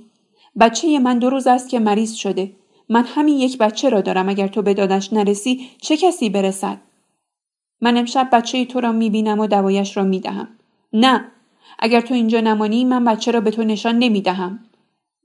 بچه 0.59 0.99
من 0.99 1.19
دو 1.19 1.29
روز 1.29 1.47
است 1.47 1.69
که 1.69 1.79
مریض 1.79 2.13
شده. 2.13 2.51
من 2.89 3.03
همین 3.03 3.37
یک 3.37 3.57
بچه 3.57 3.89
را 3.89 4.01
دارم 4.01 4.29
اگر 4.29 4.47
تو 4.47 4.61
به 4.61 4.73
دادش 4.73 5.13
نرسی 5.13 5.69
چه 5.81 5.97
کسی 5.97 6.29
برسد؟ 6.29 6.77
من 7.81 7.97
امشب 7.97 8.29
بچه 8.31 8.65
تو 8.65 8.79
را 8.79 8.91
می‌بینم 8.91 9.39
و 9.39 9.47
دوایش 9.47 9.97
را 9.97 10.03
می‌دهم. 10.03 10.47
نه. 10.93 11.25
اگر 11.79 12.01
تو 12.01 12.13
اینجا 12.13 12.41
نمانی 12.41 12.85
من 12.85 13.05
بچه 13.05 13.31
را 13.31 13.41
به 13.41 13.51
تو 13.51 13.63
نشان 13.63 13.99
نمی‌دهم. 13.99 14.59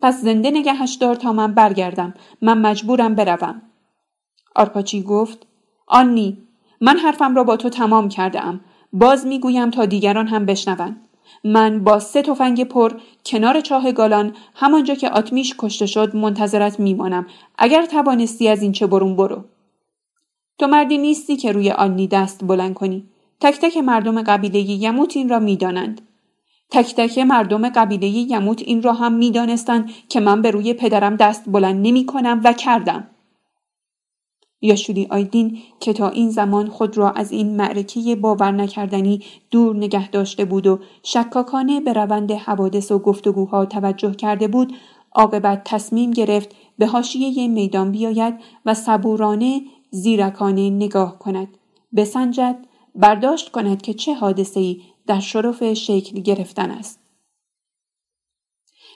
پس 0.02 0.20
زنده 0.20 0.50
نگهش 0.50 0.94
دار 0.94 1.14
تا 1.14 1.32
من 1.32 1.54
برگردم. 1.54 2.14
من 2.42 2.58
مجبورم 2.58 3.14
بروم. 3.14 3.62
آرپاچی 4.54 5.02
گفت 5.02 5.46
آنی 5.86 6.38
من 6.80 6.98
حرفم 6.98 7.34
را 7.34 7.44
با 7.44 7.56
تو 7.56 7.68
تمام 7.68 8.08
کرده 8.08 8.44
ام 8.46 8.60
باز 8.92 9.26
می‌گویم 9.26 9.70
تا 9.70 9.84
دیگران 9.84 10.26
هم 10.26 10.46
بشنوند 10.46 10.96
من 11.44 11.84
با 11.84 11.98
سه 11.98 12.22
تفنگ 12.22 12.64
پر 12.64 12.92
کنار 13.26 13.60
چاه 13.60 13.92
گالان 13.92 14.32
همانجا 14.54 14.94
که 14.94 15.08
آتمیش 15.08 15.54
کشته 15.58 15.86
شد 15.86 16.16
منتظرت 16.16 16.80
میمانم. 16.80 17.26
اگر 17.58 17.86
توانستی 17.86 18.48
از 18.48 18.62
این 18.62 18.72
چه 18.72 18.86
برون 18.86 19.16
برو. 19.16 19.44
تو 20.58 20.66
مردی 20.66 20.98
نیستی 20.98 21.36
که 21.36 21.52
روی 21.52 21.70
آنی 21.70 22.06
دست 22.06 22.44
بلند 22.44 22.74
کنی 22.74 23.08
تک 23.40 23.60
تک 23.60 23.76
مردم 23.76 24.22
قبیله 24.22 24.60
یموت 24.60 25.16
این 25.16 25.28
را 25.28 25.38
می‌دانند 25.38 26.00
تک 26.70 26.94
تک 26.94 27.18
مردم 27.18 27.68
قبیله 27.68 28.08
یموت 28.08 28.62
این 28.62 28.82
را 28.82 28.92
هم 28.92 29.12
می‌دانستند 29.12 29.90
که 30.08 30.20
من 30.20 30.42
به 30.42 30.50
روی 30.50 30.74
پدرم 30.74 31.16
دست 31.16 31.44
بلند 31.46 31.86
نمی 31.86 32.06
کنم 32.06 32.40
و 32.44 32.52
کردم. 32.52 33.08
یاشولی 34.60 35.06
آیدین 35.10 35.58
که 35.80 35.92
تا 35.92 36.08
این 36.08 36.30
زمان 36.30 36.68
خود 36.68 36.98
را 36.98 37.10
از 37.10 37.32
این 37.32 37.56
معرکه 37.56 38.16
باور 38.16 38.50
نکردنی 38.50 39.20
دور 39.50 39.76
نگه 39.76 40.10
داشته 40.10 40.44
بود 40.44 40.66
و 40.66 40.78
شکاکانه 41.02 41.80
به 41.80 41.92
روند 41.92 42.32
حوادث 42.32 42.92
و 42.92 42.98
گفتگوها 42.98 43.66
توجه 43.66 44.14
کرده 44.14 44.48
بود 44.48 44.72
عاقبت 45.12 45.62
تصمیم 45.64 46.10
گرفت 46.10 46.54
به 46.78 46.86
حاشیه 46.86 47.48
میدان 47.48 47.92
بیاید 47.92 48.34
و 48.66 48.74
صبورانه 48.74 49.62
زیرکانه 49.94 50.70
نگاه 50.70 51.18
کند 51.18 51.48
بسنجد 51.96 52.56
برداشت 52.94 53.50
کند 53.50 53.82
که 53.82 53.94
چه 53.94 54.14
حادثه‌ای 54.14 54.82
در 55.06 55.20
شرف 55.20 55.72
شکل 55.72 56.20
گرفتن 56.20 56.70
است. 56.70 56.98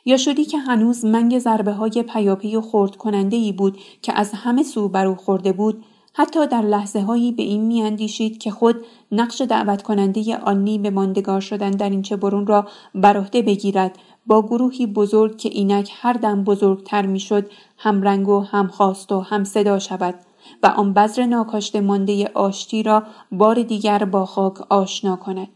یا 0.05 0.17
شدی 0.17 0.45
که 0.45 0.59
هنوز 0.59 1.05
منگ 1.05 1.39
ضربه 1.39 1.73
های 1.73 2.03
پیاپی 2.03 2.57
و 2.57 2.61
خورد 2.61 2.97
کننده 2.97 3.37
ای 3.37 3.53
بود 3.53 3.79
که 4.03 4.13
از 4.13 4.33
همه 4.33 4.63
سو 4.63 4.89
بر 4.89 5.07
او 5.07 5.15
خورده 5.15 5.53
بود 5.53 5.85
حتی 6.15 6.47
در 6.47 6.63
لحظه 6.63 7.01
هایی 7.01 7.33
به 7.33 7.43
این 7.43 7.65
میاندیشید 7.65 8.39
که 8.39 8.51
خود 8.51 8.77
نقش 9.13 9.41
دعوت 9.41 9.83
کننده 9.83 10.37
آنی 10.37 10.79
به 10.79 10.91
ماندگار 10.91 11.41
شدن 11.41 11.71
در 11.71 11.91
این 11.91 12.03
چه 12.03 12.17
برون 12.17 12.47
را 12.47 12.67
بر 12.95 13.17
عهده 13.17 13.43
بگیرد 13.43 13.99
با 14.27 14.43
گروهی 14.43 14.87
بزرگ 14.87 15.37
که 15.37 15.49
اینک 15.49 15.91
هر 15.95 16.13
دم 16.13 16.45
بزرگتر 16.45 17.07
می‌شد 17.07 17.51
هم 17.79 18.03
رنگ 18.03 18.29
و 18.29 18.41
هم 18.41 18.69
خواست 18.69 19.13
و 19.13 19.21
هم 19.21 19.45
صدا 19.45 19.79
شود 19.79 20.15
و 20.63 20.67
آن 20.67 20.93
بذر 20.93 21.27
ناکاشته 21.27 21.81
مانده 21.81 22.31
آشتی 22.35 22.83
را 22.83 23.03
بار 23.33 23.63
دیگر 23.63 24.05
با 24.05 24.27
خاک 24.27 24.73
آشنا 24.73 25.17
کند. 25.17 25.49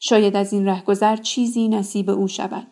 شاید 0.00 0.36
از 0.36 0.52
این 0.52 0.66
رهگذر 0.66 1.16
چیزی 1.16 1.68
نصیب 1.68 2.10
او 2.10 2.28
شود. 2.28 2.66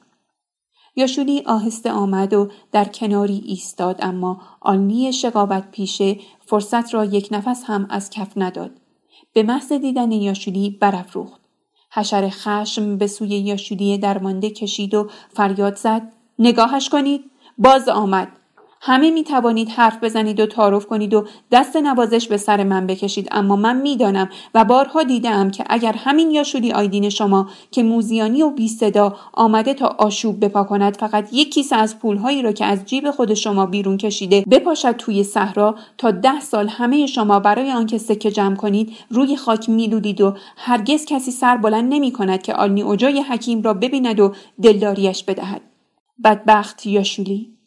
یاشولی 0.97 1.43
آهسته 1.47 1.93
آمد 1.93 2.35
و 2.35 2.49
در 2.73 2.85
کناری 2.85 3.43
ایستاد 3.47 3.99
اما 4.03 4.41
آنی 4.61 5.13
شقابت 5.13 5.71
پیشه 5.71 6.17
فرصت 6.47 6.95
را 6.95 7.05
یک 7.05 7.29
نفس 7.31 7.65
هم 7.67 7.87
از 7.91 8.11
کف 8.11 8.33
نداد. 8.37 8.71
به 9.33 9.43
محض 9.43 9.73
دیدن 9.73 10.13
یاشولی 10.13 10.71
برافروخت. 10.71 11.41
حشر 11.93 12.29
خشم 12.29 12.99
به 12.99 13.07
سوی 13.07 13.29
یاشولی 13.29 13.99
درمانده 13.99 14.51
کشید 14.51 14.95
و 14.95 15.09
فریاد 15.35 15.77
زد. 15.77 16.13
نگاهش 16.39 16.89
کنید. 16.89 17.31
باز 17.59 17.89
آمد. 17.89 18.38
همه 18.81 19.11
می 19.11 19.25
توانید 19.25 19.69
حرف 19.69 20.05
بزنید 20.05 20.41
و 20.41 20.47
تعارف 20.47 20.87
کنید 20.87 21.15
و 21.15 21.27
دست 21.53 21.77
نوازش 21.77 22.29
به 22.29 22.37
سر 22.37 22.65
من 22.65 22.87
بکشید. 22.87 23.29
اما 23.31 23.57
من 23.57 23.77
می‌دانم 23.77 24.29
و 24.55 24.65
بارها 24.65 25.03
دیدم 25.03 25.51
که 25.51 25.65
اگر 25.69 25.93
همین 25.93 26.31
یا 26.31 26.43
شدی 26.43 26.73
آیدین 26.73 27.09
شما 27.09 27.49
که 27.71 27.83
موزیانی 27.83 28.43
و 28.43 28.51
بی 28.51 28.69
صدا 28.69 29.17
آمده 29.33 29.75
تا 29.75 29.87
آشوب 29.87 30.45
بپا 30.45 30.65
کند 30.65 30.97
فقط 30.97 31.29
یک 31.33 31.55
کیسه 31.55 31.77
از 31.77 31.99
پولهایی 31.99 32.43
را 32.43 32.53
که 32.53 32.65
از 32.65 32.85
جیب 32.85 33.11
خود 33.11 33.35
شما 33.35 33.67
بیرون 33.67 33.97
کشیده 33.97 34.45
بپاشد 34.51 34.93
توی 34.93 35.25
صحرا 35.25 35.75
تا 35.99 36.11
ده 36.11 36.41
سال 36.41 36.69
همه 36.69 37.07
شما 37.07 37.41
برای 37.41 37.73
آنکه 37.73 37.99
سکه 37.99 38.31
جمع 38.31 38.57
کنید 38.57 38.97
روی 39.11 39.37
خاک 39.37 39.69
میلودید 39.69 40.21
و 40.21 40.35
هرگز 40.57 41.05
کسی 41.05 41.31
سر 41.31 41.57
بلند 41.57 41.95
نمی 41.95 42.13
کند 42.13 42.43
که 42.43 42.55
آلنی 42.55 42.83
اوجای 42.83 43.21
حکیم 43.21 43.63
را 43.63 43.75
ببیند 43.75 44.21
و 44.21 44.33
دلداریش 44.63 45.25
بدهد. 45.25 45.61
بدبخت 46.25 46.87
یا 46.87 47.03
شولی 47.03 47.58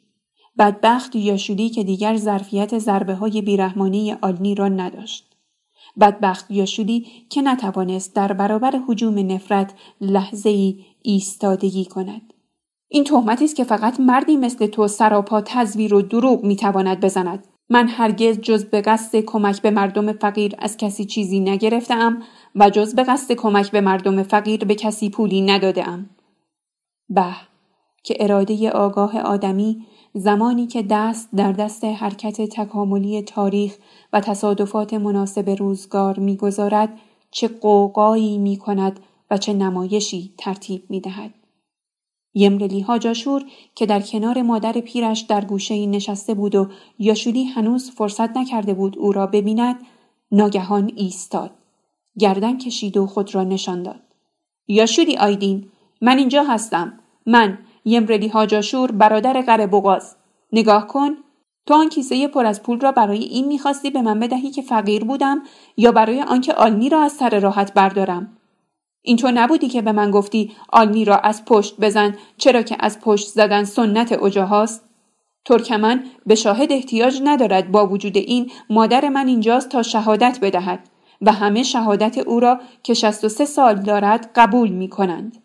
بدبخت 0.61 1.15
یاشولی 1.15 1.69
که 1.69 1.83
دیگر 1.83 2.15
ظرفیت 2.15 2.77
ضربه 2.77 3.15
های 3.15 3.41
بیرحمانی 3.41 4.15
آلنی 4.21 4.55
را 4.55 4.67
نداشت. 4.67 5.35
بدبخت 5.99 6.51
یاشولی 6.51 7.07
که 7.29 7.41
نتوانست 7.41 8.15
در 8.15 8.33
برابر 8.33 8.81
حجوم 8.87 9.31
نفرت 9.31 9.73
لحظه 10.01 10.49
ای 10.49 10.85
ایستادگی 11.01 11.85
کند. 11.85 12.33
این 12.87 13.03
تهمتی 13.03 13.45
است 13.45 13.55
که 13.55 13.63
فقط 13.63 13.99
مردی 13.99 14.37
مثل 14.37 14.67
تو 14.67 14.87
سراپا 14.87 15.41
تزویر 15.41 15.93
و 15.93 16.01
دروغ 16.01 16.43
می‌تواند 16.43 16.99
بزند. 16.99 17.47
من 17.69 17.87
هرگز 17.87 18.37
جز 18.39 18.65
به 18.65 18.81
قصد 18.81 19.19
کمک 19.19 19.61
به 19.61 19.71
مردم 19.71 20.13
فقیر 20.13 20.55
از 20.59 20.77
کسی 20.77 21.05
چیزی 21.05 21.39
نگرفتم 21.39 22.21
و 22.55 22.69
جز 22.69 22.95
به 22.95 23.03
قصد 23.03 23.33
کمک 23.33 23.71
به 23.71 23.81
مردم 23.81 24.23
فقیر 24.23 24.65
به 24.65 24.75
کسی 24.75 25.09
پولی 25.09 25.41
ندادم. 25.41 26.09
به 27.09 27.25
که 28.03 28.15
اراده 28.19 28.71
آگاه 28.71 29.19
آدمی 29.19 29.85
زمانی 30.13 30.67
که 30.67 30.83
دست 30.83 31.29
در 31.35 31.51
دست 31.51 31.83
حرکت 31.83 32.41
تکاملی 32.41 33.21
تاریخ 33.21 33.77
و 34.13 34.21
تصادفات 34.21 34.93
مناسب 34.93 35.49
روزگار 35.49 36.19
می‌گذارد 36.19 36.99
چه 37.31 37.47
قوقایی 37.47 38.37
می 38.37 38.57
کند 38.57 38.99
و 39.31 39.37
چه 39.37 39.53
نمایشی 39.53 40.33
ترتیب 40.37 40.83
می 40.89 40.99
دهد. 40.99 41.33
یمرلی 42.33 42.85
جاشور 42.99 43.45
که 43.75 43.85
در 43.85 44.01
کنار 44.01 44.41
مادر 44.41 44.71
پیرش 44.71 45.19
در 45.19 45.45
گوشه 45.45 45.85
نشسته 45.85 46.33
بود 46.33 46.55
و 46.55 46.67
یاشولی 46.99 47.43
هنوز 47.43 47.91
فرصت 47.91 48.37
نکرده 48.37 48.73
بود 48.73 48.97
او 48.97 49.11
را 49.11 49.27
ببیند 49.27 49.75
ناگهان 50.31 50.91
ایستاد. 50.95 51.51
گردن 52.19 52.57
کشید 52.57 52.97
و 52.97 53.07
خود 53.07 53.35
را 53.35 53.43
نشان 53.43 53.83
داد. 53.83 53.99
یاشولی 54.67 55.17
آیدین 55.17 55.67
من 56.01 56.17
اینجا 56.17 56.43
هستم. 56.43 56.99
من 57.25 57.57
یمرلی 57.85 58.27
هاجاشور 58.27 58.91
برادر 58.91 59.41
قره 59.41 59.67
بغاز 59.67 60.15
نگاه 60.53 60.87
کن 60.87 61.09
تو 61.65 61.73
آن 61.73 61.89
کیسه 61.89 62.27
پر 62.27 62.45
از 62.45 62.63
پول 62.63 62.79
را 62.79 62.91
برای 62.91 63.23
این 63.23 63.47
می‌خواستی 63.47 63.89
به 63.89 64.01
من 64.01 64.19
بدهی 64.19 64.51
که 64.51 64.61
فقیر 64.61 65.03
بودم 65.03 65.41
یا 65.77 65.91
برای 65.91 66.21
آنکه 66.21 66.53
آلنی 66.53 66.89
را 66.89 67.01
از 67.01 67.11
سر 67.11 67.39
راحت 67.39 67.73
بردارم. 67.73 68.37
این 69.01 69.17
تو 69.17 69.31
نبودی 69.33 69.67
که 69.67 69.81
به 69.81 69.91
من 69.91 70.11
گفتی 70.11 70.51
آلنی 70.69 71.05
را 71.05 71.17
از 71.17 71.45
پشت 71.45 71.79
بزن 71.79 72.15
چرا 72.37 72.61
که 72.61 72.77
از 72.79 72.99
پشت 72.99 73.27
زدن 73.27 73.63
سنت 73.63 74.23
اجاهاست 74.23 74.85
ترکمن 75.45 76.03
به 76.25 76.35
شاهد 76.35 76.71
احتیاج 76.71 77.21
ندارد 77.23 77.71
با 77.71 77.87
وجود 77.87 78.17
این 78.17 78.51
مادر 78.69 79.09
من 79.09 79.27
اینجاست 79.27 79.69
تا 79.69 79.83
شهادت 79.83 80.39
بدهد 80.41 80.89
و 81.21 81.31
همه 81.31 81.63
شهادت 81.63 82.17
او 82.17 82.39
را 82.39 82.59
که 82.83 82.93
63 82.93 83.45
سال 83.45 83.75
دارد 83.75 84.31
قبول 84.35 84.69
می 84.69 84.89
کنند. 84.89 85.37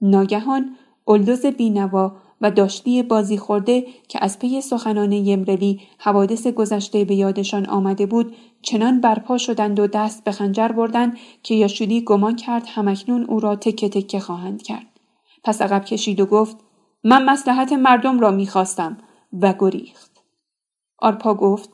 ناگهان 0.00 0.76
الدوز 1.08 1.46
بینوا 1.46 2.12
و 2.40 2.50
داشتی 2.50 3.02
بازی 3.02 3.38
خورده 3.38 3.86
که 4.08 4.18
از 4.24 4.38
پی 4.38 4.60
سخنان 4.60 5.12
یمرلی 5.12 5.80
حوادث 5.98 6.46
گذشته 6.46 7.04
به 7.04 7.14
یادشان 7.14 7.66
آمده 7.66 8.06
بود 8.06 8.36
چنان 8.62 9.00
برپا 9.00 9.38
شدند 9.38 9.80
و 9.80 9.86
دست 9.86 10.24
به 10.24 10.32
خنجر 10.32 10.68
بردند 10.68 11.18
که 11.42 11.54
یاشودی 11.54 12.00
گمان 12.00 12.36
کرد 12.36 12.66
همکنون 12.66 13.24
او 13.24 13.40
را 13.40 13.56
تکه 13.56 13.88
تکه 13.88 14.20
خواهند 14.20 14.62
کرد. 14.62 14.86
پس 15.44 15.62
عقب 15.62 15.84
کشید 15.84 16.20
و 16.20 16.26
گفت 16.26 16.56
من 17.04 17.24
مسلحت 17.24 17.72
مردم 17.72 18.20
را 18.20 18.30
می‌خواستم 18.30 18.98
و 19.40 19.54
گریخت. 19.58 20.10
آرپا 20.98 21.34
گفت 21.34 21.70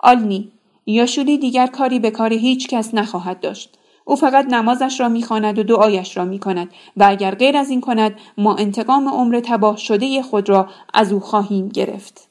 آلنی 0.00 0.52
یاشولی 0.86 1.38
دیگر 1.38 1.66
کاری 1.66 1.98
به 1.98 2.10
کار 2.10 2.32
هیچ 2.32 2.68
کس 2.68 2.94
نخواهد 2.94 3.40
داشت. 3.40 3.78
او 4.10 4.16
فقط 4.16 4.46
نمازش 4.46 5.00
را 5.00 5.08
می‌خواند 5.08 5.58
و 5.58 5.62
دعایش 5.62 6.16
را 6.16 6.24
می‌کند 6.24 6.68
و 6.96 7.06
اگر 7.08 7.34
غیر 7.34 7.56
از 7.56 7.70
این 7.70 7.80
کند 7.80 8.14
ما 8.38 8.56
انتقام 8.56 9.08
عمر 9.08 9.40
تباه 9.44 9.76
شده 9.76 10.22
خود 10.22 10.48
را 10.48 10.68
از 10.94 11.12
او 11.12 11.20
خواهیم 11.20 11.68
گرفت 11.68 12.28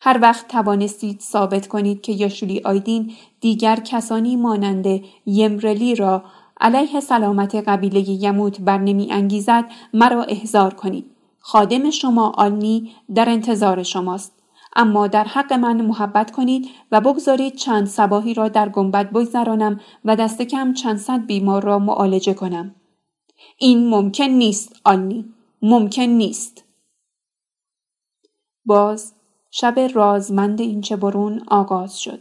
هر 0.00 0.18
وقت 0.22 0.48
توانستید 0.48 1.20
ثابت 1.20 1.68
کنید 1.68 2.00
که 2.00 2.12
یاشولی 2.12 2.60
آیدین 2.64 3.12
دیگر 3.40 3.76
کسانی 3.76 4.36
مانند 4.36 4.86
یمرلی 5.26 5.94
را 5.94 6.22
علیه 6.60 7.00
سلامت 7.00 7.54
قبیله 7.54 8.10
یموت 8.10 8.60
بر 8.60 8.78
نمی 8.78 9.12
انگیزد 9.12 9.64
مرا 9.94 10.22
احضار 10.22 10.74
کنید. 10.74 11.10
خادم 11.38 11.90
شما 11.90 12.32
آلنی 12.36 12.90
در 13.14 13.28
انتظار 13.28 13.82
شماست. 13.82 14.39
اما 14.76 15.06
در 15.06 15.24
حق 15.24 15.52
من 15.52 15.80
محبت 15.80 16.30
کنید 16.30 16.68
و 16.92 17.00
بگذارید 17.00 17.54
چند 17.54 17.86
سباهی 17.86 18.34
را 18.34 18.48
در 18.48 18.68
گنبد 18.68 19.10
بگذرانم 19.10 19.80
و 20.04 20.16
دست 20.16 20.42
کم 20.42 20.72
چند 20.72 20.98
صد 20.98 21.26
بیمار 21.26 21.62
را 21.62 21.78
معالجه 21.78 22.34
کنم. 22.34 22.74
این 23.58 23.88
ممکن 23.88 24.24
نیست 24.24 24.80
آنی. 24.84 25.34
ممکن 25.62 26.02
نیست. 26.02 26.64
باز 28.64 29.12
شب 29.50 29.78
رازمند 29.94 30.60
این 30.60 30.80
برون 30.80 31.42
آغاز 31.46 32.00
شد. 32.00 32.20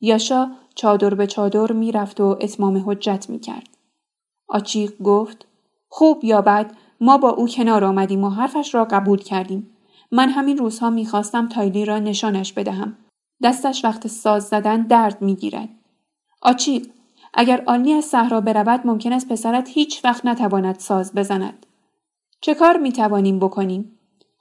یاشا 0.00 0.50
چادر 0.74 1.14
به 1.14 1.26
چادر 1.26 1.72
می‌رفت 1.72 2.20
و 2.20 2.38
اتمام 2.40 2.90
حجت 2.90 3.30
می 3.30 3.40
کرد. 3.40 3.68
آچیق 4.48 5.02
گفت 5.02 5.46
خوب 5.88 6.24
یا 6.24 6.42
بد 6.42 6.76
ما 7.00 7.18
با 7.18 7.30
او 7.30 7.48
کنار 7.48 7.84
آمدیم 7.84 8.24
و 8.24 8.30
حرفش 8.30 8.74
را 8.74 8.84
قبول 8.84 9.18
کردیم. 9.18 9.70
من 10.12 10.28
همین 10.28 10.58
روزها 10.58 10.90
می‌خواستم 10.90 11.48
تایلی 11.48 11.84
را 11.84 11.98
نشانش 11.98 12.52
بدهم. 12.52 12.96
دستش 13.42 13.84
وقت 13.84 14.06
ساز 14.06 14.44
زدن 14.44 14.82
درد 14.82 15.22
می‌گیرد. 15.22 15.68
آچیق 16.42 16.86
اگر 17.34 17.62
آنی 17.66 17.92
از 17.92 18.04
صحرا 18.04 18.40
برود 18.40 18.86
ممکن 18.86 19.12
است 19.12 19.28
پسرت 19.28 19.68
هیچ 19.68 20.04
وقت 20.04 20.26
نتواند 20.26 20.78
ساز 20.78 21.14
بزند. 21.14 21.66
چه 22.40 22.54
کار 22.54 22.76
می 22.76 22.92
توانیم 22.92 23.38
بکنیم؟ 23.38 23.98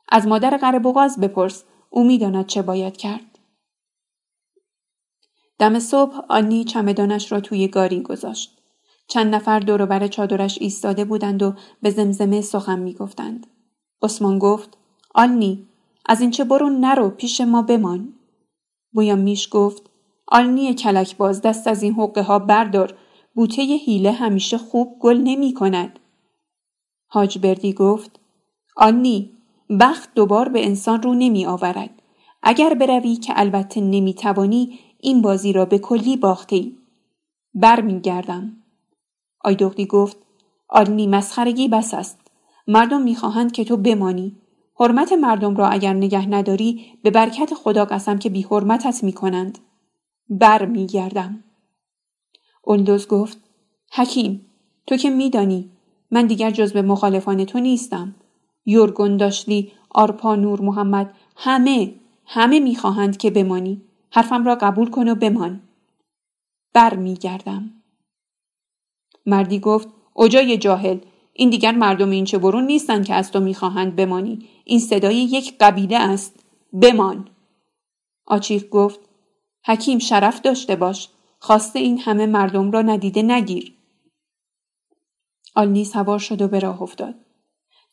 از 0.10 0.28
مادر 0.28 0.58
قره 0.58 0.80
بغاز 0.80 1.20
بپرس. 1.20 1.64
او 1.90 2.04
می‌داند 2.04 2.46
چه 2.46 2.62
باید 2.62 2.98
کرد. 2.98 3.40
دم 5.60 5.80
صبح 5.80 6.20
آنی 6.30 6.64
چمدانش 6.64 7.32
را 7.32 7.40
توی 7.40 7.68
گاری 7.68 8.02
گذاشت. 8.02 8.58
چند 9.08 9.36
نفر 9.36 9.60
دوروبر 9.60 10.08
چادرش 10.08 10.58
ایستاده 10.62 11.06
بودند 11.06 11.44
و 11.44 11.54
به 11.82 11.90
زمزمه 11.90 12.42
سخن 12.42 12.80
می‌گفتند. 12.80 13.48
عثمان 14.02 14.40
گفت 14.40 14.78
آلنی 15.14 15.68
از 16.06 16.22
این 16.22 16.32
چه 16.32 16.44
برو 16.44 16.70
نرو 16.70 17.10
پیش 17.10 17.42
ما 17.42 17.62
بمان 17.62 18.14
بویا 18.94 19.16
میش 19.16 19.48
گفت 19.52 19.90
آلنی 20.28 20.74
کلک 20.74 21.18
باز 21.18 21.42
دست 21.42 21.68
از 21.68 21.84
این 21.84 21.94
حقه 21.94 22.22
ها 22.22 22.40
بردار 22.40 22.98
بوته 23.36 23.62
هیله 23.62 24.12
همیشه 24.12 24.58
خوب 24.58 24.98
گل 25.00 25.18
نمی 25.18 25.54
کند. 25.54 26.00
حاج 27.08 27.38
بردی 27.38 27.74
گفت 27.74 28.20
آلنی 28.78 29.32
بخت 29.80 30.14
دوبار 30.16 30.50
به 30.50 30.66
انسان 30.66 31.02
رو 31.02 31.14
نمی 31.14 31.46
آورد. 31.46 32.02
اگر 32.44 32.74
بروی 32.74 33.16
که 33.16 33.34
البته 33.36 33.82
نمی 33.82 34.14
توانی 34.14 34.80
این 35.00 35.22
بازی 35.22 35.54
را 35.54 35.66
به 35.66 35.80
کلی 35.80 36.18
باختی. 36.18 36.78
بر 37.54 37.82
می 37.82 38.00
گردم. 38.00 38.64
آیدوغدی 39.44 39.86
گفت 39.86 40.18
آلنی 40.70 41.08
مسخرگی 41.08 41.68
بس 41.68 41.94
است. 41.94 42.20
مردم 42.68 43.02
می‌خواهند 43.02 43.52
که 43.52 43.64
تو 43.64 43.78
بمانی. 43.78 44.41
حرمت 44.80 45.12
مردم 45.12 45.56
را 45.56 45.68
اگر 45.68 45.94
نگه 45.94 46.28
نداری 46.30 46.86
به 47.04 47.12
برکت 47.12 47.54
خدا 47.54 47.86
قسم 47.86 48.18
که 48.18 48.30
بی 48.30 48.42
حرمتت 48.42 49.04
می 49.04 49.14
کنند. 49.14 49.60
بر 50.30 50.66
می 50.66 50.88
گردم. 50.88 51.44
اولدوز 52.64 53.08
گفت 53.08 53.38
حکیم 53.94 54.46
تو 54.88 54.98
که 54.98 55.10
میدانی 55.10 55.72
من 56.12 56.26
دیگر 56.26 56.52
جزو 56.52 56.82
مخالفان 56.82 57.46
تو 57.46 57.60
نیستم. 57.60 58.16
یورگون 58.66 59.18
داشتی 59.18 59.72
آرپا 59.90 60.36
نور 60.36 60.62
محمد 60.62 61.14
همه 61.36 61.94
همه 62.26 62.60
می‌خواهند 62.60 63.18
که 63.18 63.32
بمانی. 63.32 63.82
حرفم 64.12 64.46
را 64.46 64.56
قبول 64.56 64.90
کن 64.90 65.08
و 65.08 65.16
بمان. 65.16 65.62
بر 66.74 66.96
می 66.96 67.14
گردم. 67.14 67.72
مردی 69.26 69.60
گفت 69.60 69.88
اوجای 70.14 70.58
جاهل 70.58 70.98
این 71.34 71.50
دیگر 71.50 71.72
مردم 71.72 72.10
این 72.10 72.26
چه 72.26 72.38
برون 72.38 72.66
نیستند 72.66 73.06
که 73.06 73.14
از 73.14 73.32
تو 73.32 73.40
می‌خواهند 73.40 73.96
بمانی. 73.96 74.50
این 74.66 74.80
صدای 74.80 75.16
یک 75.16 75.58
قبیله 75.60 75.98
است. 75.98 76.46
بمان. 76.82 77.28
آچیق 78.26 78.70
گفت 78.70 79.00
حکیم 79.66 80.00
شرف 80.00 80.42
داشته 80.42 80.76
باش. 80.76 81.10
خواسته 81.40 81.80
این 81.80 82.00
همه 82.00 82.26
مردم 82.26 82.72
را 82.72 82.82
ندیده 82.82 83.22
نگیر. 83.22 83.74
آلنی 85.56 85.86
سوار 85.86 86.20
شد 86.20 86.42
و 86.42 86.48
به 86.48 86.60
راه 86.60 86.82
افتاد. 86.82 87.16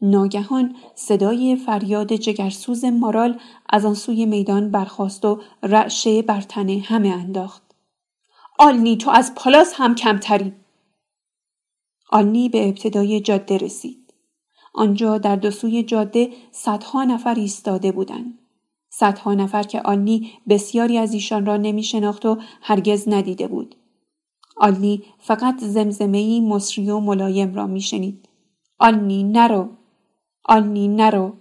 ناگهان 0.00 0.76
صدای 0.94 1.56
فریاد 1.56 2.12
جگرسوز 2.12 2.84
مارال 2.84 3.40
از 3.68 3.84
آن 3.84 3.94
سوی 3.94 4.26
میدان 4.26 4.70
برخاست 4.70 5.24
و 5.24 5.40
رعشه 5.62 6.22
بر 6.22 6.40
تنه 6.40 6.78
همه 6.78 7.08
انداخت. 7.08 7.62
آلنی 8.58 8.96
تو 8.96 9.10
از 9.10 9.34
پالاس 9.34 9.74
هم 9.76 9.94
کمتری. 9.94 10.52
آلنی 12.08 12.48
به 12.48 12.68
ابتدای 12.68 13.20
جاده 13.20 13.58
رسید. 13.58 14.14
آنجا 14.74 15.18
در 15.18 15.36
دو 15.36 15.50
سوی 15.50 15.82
جاده 15.82 16.30
صدها 16.50 17.04
نفر 17.04 17.34
ایستاده 17.34 17.92
بودند. 17.92 18.38
صدها 18.90 19.34
نفر 19.34 19.62
که 19.62 19.80
آلنی 19.82 20.32
بسیاری 20.48 20.98
از 20.98 21.14
ایشان 21.14 21.46
را 21.46 21.56
نمی 21.56 21.82
شناخت 21.82 22.26
و 22.26 22.38
هرگز 22.62 23.08
ندیده 23.08 23.48
بود. 23.48 23.74
آلنی 24.56 25.02
فقط 25.18 25.60
زمزمهی 25.60 26.40
مصری 26.40 26.90
و 26.90 27.00
ملایم 27.00 27.54
را 27.54 27.66
می 27.66 27.80
شنید. 27.80 28.28
آلنی 28.78 29.22
نرو. 29.22 29.68
آلنی 30.44 30.88
نرو. 30.88 31.32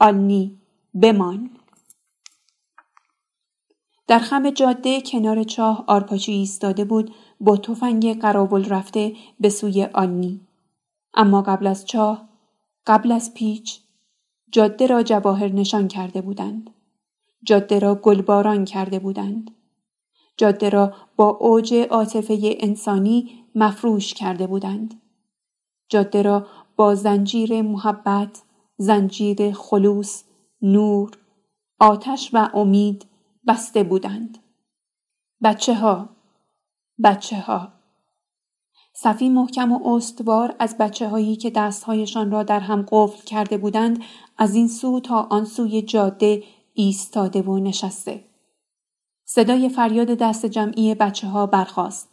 آلنی 0.00 0.58
بمان. 1.02 1.50
در 4.06 4.18
خم 4.18 4.50
جاده 4.50 5.00
کنار 5.00 5.42
چاه 5.42 5.84
آرپاچی 5.86 6.32
ایستاده 6.32 6.84
بود 6.84 7.14
با 7.40 7.56
تفنگ 7.56 8.20
قراول 8.20 8.64
رفته 8.64 9.16
به 9.40 9.48
سوی 9.48 9.84
آنی. 9.84 10.40
اما 11.14 11.42
قبل 11.42 11.66
از 11.66 11.86
چاه، 11.86 12.28
قبل 12.86 13.12
از 13.12 13.34
پیچ، 13.34 13.80
جاده 14.52 14.86
را 14.86 15.02
جواهر 15.02 15.48
نشان 15.48 15.88
کرده 15.88 16.20
بودند. 16.20 16.70
جاده 17.44 17.78
را 17.78 17.94
گلباران 17.94 18.64
کرده 18.64 18.98
بودند. 18.98 19.50
جاده 20.36 20.68
را 20.68 20.94
با 21.16 21.28
اوج 21.28 21.74
عاطفه 21.90 22.56
انسانی 22.60 23.44
مفروش 23.54 24.14
کرده 24.14 24.46
بودند. 24.46 25.02
جاده 25.88 26.22
را 26.22 26.46
با 26.76 26.94
زنجیر 26.94 27.62
محبت، 27.62 28.42
زنجیر 28.76 29.52
خلوص، 29.52 30.24
نور، 30.62 31.10
آتش 31.78 32.30
و 32.32 32.50
امید 32.54 33.06
بسته 33.46 33.82
بودند. 33.82 34.38
بچه 35.42 35.74
ها، 35.74 36.08
بچه 37.04 37.40
ها. 37.40 37.72
صفی 38.92 39.28
محکم 39.28 39.72
و 39.72 39.94
استوار 39.94 40.54
از 40.58 40.78
بچه 40.78 41.08
هایی 41.08 41.36
که 41.36 41.50
دستهایشان 41.50 42.30
را 42.30 42.42
در 42.42 42.60
هم 42.60 42.86
قفل 42.90 43.24
کرده 43.24 43.58
بودند 43.58 44.02
از 44.38 44.54
این 44.54 44.68
سو 44.68 45.00
تا 45.00 45.26
آن 45.30 45.44
سوی 45.44 45.82
جاده 45.82 46.42
ایستاده 46.74 47.42
و 47.42 47.58
نشسته. 47.58 48.24
صدای 49.24 49.68
فریاد 49.68 50.06
دست 50.06 50.46
جمعی 50.46 50.94
بچه 50.94 51.26
ها 51.26 51.46
برخاست. 51.46 52.08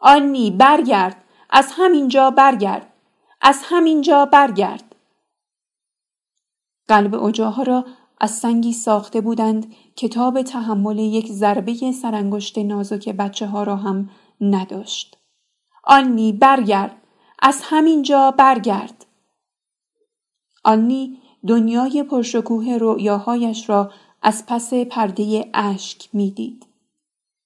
آنی 0.00 0.50
برگرد! 0.50 1.16
از 1.50 1.68
همینجا 1.72 2.30
برگرد! 2.30 2.92
از 3.40 3.60
همینجا 3.64 4.26
برگرد! 4.26 4.94
قلب 6.88 7.14
اجاها 7.14 7.62
را 7.62 7.84
از 8.20 8.30
سنگی 8.30 8.72
ساخته 8.72 9.20
بودند 9.20 9.74
کتاب 9.96 10.42
تحمل 10.42 10.98
یک 10.98 11.32
ضربه 11.32 11.92
سرانگشت 11.92 12.58
نازک 12.58 13.08
بچه 13.08 13.46
ها 13.46 13.62
را 13.62 13.76
هم 13.76 14.10
نداشت. 14.40 15.18
آنی 15.84 16.32
برگرد! 16.32 16.96
از 17.42 17.60
همینجا 17.64 18.30
برگرد! 18.30 19.06
آنی 20.64 21.18
دنیای 21.46 22.02
پرشکوه 22.02 22.78
رؤیاهایش 22.80 23.68
را 23.68 23.92
از 24.22 24.46
پس 24.46 24.74
پرده 24.74 25.50
اشک 25.54 26.08
می‌دید. 26.12 26.66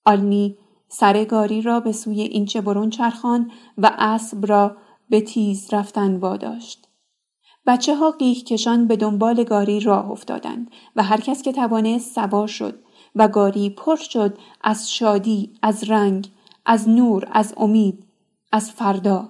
آلنی 0.04 0.58
سر 0.88 1.24
گاری 1.24 1.62
را 1.62 1.80
به 1.80 1.92
سوی 1.92 2.20
اینچه 2.20 2.60
برون 2.60 2.90
چرخان 2.90 3.50
و 3.78 3.90
اسب 3.98 4.46
را 4.46 4.76
به 5.10 5.20
تیز 5.20 5.74
رفتن 5.74 6.16
واداشت. 6.16 6.88
بچه 7.66 7.96
ها 7.96 8.10
قیه 8.10 8.34
کشان 8.34 8.86
به 8.86 8.96
دنبال 8.96 9.44
گاری 9.44 9.80
راه 9.80 10.10
افتادند 10.10 10.70
و 10.96 11.02
هر 11.02 11.20
کس 11.20 11.42
که 11.42 11.52
توانست 11.52 12.14
سوار 12.14 12.48
شد 12.48 12.82
و 13.14 13.28
گاری 13.28 13.70
پر 13.70 13.96
شد 13.96 14.38
از 14.64 14.92
شادی، 14.92 15.52
از 15.62 15.90
رنگ، 15.90 16.30
از 16.66 16.88
نور، 16.88 17.28
از 17.32 17.54
امید، 17.56 18.04
از 18.52 18.70
فردا. 18.70 19.28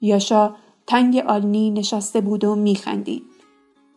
یاشا 0.00 0.54
تنگ 0.86 1.16
آلنی 1.16 1.70
نشسته 1.70 2.20
بود 2.20 2.44
و 2.44 2.54
میخندید. 2.54 3.24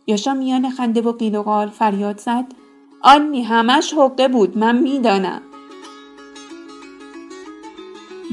یاشا 0.07 0.34
میان 0.34 0.69
خنده 0.69 1.01
و 1.01 1.11
قیل 1.11 1.35
و 1.35 1.43
قال 1.43 1.69
فریاد 1.69 2.19
زد. 2.19 2.45
آنی 3.01 3.43
همش 3.43 3.93
حقه 3.93 4.27
بود 4.27 4.57
من 4.57 4.77
می‌دانم. 4.77 5.41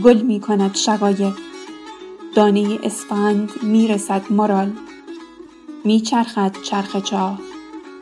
گل 0.05 0.21
می 0.21 0.41
کند 0.41 0.75
شقایق. 0.75 1.35
دانه 2.35 2.79
اسفند 2.83 3.51
می‌رسد 3.63 4.23
مرال 4.31 4.73
میچرخد 5.85 6.57
چرخ 6.63 6.97
چاه. 6.97 7.39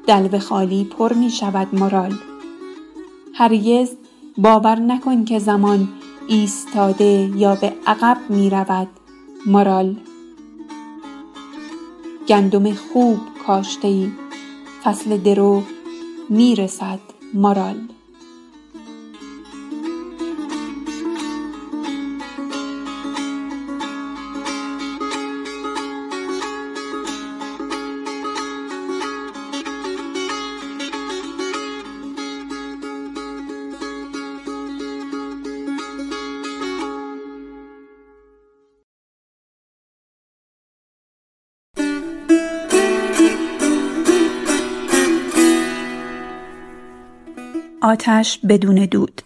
دلو 0.07 0.39
خالی 0.39 0.85
پر 0.85 1.12
می 1.12 1.31
شود 1.31 1.75
مرال 1.75 2.15
هرگز 3.35 3.97
باور 4.39 4.78
نکن 4.78 5.24
که 5.24 5.39
زمان 5.39 5.89
ایستاده 6.28 7.31
یا 7.36 7.55
به 7.55 7.73
عقب 7.86 8.19
می 8.28 8.51
رود. 8.51 8.89
مرال 9.47 9.97
گندم 12.28 12.73
خوب 12.74 13.19
کاشته 13.47 13.89
ای 13.89 14.10
فصل 14.85 15.16
درو 15.16 15.62
می‌رسد 16.28 16.98
مارال. 17.35 17.77
آتش 47.89 48.39
بدون 48.48 48.74
دود. 48.74 49.23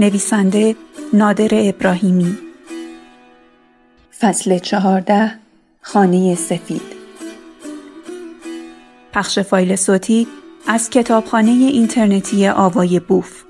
نویسنده 0.00 0.76
نادر 1.12 1.48
ابراهیمی. 1.52 2.38
فصل 4.20 4.58
چهارده 4.58 5.32
خانه 5.80 6.34
سفید. 6.34 6.82
پخش 9.12 9.38
فایل 9.38 9.76
صوتی 9.76 10.26
از 10.66 10.90
کتابخانه 10.90 11.50
اینترنتی 11.50 12.48
آوای 12.48 13.00
بوف. 13.00 13.44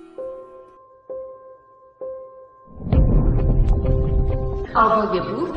آوای 4.74 5.20
بوف 5.20 5.50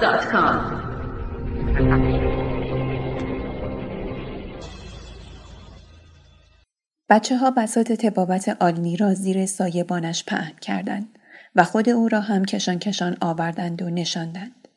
بچه 7.10 7.38
ها 7.38 7.52
بسات 7.52 7.92
تبابت 7.92 8.58
آلنی 8.60 8.98
را 8.98 9.14
زیر 9.14 9.46
سایبانش 9.46 10.24
پهن 10.24 10.54
کردند 10.62 11.20
و 11.56 11.64
خود 11.64 11.90
او 11.90 12.10
را 12.10 12.20
هم 12.20 12.46
کشان 12.46 12.80
کشان 12.80 13.18
آوردند 13.22 13.82
و 13.82 13.90
نشاندند. 13.90 14.68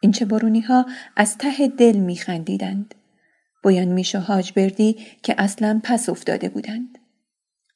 این 0.00 0.12
چه 0.12 0.24
برونی 0.24 0.60
ها 0.60 0.86
از 1.16 1.38
ته 1.38 1.68
دل 1.68 1.96
می 1.96 2.16
خندیدند. 2.16 2.94
بویان 3.62 3.88
میش 3.88 4.14
و 4.14 4.18
حاج 4.18 4.52
بردی 4.52 4.96
که 5.22 5.34
اصلا 5.38 5.80
پس 5.84 6.08
افتاده 6.08 6.48
بودند. 6.48 6.98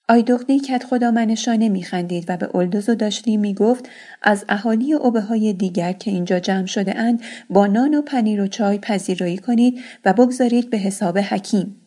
آیدغدی 0.09 0.61
کت 0.61 0.85
خدا 0.85 1.11
منشانه 1.11 1.69
می 1.69 1.83
خندید 1.83 2.25
و 2.29 2.37
به 2.37 2.57
الدوز 2.57 2.89
و 2.89 2.95
داشتی 2.95 3.37
می 3.37 3.55
گفت 3.55 3.89
از 4.23 4.45
اهالی 4.49 4.95
و 4.95 4.99
عبه 4.99 5.21
های 5.21 5.53
دیگر 5.53 5.93
که 5.93 6.11
اینجا 6.11 6.39
جمع 6.39 6.67
شده 6.67 6.99
اند 6.99 7.23
با 7.51 7.67
نان 7.67 7.95
و 7.95 8.03
پنیر 8.03 8.41
و 8.41 8.47
چای 8.47 8.79
پذیرایی 8.79 9.39
کنید 9.39 9.81
و 10.05 10.13
بگذارید 10.13 10.71
به 10.71 10.79
حساب 10.79 11.19
حکیم 11.19 11.84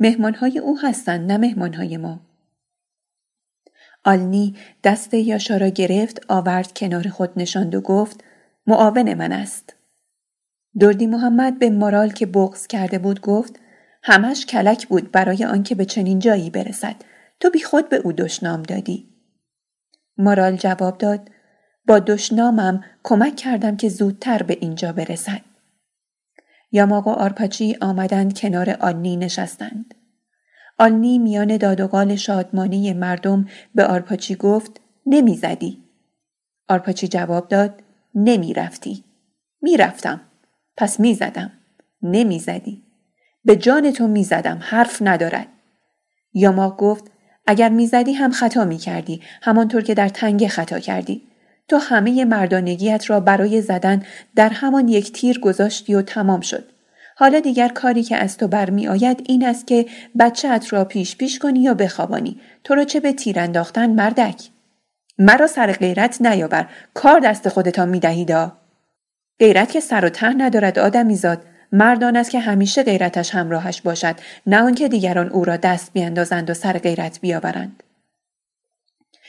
مهمانهای 0.00 0.58
او 0.58 0.78
هستند 0.78 1.32
نه 1.32 1.38
مهمانهای 1.38 1.96
ما. 1.96 2.20
آلنی 4.04 4.56
دست 4.84 5.14
یاشا 5.14 5.56
را 5.56 5.68
گرفت 5.68 6.20
آورد 6.28 6.72
کنار 6.78 7.08
خود 7.08 7.30
نشاند 7.36 7.74
و 7.74 7.80
گفت 7.80 8.24
معاون 8.66 9.14
من 9.14 9.32
است. 9.32 9.74
دردی 10.80 11.06
محمد 11.06 11.58
به 11.58 11.70
مارال 11.70 12.10
که 12.10 12.26
بغز 12.26 12.66
کرده 12.66 12.98
بود 12.98 13.20
گفت 13.20 13.60
همش 14.02 14.46
کلک 14.46 14.88
بود 14.88 15.12
برای 15.12 15.44
آنکه 15.44 15.74
به 15.74 15.84
چنین 15.84 16.18
جایی 16.18 16.50
برسد 16.50 16.96
تو 17.40 17.50
بی 17.50 17.62
خود 17.62 17.88
به 17.88 17.96
او 17.96 18.12
دشنام 18.12 18.62
دادی. 18.62 19.08
مارال 20.18 20.56
جواب 20.56 20.98
داد 20.98 21.30
با 21.86 21.98
دشنامم 21.98 22.84
کمک 23.04 23.36
کردم 23.36 23.76
که 23.76 23.88
زودتر 23.88 24.42
به 24.42 24.58
اینجا 24.60 24.92
برسد. 24.92 25.47
یاماق 26.72 27.06
و 27.06 27.10
آرپاچی 27.10 27.76
آمدند 27.80 28.38
کنار 28.38 28.70
آنی 28.70 29.16
نشستند. 29.16 29.94
آنی 30.78 31.18
میان 31.18 31.56
دادوغال 31.56 32.16
شادمانی 32.16 32.92
مردم 32.92 33.46
به 33.74 33.84
آرپاچی 33.84 34.34
گفت 34.34 34.80
نمی‌زدی. 35.06 35.84
آرپاچی 36.68 37.08
جواب 37.08 37.48
داد 37.48 37.82
نمی‌رفتی. 38.14 39.04
می‌رفتم. 39.62 40.20
پس 40.76 41.00
می‌زدم. 41.00 41.50
نمی‌زدی. 42.02 42.82
به 43.44 43.56
جان 43.56 43.90
تو 43.90 44.08
می‌زدم. 44.08 44.58
حرف 44.62 45.02
ندارد. 45.02 45.48
یاماق 46.32 46.76
گفت 46.76 47.10
اگر 47.46 47.68
می‌زدی 47.68 48.12
هم 48.12 48.30
خطا 48.30 48.64
می‌کردی 48.64 49.22
همانطور 49.42 49.82
که 49.82 49.94
در 49.94 50.08
تنگ 50.08 50.46
خطا 50.46 50.78
کردی. 50.78 51.27
تو 51.68 51.76
همه 51.76 52.24
مردانگیت 52.24 53.10
را 53.10 53.20
برای 53.20 53.62
زدن 53.62 54.02
در 54.36 54.48
همان 54.48 54.88
یک 54.88 55.12
تیر 55.12 55.38
گذاشتی 55.38 55.94
و 55.94 56.02
تمام 56.02 56.40
شد. 56.40 56.64
حالا 57.16 57.40
دیگر 57.40 57.68
کاری 57.68 58.02
که 58.02 58.16
از 58.16 58.36
تو 58.36 58.48
برمی 58.48 58.88
آید 58.88 59.22
این 59.28 59.46
است 59.46 59.66
که 59.66 59.86
بچهت 60.18 60.72
را 60.72 60.84
پیش 60.84 61.16
پیش 61.16 61.38
کنی 61.38 61.60
یا 61.60 61.74
بخوابانی. 61.74 62.40
تو 62.64 62.74
را 62.74 62.84
چه 62.84 63.00
به 63.00 63.12
تیر 63.12 63.40
انداختن 63.40 63.90
مردک؟ 63.90 64.42
مرا 65.18 65.46
سر 65.46 65.72
غیرت 65.72 66.22
نیاور. 66.22 66.68
کار 66.94 67.20
دست 67.20 67.48
خودتان 67.48 67.88
میدهیدا 67.88 68.52
غیرت 69.38 69.72
که 69.72 69.80
سر 69.80 70.04
و 70.04 70.08
ته 70.08 70.28
ندارد 70.28 70.78
آدمی 70.78 71.16
زاد. 71.16 71.42
مردان 71.72 72.16
است 72.16 72.30
که 72.30 72.40
همیشه 72.40 72.82
غیرتش 72.82 73.34
همراهش 73.34 73.80
باشد. 73.80 74.16
نه 74.46 74.62
آنکه 74.62 74.88
دیگران 74.88 75.28
او 75.28 75.44
را 75.44 75.56
دست 75.56 75.92
بیاندازند 75.92 76.50
و 76.50 76.54
سر 76.54 76.78
غیرت 76.78 77.20
بیاورند. 77.20 77.82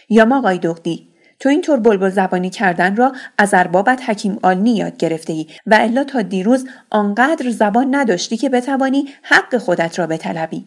یا 0.10 0.26
ما 0.26 0.54
دقدی 0.54 1.10
تو 1.40 1.50
اینطور 1.50 1.80
بلبل 1.80 2.10
زبانی 2.10 2.50
کردن 2.50 2.96
را 2.96 3.14
از 3.38 3.54
اربابت 3.54 4.10
حکیم 4.10 4.40
آلنی 4.44 4.76
یاد 4.76 4.98
گرفته 4.98 5.34
ای 5.34 5.48
و 5.66 5.78
الا 5.82 6.04
تا 6.04 6.22
دیروز 6.22 6.68
آنقدر 6.90 7.50
زبان 7.50 7.96
نداشتی 7.96 8.38
که 8.38 8.50
بتوانی 8.50 9.10
حق 9.22 9.58
خودت 9.58 10.00
را 10.00 10.08
بطلبی. 10.08 10.66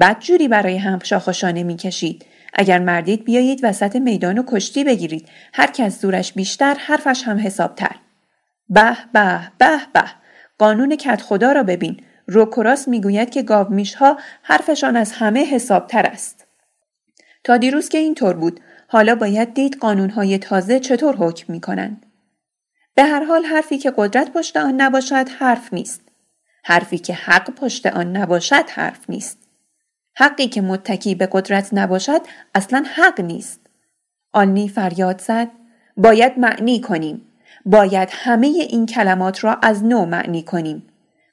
بدجوری 0.00 0.48
برای 0.48 0.76
هم 0.76 0.98
شاخشانه 1.02 1.62
می‌کشید. 1.62 2.26
اگر 2.54 2.78
مردید 2.78 3.24
بیایید 3.24 3.60
وسط 3.62 3.96
میدان 3.96 4.38
و 4.38 4.42
کشتی 4.46 4.84
بگیرید. 4.84 5.28
هر 5.52 5.66
کس 5.66 6.00
زورش 6.00 6.32
بیشتر 6.32 6.74
حرفش 6.74 7.22
هم 7.24 7.38
حسابتر. 7.38 7.96
به 8.68 8.96
به 9.12 9.40
به 9.58 9.78
به 9.92 10.04
قانون 10.58 10.96
کت 10.96 11.22
خدا 11.22 11.52
را 11.52 11.62
ببین. 11.62 12.00
روکراس 12.26 12.88
می‌گوید 12.88 13.30
که 13.30 13.42
گاومیشها 13.42 14.18
حرفشان 14.42 14.96
از 14.96 15.12
همه 15.12 15.44
حسابتر 15.44 16.06
است. 16.06 16.46
تا 17.44 17.56
دیروز 17.56 17.88
که 17.88 17.98
اینطور 17.98 18.34
بود. 18.36 18.60
حالا 18.92 19.14
باید 19.14 19.54
دید 19.54 19.76
قانونهای 19.76 20.38
تازه 20.38 20.80
چطور 20.80 21.16
حکم 21.16 21.52
می 21.52 21.60
کنند. 21.60 22.06
به 22.94 23.04
هر 23.04 23.24
حال 23.24 23.44
حرفی 23.44 23.78
که 23.78 23.92
قدرت 23.96 24.32
پشت 24.32 24.56
آن 24.56 24.80
نباشد 24.80 25.28
حرف 25.38 25.74
نیست. 25.74 26.02
حرفی 26.64 26.98
که 26.98 27.14
حق 27.14 27.50
پشت 27.50 27.86
آن 27.86 28.16
نباشد 28.16 28.64
حرف 28.70 29.10
نیست. 29.10 29.38
حقی 30.16 30.46
که 30.46 30.60
متکی 30.60 31.14
به 31.14 31.28
قدرت 31.32 31.68
نباشد 31.72 32.20
اصلا 32.54 32.84
حق 32.94 33.20
نیست. 33.20 33.60
آنی 34.32 34.68
فریاد 34.68 35.20
زد 35.20 35.48
باید 35.96 36.38
معنی 36.38 36.80
کنیم. 36.80 37.22
باید 37.66 38.08
همه 38.12 38.46
این 38.46 38.86
کلمات 38.86 39.44
را 39.44 39.58
از 39.62 39.84
نو 39.84 40.06
معنی 40.06 40.42
کنیم. 40.42 40.86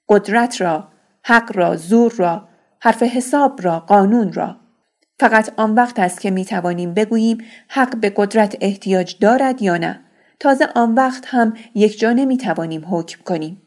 قدرت 0.09 0.61
را، 0.61 0.87
حق 1.23 1.57
را، 1.57 1.75
زور 1.75 2.11
را، 2.11 2.47
حرف 2.79 3.03
حساب 3.03 3.59
را، 3.63 3.79
قانون 3.79 4.33
را. 4.33 4.55
فقط 5.19 5.53
آن 5.57 5.75
وقت 5.75 5.99
است 5.99 6.21
که 6.21 6.31
می 6.31 6.45
توانیم 6.45 6.93
بگوییم 6.93 7.37
حق 7.67 7.95
به 7.95 8.13
قدرت 8.15 8.57
احتیاج 8.61 9.15
دارد 9.21 9.61
یا 9.61 9.77
نه. 9.77 9.99
تازه 10.39 10.67
آن 10.75 10.95
وقت 10.95 11.23
هم 11.27 11.53
یک 11.75 11.99
جا 11.99 12.13
نمی 12.13 12.37
توانیم 12.37 12.85
حکم 12.89 13.23
کنیم. 13.23 13.61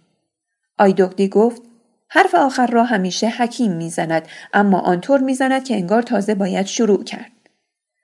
آیدوکدی 0.78 1.28
گفت 1.28 1.62
حرف 2.09 2.35
آخر 2.35 2.66
را 2.66 2.85
همیشه 2.85 3.28
حکیم 3.28 3.72
می‌زند 3.72 4.28
اما 4.52 4.78
آنطور 4.81 5.20
می‌زند 5.20 5.64
که 5.64 5.74
انگار 5.74 6.02
تازه 6.02 6.35
باید 6.35 6.66
شروع 6.66 7.05
کرد. 7.05 7.31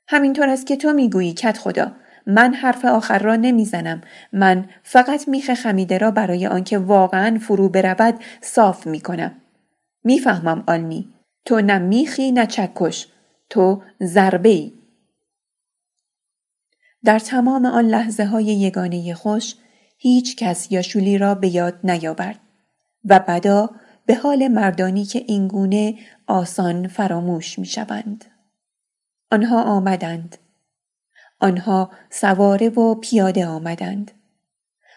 همینطور 0.09 0.49
است 0.49 0.67
که 0.67 0.77
تو 0.77 0.93
می‌گویی 0.93 1.33
کت 1.33 1.59
خدا 1.59 1.93
من 2.27 2.55
حرف 2.55 2.85
آخر 2.85 3.19
را 3.19 3.37
نمی‌زنم 3.37 4.01
من 4.33 4.65
فقط 4.83 5.29
میخ 5.29 5.55
خمیده 5.55 5.99
را 5.99 6.11
برای 6.11 6.47
آنکه 6.47 6.79
واقعا 6.79 7.39
فرو 7.39 7.69
برود 7.69 8.15
صاف 8.41 8.87
می‌کنم 8.87 9.35
می‌فهمم 10.05 10.65
آلنی 10.67 11.09
تو 11.45 11.61
نه 11.61 11.79
میخی 11.79 12.33
نه 12.33 12.47
چکش 12.47 13.09
تو 13.51 13.83
ضربه 14.03 14.49
ای. 14.49 14.73
در 17.05 17.19
تمام 17.19 17.67
آن 17.67 17.85
لحظه 17.85 18.25
های 18.25 18.45
یگانه 18.45 19.15
خوش 19.15 19.55
هیچ 19.99 20.37
کس 20.37 20.73
یاشولی 20.73 21.19
را 21.19 21.35
به 21.35 21.49
یاد 21.49 21.79
نیاورد 21.85 22.41
و 23.05 23.21
بدا 23.29 23.71
به 24.07 24.15
حال 24.15 24.49
مردانی 24.49 25.05
که 25.05 25.25
اینگونه 25.27 25.95
آسان 26.27 26.89
فراموش 26.89 27.59
می 27.59 27.67
شوند. 27.67 28.25
آنها 29.33 29.63
آمدند. 29.63 30.39
آنها 31.41 31.91
سواره 32.11 32.69
و 32.69 32.95
پیاده 32.95 33.47
آمدند. 33.47 34.11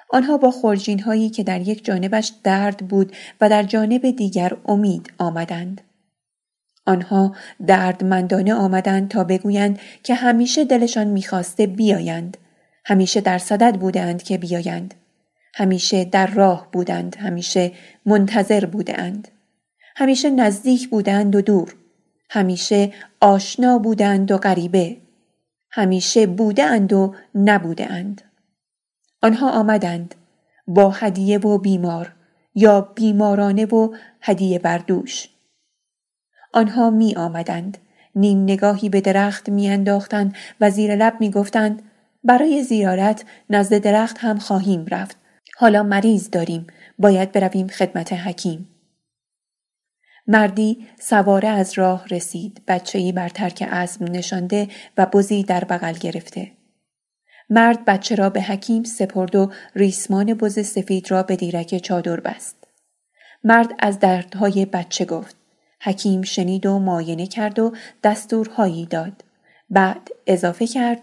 آنها 0.09 0.37
با 0.37 0.51
خورجین 0.51 0.99
هایی 0.99 1.29
که 1.29 1.43
در 1.43 1.61
یک 1.61 1.85
جانبش 1.85 2.33
درد 2.43 2.87
بود 2.87 3.15
و 3.41 3.49
در 3.49 3.63
جانب 3.63 4.11
دیگر 4.11 4.57
امید 4.65 5.13
آمدند. 5.17 5.81
آنها 6.89 7.35
دردمندانه 7.67 8.53
آمدند 8.53 9.09
تا 9.09 9.23
بگویند 9.23 9.79
که 10.03 10.15
همیشه 10.15 10.65
دلشان 10.65 11.07
می‌خواسته 11.07 11.67
بیایند. 11.67 12.37
همیشه 12.85 13.21
در 13.21 13.37
صدد 13.37 13.75
بودند 13.75 14.23
که 14.23 14.37
بیایند. 14.37 14.93
همیشه 15.53 16.05
در 16.05 16.27
راه 16.27 16.67
بودند. 16.71 17.15
همیشه 17.15 17.71
منتظر 18.05 18.65
بودند. 18.65 19.27
همیشه 19.95 20.29
نزدیک 20.29 20.89
بودند 20.89 21.35
و 21.35 21.41
دور. 21.41 21.75
همیشه 22.29 22.93
آشنا 23.21 23.77
بودند 23.77 24.31
و 24.31 24.37
غریبه. 24.37 24.97
همیشه 25.71 26.27
بودند 26.27 26.93
و 26.93 27.15
نبودند. 27.35 28.21
آنها 29.21 29.51
آمدند 29.51 30.15
با 30.67 30.89
هدیه 30.89 31.37
و 31.37 31.57
بیمار 31.57 32.13
یا 32.55 32.81
بیمارانه 32.81 33.65
و 33.65 33.95
هدیه 34.21 34.59
بردوش 34.59 35.27
آنها 36.53 36.89
می 36.89 37.15
آمدند. 37.15 37.77
نیم 38.15 38.43
نگاهی 38.43 38.89
به 38.89 39.01
درخت 39.01 39.49
می 39.49 39.69
انداختند 39.69 40.35
و 40.61 40.69
زیر 40.69 40.95
لب 40.95 41.13
می 41.19 41.31
گفتند 41.31 41.81
برای 42.23 42.63
زیارت 42.63 43.25
نزد 43.49 43.77
درخت 43.77 44.17
هم 44.19 44.39
خواهیم 44.39 44.85
رفت. 44.91 45.17
حالا 45.57 45.83
مریض 45.83 46.29
داریم. 46.29 46.67
باید 46.99 47.31
برویم 47.31 47.67
خدمت 47.67 48.13
حکیم. 48.13 48.69
مردی 50.27 50.87
سواره 50.99 51.47
از 51.47 51.73
راه 51.77 52.07
رسید. 52.07 52.61
بچهی 52.67 53.11
بر 53.11 53.29
ترک 53.29 53.67
اسب 53.71 54.03
نشانده 54.03 54.67
و 54.97 55.05
بزی 55.05 55.43
در 55.43 55.63
بغل 55.63 55.93
گرفته. 55.93 56.51
مرد 57.49 57.85
بچه 57.85 58.15
را 58.15 58.29
به 58.29 58.41
حکیم 58.41 58.83
سپرد 58.83 59.35
و 59.35 59.51
ریسمان 59.75 60.33
بز 60.33 60.67
سفید 60.67 61.11
را 61.11 61.23
به 61.23 61.35
دیرک 61.35 61.77
چادر 61.77 62.19
بست. 62.19 62.55
مرد 63.43 63.69
از 63.79 63.99
دردهای 63.99 64.65
بچه 64.65 65.05
گفت. 65.05 65.38
حکیم 65.81 66.21
شنید 66.21 66.65
و 66.65 66.79
ماینه 66.79 67.27
کرد 67.27 67.59
و 67.59 67.73
دستورهایی 68.03 68.85
داد. 68.85 69.23
بعد 69.69 70.09
اضافه 70.27 70.67
کرد 70.67 71.01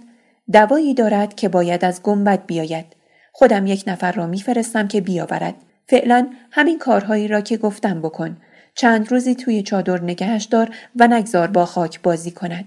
دوایی 0.53 0.95
دارد 0.95 1.35
که 1.35 1.49
باید 1.49 1.85
از 1.85 2.03
گنبد 2.03 2.47
بیاید. 2.47 2.87
خودم 3.33 3.67
یک 3.67 3.85
نفر 3.87 4.13
را 4.13 4.27
میفرستم 4.27 4.89
که 4.89 5.01
بیاورد. 5.01 5.55
فعلا 5.89 6.29
همین 6.51 6.79
کارهایی 6.79 7.29
را 7.29 7.41
که 7.41 7.57
گفتم 7.57 8.03
بکن. 8.03 8.37
چند 8.75 9.13
روزی 9.13 9.35
توی 9.35 9.63
چادر 9.63 10.03
نگهش 10.03 10.45
دار 10.45 10.71
و 10.97 11.07
نگذار 11.07 11.47
با 11.47 11.67
خاک 11.67 12.03
بازی 12.03 12.31
کند. 12.31 12.65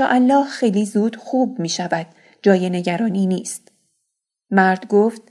الله 0.00 0.44
خیلی 0.44 0.84
زود 0.84 1.16
خوب 1.16 1.58
می 1.58 1.68
شود. 1.68 2.06
جای 2.42 2.70
نگرانی 2.70 3.26
نیست. 3.26 3.72
مرد 4.50 4.88
گفت 4.88 5.22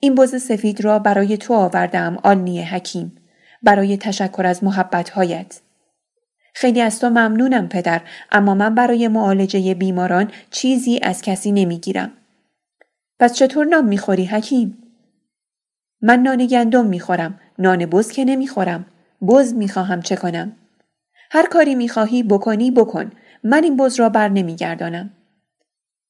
این 0.00 0.14
بز 0.14 0.42
سفید 0.42 0.84
را 0.84 0.98
برای 0.98 1.36
تو 1.36 1.54
آوردم 1.54 2.18
آلنی 2.22 2.62
حکیم. 2.62 3.19
برای 3.62 3.96
تشکر 3.96 4.46
از 4.46 4.64
محبتهایت. 4.64 5.60
خیلی 6.54 6.80
از 6.80 7.00
تو 7.00 7.10
ممنونم 7.10 7.68
پدر 7.68 8.00
اما 8.32 8.54
من 8.54 8.74
برای 8.74 9.08
معالجه 9.08 9.74
بیماران 9.74 10.30
چیزی 10.50 11.00
از 11.02 11.22
کسی 11.22 11.52
نمی‌گیرم. 11.52 12.12
پس 13.18 13.34
چطور 13.34 13.66
نان 13.66 13.84
می‌خوری 13.84 14.24
حکیم؟ 14.24 14.78
من 16.02 16.22
نان 16.22 16.46
گندم 16.46 16.86
می‌خورم 16.86 17.40
نان 17.58 17.86
بز 17.86 18.12
که 18.12 18.24
نمی‌خورم 18.24 18.86
بز 19.28 19.54
می‌خواهم 19.54 20.02
چه 20.02 20.16
کنم 20.16 20.56
هر 21.30 21.46
کاری 21.46 21.74
می‌خواهی 21.74 22.22
بکنی 22.22 22.70
بکن 22.70 23.12
من 23.44 23.64
این 23.64 23.76
بز 23.76 24.00
را 24.00 24.08
بر 24.08 24.28
نمیگردانم 24.28 25.10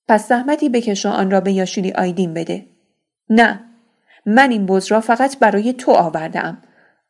پس 0.08 0.28
زحمتی 0.28 0.68
بکش 0.68 1.06
و 1.06 1.08
آن 1.08 1.30
را 1.30 1.40
به 1.40 1.52
یاشولی 1.52 1.92
آیدین 1.92 2.34
بده 2.34 2.66
نه 3.28 3.60
من 4.26 4.50
این 4.50 4.66
بز 4.66 4.86
را 4.86 5.00
فقط 5.00 5.38
برای 5.38 5.72
تو 5.72 5.92
آوردم 5.92 6.58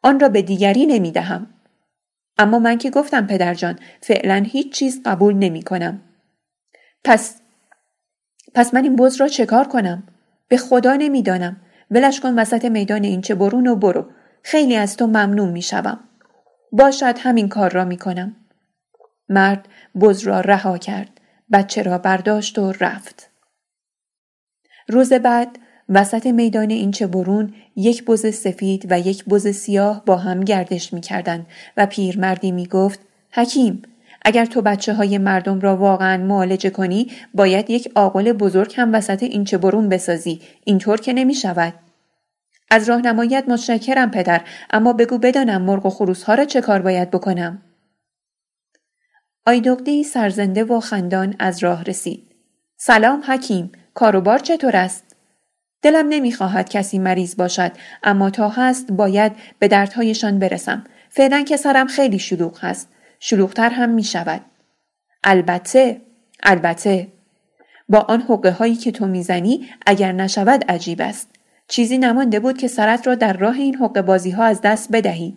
آن 0.02 0.20
را 0.20 0.28
به 0.28 0.42
دیگری 0.42 0.86
نمی 0.86 1.10
دهم. 1.10 1.46
اما 2.38 2.58
من 2.58 2.78
که 2.78 2.90
گفتم 2.90 3.26
پدرجان 3.26 3.78
فعلا 4.00 4.44
هیچ 4.46 4.72
چیز 4.72 5.02
قبول 5.04 5.34
نمی 5.34 5.62
کنم. 5.62 6.02
پس 7.04 7.40
پس 8.54 8.74
من 8.74 8.82
این 8.82 8.96
بز 8.96 9.16
را 9.16 9.28
چکار 9.28 9.68
کنم؟ 9.68 10.02
به 10.48 10.56
خدا 10.56 10.96
نمی‌دانم. 10.96 11.56
ولش 11.90 12.20
کن 12.20 12.38
وسط 12.38 12.64
میدان 12.64 13.04
این 13.04 13.20
چه 13.20 13.34
برون 13.34 13.66
و 13.66 13.76
برو. 13.76 14.10
خیلی 14.42 14.76
از 14.76 14.96
تو 14.96 15.06
ممنون 15.06 15.48
می 15.48 15.62
شوم. 15.62 16.00
باشد 16.72 17.14
همین 17.18 17.48
کار 17.48 17.70
را 17.72 17.84
می 17.84 17.96
کنم. 17.96 18.36
مرد 19.28 19.68
بز 20.00 20.20
را 20.20 20.40
رها 20.40 20.78
کرد. 20.78 21.20
بچه 21.52 21.82
را 21.82 21.98
برداشت 21.98 22.58
و 22.58 22.72
رفت. 22.72 23.30
روز 24.88 25.12
بعد 25.12 25.58
وسط 25.90 26.26
میدان 26.26 26.70
اینچه 26.70 27.06
برون 27.06 27.54
یک 27.76 28.04
بز 28.04 28.34
سفید 28.34 28.86
و 28.90 29.00
یک 29.00 29.24
بز 29.24 29.48
سیاه 29.48 30.04
با 30.06 30.16
هم 30.16 30.40
گردش 30.40 30.92
می 30.92 31.00
کردن 31.00 31.46
و 31.76 31.86
پیرمردی 31.86 32.52
می 32.52 32.66
گفت 32.66 33.00
حکیم 33.32 33.82
اگر 34.22 34.46
تو 34.46 34.62
بچه 34.62 34.94
های 34.94 35.18
مردم 35.18 35.60
را 35.60 35.76
واقعا 35.76 36.16
معالجه 36.16 36.70
کنی 36.70 37.10
باید 37.34 37.70
یک 37.70 37.92
آقل 37.94 38.32
بزرگ 38.32 38.74
هم 38.76 38.94
وسط 38.94 39.22
اینچه 39.22 39.58
برون 39.58 39.88
بسازی 39.88 40.40
اینطور 40.64 41.00
که 41.00 41.12
نمی 41.12 41.34
شود. 41.34 41.74
از 42.70 42.88
راهنماییت 42.88 43.44
متشکرم 43.48 44.10
پدر 44.10 44.40
اما 44.70 44.92
بگو 44.92 45.18
بدانم 45.18 45.62
مرغ 45.62 45.86
و 45.86 45.90
خروس 45.90 46.22
ها 46.22 46.34
را 46.34 46.44
چه 46.44 46.60
کار 46.60 46.82
باید 46.82 47.10
بکنم. 47.10 47.62
آیدوگدی 49.46 50.04
سرزنده 50.04 50.64
و 50.64 50.80
خندان 50.80 51.34
از 51.38 51.62
راه 51.62 51.84
رسید. 51.84 52.34
سلام 52.76 53.22
حکیم 53.26 53.72
کاروبار 53.94 54.38
چطور 54.38 54.76
است؟ 54.76 55.09
دلم 55.82 56.08
نمی‌خواهد 56.08 56.68
کسی 56.68 56.98
مریض 56.98 57.36
باشد 57.36 57.72
اما 58.02 58.30
تا 58.30 58.48
هست 58.48 58.92
باید 58.92 59.32
به 59.58 59.68
دردهایشان 59.68 60.38
برسم. 60.38 60.84
فعلا 61.08 61.42
که 61.42 61.56
سرم 61.56 61.86
خیلی 61.86 62.18
شلوغ 62.18 62.64
هست. 62.64 62.88
شلوغتر 63.20 63.70
هم 63.70 63.90
می 63.90 64.04
شود 64.04 64.40
البته 65.24 66.00
البته 66.42 67.08
با 67.88 67.98
آن 67.98 68.20
حقه 68.20 68.50
هایی 68.50 68.76
که 68.76 68.92
تو 68.92 69.06
می‌زنی 69.06 69.68
اگر 69.86 70.12
نشود 70.12 70.64
عجیب 70.68 71.00
است. 71.00 71.28
چیزی 71.68 71.98
نمانده 71.98 72.40
بود 72.40 72.58
که 72.58 72.68
سرت 72.68 73.06
را 73.06 73.14
در 73.14 73.32
راه 73.32 73.56
این 73.56 73.76
حقه 73.76 74.02
بازی 74.02 74.30
ها 74.30 74.44
از 74.44 74.60
دست 74.60 74.92
بدهی. 74.92 75.36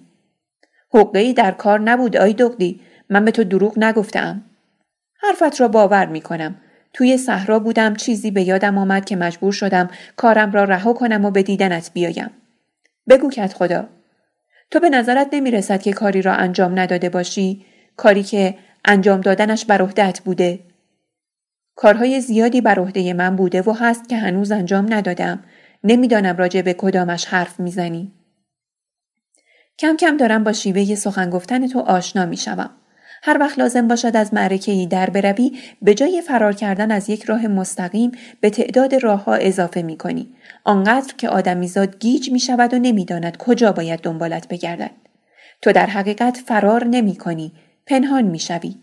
حقه 0.93 1.19
ای 1.19 1.33
در 1.33 1.51
کار 1.51 1.79
نبود 1.79 2.17
آی 2.17 2.33
دقدی 2.33 2.81
من 3.09 3.25
به 3.25 3.31
تو 3.31 3.43
دروغ 3.43 3.79
نگفتم 3.79 4.43
حرفت 5.23 5.61
را 5.61 5.67
باور 5.67 6.05
می 6.05 6.21
کنم 6.21 6.55
توی 6.93 7.17
صحرا 7.17 7.59
بودم 7.59 7.95
چیزی 7.95 8.31
به 8.31 8.43
یادم 8.43 8.77
آمد 8.77 9.05
که 9.05 9.15
مجبور 9.15 9.53
شدم 9.53 9.89
کارم 10.15 10.51
را 10.51 10.63
رها 10.63 10.93
کنم 10.93 11.25
و 11.25 11.31
به 11.31 11.43
دیدنت 11.43 11.91
بیایم. 11.93 12.29
بگو 13.09 13.29
کت 13.29 13.53
خدا. 13.53 13.89
تو 14.71 14.79
به 14.79 14.89
نظرت 14.89 15.27
نمی 15.31 15.51
رسد 15.51 15.81
که 15.81 15.93
کاری 15.93 16.21
را 16.21 16.33
انجام 16.33 16.79
نداده 16.79 17.09
باشی؟ 17.09 17.65
کاری 17.97 18.23
که 18.23 18.57
انجام 18.85 19.21
دادنش 19.21 19.65
بر 19.65 19.81
عهدهت 19.81 20.19
بوده. 20.19 20.59
کارهای 21.75 22.21
زیادی 22.21 22.61
بر 22.61 22.79
عهده 22.79 23.13
من 23.13 23.35
بوده 23.35 23.61
و 23.61 23.71
هست 23.71 24.09
که 24.09 24.17
هنوز 24.17 24.51
انجام 24.51 24.93
ندادم. 24.93 25.43
نمی‌دانم 25.83 26.37
راجع 26.37 26.61
به 26.61 26.73
کدامش 26.73 27.25
حرف 27.25 27.59
می‌زنی. 27.59 28.11
کم 29.79 29.97
کم 29.97 30.17
دارم 30.17 30.43
با 30.43 30.53
شیوه 30.53 30.95
سخن 30.95 31.29
گفتن 31.29 31.67
تو 31.67 31.79
آشنا 31.79 32.25
می 32.25 32.37
شوم. 32.37 32.69
هر 33.25 33.37
وقت 33.39 33.59
لازم 33.59 33.87
باشد 33.87 34.15
از 34.15 34.33
معرکه 34.33 34.71
ای 34.71 34.87
در 34.87 35.09
بروی 35.09 35.51
به 35.81 35.93
جای 35.93 36.21
فرار 36.21 36.53
کردن 36.53 36.91
از 36.91 37.09
یک 37.09 37.23
راه 37.23 37.47
مستقیم 37.47 38.11
به 38.41 38.49
تعداد 38.49 38.95
راه 38.95 39.23
ها 39.23 39.35
اضافه 39.35 39.81
می 39.81 39.97
کنی. 39.97 40.29
آنقدر 40.63 41.13
که 41.17 41.29
آدمیزاد 41.29 41.99
گیج 41.99 42.31
می 42.31 42.39
شود 42.39 42.73
و 42.73 42.79
نمی‌داند 42.79 43.37
کجا 43.37 43.71
باید 43.71 43.99
دنبالت 43.99 44.47
بگردد. 44.47 44.91
تو 45.61 45.71
در 45.71 45.85
حقیقت 45.85 46.37
فرار 46.37 46.85
نمی 46.85 47.15
کنی. 47.15 47.51
پنهان 47.85 48.23
می 48.23 48.39
شوی. 48.39 48.75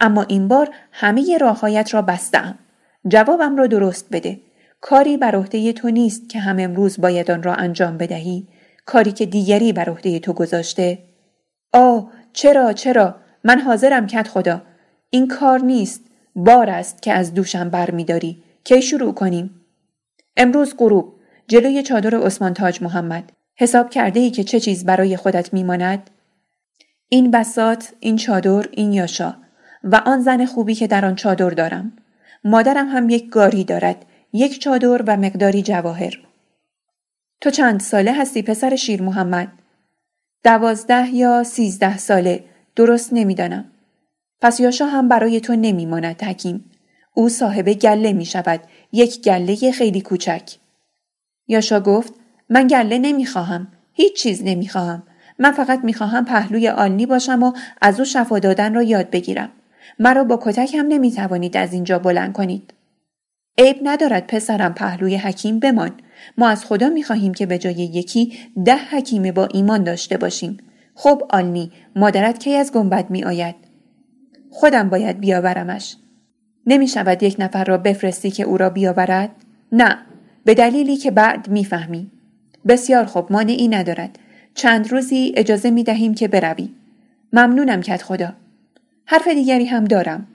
اما 0.00 0.22
این 0.22 0.48
بار 0.48 0.70
همه 0.92 1.38
راههایت 1.38 1.94
را 1.94 2.02
بستم. 2.02 2.58
جوابم 3.08 3.56
را 3.56 3.66
درست 3.66 4.06
بده. 4.12 4.40
کاری 4.80 5.16
بر 5.16 5.36
عهده 5.36 5.72
تو 5.72 5.90
نیست 5.90 6.28
که 6.28 6.38
هم 6.38 6.58
امروز 6.58 7.00
باید 7.00 7.30
آن 7.30 7.42
را 7.42 7.54
انجام 7.54 7.98
بدهی. 7.98 8.48
کاری 8.86 9.12
که 9.12 9.26
دیگری 9.26 9.72
بر 9.72 9.90
عهده 9.90 10.18
تو 10.18 10.32
گذاشته. 10.32 10.98
آه 11.72 12.10
چرا 12.32 12.72
چرا 12.72 13.14
من 13.44 13.60
حاضرم 13.60 14.06
کت 14.06 14.28
خدا. 14.28 14.62
این 15.10 15.28
کار 15.28 15.60
نیست. 15.60 16.04
بار 16.36 16.70
است 16.70 17.02
که 17.02 17.12
از 17.12 17.34
دوشم 17.34 17.68
بر 17.68 17.86
داری. 17.86 18.42
کی 18.64 18.82
شروع 18.82 19.14
کنیم؟ 19.14 19.60
امروز 20.36 20.74
غروب 20.78 21.14
جلوی 21.48 21.82
چادر 21.82 22.14
عثمان 22.14 22.54
تاج 22.54 22.82
محمد. 22.82 23.32
حساب 23.56 23.90
کرده 23.90 24.20
ای 24.20 24.30
که 24.30 24.44
چه 24.44 24.60
چیز 24.60 24.84
برای 24.84 25.16
خودت 25.16 25.52
میماند؟ 25.54 26.10
این 27.08 27.30
بسات 27.30 27.92
این 28.00 28.16
چادر 28.16 28.68
این 28.70 28.92
یاشا. 28.92 29.34
و 29.84 29.96
آن 29.96 30.20
زن 30.20 30.44
خوبی 30.44 30.74
که 30.74 30.86
در 30.86 31.04
آن 31.04 31.14
چادر 31.14 31.50
دارم. 31.50 31.92
مادرم 32.44 32.88
هم 32.88 33.08
یک 33.08 33.28
گاری 33.28 33.64
دارد. 33.64 34.04
یک 34.32 34.60
چادر 34.60 35.02
و 35.06 35.16
مقداری 35.16 35.62
جواهر. 35.62 36.20
تو 37.40 37.50
چند 37.50 37.80
ساله 37.80 38.12
هستی 38.12 38.42
پسر 38.42 38.76
شیر 38.76 39.02
محمد؟ 39.02 39.48
دوازده 40.44 41.14
یا 41.14 41.44
سیزده 41.44 41.98
ساله. 41.98 42.44
درست 42.78 43.12
نمی‌دانم. 43.12 43.64
پس 44.40 44.60
یاشا 44.60 44.86
هم 44.86 45.08
برای 45.08 45.40
تو 45.40 45.56
نمیماند 45.56 46.22
حکیم. 46.22 46.64
او 47.14 47.28
صاحب 47.28 47.72
گله 47.72 48.12
می 48.12 48.24
شود. 48.24 48.60
یک 48.92 49.22
گله 49.22 49.72
خیلی 49.72 50.00
کوچک. 50.00 50.42
یاشا 51.48 51.80
گفت 51.80 52.12
من 52.50 52.66
گله 52.66 52.98
نمی‌خواهم. 52.98 53.68
هیچ 53.92 54.16
چیز 54.16 54.42
نمی‌خواهم. 54.44 55.02
من 55.38 55.52
فقط 55.52 55.80
می‌خواهم 55.84 56.24
پهلوی 56.24 56.68
آلنی 56.68 57.06
باشم 57.06 57.42
و 57.42 57.52
از 57.80 57.98
او 57.98 58.04
شفا 58.04 58.38
دادن 58.38 58.74
را 58.74 58.82
یاد 58.82 59.10
بگیرم. 59.10 59.48
مرا 59.98 60.24
با 60.24 60.40
کتک 60.42 60.74
هم 60.74 60.86
نمی‌توانید 60.86 61.56
از 61.56 61.72
اینجا 61.72 61.98
بلند 61.98 62.32
کنید. 62.32 62.74
عیب 63.58 63.76
ندارد 63.82 64.26
پسرم 64.26 64.74
پهلوی 64.74 65.16
حکیم 65.16 65.58
بمان. 65.58 65.92
ما 66.38 66.48
از 66.48 66.64
خدا 66.64 66.88
می‌خواهیم 66.88 67.34
که 67.34 67.46
به 67.46 67.58
جای 67.58 67.74
یکی 67.74 68.38
ده 68.64 68.76
حکیم 68.76 69.30
با 69.32 69.46
ایمان 69.46 69.84
داشته 69.84 70.16
باشیم. 70.16 70.58
خب 71.00 71.22
آلنی 71.30 71.70
مادرت 71.96 72.38
کی 72.38 72.54
از 72.54 72.72
گنبد 72.72 73.10
می 73.10 73.24
آید؟ 73.24 73.54
خودم 74.50 74.88
باید 74.88 75.20
بیاورمش. 75.20 75.96
نمی 76.66 76.88
شود 76.88 77.22
یک 77.22 77.36
نفر 77.38 77.64
را 77.64 77.78
بفرستی 77.78 78.30
که 78.30 78.42
او 78.42 78.56
را 78.56 78.70
بیاورد؟ 78.70 79.30
نه 79.72 79.98
به 80.44 80.54
دلیلی 80.54 80.96
که 80.96 81.10
بعد 81.10 81.48
می‌فهمی. 81.48 82.10
بسیار 82.68 83.04
خوب 83.04 83.32
مانعی 83.32 83.68
ندارد. 83.68 84.18
چند 84.54 84.92
روزی 84.92 85.32
اجازه 85.36 85.70
می 85.70 85.84
دهیم 85.84 86.14
که 86.14 86.28
بروی. 86.28 86.68
ممنونم 87.32 87.80
کت 87.80 88.02
خدا. 88.02 88.32
حرف 89.06 89.28
دیگری 89.28 89.64
هم 89.64 89.84
دارم. 89.84 90.26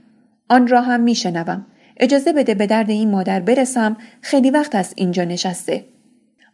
آن 0.50 0.68
را 0.68 0.82
هم 0.82 1.00
می 1.00 1.16
شنوم. 1.16 1.66
اجازه 1.98 2.34
بده 2.34 2.54
به 2.54 2.68
درد 2.68 2.90
این 2.90 3.12
مادر 3.12 3.40
برسم 3.40 3.98
خیلی 4.22 4.50
وقت 4.50 4.76
است 4.76 4.94
اینجا 4.96 5.24
نشسته. 5.24 5.86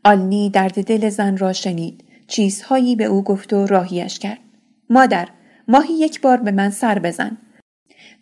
آلنی 0.03 0.49
درد 0.49 0.83
دل 0.83 1.09
زن 1.09 1.37
را 1.37 1.53
شنید. 1.53 2.03
چیزهایی 2.29 2.95
به 2.95 3.05
او 3.05 3.23
گفت 3.23 3.53
و 3.53 3.65
راهیش 3.65 4.19
کرد. 4.19 4.39
مادر 4.89 5.27
ماهی 5.67 5.93
یک 5.93 6.21
بار 6.21 6.37
به 6.37 6.51
من 6.51 6.69
سر 6.69 6.99
بزن. 6.99 7.37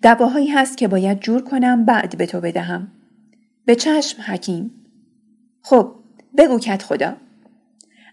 دواهایی 0.01 0.47
هست 0.47 0.77
که 0.77 0.87
باید 0.87 1.19
جور 1.19 1.41
کنم 1.41 1.85
بعد 1.85 2.17
به 2.17 2.25
تو 2.25 2.41
بدهم. 2.41 2.91
به 3.65 3.75
چشم 3.75 4.21
حکیم. 4.27 4.71
خب 5.61 5.95
بگو 6.37 6.59
کت 6.59 6.83
خدا. 6.83 7.17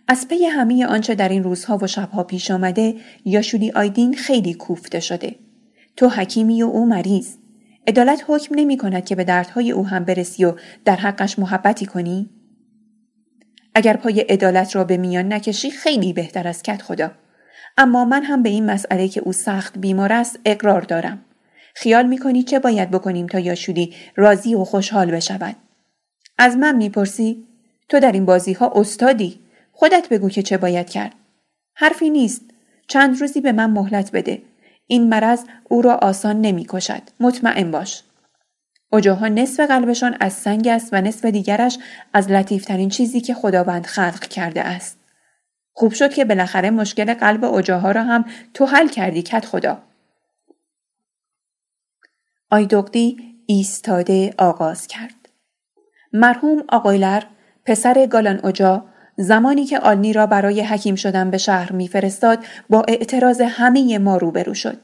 از 0.09 0.29
پی 0.29 0.45
همه 0.45 0.87
آنچه 0.87 1.15
در 1.15 1.29
این 1.29 1.43
روزها 1.43 1.79
و 1.83 1.87
شبها 1.87 2.25
پیش 2.25 2.51
آمده 2.51 2.95
یاشولی 3.25 3.71
آیدین 3.71 4.15
خیلی 4.15 4.55
کوفته 4.55 5.01
شده. 5.01 5.37
تو 5.97 6.09
حکیمی 6.09 6.63
و 6.63 6.67
او 6.67 6.87
مریض. 6.87 7.37
عدالت 7.87 8.25
حکم 8.29 8.55
نمی 8.55 8.77
کند 8.77 9.05
که 9.05 9.15
به 9.15 9.25
دردهای 9.25 9.71
او 9.71 9.87
هم 9.87 10.05
برسی 10.05 10.45
و 10.45 10.55
در 10.85 10.97
حقش 10.97 11.39
محبتی 11.39 11.87
کنی؟ 11.87 12.31
اگر 13.75 13.97
پای 13.97 14.21
عدالت 14.21 14.77
را 14.77 14.85
به 14.85 14.97
میان 14.97 15.33
نکشی 15.33 15.71
خیلی 15.71 16.13
بهتر 16.13 16.49
از 16.49 16.63
کت 16.63 16.83
خدا. 16.83 17.11
اما 17.79 18.05
من 18.05 18.23
هم 18.23 18.43
به 18.43 18.49
این 18.49 18.67
مسئله 18.67 19.09
که 19.09 19.21
او 19.21 19.33
سخت 19.33 19.79
بیمار 19.79 20.13
است 20.13 20.39
اقرار 20.45 20.81
دارم. 20.81 21.25
خیال 21.75 22.07
می‌کنی 22.07 22.43
چه 22.43 22.59
باید 22.59 22.91
بکنیم 22.91 23.27
تا 23.27 23.39
یاشودی 23.39 23.95
راضی 24.17 24.55
و 24.55 24.65
خوشحال 24.65 25.11
بشود؟ 25.11 25.57
از 26.39 26.57
من 26.57 26.77
می‌پرسی؟ 26.77 27.45
تو 27.89 28.01
در 28.01 28.13
این 28.13 28.25
بازی 28.25 28.53
ها 28.53 28.73
استادی. 28.75 29.41
خودت 29.73 30.09
بگو 30.09 30.29
که 30.29 30.43
چه 30.43 30.57
باید 30.57 30.91
کرد. 30.91 31.13
حرفی 31.75 32.11
نیست. 32.11 32.41
چند 32.89 33.21
روزی 33.21 33.41
به 33.41 33.53
من 33.53 33.71
مهلت 33.71 34.11
بده. 34.13 34.43
این 34.87 35.09
مرض 35.09 35.41
او 35.65 35.83
را 35.83 35.95
آسان 35.95 36.41
نمی‌کشد. 36.41 37.03
مطمئن 37.21 37.71
باش. 37.71 38.03
اجاها 38.95 39.29
نصف 39.29 39.61
قلبشان 39.61 40.17
از 40.21 40.33
سنگ 40.33 40.69
است 40.69 40.89
و 40.93 41.01
نصف 41.01 41.25
دیگرش 41.25 41.79
از 42.13 42.31
لطیفترین 42.31 42.89
چیزی 42.89 43.21
که 43.21 43.35
خداوند 43.35 43.87
خلق 43.87 44.21
کرده 44.21 44.63
است. 44.63 44.99
خوب 45.73 45.93
شد 45.93 46.15
که 46.15 46.25
بالاخره 46.25 46.71
مشکل 46.71 47.15
قلب 47.15 47.45
اجاها 47.45 47.91
را 47.91 48.03
هم 48.03 48.25
تو 48.55 48.67
حل 48.67 48.89
کردی 48.89 49.23
کت 49.23 49.45
خدا. 49.45 49.79
آیدقدی 52.51 53.17
ایستاده 53.47 54.35
آغاز 54.39 54.87
کرد. 54.87 55.29
مرحوم 56.13 56.65
آقایلر 56.69 57.23
پسر 57.65 58.07
گالان 58.07 58.41
اجا 58.45 58.85
زمانی 59.17 59.65
که 59.65 59.79
آلنی 59.79 60.13
را 60.13 60.27
برای 60.27 60.61
حکیم 60.61 60.95
شدن 60.95 61.31
به 61.31 61.39
شهر 61.39 61.73
میفرستاد 61.73 62.39
با 62.71 62.85
اعتراض 62.89 63.41
همه 63.41 63.99
ما 63.99 64.17
روبرو 64.17 64.55
شد. 64.55 64.81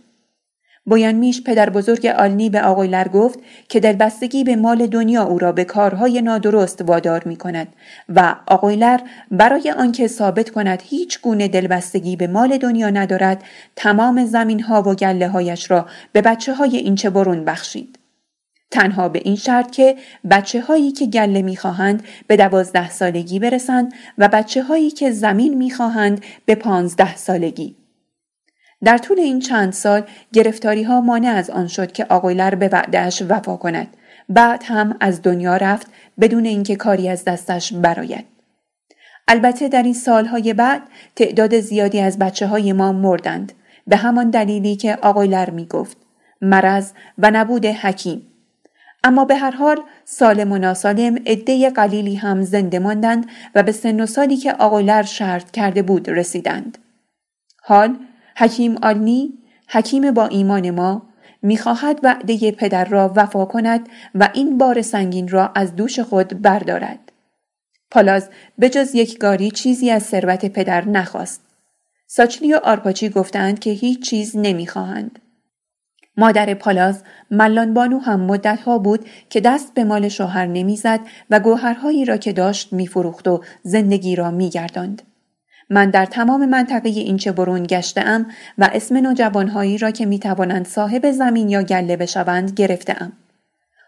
بویان 0.91 1.15
میش 1.15 1.43
پدر 1.43 1.71
بزرگ 1.71 2.07
آلنی 2.07 2.51
به 2.51 2.63
آقایلر 2.63 3.09
گفت 3.09 3.39
که 3.69 3.81
دلبستگی 3.81 4.45
به 4.45 4.57
مال 4.57 4.87
دنیا 4.87 5.23
او 5.23 5.39
را 5.39 5.53
به 5.53 5.65
کارهای 5.65 6.23
نادرست 6.23 6.83
وادار 6.83 7.23
می 7.25 7.37
کند 7.37 7.69
و 8.09 8.37
آقایلر 8.47 9.01
برای 9.31 9.71
آنکه 9.71 10.09
ثابت 10.09 10.51
کند 10.51 10.83
هیچ 10.85 11.21
گونه 11.21 11.49
دلبستگی 11.49 12.17
به 12.17 12.27
مال 12.27 12.59
دنیا 12.59 12.91
ندارد 12.91 13.43
تمام 13.77 14.25
زمین 14.25 14.61
ها 14.61 14.83
و 14.83 14.95
گله 14.95 15.29
هایش 15.29 15.71
را 15.71 15.87
به 16.13 16.23
بچه 16.23 16.55
های 16.55 16.77
اینچه 16.77 17.11
برون 17.11 17.45
بخشید. 17.45 17.99
تنها 18.71 19.09
به 19.09 19.21
این 19.25 19.37
شرط 19.37 19.71
که 19.71 19.97
بچه 20.31 20.61
هایی 20.61 20.93
که 20.93 21.07
گله 21.07 21.43
می‌خواهند 21.43 22.03
به 22.27 22.37
دوازده 22.37 22.91
سالگی 22.91 23.39
برسند 23.39 23.93
و 24.19 24.29
بچه 24.29 24.63
هایی 24.63 24.91
که 24.91 25.11
زمین 25.11 25.55
می‌خواهند 25.55 26.25
به 26.47 26.55
پانزده 26.55 27.17
سالگی. 27.17 27.80
در 28.85 28.99
طول 28.99 29.21
این 29.21 29.41
چند 29.41 29.73
سال 29.73 30.03
گرفتاری 30.33 30.83
ها 30.83 31.01
مانع 31.01 31.29
از 31.29 31.51
آن 31.51 31.67
شد 31.67 31.93
که 31.93 32.05
آقایلر 32.05 32.55
به 32.55 32.69
وعدهش 32.69 33.23
وفا 33.29 33.57
کند. 33.57 33.97
بعد 34.29 34.63
هم 34.67 34.97
از 35.01 35.23
دنیا 35.23 35.57
رفت 35.57 35.87
بدون 36.21 36.45
اینکه 36.45 36.77
کاری 36.77 37.09
از 37.09 37.25
دستش 37.25 37.73
براید. 37.73 38.25
البته 39.29 39.69
در 39.69 39.83
این 39.83 39.95
سالهای 39.95 40.55
بعد 40.55 40.83
تعداد 41.17 41.61
زیادی 41.61 42.01
از 42.01 42.19
بچه 42.19 42.47
های 42.47 42.73
ما 42.73 42.93
مردند 42.93 43.53
به 43.87 43.97
همان 43.97 44.31
دلیلی 44.31 44.77
که 44.77 44.99
آقایلر 45.03 45.51
می 45.51 45.67
گفت. 45.67 45.97
مرض 46.41 46.93
و 47.19 47.31
نبود 47.31 47.67
حکیم. 47.67 48.27
اما 49.05 49.25
به 49.25 49.37
هر 49.37 49.51
حال 49.51 49.81
سالم 50.05 50.53
و 50.53 50.59
ناسالم 50.59 51.19
عده 51.27 51.71
قلیلی 51.71 52.15
هم 52.15 52.43
زنده 52.43 52.79
ماندند 52.79 53.27
و 53.55 53.63
به 53.63 53.73
سن 53.73 54.01
و 54.01 54.07
سالی 54.07 54.37
که 54.37 54.53
آقایلر 54.53 55.03
شرط 55.03 55.51
کرده 55.51 55.83
بود 55.83 56.09
رسیدند. 56.09 56.79
حال 57.63 57.97
حکیم 58.41 58.77
آلنی 58.83 59.33
حکیم 59.69 60.11
با 60.11 60.27
ایمان 60.27 60.71
ما 60.71 61.03
می‌خواهد 61.43 62.01
وعده 62.03 62.53
پدر 62.53 62.85
را 62.85 63.13
وفا 63.17 63.45
کند 63.45 63.89
و 64.15 64.29
این 64.35 64.59
بار 64.59 64.83
سنگین 64.83 65.29
را 65.29 65.51
از 65.55 65.77
دوش 65.77 66.01
خود 66.01 66.43
بردارد. 66.43 67.13
پالاز 67.91 68.29
به 68.59 68.69
جز 68.69 68.95
یک 68.95 69.19
گاری 69.19 69.51
چیزی 69.51 69.91
از 69.91 70.03
ثروت 70.03 70.47
پدر 70.47 70.89
نخواست. 70.89 71.41
ساچلی 72.07 72.55
و 72.55 72.61
آرپاچی 72.65 73.09
گفتند 73.09 73.59
که 73.59 73.71
هیچ 73.71 74.03
چیز 74.03 74.37
نمی‌خواهند. 74.37 75.19
مادر 76.17 76.55
پالاز 76.55 77.03
ملان 77.31 77.75
بانو 77.75 77.99
هم 77.99 78.21
مدتها 78.21 78.79
بود 78.79 79.07
که 79.31 79.41
دست 79.41 79.75
به 79.75 79.85
مال 79.85 80.09
شوهر 80.09 80.47
نمی‌زد 80.47 81.01
و 81.31 81.41
گوهرهایی 81.41 82.05
را 82.05 82.17
که 82.17 82.33
داشت 82.33 82.73
میفروخت 82.73 83.29
و 83.29 83.43
زندگی 83.63 84.17
را 84.17 84.31
میگرداند. 84.31 85.03
من 85.71 85.91
در 85.91 86.07
تمام 86.07 86.47
منطقه 86.47 86.89
اینچه 86.89 87.33
برون 87.33 87.63
گشتم 87.63 88.27
و 88.59 88.71
اسم 88.73 88.97
نوجوانهایی 88.97 89.79
را 89.79 89.91
که 89.91 90.07
می‌توانند 90.07 90.67
صاحب 90.67 91.11
زمین 91.11 91.49
یا 91.49 91.63
گله 91.63 91.97
بشوند 91.97 92.53
گرفتهام. 92.53 93.13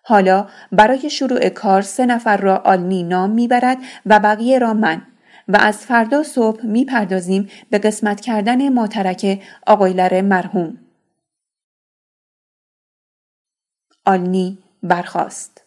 حالا 0.04 0.48
برای 0.72 1.10
شروع 1.10 1.48
کار 1.48 1.82
سه 1.82 2.06
نفر 2.06 2.36
را 2.36 2.56
آلنی 2.56 3.02
نام 3.02 3.30
می‌برد 3.30 3.78
و 4.06 4.20
بقیه 4.20 4.58
را 4.58 4.74
من 4.74 5.02
و 5.48 5.56
از 5.56 5.78
فردا 5.78 6.22
صبح 6.22 6.66
می‌پردازیم 6.66 7.48
به 7.70 7.78
قسمت 7.78 8.20
کردن 8.20 8.68
ماترک 8.68 9.42
آقایلر 9.66 10.20
مرحوم. 10.20 10.78
آلنی 14.06 14.58
برخاست. 14.82 15.62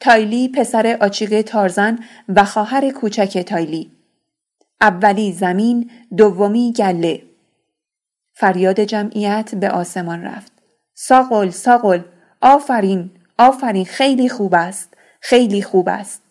تایلی 0.00 0.48
پسر 0.48 0.98
آچیق 1.00 1.42
تارزن 1.42 1.98
و 2.28 2.44
خواهر 2.44 2.90
کوچک 2.90 3.38
تایلی. 3.38 3.93
اولی 4.80 5.32
زمین، 5.32 5.90
دومی 6.16 6.72
گله. 6.76 7.22
فریاد 8.34 8.80
جمعیت 8.80 9.54
به 9.54 9.70
آسمان 9.70 10.22
رفت. 10.22 10.52
ساقل، 10.94 11.50
ساقل، 11.50 12.00
آفرین، 12.40 13.10
آفرین 13.38 13.84
خیلی 13.84 14.28
خوب 14.28 14.54
است، 14.54 14.96
خیلی 15.20 15.62
خوب 15.62 15.88
است. 15.88 16.22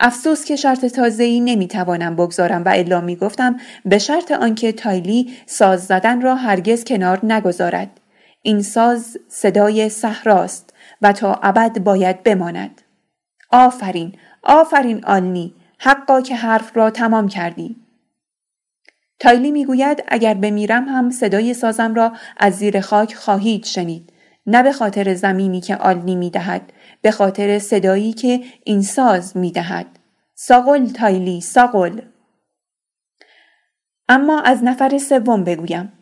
افسوس 0.00 0.44
که 0.44 0.56
شرط 0.56 0.84
تازه‌ای 0.84 1.40
نمی‌توانم 1.40 2.16
بگذارم 2.16 2.64
و 2.64 2.68
الا 2.68 3.00
می‌گفتم 3.00 3.60
به 3.84 3.98
شرط 3.98 4.32
آنکه 4.32 4.72
تایلی 4.72 5.32
ساز 5.46 5.86
زدن 5.86 6.20
را 6.20 6.34
هرگز 6.34 6.84
کنار 6.84 7.20
نگذارد. 7.26 8.00
این 8.42 8.62
ساز 8.62 9.18
صدای 9.28 9.88
صحراست 9.88 10.74
و 11.02 11.12
تا 11.12 11.34
ابد 11.42 11.78
باید 11.78 12.22
بماند. 12.22 12.82
آفرین، 13.50 14.12
آفرین 14.42 15.04
آلنی، 15.04 15.54
حقا 15.78 16.20
که 16.20 16.36
حرف 16.36 16.76
را 16.76 16.90
تمام 16.90 17.28
کردی. 17.28 17.76
تایلی 19.18 19.50
می‌گوید 19.50 20.04
اگر 20.08 20.34
بمیرم 20.34 20.88
هم 20.88 21.10
صدای 21.10 21.54
سازم 21.54 21.94
را 21.94 22.12
از 22.36 22.54
زیر 22.54 22.80
خاک 22.80 23.14
خواهید 23.14 23.64
شنید. 23.64 24.12
نه 24.46 24.62
به 24.62 24.72
خاطر 24.72 25.14
زمینی 25.14 25.60
که 25.60 25.76
آلنی 25.76 26.16
می 26.16 26.30
دهد 26.30 26.72
به 27.02 27.10
خاطر 27.10 27.58
صدایی 27.58 28.12
که 28.12 28.40
این 28.64 28.82
ساز 28.82 29.36
می 29.36 29.52
دهد. 29.52 29.86
ساقل 30.34 30.86
تایلی 30.86 31.40
ساقل 31.40 32.00
اما 34.08 34.40
از 34.40 34.64
نفر 34.64 34.98
سوم 34.98 35.44
بگویم 35.44 35.92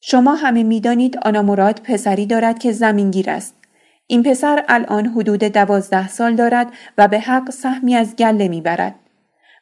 شما 0.00 0.34
همه 0.34 0.62
می‌دانید 0.62 1.18
آنا 1.18 1.42
مراد 1.42 1.80
پسری 1.80 2.26
دارد 2.26 2.58
که 2.58 2.72
زمینگیر 2.72 3.30
است 3.30 3.54
این 4.06 4.22
پسر 4.22 4.64
الان 4.68 5.06
حدود 5.06 5.44
دوازده 5.44 6.08
سال 6.08 6.34
دارد 6.34 6.72
و 6.98 7.08
به 7.08 7.20
حق 7.20 7.50
سهمی 7.50 7.96
از 7.96 8.16
گله 8.16 8.48
می‌برد 8.48 8.94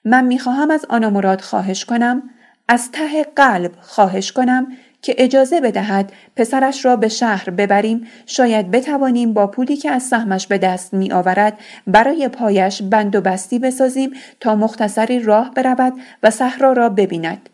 من 0.05 0.25
می‌خواهم 0.25 0.71
از 0.71 0.87
آنا 0.89 1.11
مراد 1.11 1.41
خواهش 1.41 1.85
کنم 1.85 2.23
از 2.69 2.91
ته 2.91 3.25
قلب 3.37 3.73
خواهش 3.81 4.33
کنم 4.33 4.67
که 5.03 5.15
اجازه 5.19 5.61
بدهد 5.61 6.13
پسرش 6.37 6.85
را 6.85 6.97
به 6.97 7.09
شهر 7.09 7.51
ببریم 7.51 8.07
شاید 8.27 8.71
بتوانیم 8.71 9.33
با 9.33 9.47
پولی 9.47 9.77
که 9.77 9.91
از 9.91 10.03
سهمش 10.03 10.47
به 10.47 10.59
دست 10.59 10.95
می 10.95 11.13
آورد 11.13 11.59
برای 11.87 12.29
پایش 12.29 12.83
بند 12.83 13.17
و 13.17 13.21
بستی 13.21 13.59
بسازیم 13.59 14.11
تا 14.41 14.57
مختصری 14.57 15.21
راه 15.21 15.51
برود 15.55 15.93
و 16.23 16.31
صحرا 16.31 16.73
را 16.73 16.89
ببیند. 16.89 17.49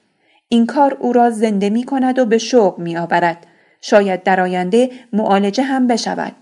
این 0.49 0.67
کار 0.67 0.95
او 1.01 1.13
را 1.13 1.31
زنده 1.31 1.71
می 1.71 1.85
کند 1.85 2.19
و 2.19 2.27
به 2.27 2.39
شوق 2.39 2.79
می 2.79 2.97
آورد. 2.97 3.47
شاید 3.81 4.23
در 4.23 4.41
آینده 4.41 4.91
معالجه 5.13 5.63
هم 5.63 5.87
بشود. 5.87 6.37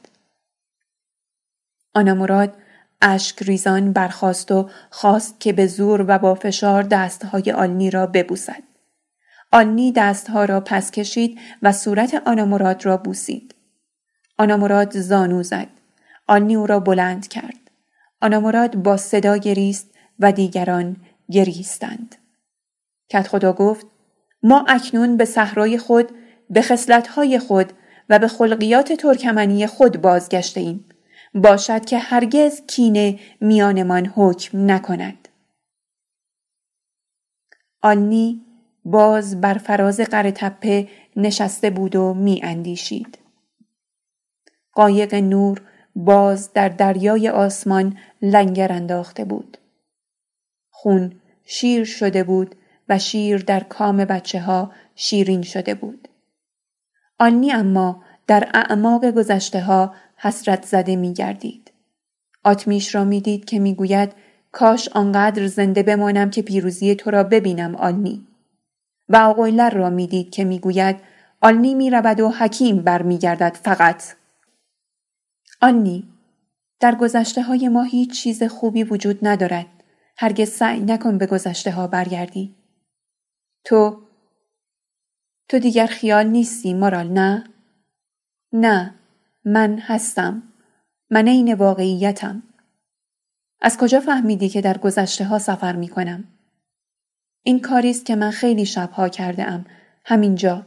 آنا 1.95 2.15
مراد 2.15 2.55
اشک 3.03 3.43
ریزان 3.43 3.93
برخواست 3.93 4.53
و 4.53 4.71
خواست 4.91 5.41
که 5.41 5.53
به 5.53 5.67
زور 5.67 6.05
و 6.09 6.19
با 6.19 6.35
فشار 6.35 6.83
دستهای 6.83 7.53
آلنی 7.53 7.91
را 7.91 8.07
ببوسد. 8.07 8.63
آنی 9.53 9.93
دستها 9.93 10.45
را 10.45 10.61
پس 10.61 10.91
کشید 10.91 11.39
و 11.63 11.73
صورت 11.73 12.23
آنامراد 12.27 12.87
را 12.87 12.97
بوسید. 12.97 13.55
آنامراد 14.39 15.01
زانو 15.01 15.43
زد. 15.43 15.69
آنی 16.27 16.57
او 16.57 16.67
را 16.67 16.81
بلند 16.81 17.29
کرد. 17.29 17.71
آنامراد 18.21 18.77
با 18.77 18.97
صدا 18.97 19.37
گریست 19.37 19.91
و 20.19 20.33
دیگران 20.33 20.97
گریستند. 21.31 22.17
کت 23.09 23.29
خدا 23.29 23.53
گفت 23.53 23.87
ما 24.43 24.65
اکنون 24.69 25.17
به 25.17 25.25
صحرای 25.25 25.79
خود 25.79 26.11
به 26.51 26.63
خصلت‌های 26.63 27.39
خود 27.39 27.73
و 28.09 28.19
به 28.19 28.29
خلقیات 28.29 28.93
ترکمنی 28.93 29.67
خود 29.67 30.01
بازگشته 30.01 30.61
ایم. 30.61 30.85
باشد 31.37 31.85
که 31.85 31.99
هرگز 31.99 32.63
کینه 32.67 33.19
میانمان 33.41 34.07
حکم 34.07 34.71
نکند. 34.71 35.29
آنی 37.83 38.43
باز 38.85 39.41
بر 39.41 39.55
فراز 39.55 40.01
قره 40.01 40.33
تپه 40.33 40.89
نشسته 41.17 41.71
بود 41.71 41.97
و 41.97 42.15
می 42.15 42.41
اندیشید. 42.43 43.19
قایق 44.73 45.15
نور 45.15 45.63
باز 45.97 46.53
در 46.53 46.69
دریای 46.69 47.29
آسمان 47.29 47.99
لنگر 48.23 48.73
انداخته 48.73 49.25
بود. 49.25 49.59
خون 50.71 51.21
شیر 51.45 51.85
شده 51.85 52.25
بود 52.25 52.55
و 52.89 52.99
شیر 52.99 53.39
در 53.39 53.61
کام 53.61 53.97
بچه 53.97 54.41
ها 54.41 54.73
شیرین 54.95 55.43
شده 55.43 55.75
بود. 55.75 56.09
آنی 57.19 57.53
اما 57.53 58.03
در 58.27 58.51
اعماق 58.55 59.11
گذشته 59.11 59.61
ها 59.61 59.95
حسرت 60.17 60.65
زده 60.67 60.97
می 60.97 61.13
گردید. 61.13 61.73
آتمیش 62.45 62.95
را 62.95 63.05
می 63.05 63.21
دید 63.21 63.45
که 63.45 63.59
می 63.59 63.75
گوید 63.75 64.13
کاش 64.53 64.89
آنقدر 64.89 65.47
زنده 65.47 65.83
بمانم 65.83 66.31
که 66.31 66.43
پیروزی 66.43 66.95
تو 66.95 67.11
را 67.11 67.23
ببینم 67.23 67.77
آنی. 67.77 68.27
و 69.09 69.17
آقویلر 69.17 69.71
را 69.71 69.91
می‌دید 69.91 70.31
که 70.31 70.45
می‌گوید 70.45 70.97
آلنی 71.41 71.75
می 71.75 71.91
رود 71.91 72.21
و 72.21 72.31
حکیم 72.31 72.83
برمیگردد 72.83 73.59
فقط. 73.63 74.15
آنی 75.61 76.09
در 76.81 76.95
گذشته 76.95 77.43
های 77.43 77.69
ما 77.69 77.83
هیچ 77.83 78.23
چیز 78.23 78.43
خوبی 78.43 78.85
وجود 78.85 79.19
ندارد. 79.23 79.67
هرگز 80.19 80.49
سعی 80.49 80.81
نکن 80.81 81.19
به 81.19 81.27
گذشته 81.27 81.71
ها 81.71 81.87
برگردی. 81.87 82.55
تو 83.65 84.03
تو 85.49 85.59
دیگر 85.59 85.87
خیال 85.87 86.27
نیستی 86.27 86.75
مارال 86.75 87.09
نه؟ 87.09 87.45
نه. 88.53 88.95
من 89.49 89.79
هستم. 89.79 90.43
من 91.11 91.27
این 91.27 91.55
واقعیتم. 91.55 92.43
از 93.61 93.79
کجا 93.79 94.01
فهمیدی 94.01 94.49
که 94.49 94.61
در 94.61 94.79
گذشته 94.79 95.25
ها 95.25 95.39
سفر 95.39 95.77
می 95.77 95.89
کنم؟ 95.89 96.25
این 97.43 97.61
کاری 97.61 97.91
است 97.91 98.07
که 98.07 98.17
من 98.17 98.31
خیلی 98.31 98.67
شبها 98.67 99.09
کرده 99.09 99.45
ام 99.45 99.65
همینجا. 100.05 100.67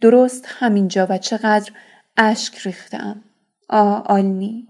درست 0.00 0.44
همینجا 0.48 1.06
و 1.10 1.18
چقدر 1.18 1.72
اشک 2.16 2.58
ریختم 2.58 3.24
آه 3.68 4.02
آلنی. 4.02 4.68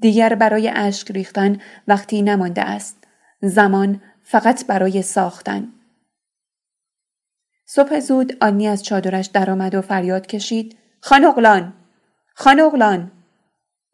دیگر 0.00 0.34
برای 0.34 0.70
اشک 0.74 1.10
ریختن 1.10 1.60
وقتی 1.88 2.22
نمانده 2.22 2.62
است. 2.62 3.04
زمان 3.42 4.00
فقط 4.22 4.66
برای 4.66 5.02
ساختن. 5.02 5.72
صبح 7.66 8.00
زود 8.00 8.44
آنی 8.44 8.68
از 8.68 8.84
چادرش 8.84 9.26
درآمد 9.26 9.74
و 9.74 9.80
فریاد 9.80 10.26
کشید. 10.26 10.76
خانقلان 11.00 11.72
خانقلان 12.38 13.10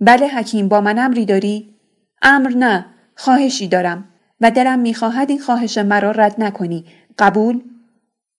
بله 0.01 0.29
حکیم 0.29 0.69
با 0.69 0.81
من 0.81 0.99
امری 0.99 1.25
داری؟ 1.25 1.75
امر 2.23 2.49
نه 2.49 2.87
خواهشی 3.17 3.69
دارم 3.69 4.09
و 4.41 4.51
دلم 4.51 4.79
می‌خواهد 4.79 5.31
این 5.31 5.41
خواهش 5.41 5.79
مرا 5.79 6.11
رد 6.11 6.35
نکنی. 6.39 6.85
قبول؟ 7.19 7.61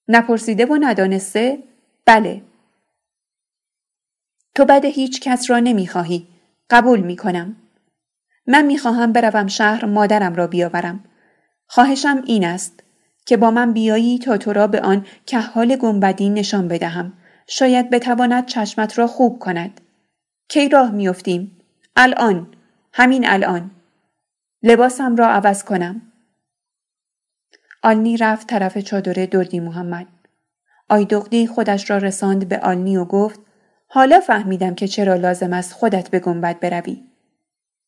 نپرسیده 0.07 0.65
و 0.65 0.77
ندانسته؟ 0.81 1.63
بله. 2.05 2.41
تو 4.55 4.65
بد 4.65 4.85
هیچ 4.85 5.21
کس 5.21 5.49
را 5.49 5.59
نمی‌خواهی. 5.59 6.27
قبول 6.69 6.99
می‌کنم. 6.99 7.55
من 8.47 8.65
می‌خواهم 8.65 9.13
بروم 9.13 9.47
شهر 9.47 9.85
مادرم 9.85 10.35
را 10.35 10.47
بیاورم. 10.47 11.03
خواهشم 11.67 12.21
این 12.25 12.45
است 12.45 12.83
که 13.25 13.37
با 13.37 13.51
من 13.51 13.73
بیایی 13.73 14.19
تا 14.19 14.37
تو 14.37 14.53
را 14.53 14.67
به 14.67 14.81
آن 14.81 15.05
کهال 15.25 15.75
گنبدی 15.75 16.29
نشان 16.29 16.67
بدهم. 16.67 17.13
شاید 17.47 17.89
بتواند 17.89 18.45
چشمت 18.45 18.97
را 18.99 19.07
خوب 19.07 19.39
کند. 19.39 19.81
کی 20.47 20.69
راه 20.69 20.91
میافتیم 20.91 21.59
الان 21.95 22.47
همین 22.93 23.27
الان 23.27 23.71
لباسم 24.63 25.15
را 25.15 25.27
عوض 25.27 25.63
کنم. 25.63 26.01
آلنی 27.83 28.17
رفت 28.17 28.47
طرف 28.47 28.77
چادر 28.77 29.25
دردی 29.25 29.59
محمد. 29.59 30.07
آیدغدی 30.89 31.47
خودش 31.47 31.89
را 31.89 31.97
رساند 31.97 32.49
به 32.49 32.59
آلنی 32.59 32.97
و 32.97 33.05
گفت 33.05 33.39
حالا 33.87 34.19
فهمیدم 34.19 34.75
که 34.75 34.87
چرا 34.87 35.15
لازم 35.15 35.53
است 35.53 35.73
خودت 35.73 36.09
به 36.09 36.19
گنبد 36.19 36.59
بروی. 36.59 37.03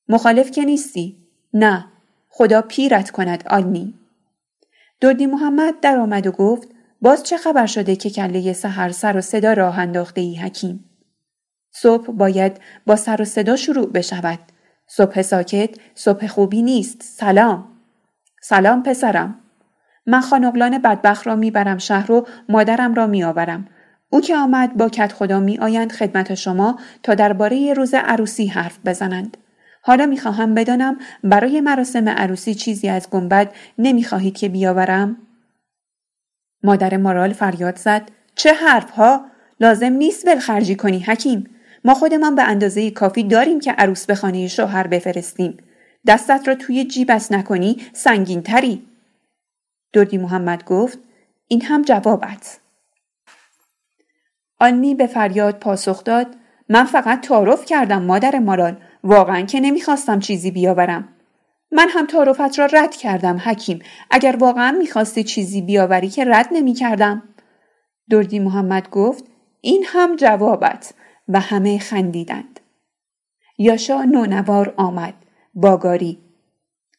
مخالف 0.10 0.52
که 0.52 0.66
نیستی؟ 0.66 1.18
نه. 1.54 1.86
خدا 2.30 2.62
پیرت 2.62 3.12
کند 3.12 3.44
آلنی. 3.48 3.94
دردی 5.02 5.26
محمد 5.26 5.80
در 5.80 5.98
آمد 5.98 6.28
و 6.28 6.32
گفت 6.32 6.68
باز 7.02 7.24
چه 7.24 7.38
خبر 7.38 7.66
شده 7.66 7.96
که 7.96 8.10
کله 8.10 8.54
سحر 8.54 8.90
سر 8.90 9.18
و 9.18 9.22
صدا 9.22 9.54
راه 9.54 9.80
انداخته 9.80 10.22
ای 10.22 10.36
حکیم؟ 10.36 10.86
صبح 11.82 12.12
باید 12.12 12.62
با 12.86 12.96
سر 12.96 13.22
و 13.22 13.26
صدا 13.26 13.56
شروع 13.56 13.92
بشود. 13.92 14.40
صبح 14.88 15.22
ساکت 15.22 15.70
صبح 15.96 16.28
خوبی 16.28 16.62
نیست. 16.62 17.02
سلام. 17.02 17.68
سلام 18.42 18.84
پسرم. 18.84 19.40
من 20.06 20.22
خانقلان 20.22 20.78
بدبخ 20.78 21.28
را 21.28 21.36
می‌برم 21.36 21.78
شهر 21.78 22.12
و 22.12 22.28
مادرم 22.50 22.94
را 22.94 23.08
میآورم. 23.08 23.68
او 24.10 24.22
که 24.22 24.36
آمد 24.38 24.78
با 24.78 24.90
کت 24.90 25.14
خدا 25.14 25.40
می 25.40 25.58
آیند 25.58 25.92
خدمت 25.92 26.36
شما 26.36 26.80
تا 27.04 27.14
درباره 27.14 27.74
روز 27.74 27.94
عروسی 27.94 28.48
حرف 28.48 28.80
بزنند. 28.86 29.38
حالا 29.82 30.06
می‌خواهم 30.06 30.54
بدانم 30.54 30.98
برای 31.24 31.62
مراسم 31.62 32.10
عروسی 32.10 32.56
چیزی 32.56 32.90
از 32.90 33.10
گنبد 33.10 33.52
نمی‌خواهید 33.78 34.38
که 34.38 34.50
بیاورم؟ 34.50 35.18
مادر 36.64 36.98
مارال 36.98 37.34
فریاد 37.34 37.78
زد 37.78 38.12
چه 38.36 38.54
حرف 38.54 38.90
ها؟ 38.90 39.26
لازم 39.60 39.94
نیست 39.94 40.28
ولخرجی 40.28 40.76
کنی 40.76 41.00
حکیم 41.00 41.50
ما 41.86 41.94
خودمان 41.94 42.36
به 42.36 42.44
اندازه 42.44 42.92
کافی 42.92 43.24
داریم 43.24 43.60
که 43.60 43.72
عروس 43.72 44.06
به 44.06 44.16
خانه 44.16 44.48
شوهر 44.48 44.88
بفرستیم. 44.88 45.58
دستت 46.08 46.48
را 46.48 46.56
توی 46.56 46.86
جیبت 46.86 47.32
نکنی 47.32 47.78
سنگین 47.94 48.42
تری 48.42 48.86
دردی 49.94 50.18
محمد 50.18 50.64
گفت 50.64 51.00
این 51.48 51.62
هم 51.62 51.82
جوابت. 51.82 52.60
آنی 54.60 54.96
به 54.96 55.08
فریاد 55.08 55.60
پاسخ 55.60 56.04
داد 56.04 56.28
من 56.70 56.84
فقط 56.84 57.22
تعارف 57.22 57.66
کردم 57.66 58.02
مادر 58.02 58.40
مارال. 58.40 58.78
واقعا 59.04 59.42
که 59.42 59.60
نمی‌خواستم 59.60 60.20
چیزی 60.20 60.52
بیاورم. 60.52 61.10
من 61.72 61.88
هم 61.90 62.06
تعارفت 62.06 62.60
را 62.60 62.66
رد 62.66 62.96
کردم 62.96 63.42
حکیم. 63.46 63.80
اگر 64.12 64.36
واقعا 64.40 64.72
می‌خواستی 64.72 65.24
چیزی 65.24 65.62
بیاوری 65.62 66.10
که 66.10 66.26
رد 66.26 66.48
نمی‌کردم. 66.52 67.24
دردی 68.10 68.40
محمد 68.40 68.90
گفت 68.90 69.24
این 69.62 69.86
هم 69.88 70.16
جوابت. 70.16 70.94
و 71.28 71.40
همه 71.40 71.80
خندیدند. 71.80 72.60
یاشا 73.58 74.04
نونوار 74.04 74.74
آمد. 74.78 75.14
باگاری. 75.54 76.18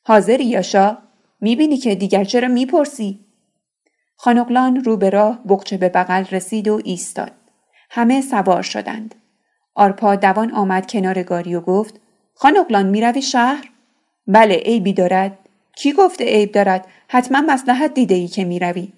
حاضر 0.02 0.40
یاشا؟ 0.40 0.98
می‌بینی 1.40 1.76
که 1.76 1.94
دیگر 1.94 2.24
چرا 2.24 2.48
می‌پرسی؟ 2.48 3.20
خانقلان 4.16 4.76
رو 4.84 4.96
به 4.96 5.10
راه 5.10 5.42
بقچه 5.48 5.76
به 5.76 5.88
بغل 5.88 6.24
رسید 6.30 6.68
و 6.68 6.80
ایستاد. 6.84 7.32
همه 7.90 8.20
سوار 8.20 8.62
شدند. 8.62 9.14
آرپا 9.74 10.16
دوان 10.16 10.52
آمد 10.52 10.90
کنار 10.90 11.22
گاری 11.22 11.54
و 11.54 11.60
گفت 11.60 12.00
خانقلان 12.34 12.86
می‌روی 12.86 13.22
شهر؟ 13.22 13.70
بله 14.26 14.54
عیبی 14.54 14.92
دارد. 14.92 15.38
کی 15.76 15.92
گفته 15.92 16.24
عیب 16.24 16.52
دارد؟ 16.52 16.86
حتما 17.08 17.40
مصلحت 17.40 17.94
دیده 17.94 18.14
ای 18.14 18.28
که 18.28 18.44
می‌روی. 18.44 18.92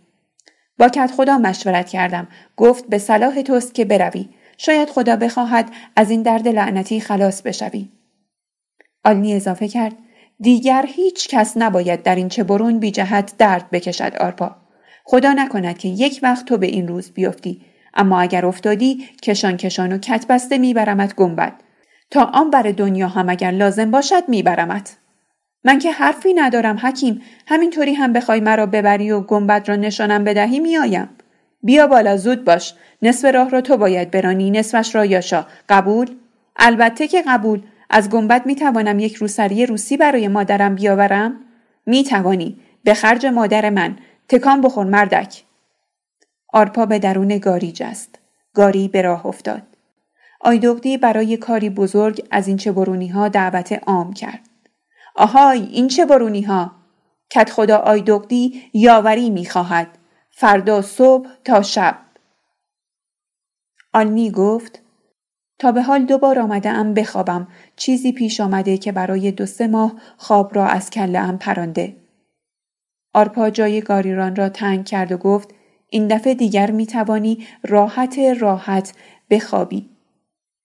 با 0.78 0.88
کت 0.88 1.12
خدا 1.16 1.38
مشورت 1.38 1.88
کردم. 1.88 2.28
گفت 2.56 2.86
به 2.86 2.98
صلاح 2.98 3.42
توست 3.42 3.74
که 3.74 3.84
بروی. 3.84 4.28
شاید 4.58 4.90
خدا 4.90 5.16
بخواهد 5.16 5.70
از 5.96 6.10
این 6.10 6.22
درد 6.22 6.48
لعنتی 6.48 7.00
خلاص 7.00 7.42
بشوی. 7.42 7.88
آلنی 9.04 9.34
اضافه 9.34 9.68
کرد 9.68 9.94
دیگر 10.40 10.84
هیچ 10.88 11.28
کس 11.28 11.56
نباید 11.56 12.02
در 12.02 12.14
این 12.14 12.28
چه 12.28 12.44
برون 12.44 12.78
بی 12.78 12.90
جهت 12.90 13.34
درد 13.38 13.70
بکشد 13.70 14.16
آرپا. 14.20 14.56
خدا 15.04 15.32
نکند 15.32 15.78
که 15.78 15.88
یک 15.88 16.20
وقت 16.22 16.44
تو 16.44 16.58
به 16.58 16.66
این 16.66 16.88
روز 16.88 17.10
بیفتی 17.10 17.64
اما 17.94 18.20
اگر 18.20 18.46
افتادی 18.46 19.04
کشان 19.22 19.56
کشان 19.56 19.92
و 19.92 19.98
کت 19.98 20.26
بسته 20.26 20.58
میبرمت 20.58 21.14
گنبد. 21.14 21.52
تا 22.10 22.24
آن 22.24 22.50
بر 22.50 22.62
دنیا 22.62 23.08
هم 23.08 23.28
اگر 23.28 23.50
لازم 23.50 23.90
باشد 23.90 24.28
میبرمت 24.28 24.96
من 25.64 25.78
که 25.78 25.92
حرفی 25.92 26.34
ندارم 26.34 26.78
حکیم 26.82 27.22
همینطوری 27.46 27.94
هم 27.94 28.12
بخوای 28.12 28.40
مرا 28.40 28.66
ببری 28.66 29.10
و 29.10 29.20
گنبد 29.20 29.68
را 29.68 29.76
نشانم 29.76 30.24
بدهی 30.24 30.60
میآیم 30.60 31.08
بیا 31.62 31.86
بالا 31.86 32.16
زود 32.16 32.44
باش. 32.44 32.74
نصف 33.02 33.34
راه 33.34 33.50
را 33.50 33.60
تو 33.60 33.76
باید 33.76 34.10
برانی 34.10 34.50
نصفش 34.50 34.94
را 34.94 35.04
یاشا. 35.04 35.46
قبول؟ 35.68 36.16
البته 36.56 37.08
که 37.08 37.22
قبول. 37.26 37.62
از 37.90 38.10
گنبد 38.10 38.46
می 38.46 38.54
توانم 38.54 38.98
یک 38.98 39.14
روسری 39.14 39.66
روسی 39.66 39.96
برای 39.96 40.28
مادرم 40.28 40.74
بیاورم؟ 40.74 41.40
می 41.86 42.04
توانی 42.04 42.60
به 42.84 42.94
خرج 42.94 43.26
مادر 43.26 43.70
من. 43.70 43.96
تکان 44.28 44.60
بخور 44.60 44.86
مردک. 44.86 45.44
آرپا 46.52 46.86
به 46.86 46.98
درون 46.98 47.38
گاری 47.38 47.72
جست. 47.72 48.18
گاری 48.54 48.88
به 48.88 49.02
راه 49.02 49.26
افتاد. 49.26 49.62
آیدوغدی 50.40 50.98
برای 50.98 51.36
کاری 51.36 51.70
بزرگ 51.70 52.26
از 52.30 52.48
این 52.48 52.56
چبرونی 52.56 53.08
ها 53.08 53.28
دعوت 53.28 53.72
عام 53.86 54.12
کرد. 54.12 54.40
آهای 55.14 55.62
این 55.62 55.88
چه 55.88 56.06
برونی 56.06 56.42
ها 56.42 56.72
کت 57.30 57.50
خدا 57.50 57.76
آیدوغدی 57.76 58.62
یاوری 58.72 59.30
می 59.30 59.46
خواهد 59.46 59.97
فردا 60.40 60.82
صبح 60.82 61.28
تا 61.44 61.62
شب 61.62 61.98
آلنی 63.92 64.30
گفت 64.30 64.82
تا 65.58 65.72
به 65.72 65.82
حال 65.82 66.04
دوبار 66.04 66.38
آمده 66.38 66.68
ام 66.68 66.94
بخوابم 66.94 67.48
چیزی 67.76 68.12
پیش 68.12 68.40
آمده 68.40 68.78
که 68.78 68.92
برای 68.92 69.32
دو 69.32 69.46
سه 69.46 69.66
ماه 69.66 69.92
خواب 70.16 70.56
را 70.56 70.66
از 70.66 70.90
کله 70.90 71.18
ام 71.18 71.38
پرانده. 71.38 71.96
آرپا 73.14 73.50
جای 73.50 73.80
گاریران 73.80 74.36
را 74.36 74.48
تنگ 74.48 74.84
کرد 74.84 75.12
و 75.12 75.16
گفت 75.16 75.54
این 75.88 76.08
دفعه 76.08 76.34
دیگر 76.34 76.70
می 76.70 76.86
توانی 76.86 77.46
راحت 77.62 78.18
راحت 78.18 78.94
بخوابی. 79.30 79.90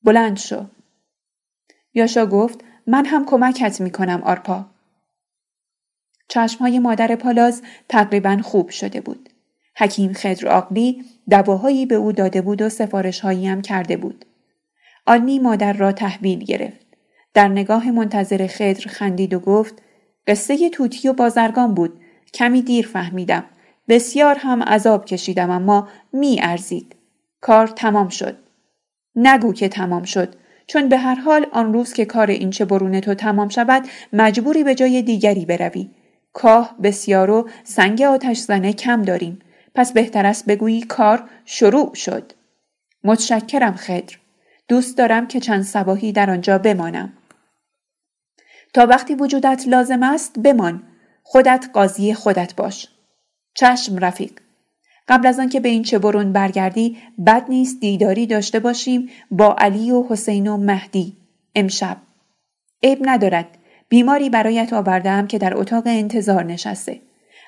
بلند 0.03 0.37
شو. 0.37 0.65
یاشا 1.93 2.25
گفت 2.25 2.63
من 2.87 3.05
هم 3.05 3.25
کمکت 3.25 3.81
می 3.81 3.91
کنم 3.91 4.23
آرپا. 4.23 4.65
چشمهای 6.27 6.79
مادر 6.79 7.15
پالاز 7.15 7.61
تقریبا 7.89 8.37
خوب 8.43 8.69
شده 8.69 9.01
بود. 9.01 9.32
حکیم 9.75 10.13
خدر 10.13 10.47
آقلی 10.47 11.03
دواهایی 11.29 11.85
به 11.85 11.95
او 11.95 12.11
داده 12.11 12.41
بود 12.41 12.61
و 12.61 12.69
سفارشهایی 12.69 13.47
هم 13.47 13.61
کرده 13.61 13.97
بود. 13.97 14.25
آنی 15.05 15.39
مادر 15.39 15.73
را 15.73 15.91
تحویل 15.91 16.39
گرفت. 16.39 16.85
در 17.33 17.47
نگاه 17.47 17.91
منتظر 17.91 18.47
خدر 18.47 18.87
خندید 18.87 19.33
و 19.33 19.39
گفت 19.39 19.81
قصه 20.27 20.69
توتی 20.69 21.07
و 21.07 21.13
بازرگان 21.13 21.73
بود. 21.73 21.99
کمی 22.33 22.61
دیر 22.61 22.87
فهمیدم. 22.87 23.43
بسیار 23.87 24.37
هم 24.39 24.63
عذاب 24.63 25.05
کشیدم 25.05 25.49
اما 25.49 25.87
می 26.13 26.39
ارزید. 26.41 26.95
کار 27.41 27.67
تمام 27.67 28.09
شد. 28.09 28.37
نگو 29.15 29.53
که 29.53 29.69
تمام 29.69 30.03
شد. 30.03 30.35
چون 30.67 30.89
به 30.89 30.97
هر 30.97 31.15
حال 31.15 31.45
آن 31.51 31.73
روز 31.73 31.93
که 31.93 32.05
کار 32.05 32.29
این 32.29 32.49
چه 32.49 32.65
برون 32.65 32.99
تو 32.99 33.13
تمام 33.13 33.49
شود 33.49 33.83
مجبوری 34.13 34.63
به 34.63 34.75
جای 34.75 35.01
دیگری 35.01 35.45
بروی. 35.45 35.89
کاه 36.33 36.75
بسیار 36.83 37.29
و 37.29 37.49
سنگ 37.63 38.01
آتش 38.01 38.37
زنه 38.37 38.73
کم 38.73 39.01
داریم. 39.01 39.39
پس 39.75 39.93
بهتر 39.93 40.25
است 40.25 40.45
بگویی 40.45 40.81
کار 40.81 41.29
شروع 41.45 41.95
شد. 41.95 42.31
متشکرم 43.03 43.75
خدر. 43.75 44.17
دوست 44.67 44.97
دارم 44.97 45.27
که 45.27 45.39
چند 45.39 45.63
سباهی 45.63 46.11
در 46.11 46.29
آنجا 46.29 46.57
بمانم. 46.57 47.13
تا 48.73 48.85
وقتی 48.85 49.15
وجودت 49.15 49.63
لازم 49.67 50.03
است 50.03 50.39
بمان. 50.39 50.83
خودت 51.23 51.69
قاضی 51.73 52.13
خودت 52.13 52.55
باش. 52.55 52.87
چشم 53.53 53.97
رفیق. 53.97 54.31
قبل 55.07 55.27
از 55.27 55.39
آنکه 55.39 55.59
به 55.59 55.69
این 55.69 55.83
چه 55.83 55.99
برون 55.99 56.33
برگردی 56.33 56.97
بد 57.25 57.45
نیست 57.49 57.79
دیداری 57.79 58.27
داشته 58.27 58.59
باشیم 58.59 59.09
با 59.31 59.55
علی 59.57 59.91
و 59.91 60.03
حسین 60.09 60.47
و 60.47 60.57
مهدی 60.57 61.17
امشب. 61.55 61.97
عیب 62.83 62.99
ندارد. 63.01 63.57
بیماری 63.89 64.29
برایت 64.29 64.73
آوردم 64.73 65.27
که 65.27 65.37
در 65.37 65.57
اتاق 65.57 65.83
انتظار 65.85 66.43
نشسته. 66.43 67.01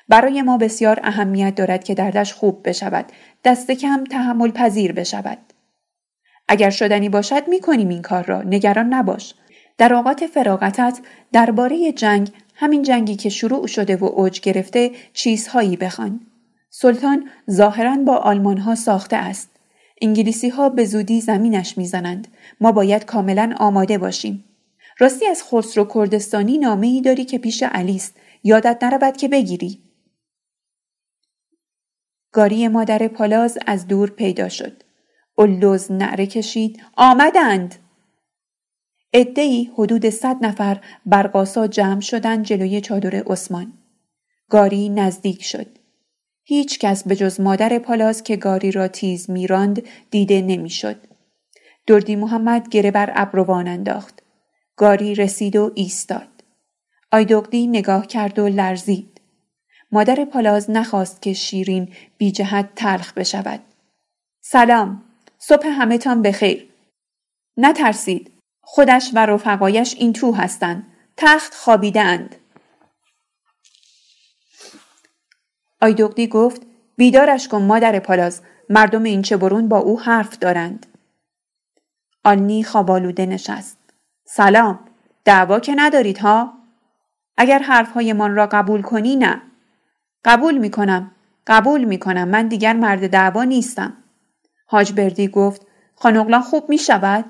برای 0.08 0.42
ما 0.42 0.58
بسیار 0.58 1.00
اهمیت 1.02 1.54
دارد 1.54 1.84
که 1.84 1.94
دردش 1.94 2.32
خوب 2.32 2.68
بشود. 2.68 3.06
دست 3.44 3.70
کم 3.70 4.04
تحمل 4.04 4.50
پذیر 4.50 4.92
بشود. 4.92 5.38
اگر 6.48 6.70
شدنی 6.70 7.08
باشد 7.08 7.48
می 7.48 7.60
کنیم 7.60 7.88
این 7.88 8.02
کار 8.02 8.24
را. 8.24 8.42
نگران 8.42 8.94
نباش. 8.94 9.34
در 9.78 9.94
اوقات 9.94 10.26
فراغتت 10.26 10.98
درباره 11.32 11.92
جنگ 11.92 12.30
همین 12.54 12.82
جنگی 12.82 13.16
که 13.16 13.28
شروع 13.28 13.66
شده 13.66 13.96
و 13.96 14.04
اوج 14.04 14.40
گرفته 14.40 14.90
چیزهایی 15.12 15.76
بخوان. 15.76 16.20
سلطان 16.70 17.28
ظاهرا 17.50 17.96
با 17.96 18.16
آلمان 18.16 18.58
ها 18.58 18.74
ساخته 18.74 19.16
است. 19.16 19.50
انگلیسی 20.02 20.48
ها 20.48 20.68
به 20.68 20.84
زودی 20.84 21.20
زمینش 21.20 21.78
می‌زنند. 21.78 22.28
ما 22.60 22.72
باید 22.72 23.04
کاملا 23.04 23.54
آماده 23.58 23.98
باشیم. 23.98 24.44
راستی 24.98 25.26
از 25.26 25.44
خسرو 25.44 25.84
کردستانی 25.94 26.58
نامه 26.58 26.86
ای 26.86 27.00
داری 27.00 27.24
که 27.24 27.38
پیش 27.38 27.62
علی 27.62 27.96
است. 27.96 28.16
یادت 28.44 28.84
نرود 28.84 29.16
که 29.16 29.28
بگیری. 29.28 29.85
گاری 32.36 32.68
مادر 32.68 33.08
پالاز 33.08 33.58
از 33.66 33.86
دور 33.86 34.10
پیدا 34.10 34.48
شد. 34.48 34.82
اولوز 35.34 35.92
نعره 35.92 36.26
کشید 36.26 36.82
آمدند 36.96 37.74
ادهی 39.12 39.70
حدود 39.74 40.10
صد 40.10 40.36
نفر 40.40 40.80
برقاسا 41.06 41.66
جمع 41.66 42.00
شدند 42.00 42.44
جلوی 42.44 42.80
چادر 42.80 43.22
عثمان 43.26 43.72
گاری 44.50 44.88
نزدیک 44.88 45.42
شد 45.44 45.66
هیچ 46.44 46.78
کس 46.78 47.08
به 47.08 47.16
جز 47.16 47.40
مادر 47.40 47.78
پالاز 47.78 48.22
که 48.22 48.36
گاری 48.36 48.72
را 48.72 48.88
تیز 48.88 49.30
میراند 49.30 49.82
دیده 50.10 50.40
نمی‌شد. 50.42 50.96
دردی 51.86 52.16
محمد 52.16 52.68
گره 52.68 52.90
بر 52.90 53.12
ابروان 53.14 53.68
انداخت. 53.68 54.22
گاری 54.76 55.14
رسید 55.14 55.56
و 55.56 55.72
ایستاد. 55.74 56.28
آیدوغدی 57.12 57.66
نگاه 57.66 58.06
کرد 58.06 58.38
و 58.38 58.48
لرزید. 58.48 59.15
مادر 59.96 60.24
پالاز 60.24 60.70
نخواست 60.70 61.22
که 61.22 61.32
شیرین 61.32 61.92
بی 62.18 62.32
جهت 62.32 62.68
تلخ 62.74 63.12
بشود. 63.12 63.60
سلام. 64.40 65.02
صبح 65.38 65.96
تان 65.96 66.22
بخیر. 66.22 66.68
نترسید. 67.56 68.32
خودش 68.60 69.10
و 69.14 69.18
رفقایش 69.18 69.94
این 69.98 70.12
تو 70.12 70.32
هستند. 70.32 70.86
تخت 71.16 71.54
خوابیده 71.54 72.00
اند. 72.00 72.36
آیدوغدی 75.80 76.26
گفت 76.26 76.62
بیدارش 76.96 77.48
کن 77.48 77.62
مادر 77.62 77.98
پالاز 77.98 78.42
مردم 78.70 79.02
این 79.02 79.22
چه 79.22 79.36
برون 79.36 79.68
با 79.68 79.78
او 79.78 80.00
حرف 80.00 80.38
دارند. 80.38 80.86
آنی 82.24 82.64
خوابالوده 82.64 83.26
نشست. 83.26 83.78
سلام 84.24 84.78
دعوا 85.24 85.60
که 85.60 85.74
ندارید 85.76 86.18
ها؟ 86.18 86.52
اگر 87.36 87.58
حرفهایمان 87.58 88.34
را 88.34 88.46
قبول 88.46 88.82
کنی 88.82 89.16
نه. 89.16 89.42
قبول 90.26 90.58
می 90.58 90.70
کنم. 90.70 91.10
قبول 91.46 91.84
می 91.84 91.98
کنم. 91.98 92.28
من 92.28 92.48
دیگر 92.48 92.72
مرد 92.72 93.10
دعوا 93.10 93.44
نیستم. 93.44 93.96
حاج 94.66 94.92
بردی 94.92 95.28
گفت 95.28 95.66
خانقلان 95.94 96.40
خوب 96.40 96.68
می 96.68 96.78
شود؟ 96.78 97.24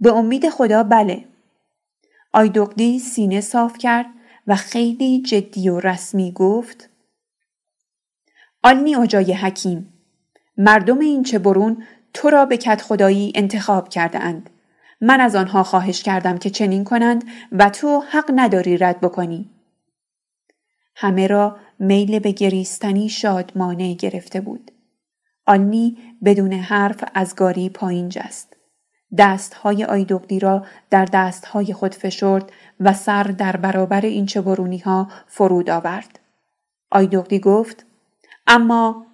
به 0.00 0.12
امید 0.12 0.48
خدا 0.48 0.82
بله. 0.82 1.24
آیدوغدی 2.32 2.98
سینه 2.98 3.40
صاف 3.40 3.78
کرد 3.78 4.06
و 4.46 4.56
خیلی 4.56 5.22
جدی 5.22 5.68
و 5.68 5.80
رسمی 5.80 6.32
گفت 6.32 6.88
آلنی 8.62 8.96
اجای 8.96 9.32
حکیم 9.32 9.92
مردم 10.56 10.98
این 10.98 11.22
چه 11.22 11.38
برون 11.38 11.84
تو 12.14 12.30
را 12.30 12.46
به 12.46 12.56
کت 12.56 12.82
خدایی 12.82 13.32
انتخاب 13.34 13.88
کرده 13.88 14.18
اند. 14.18 14.50
من 15.00 15.20
از 15.20 15.36
آنها 15.36 15.62
خواهش 15.62 16.02
کردم 16.02 16.38
که 16.38 16.50
چنین 16.50 16.84
کنند 16.84 17.24
و 17.52 17.70
تو 17.70 18.02
حق 18.10 18.30
نداری 18.34 18.76
رد 18.76 19.00
بکنی. 19.00 19.50
همه 20.96 21.26
را 21.26 21.56
میل 21.82 22.18
به 22.18 22.32
گریستنی 22.32 23.08
شادمانه 23.08 23.94
گرفته 23.94 24.40
بود. 24.40 24.70
آلنی 25.46 25.96
بدون 26.24 26.52
حرف 26.52 27.04
از 27.14 27.34
گاری 27.36 27.68
پایین 27.68 28.08
جست. 28.08 28.56
دستهای 29.18 29.84
آیدوغدی 29.84 30.38
را 30.38 30.66
در 30.90 31.04
دستهای 31.04 31.72
خود 31.72 31.94
فشرد 31.94 32.52
و 32.80 32.92
سر 32.92 33.22
در 33.22 33.56
برابر 33.56 34.00
این 34.00 34.26
چبرونی 34.26 34.78
ها 34.78 35.08
فرود 35.26 35.70
آورد. 35.70 36.20
آیدوغدی 36.90 37.38
گفت 37.38 37.86
اما 38.46 39.06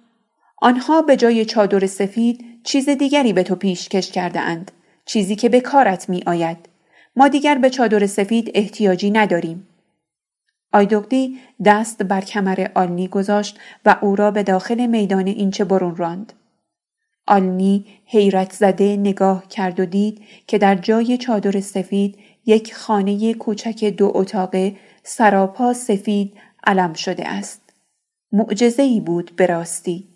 آنها 0.57 1.01
به 1.01 1.17
جای 1.17 1.45
چادر 1.45 1.87
سفید 1.87 2.45
چیز 2.63 2.89
دیگری 2.89 3.33
به 3.33 3.43
تو 3.43 3.55
پیشکش 3.55 4.11
کرده 4.11 4.39
اند. 4.39 4.71
چیزی 5.05 5.35
که 5.35 5.49
به 5.49 5.61
کارت 5.61 6.09
می 6.09 6.23
آید. 6.25 6.69
ما 7.15 7.27
دیگر 7.27 7.57
به 7.57 7.69
چادر 7.69 8.05
سفید 8.05 8.51
احتیاجی 8.53 9.11
نداریم. 9.11 9.68
آیدوغدی 10.73 11.39
دست 11.65 12.03
بر 12.03 12.21
کمر 12.21 12.67
آلنی 12.75 13.07
گذاشت 13.07 13.59
و 13.85 13.95
او 14.01 14.15
را 14.15 14.31
به 14.31 14.43
داخل 14.43 14.85
میدان 14.85 15.27
اینچه 15.27 15.63
برون 15.63 15.95
راند. 15.95 16.33
آلنی 17.27 17.85
حیرت 18.05 18.53
زده 18.53 18.97
نگاه 18.97 19.47
کرد 19.47 19.79
و 19.79 19.85
دید 19.85 20.21
که 20.47 20.57
در 20.57 20.75
جای 20.75 21.17
چادر 21.17 21.59
سفید 21.59 22.17
یک 22.45 22.75
خانه 22.75 23.33
کوچک 23.33 23.83
دو 23.85 24.11
اتاقه 24.15 24.75
سراپا 25.03 25.73
سفید 25.73 26.33
علم 26.63 26.93
شده 26.93 27.27
است. 27.27 27.61
معجزه 28.31 28.83
ای 28.83 28.99
بود 28.99 29.31
به 29.35 29.45
راستی. 29.45 30.07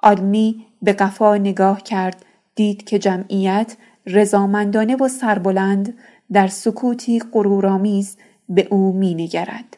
آلنی 0.00 0.66
به 0.82 0.92
قفا 0.92 1.36
نگاه 1.36 1.82
کرد 1.82 2.24
دید 2.54 2.84
که 2.84 2.98
جمعیت 2.98 3.76
رضامندانه 4.06 4.96
و 4.96 5.08
سربلند 5.08 5.94
در 6.32 6.46
سکوتی 6.46 7.22
غرورآمیز 7.32 8.16
به 8.48 8.68
او 8.70 8.92
مینگرد 8.92 9.71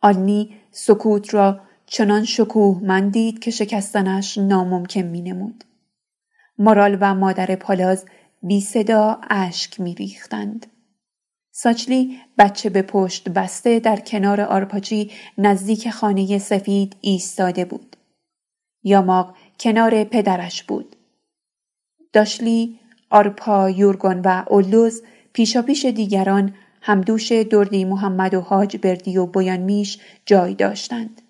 آلنی 0.00 0.56
سکوت 0.70 1.34
را 1.34 1.60
چنان 1.86 2.24
شکوه 2.24 2.80
من 2.84 3.08
دید 3.08 3.38
که 3.38 3.50
شکستنش 3.50 4.38
ناممکن 4.38 5.02
می 5.02 5.20
نمود. 5.20 5.64
مارال 6.58 6.98
و 7.00 7.14
مادر 7.14 7.56
پالاز 7.56 8.04
بی 8.42 8.60
صدا 8.60 9.20
اشک 9.30 9.80
می 9.80 9.94
ریختند. 9.94 10.66
ساچلی 11.50 12.18
بچه 12.38 12.70
به 12.70 12.82
پشت 12.82 13.28
بسته 13.28 13.78
در 13.78 13.96
کنار 13.96 14.40
آرپاچی 14.40 15.10
نزدیک 15.38 15.90
خانه 15.90 16.38
سفید 16.38 16.96
ایستاده 17.00 17.64
بود. 17.64 17.96
یاماق 18.82 19.36
کنار 19.60 20.04
پدرش 20.04 20.62
بود. 20.62 20.96
داشلی، 22.12 22.78
آرپا، 23.10 23.70
یورگون 23.70 24.20
و 24.24 24.44
اولوز 24.48 25.02
پیشا 25.32 25.62
پیش 25.62 25.84
دیگران 25.84 26.54
همدوش 26.86 27.32
دردی 27.32 27.84
محمد 27.84 28.34
و 28.34 28.40
حاج 28.40 28.76
بردی 28.76 29.18
و 29.18 29.26
بویان 29.26 29.60
میش 29.60 29.98
جای 30.26 30.54
داشتند. 30.54 31.22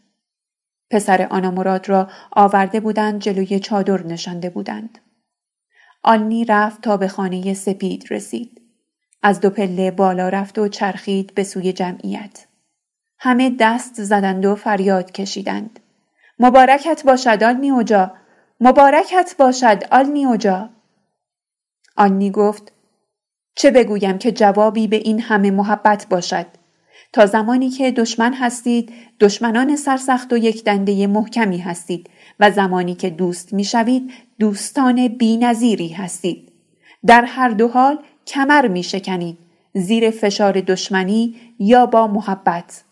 پسر 0.91 1.27
آنا 1.31 1.51
مراد 1.51 1.89
را 1.89 2.09
آورده 2.31 2.81
بودند 2.81 3.21
جلوی 3.21 3.61
چادر 3.61 4.03
نشانده 4.03 4.51
بودند. 4.51 4.99
آنی 6.03 6.45
رفت 6.45 6.81
تا 6.81 6.97
به 6.97 7.09
خانه 7.09 7.55
سپید 7.55 8.05
رسید. 8.11 8.61
از 9.23 9.41
دو 9.41 9.51
پله 9.51 9.91
بالا 9.91 10.29
رفت 10.29 10.59
و 10.59 10.69
چرخید 10.69 11.35
به 11.35 11.45
سوی 11.45 11.73
جمعیت. 11.73 12.47
همه 13.19 13.57
دست 13.61 14.03
زدند 14.03 14.47
و 14.47 14.55
فریاد 14.55 15.13
کشیدند. 15.13 15.81
مبارکت 16.39 17.03
باشد 17.07 17.43
آلنی 17.43 17.71
اوجا 17.71 18.13
مبارکت 18.61 19.35
باشد 19.39 19.83
آلنی 19.91 20.25
اوجا 20.25 20.71
آلنی 21.97 22.31
گفت 22.31 22.73
چه 23.57 23.71
بگویم 23.71 24.19
که 24.19 24.33
جوابی 24.33 24.87
به 24.87 24.97
این 24.97 25.21
همه 25.21 25.51
محبت 25.51 26.07
باشد؟ 26.11 26.47
تا 27.13 27.27
زمانی 27.27 27.71
که 27.71 27.91
دشمن 27.91 28.35
هستید 28.35 28.93
دشمنان 29.21 29.77
سرسخت 29.77 30.33
و 30.33 30.37
یک 30.37 30.65
دنده 30.65 31.07
محکمی 31.07 31.59
هستید 31.59 32.11
و 32.41 32.51
زمانی 32.51 32.95
که 32.95 33.11
دوست 33.11 33.53
می‌شوید 33.53 34.13
دوستان 34.39 35.09
بینظیری 35.09 35.89
هستید. 35.89 36.53
در 37.07 37.25
هر 37.25 37.49
دو 37.49 37.69
حال 37.69 37.99
کمر 38.27 38.69
می 38.69 38.83
شکنید 38.83 39.39
زیر 39.75 40.11
فشار 40.11 40.61
دشمنی 40.61 41.35
یا 41.59 41.87
با 41.87 42.07
محبت. 42.07 42.85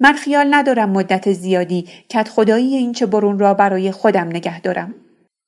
من 0.00 0.12
خیال 0.12 0.54
ندارم 0.54 0.90
مدت 0.90 1.32
زیادی 1.32 1.88
کت 2.08 2.28
خدایی 2.28 2.76
این 2.76 2.92
چه 2.92 3.06
برون 3.06 3.38
را 3.38 3.54
برای 3.54 3.92
خودم 3.92 4.26
نگه 4.28 4.60
دارم. 4.60 4.94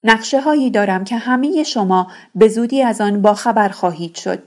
نقشه 0.05 0.41
هایی 0.41 0.71
دارم 0.71 1.05
که 1.05 1.17
همه 1.17 1.63
شما 1.63 2.11
به 2.35 2.49
زودی 2.49 2.83
از 2.83 3.01
آن 3.01 3.23
با 3.23 3.35
خبر 3.35 3.69
خواهید 3.69 4.15
شد. 4.15 4.43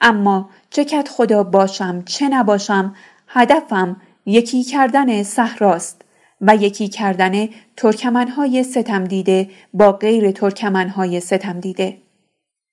اما 0.00 0.50
چه 0.70 1.02
خدا 1.02 1.44
باشم 1.44 2.02
چه 2.02 2.28
نباشم 2.28 2.94
هدفم 3.28 3.96
یکی 4.26 4.64
کردن 4.64 5.22
صحراست 5.22 6.02
و 6.40 6.56
یکی 6.56 6.88
کردن 6.88 7.48
ترکمنهای 7.76 8.62
ستم 8.62 9.04
دیده 9.04 9.50
با 9.74 9.92
غیر 9.92 10.30
ترکمنهای 10.30 11.20
ستم 11.20 11.60
دیده. 11.60 11.98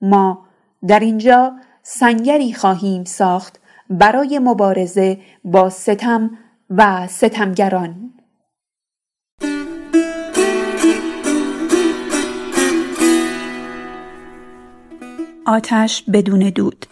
ما 0.02 0.46
در 0.88 1.00
اینجا 1.00 1.56
سنگری 1.84 2.54
خواهیم 2.54 3.04
ساخت 3.04 3.60
برای 3.90 4.40
مبارزه 4.40 5.20
با 5.44 5.70
ستم 5.70 6.38
و 6.70 7.08
ستمگران 7.08 8.15
آتش 15.48 16.04
بدون 16.14 16.40
دود. 16.50 16.86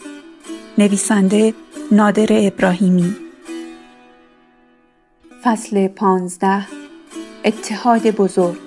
نویسنده 0.78 1.54
نادر 1.92 2.28
ابراهیمی. 2.30 3.16
فصل 5.44 5.88
پانزده. 5.88 6.66
اتحاد 7.46 8.12
بزرگ. 8.12 8.58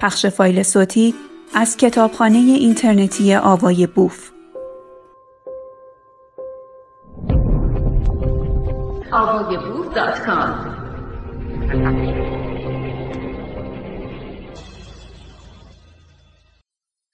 پخش 0.00 0.26
فایل 0.26 0.62
صوتی 0.62 1.14
از 1.54 1.76
کتابخانه 1.76 2.38
اینترنتی 2.38 3.34
آوای 3.34 3.86
بوف. 3.86 4.30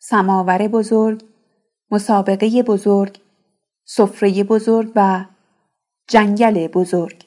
سماور 0.08 0.68
بزرگ 0.68 1.24
مسابقه 1.90 2.62
بزرگ 2.62 3.20
سفره 3.84 4.44
بزرگ 4.44 4.92
و 4.96 5.24
جنگل 6.08 6.66
بزرگ 6.66 7.24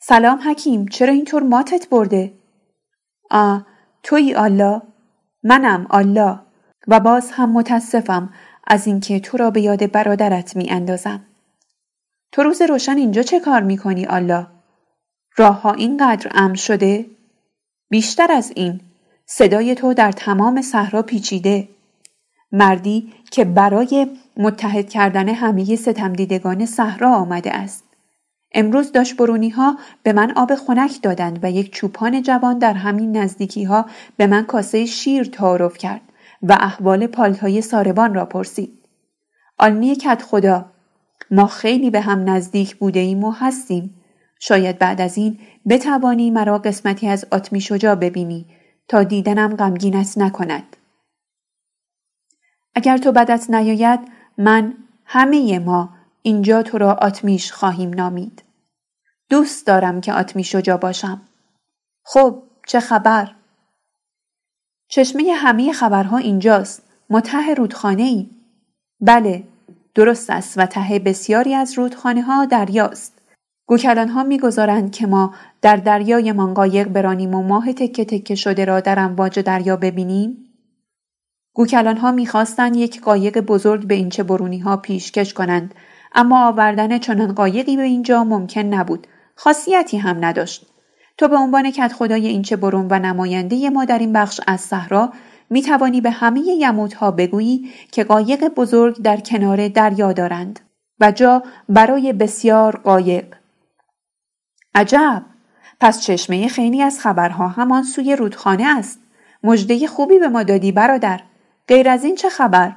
سلام 0.00 0.38
حکیم 0.44 0.86
چرا 0.86 1.12
اینطور 1.12 1.42
ماتت 1.42 1.88
برده؟ 1.88 2.32
آ 3.30 3.58
توی 4.02 4.34
آلا 4.34 4.82
منم 5.42 5.86
آلا 5.90 6.46
و 6.88 7.00
باز 7.00 7.30
هم 7.32 7.52
متاسفم 7.52 8.34
از 8.66 8.86
اینکه 8.86 9.20
تو 9.20 9.36
را 9.36 9.50
به 9.50 9.60
یاد 9.60 9.92
برادرت 9.92 10.56
می 10.56 10.70
اندازم. 10.70 11.26
تو 12.32 12.42
روز 12.42 12.62
روشن 12.62 12.96
اینجا 12.96 13.22
چه 13.22 13.40
کار 13.40 13.62
می 13.62 13.78
کنی 13.78 14.06
آلا؟ 14.06 14.46
راه 15.36 15.60
ها 15.62 15.72
اینقدر 15.72 16.30
امن 16.34 16.54
شده؟ 16.54 17.06
بیشتر 17.90 18.32
از 18.32 18.52
این 18.56 18.87
صدای 19.30 19.74
تو 19.74 19.94
در 19.94 20.12
تمام 20.12 20.62
صحرا 20.62 21.02
پیچیده 21.02 21.68
مردی 22.52 23.12
که 23.30 23.44
برای 23.44 24.06
متحد 24.36 24.88
کردن 24.88 25.28
همه 25.28 25.76
ستمدیدگان 25.76 26.66
صحرا 26.66 27.14
آمده 27.14 27.54
است 27.54 27.84
امروز 28.52 28.92
داشت 28.92 29.16
برونی 29.16 29.48
ها 29.48 29.78
به 30.02 30.12
من 30.12 30.32
آب 30.36 30.54
خنک 30.54 31.02
دادند 31.02 31.38
و 31.42 31.50
یک 31.50 31.72
چوپان 31.72 32.22
جوان 32.22 32.58
در 32.58 32.72
همین 32.72 33.16
نزدیکی 33.16 33.64
ها 33.64 33.86
به 34.16 34.26
من 34.26 34.44
کاسه 34.44 34.86
شیر 34.86 35.24
تعارف 35.24 35.78
کرد 35.78 36.00
و 36.42 36.52
احوال 36.60 37.06
پالتای 37.06 37.62
ساربان 37.62 38.14
را 38.14 38.24
پرسید. 38.24 38.78
آلنی 39.58 39.96
کت 39.96 40.22
خدا 40.22 40.64
ما 41.30 41.46
خیلی 41.46 41.90
به 41.90 42.00
هم 42.00 42.30
نزدیک 42.30 42.76
بوده 42.76 43.00
ایم 43.00 43.24
و 43.24 43.30
هستیم. 43.30 43.94
شاید 44.40 44.78
بعد 44.78 45.00
از 45.00 45.18
این 45.18 45.38
بتوانی 45.68 46.30
مرا 46.30 46.58
قسمتی 46.58 47.08
از 47.08 47.26
آتمی 47.30 47.60
شجا 47.60 47.94
ببینی 47.94 48.46
تا 48.88 49.02
دیدنم 49.02 49.56
غمگینت 49.56 50.18
نکند. 50.18 50.76
اگر 52.74 52.98
تو 52.98 53.12
بدت 53.12 53.50
نیاید 53.50 54.00
من 54.38 54.74
همه 55.04 55.58
ما 55.58 55.90
اینجا 56.22 56.62
تو 56.62 56.78
را 56.78 56.92
آتمیش 56.92 57.52
خواهیم 57.52 57.90
نامید. 57.90 58.42
دوست 59.30 59.66
دارم 59.66 60.00
که 60.00 60.12
آتمی 60.12 60.44
شجا 60.44 60.76
باشم. 60.76 61.20
خب 62.04 62.42
چه 62.66 62.80
خبر؟ 62.80 63.34
چشمه 64.88 65.32
همه 65.32 65.72
خبرها 65.72 66.16
اینجاست. 66.16 66.82
ما 67.10 67.20
ته 67.20 67.54
رودخانه 67.54 68.02
ای. 68.02 68.30
بله 69.00 69.44
درست 69.94 70.30
است 70.30 70.58
و 70.58 70.66
ته 70.66 70.98
بسیاری 70.98 71.54
از 71.54 71.78
رودخانه 71.78 72.22
ها 72.22 72.44
دریاست. 72.44 73.17
گوکلان 73.68 74.08
ها 74.08 74.22
می‌گذارند 74.22 74.92
که 74.92 75.06
ما 75.06 75.34
در 75.62 75.76
دریای 75.76 76.32
قایق 76.32 76.88
برانیم 76.88 77.34
و 77.34 77.42
ماه 77.42 77.72
تکه 77.72 78.04
تکه 78.04 78.34
شده 78.34 78.64
را 78.64 78.80
در 78.80 78.98
امواج 78.98 79.40
دریا 79.40 79.76
ببینیم؟ 79.76 80.36
گوکلان 81.54 81.96
ها 81.96 82.12
می‌خواستند 82.12 82.76
یک 82.76 83.00
قایق 83.00 83.40
بزرگ 83.40 83.86
به 83.86 83.94
اینچه 83.94 84.22
برونی 84.22 84.58
ها 84.58 84.76
پیشکش 84.76 85.34
کنند 85.34 85.74
اما 86.14 86.48
آوردن 86.48 86.98
چنان 86.98 87.32
قایقی 87.32 87.76
به 87.76 87.82
اینجا 87.82 88.24
ممکن 88.24 88.60
نبود. 88.60 89.06
خاصیتی 89.34 89.96
هم 89.96 90.24
نداشت. 90.24 90.66
تو 91.18 91.28
به 91.28 91.36
عنوان 91.36 91.70
کت 91.70 91.92
خدای 91.92 92.26
اینچه 92.26 92.56
برون 92.56 92.86
و 92.90 92.98
نماینده 92.98 93.70
ما 93.70 93.84
در 93.84 93.98
این 93.98 94.12
بخش 94.12 94.40
از 94.46 94.60
صحرا 94.60 95.12
می 95.50 95.62
توانی 95.62 96.00
به 96.00 96.10
همه 96.10 96.40
یموت 96.40 96.94
ها 96.94 97.10
بگویی 97.10 97.68
که 97.92 98.04
قایق 98.04 98.48
بزرگ 98.48 99.02
در 99.02 99.16
کنار 99.16 99.68
دریا 99.68 100.12
دارند 100.12 100.60
و 101.00 101.12
جا 101.12 101.42
برای 101.68 102.12
بسیار 102.12 102.76
قایق. 102.76 103.24
عجب. 104.74 105.22
پس 105.80 106.00
چشمه 106.00 106.48
خیلی 106.48 106.82
از 106.82 107.00
خبرها 107.00 107.48
همان 107.48 107.82
سوی 107.82 108.16
رودخانه 108.16 108.78
است. 108.78 109.00
مجده 109.42 109.86
خوبی 109.86 110.18
به 110.18 110.28
ما 110.28 110.42
دادی 110.42 110.72
برادر. 110.72 111.20
غیر 111.68 111.88
از 111.88 112.04
این 112.04 112.16
چه 112.16 112.28
خبر؟ 112.28 112.76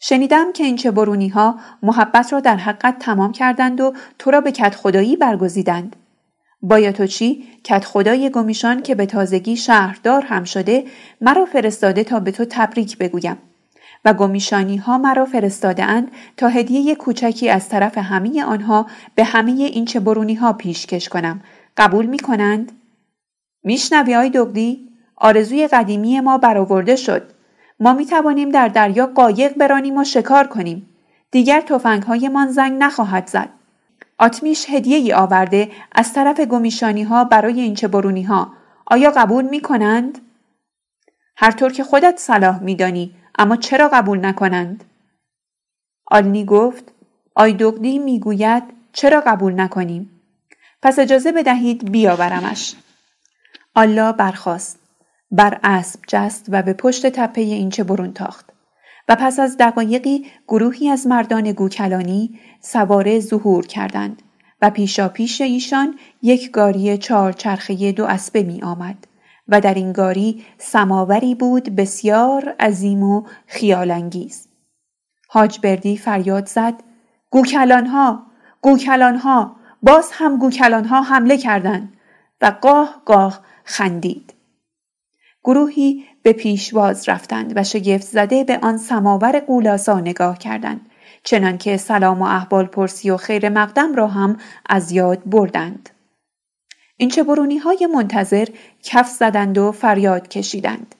شنیدم 0.00 0.52
که 0.52 0.64
این 0.64 0.76
چه 0.76 0.90
برونی 0.90 1.28
ها 1.28 1.58
محبت 1.82 2.32
را 2.32 2.40
در 2.40 2.56
حقت 2.56 2.98
تمام 2.98 3.32
کردند 3.32 3.80
و 3.80 3.92
تو 4.18 4.30
را 4.30 4.40
به 4.40 4.52
کت 4.52 4.74
خدایی 4.74 5.16
برگزیدند. 5.16 5.96
بایا 6.62 6.92
تو 6.92 7.06
چی؟ 7.06 7.44
کت 7.64 7.84
خدای 7.84 8.30
گمیشان 8.30 8.82
که 8.82 8.94
به 8.94 9.06
تازگی 9.06 9.56
شهردار 9.56 10.22
هم 10.22 10.44
شده 10.44 10.84
مرا 11.20 11.44
فرستاده 11.44 12.04
تا 12.04 12.20
به 12.20 12.30
تو 12.30 12.44
تبریک 12.44 12.98
بگویم. 12.98 13.38
و 14.04 14.14
گمیشانی 14.14 14.76
ها 14.76 14.98
مرا 14.98 15.24
فرستاده 15.24 15.84
اند 15.84 16.10
تا 16.36 16.48
هدیه 16.48 16.94
کوچکی 16.94 17.50
از 17.50 17.68
طرف 17.68 17.98
همه 17.98 18.44
آنها 18.44 18.86
به 19.14 19.24
همه 19.24 19.52
این 19.52 19.84
چه 19.84 20.00
برونی 20.00 20.34
ها 20.34 20.52
پیشکش 20.52 21.08
کنم 21.08 21.40
قبول 21.76 22.06
می 22.06 22.18
کنند؟ 22.18 22.72
میشنوی 23.64 24.14
آی 24.14 24.30
دگدی؟ 24.30 24.88
آرزوی 25.16 25.66
قدیمی 25.66 26.20
ما 26.20 26.38
برآورده 26.38 26.96
شد 26.96 27.30
ما 27.80 27.92
می 27.92 28.06
توانیم 28.06 28.50
در 28.50 28.68
دریا 28.68 29.06
قایق 29.06 29.54
برانیم 29.56 29.96
و 29.96 30.04
شکار 30.04 30.46
کنیم. 30.46 30.88
دیگر 31.30 31.62
من 32.32 32.48
زنگ 32.50 32.76
نخواهد 32.78 33.26
زد. 33.26 33.48
آتمیش 34.18 34.70
هدیه 34.70 34.96
ای 34.96 35.12
آورده 35.12 35.70
از 35.92 36.12
طرف 36.12 36.40
گمیشانی 36.40 37.02
ها 37.02 37.24
برای 37.24 37.60
این 37.60 37.74
برونی 37.74 38.22
ها. 38.22 38.52
آیا 38.86 39.10
قبول 39.10 39.44
می 39.44 39.60
کنند؟ 39.60 40.18
هر 41.36 41.50
طور 41.50 41.72
که 41.72 41.84
خودت 41.84 42.18
صلاح 42.18 42.62
می 42.62 42.74
دانی. 42.74 43.14
اما 43.40 43.56
چرا 43.56 43.88
قبول 43.92 44.26
نکنند؟ 44.26 44.84
آلنی 46.06 46.44
گفت 46.44 46.92
آیدوگلی 47.34 47.98
می 47.98 48.20
گوید 48.20 48.62
چرا 48.92 49.22
قبول 49.26 49.60
نکنیم؟ 49.60 50.20
پس 50.82 50.98
اجازه 50.98 51.32
بدهید 51.32 51.92
بیاورمش. 51.92 52.74
آلا 53.74 54.12
برخواست. 54.12 54.78
بر 55.30 55.60
اسب 55.64 56.00
جست 56.08 56.46
و 56.48 56.62
به 56.62 56.72
پشت 56.72 57.06
تپه 57.06 57.40
اینچه 57.40 57.84
برون 57.84 58.12
تاخت 58.12 58.52
و 59.08 59.16
پس 59.16 59.38
از 59.38 59.56
دقایقی 59.60 60.26
گروهی 60.48 60.88
از 60.88 61.06
مردان 61.06 61.52
گوکلانی 61.52 62.40
سواره 62.60 63.20
ظهور 63.20 63.66
کردند 63.66 64.22
و 64.62 64.70
پیشا 64.70 65.08
پیش 65.08 65.40
ایشان 65.40 65.98
یک 66.22 66.50
گاری 66.50 66.98
چهار 66.98 67.32
چرخه 67.32 67.92
دو 67.92 68.04
اسبه 68.04 68.42
می 68.42 68.62
آمد 68.62 69.06
و 69.50 69.60
در 69.60 69.74
این 69.74 69.92
گاری 69.92 70.44
سماوری 70.58 71.34
بود 71.34 71.76
بسیار 71.76 72.54
عظیم 72.60 73.02
و 73.02 73.22
خیالانگیز. 73.46 74.48
حاج 75.28 75.58
بردی 75.60 75.96
فریاد 75.96 76.46
زد 76.46 76.74
گوکلان 77.30 77.86
ها 77.86 78.26
گوکلان 78.60 79.16
ها 79.16 79.56
باز 79.82 80.10
هم 80.12 80.38
گوکلان 80.38 80.84
ها 80.84 81.02
حمله 81.02 81.36
کردند 81.36 81.92
و 82.40 82.52
گاه 82.62 83.02
گاه 83.06 83.40
خندید. 83.64 84.34
گروهی 85.44 86.04
به 86.22 86.32
پیشواز 86.32 87.08
رفتند 87.08 87.52
و 87.56 87.64
شگفت 87.64 88.06
زده 88.06 88.44
به 88.44 88.58
آن 88.62 88.76
سماور 88.76 89.40
قولاسا 89.40 90.00
نگاه 90.00 90.38
کردند 90.38 90.80
چنانکه 91.24 91.76
سلام 91.76 92.22
و 92.22 92.24
احوال 92.24 92.66
پرسی 92.66 93.10
و 93.10 93.16
خیر 93.16 93.48
مقدم 93.48 93.94
را 93.94 94.06
هم 94.06 94.36
از 94.66 94.92
یاد 94.92 95.22
بردند 95.26 95.90
این 97.00 97.08
چه 97.08 97.22
برونی 97.22 97.58
های 97.58 97.88
منتظر 97.94 98.48
کف 98.82 99.08
زدند 99.08 99.58
و 99.58 99.72
فریاد 99.72 100.28
کشیدند. 100.28 100.94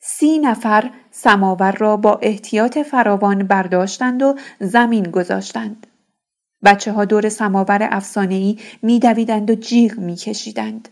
سی 0.00 0.38
نفر 0.38 0.90
سماور 1.10 1.72
را 1.72 1.96
با 1.96 2.18
احتیاط 2.22 2.78
فراوان 2.78 3.46
برداشتند 3.46 4.22
و 4.22 4.34
زمین 4.60 5.10
گذاشتند. 5.10 5.86
بچه 6.64 6.92
ها 6.92 7.04
دور 7.04 7.28
سماور 7.28 7.88
افسانه‌ای 7.90 8.58
میدویدند 8.82 9.50
و 9.50 9.54
جیغ 9.54 9.98
میکشیدند. 9.98 10.88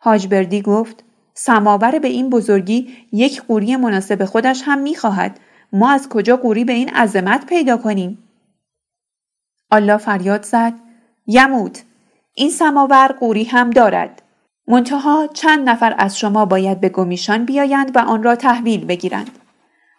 حاج 0.00 0.26
بردی 0.26 0.62
گفت 0.62 1.04
سماور 1.34 1.98
به 1.98 2.08
این 2.08 2.30
بزرگی 2.30 2.96
یک 3.12 3.42
قوری 3.42 3.76
مناسب 3.76 4.24
خودش 4.24 4.62
هم 4.64 4.78
می‌خواهد. 4.78 5.40
ما 5.72 5.90
از 5.90 6.08
کجا 6.08 6.36
قوری 6.36 6.64
به 6.64 6.72
این 6.72 6.88
عظمت 6.88 7.46
پیدا 7.46 7.76
کنیم؟ 7.76 8.18
الله 9.70 9.96
فریاد 9.96 10.42
زد 10.42 10.74
یموت! 11.26 11.84
این 12.38 12.50
سماور 12.50 13.08
قوری 13.20 13.44
هم 13.44 13.70
دارد 13.70 14.22
منتها 14.68 15.28
چند 15.34 15.68
نفر 15.68 15.94
از 15.98 16.18
شما 16.18 16.44
باید 16.44 16.80
به 16.80 16.88
گمیشان 16.88 17.44
بیایند 17.44 17.96
و 17.96 17.98
آن 17.98 18.22
را 18.22 18.36
تحویل 18.36 18.84
بگیرند 18.84 19.38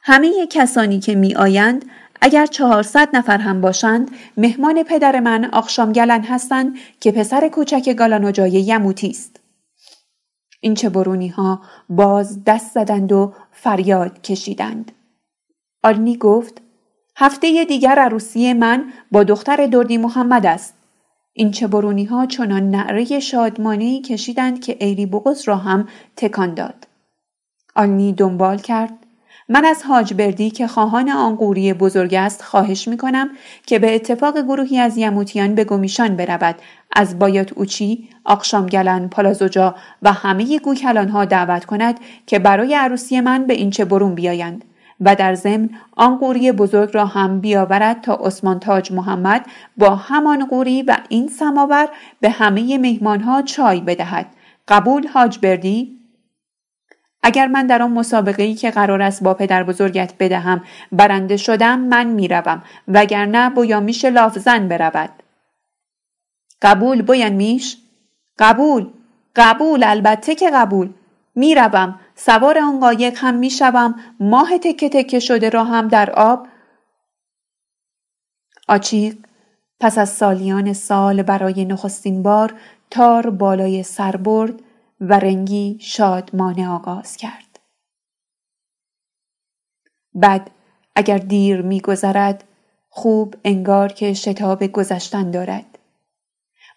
همه 0.03 0.47
کسانی 0.47 0.99
که 0.99 1.15
می 1.15 1.35
آیند 1.35 1.85
اگر 2.21 2.45
چهارصد 2.45 3.09
نفر 3.13 3.37
هم 3.37 3.61
باشند 3.61 4.11
مهمان 4.37 4.83
پدر 4.83 5.19
من 5.19 5.45
آخشام 5.45 5.91
گلن 5.91 6.23
هستند 6.23 6.77
که 6.99 7.11
پسر 7.11 7.49
کوچک 7.49 7.93
گالانوجای 7.93 8.51
یموتی 8.51 9.09
است 9.09 9.39
این 10.61 10.73
چه 10.73 10.89
برونی 10.89 11.27
ها 11.27 11.61
باز 11.89 12.43
دست 12.43 12.71
زدند 12.73 13.11
و 13.11 13.33
فریاد 13.51 14.21
کشیدند. 14.21 14.91
آلنی 15.83 16.17
گفت 16.17 16.61
هفته 17.15 17.65
دیگر 17.65 17.99
عروسی 17.99 18.53
من 18.53 18.93
با 19.11 19.23
دختر 19.23 19.65
دردی 19.65 19.97
محمد 19.97 20.45
است. 20.45 20.78
این 21.33 21.51
چه 21.51 21.67
برونی 21.67 22.05
ها 22.05 22.25
چنان 22.25 22.69
نعره 22.69 23.19
شادمانه 23.19 24.01
کشیدند 24.01 24.61
که 24.61 24.77
ایری 24.79 25.05
بغز 25.05 25.47
را 25.47 25.55
هم 25.55 25.87
تکان 26.15 26.53
داد. 26.53 26.87
آلنی 27.75 28.13
دنبال 28.13 28.57
کرد. 28.57 28.93
من 29.51 29.65
از 29.65 29.83
حاج 29.83 30.13
بردی 30.13 30.49
که 30.49 30.67
خواهان 30.67 31.09
آن 31.09 31.35
قوری 31.35 31.73
بزرگ 31.73 32.13
است 32.13 32.41
خواهش 32.43 32.87
می 32.87 32.97
کنم 32.97 33.29
که 33.65 33.79
به 33.79 33.95
اتفاق 33.95 34.41
گروهی 34.41 34.79
از 34.79 34.97
یموتیان 34.97 35.55
به 35.55 35.63
گمیشان 35.63 36.15
برود. 36.15 36.55
از 36.91 37.19
بایات 37.19 37.53
اوچی، 37.53 38.09
آقشام 38.23 38.65
گلن، 38.65 39.07
پالازوجا 39.07 39.75
و 40.01 40.13
همه 40.13 40.59
گوکلان 40.59 41.09
ها 41.09 41.25
دعوت 41.25 41.65
کند 41.65 41.99
که 42.25 42.39
برای 42.39 42.75
عروسی 42.75 43.21
من 43.21 43.47
به 43.47 43.53
اینچه 43.53 43.85
برون 43.85 44.15
بیایند. 44.15 44.65
و 45.01 45.15
در 45.15 45.35
ضمن 45.35 45.69
آن 45.91 46.17
قوری 46.17 46.51
بزرگ 46.51 46.89
را 46.93 47.05
هم 47.05 47.39
بیاورد 47.39 48.01
تا 48.01 48.15
عثمان 48.15 48.59
تاج 48.59 48.91
محمد 48.91 49.45
با 49.77 49.95
همان 49.95 50.45
قوری 50.45 50.81
و 50.81 50.97
این 51.09 51.27
سماور 51.27 51.87
به 52.19 52.29
همه 52.29 52.77
مهمان 52.77 53.21
ها 53.21 53.41
چای 53.41 53.81
بدهد. 53.81 54.25
قبول 54.67 55.07
حاج 55.07 55.39
بردی؟ 55.39 55.99
اگر 57.23 57.47
من 57.47 57.67
در 57.67 57.81
آن 57.81 57.91
مسابقه 57.91 58.43
ای 58.43 58.55
که 58.55 58.71
قرار 58.71 59.01
است 59.01 59.23
با 59.23 59.33
پدر 59.33 59.63
بزرگت 59.63 60.13
بدهم 60.19 60.63
برنده 60.91 61.37
شدم 61.37 61.79
من 61.79 62.07
می‌روم 62.07 62.63
وگرنه 62.87 63.49
بویا 63.49 63.79
میش 63.79 64.05
لافزن 64.05 64.67
برود. 64.67 65.09
قبول 66.61 67.01
بویان 67.01 67.33
میش 67.33 67.77
قبول. 68.39 68.87
قبول 69.35 69.83
البته 69.83 70.35
که 70.35 70.49
قبول. 70.49 70.89
می‌روم. 71.35 71.99
سوار 72.19 72.59
آن 72.59 72.79
قایق 72.79 73.13
هم 73.17 73.35
می‌شوم 73.35 73.95
ماه 74.19 74.57
تکه 74.57 74.89
تکه 74.89 75.19
شده 75.19 75.49
را 75.49 75.63
هم 75.63 75.87
در 75.87 76.11
آب 76.11 76.47
آچیق 78.67 79.17
پس 79.79 79.97
از 79.97 80.09
سالیان 80.09 80.73
سال 80.73 81.23
برای 81.23 81.65
نخستین 81.65 82.23
بار 82.23 82.53
تار 82.91 83.29
بالای 83.29 83.83
سر 83.83 84.15
برد 84.15 84.61
و 85.01 85.19
رنگی 85.19 85.77
شادمانه 85.81 86.69
آغاز 86.69 87.17
کرد. 87.17 87.59
بعد 90.13 90.51
اگر 90.95 91.17
دیر 91.17 91.61
میگذرد 91.61 92.43
خوب 92.89 93.35
انگار 93.43 93.91
که 93.91 94.13
شتاب 94.13 94.67
گذشتن 94.67 95.31
دارد. 95.31 95.79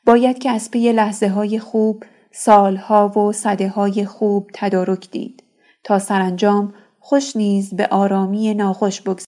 باید 0.06 0.39
که 0.39 0.51
از 0.51 0.70
پی 0.70 0.93
لحظه 0.93 1.28
های 1.28 1.59
خوب 1.59 2.05
سالها 2.34 3.09
و 3.09 3.32
صده 3.32 3.68
های 3.68 4.04
خوب 4.04 4.50
تدارک 4.54 5.10
دید 5.10 5.42
تا 5.84 5.98
سرانجام 5.98 6.74
خوش 7.00 7.36
نیز 7.36 7.74
به 7.74 7.86
آرامی 7.86 8.54
ناخوش 8.54 9.00
بگذرد. 9.00 9.26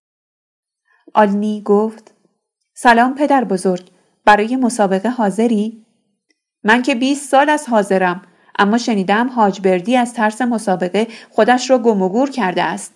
آلنی 1.15 1.63
گفت 1.63 2.15
سلام 2.75 3.15
پدر 3.15 3.45
بزرگ 3.45 3.91
برای 4.25 4.57
مسابقه 4.57 5.09
حاضری؟ 5.09 5.85
من 6.65 6.83
که 6.83 6.95
20 6.95 7.31
سال 7.31 7.51
از 7.51 7.69
حاضرم 7.69 8.23
اما 8.59 8.79
شنیدم 8.79 9.29
حاج 9.29 9.61
بردی 9.61 9.97
از 9.97 10.15
ترس 10.15 10.43
مسابقه 10.43 11.07
خودش 11.31 11.71
را 11.71 11.79
گم 11.79 12.03
و 12.03 12.09
گور 12.09 12.31
کرده 12.31 12.63
است. 12.63 12.95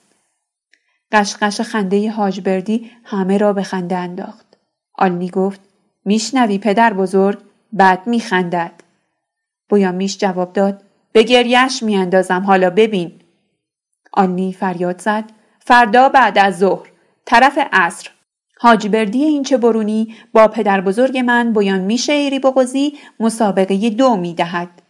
قشقش 1.13 1.61
خنده 1.61 2.11
حاج 2.11 2.41
بردی 2.41 2.91
همه 3.05 3.39
را 3.39 3.53
به 3.53 3.63
خنده 3.63 3.97
انداخت. 3.97 4.57
آلنی 4.95 5.31
گفت 5.31 5.61
میشنوی 6.05 6.59
پدر 6.59 6.93
بزرگ 6.93 7.39
بعد 7.73 8.07
میخندد. 8.07 8.88
بویامیش 9.69 10.19
جواب 10.19 10.53
داد 10.53 10.83
به 11.13 11.23
گریش 11.23 11.83
میاندازم 11.83 12.43
حالا 12.43 12.71
ببین. 12.71 13.21
آلنی 14.13 14.53
فریاد 14.53 15.01
زد 15.01 15.25
فردا 15.61 16.09
بعد 16.09 16.39
از 16.39 16.59
ظهر 16.59 16.89
طرف 17.25 17.59
عصر 17.73 18.11
حاج 18.61 18.89
بردی 18.89 19.25
این 19.25 19.43
چه 19.43 19.57
برونی 19.57 20.15
با 20.33 20.49
پدر 20.49 20.81
بزرگ 20.81 21.19
من 21.19 21.53
بویان 21.53 21.81
میشه 21.81 22.13
ایری 22.13 22.39
بغزی 22.39 22.99
مسابقه 23.21 23.91
دو 23.91 24.17
می‌دهد. 24.17 24.83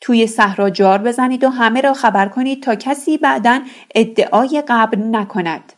توی 0.00 0.26
صحرا 0.26 0.70
جار 0.70 0.98
بزنید 0.98 1.44
و 1.44 1.48
همه 1.48 1.80
را 1.80 1.92
خبر 1.92 2.28
کنید 2.28 2.62
تا 2.62 2.74
کسی 2.74 3.18
بعدا 3.18 3.60
ادعای 3.94 4.62
قبل 4.68 4.98
نکند. 5.02 5.72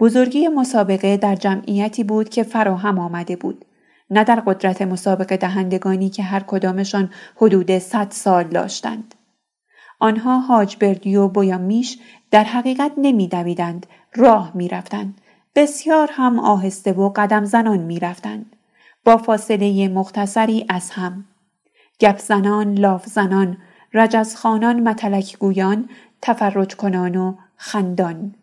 بزرگی 0.00 0.48
مسابقه 0.48 1.16
در 1.16 1.34
جمعیتی 1.34 2.04
بود 2.04 2.28
که 2.28 2.42
فراهم 2.42 2.98
آمده 2.98 3.36
بود. 3.36 3.65
نه 4.10 4.24
در 4.24 4.40
قدرت 4.46 4.82
مسابقه 4.82 5.36
دهندگانی 5.36 6.10
که 6.10 6.22
هر 6.22 6.40
کدامشان 6.40 7.10
حدود 7.36 7.78
صد 7.78 8.10
سال 8.10 8.44
داشتند. 8.44 9.14
آنها 9.98 10.40
حاج 10.40 10.76
بردی 10.76 11.16
و 11.16 11.28
بویامیش 11.28 11.98
در 12.30 12.44
حقیقت 12.44 12.92
نمیدویدند 12.98 13.86
راه 14.14 14.50
می‌رفتند. 14.54 15.20
بسیار 15.54 16.10
هم 16.12 16.38
آهسته 16.38 16.92
و 16.92 17.12
قدم 17.16 17.44
زنان 17.44 17.78
می‌رفتند. 17.78 18.56
با 19.04 19.16
فاصله 19.16 19.88
مختصری 19.88 20.66
از 20.68 20.90
هم. 20.90 21.24
گپ 22.00 22.18
زنان 22.18 22.74
لاف 22.74 23.06
زنان 23.06 23.56
رجزخانان 23.94 24.88
متلک 24.88 25.38
گویان 25.38 25.88
تفرج 26.22 26.76
کنان 26.76 27.16
و 27.16 27.34
خندان. 27.56 28.34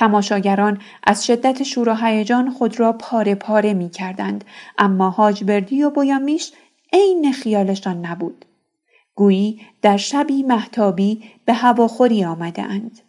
تماشاگران 0.00 0.78
از 1.04 1.26
شدت 1.26 1.62
شور 1.62 1.88
و 1.88 1.94
هیجان 1.94 2.50
خود 2.50 2.80
را 2.80 2.92
پاره 2.92 3.34
پاره 3.34 3.74
می 3.74 3.90
کردند 3.90 4.44
اما 4.78 5.10
حاج 5.10 5.44
بردی 5.44 5.82
و 5.82 5.90
بویامیش 5.90 6.52
عین 6.92 7.32
خیالشان 7.32 8.06
نبود 8.06 8.44
گویی 9.14 9.60
در 9.82 9.96
شبی 9.96 10.42
محتابی 10.42 11.22
به 11.44 11.52
هواخوری 11.52 12.24
آمده 12.24 12.62
اند. 12.62 13.00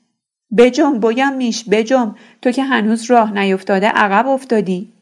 بجم 0.57 0.99
بویم 0.99 1.33
میش 1.33 1.65
بجم 1.71 2.15
تو 2.41 2.51
که 2.51 2.63
هنوز 2.63 3.11
راه 3.11 3.39
نیفتاده 3.39 3.87
عقب 3.87 4.27
افتادی. 4.27 4.93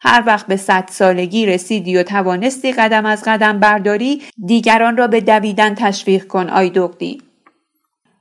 هر 0.00 0.22
وقت 0.26 0.46
به 0.46 0.56
صد 0.56 0.88
سالگی 0.90 1.46
رسیدی 1.46 1.96
و 1.96 2.02
توانستی 2.02 2.72
قدم 2.72 3.06
از 3.06 3.22
قدم 3.26 3.60
برداری 3.60 4.22
دیگران 4.46 4.96
را 4.96 5.06
به 5.06 5.20
دویدن 5.20 5.74
تشویق 5.74 6.26
کن 6.26 6.50
آی 6.50 6.70
دقدی. 6.70 7.29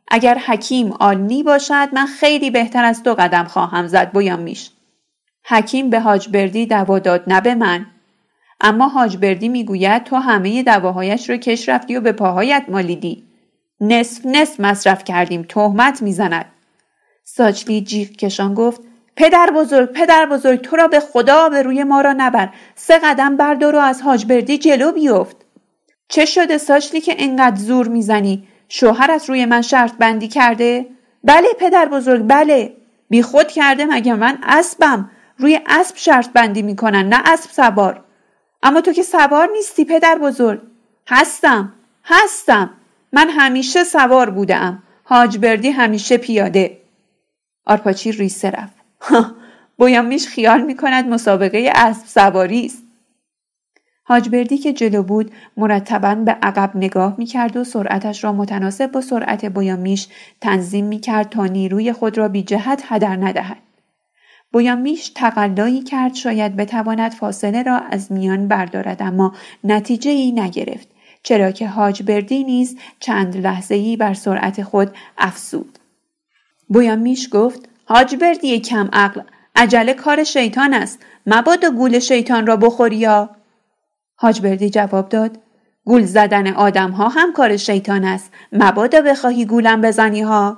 اگر 0.10 0.38
حکیم 0.38 0.94
آلنی 1.00 1.44
باشد 1.44 1.90
من 1.94 2.06
خیلی 2.06 2.52
بهتر 2.52 2.86
از 2.86 3.04
تو 3.04 3.14
قدم 3.14 3.44
خواهم 3.44 3.88
زد 3.88 4.12
بویم 4.12 4.40
میش. 4.40 4.72
حکیم 5.46 5.90
به 5.90 6.00
حاج 6.00 6.30
بردی 6.30 6.66
دوا 6.66 7.00
داد 7.00 7.24
نه 7.28 7.42
به 7.42 7.56
من. 7.56 7.86
اما 8.62 8.88
حاج 8.88 9.18
بردی 9.18 9.50
می‌گوید 9.50 10.04
تو 10.04 10.16
همه 10.16 10.64
دواهایش 10.64 11.30
رو 11.30 11.38
کش 11.38 11.70
رفتی 11.70 11.96
و 11.96 12.02
به 12.02 12.12
پاهایت 12.12 12.66
مالیدی. 12.68 13.24
نصف 13.82 14.26
نصف 14.26 14.60
مصرف 14.60 15.04
کردیم 15.04 15.46
تهمت 15.50 16.02
می‌زند. 16.02 16.46
ساچلی 17.24 17.82
جیغ 17.82 18.10
کشان 18.10 18.54
گفت 18.54 18.82
پدر 19.16 19.52
بزرگ 19.56 19.92
پدر 19.92 20.26
بزرگ 20.26 20.62
تو 20.62 20.76
را 20.76 20.88
به 20.88 21.00
خدا 21.00 21.50
به 21.50 21.62
روی 21.62 21.84
ما 21.84 22.02
را 22.02 22.14
نبر 22.18 22.50
سه 22.76 23.00
قدم 23.04 23.38
بردار 23.38 23.76
و 23.76 23.80
از 23.80 24.02
حاج 24.02 24.26
بردی 24.26 24.58
جلو 24.58 24.92
بیفت 24.92 25.36
چه 26.08 26.26
شده 26.26 26.58
ساچلی 26.58 27.02
که 27.02 27.16
انقدر 27.18 27.56
زور 27.56 27.88
می‌زنی 27.88 28.48
شوهرت 28.70 29.30
روی 29.30 29.46
من 29.46 29.62
شرط 29.62 29.94
بندی 29.94 30.28
کرده؟ 30.28 30.86
بله 31.24 31.48
پدر 31.60 31.86
بزرگ 31.86 32.28
بله. 32.28 32.76
بی 33.10 33.22
خود 33.22 33.48
کرده 33.48 33.86
مگه 33.86 34.14
من 34.14 34.38
اسبم؟ 34.44 35.12
روی 35.38 35.60
اسب 35.68 35.98
شرط 35.98 36.30
بندی 36.30 36.62
می‌کنن 36.62 37.10
نه 37.10 37.22
اسب 37.26 37.52
سوار. 37.52 38.04
اما 38.64 38.82
تو 38.82 38.94
که 38.94 39.04
سوار 39.04 39.50
نیستی 39.54 39.86
پدر 39.86 40.18
بزرگ. 40.18 40.62
هستم 41.08 41.74
هستم. 42.06 42.70
من 43.14 43.30
همیشه 43.30 43.84
سوار 43.84 44.30
بودم 44.30 44.84
حاج 45.04 45.38
بردی 45.38 45.70
همیشه 45.70 46.18
پیاده. 46.18 46.78
آرپاچی 47.66 48.12
ریسه 48.12 48.52
رفت. 48.52 48.76
بویامیش 49.78 50.28
خیال 50.28 50.62
می‌کند 50.62 51.08
مسابقه 51.08 51.72
اسب 51.76 52.06
سواری 52.08 52.66
است. 52.66 52.89
حاج 54.10 54.30
بردی 54.30 54.58
که 54.58 54.74
جلو 54.74 55.04
بود 55.04 55.32
مرتبا 55.58 56.16
به 56.16 56.32
عقب 56.32 56.72
نگاه 56.76 57.16
می‌کرد 57.18 57.58
و 57.58 57.64
سرعتش 57.64 58.24
را 58.24 58.34
متناسب 58.34 58.92
با 58.92 59.02
سرعت 59.02 59.46
بویامیش 59.46 60.08
تنظیم 60.42 60.86
می‌کرد 60.86 61.30
تا 61.30 61.46
نیروی 61.46 61.94
خود 61.94 62.18
را 62.18 62.28
بی 62.28 62.44
جهت 62.44 62.84
هدر 62.88 63.16
ندهد. 63.16 63.58
بویامیش 64.54 65.10
تقلایی 65.10 65.84
کرد 65.84 66.14
شاید 66.14 66.56
بتواند 66.56 67.12
فاصله 67.12 67.64
را 67.64 67.78
از 67.78 68.12
میان 68.12 68.48
بردارد 68.48 69.02
اما 69.02 69.36
نتیجه 69.64 70.12
ای 70.12 70.32
نگرفت 70.32 70.88
چرا 71.24 71.52
که 71.52 71.68
حاج 71.68 72.04
بردی 72.04 72.44
نیز 72.44 72.78
چند 73.00 73.38
لحظه 73.38 73.76
ای 73.76 73.98
بر 73.98 74.14
سرعت 74.14 74.64
خود 74.64 74.92
افسود. 75.18 75.80
بویامیش 76.68 77.30
گفت 77.32 77.70
حاج 77.86 78.16
بردی 78.16 78.60
کم 78.60 78.90
عقل 78.94 79.22
عجله 79.56 79.94
کار 79.94 80.24
شیطان 80.24 80.74
است. 80.74 81.00
مبادا 81.26 81.70
گول 81.70 82.00
شیطان 82.00 82.48
را 82.48 82.58
بخوری 82.58 82.96
یا؟ 82.96 83.39
حاج 84.22 84.42
بردی 84.42 84.70
جواب 84.70 85.10
داد. 85.10 85.38
گول 85.86 86.04
زدن 86.04 86.48
آدم 86.48 86.92
ها 86.92 87.08
هم 87.08 87.34
کار 87.34 87.58
شیطان 87.58 88.06
است. 88.06 88.32
مبادا 88.52 89.02
بخواهی 89.02 89.46
گولم 89.46 89.82
بزنی 89.82 90.22
ها 90.22 90.58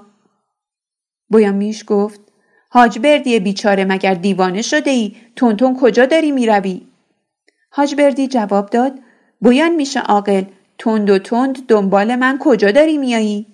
بویامیش 1.29 1.83
گفت 1.87 2.19
حاج 2.69 2.99
بردی 2.99 3.39
بیچاره 3.39 3.85
مگر 3.85 4.13
دیوانه 4.13 4.61
شده 4.61 4.91
ای 4.91 5.15
تون 5.35 5.77
کجا 5.81 6.05
داری 6.05 6.31
می‌روی؟ 6.31 6.81
حاج 7.69 7.95
بردی 7.95 8.27
جواب 8.27 8.69
داد 8.69 8.93
بویان 9.41 9.75
میشه 9.75 9.99
عاقل. 9.99 10.43
تند 10.77 11.09
و 11.09 11.19
تند 11.19 11.67
دنبال 11.67 12.15
من 12.15 12.37
کجا 12.39 12.71
داری 12.71 12.97
میایی؟ 12.97 13.47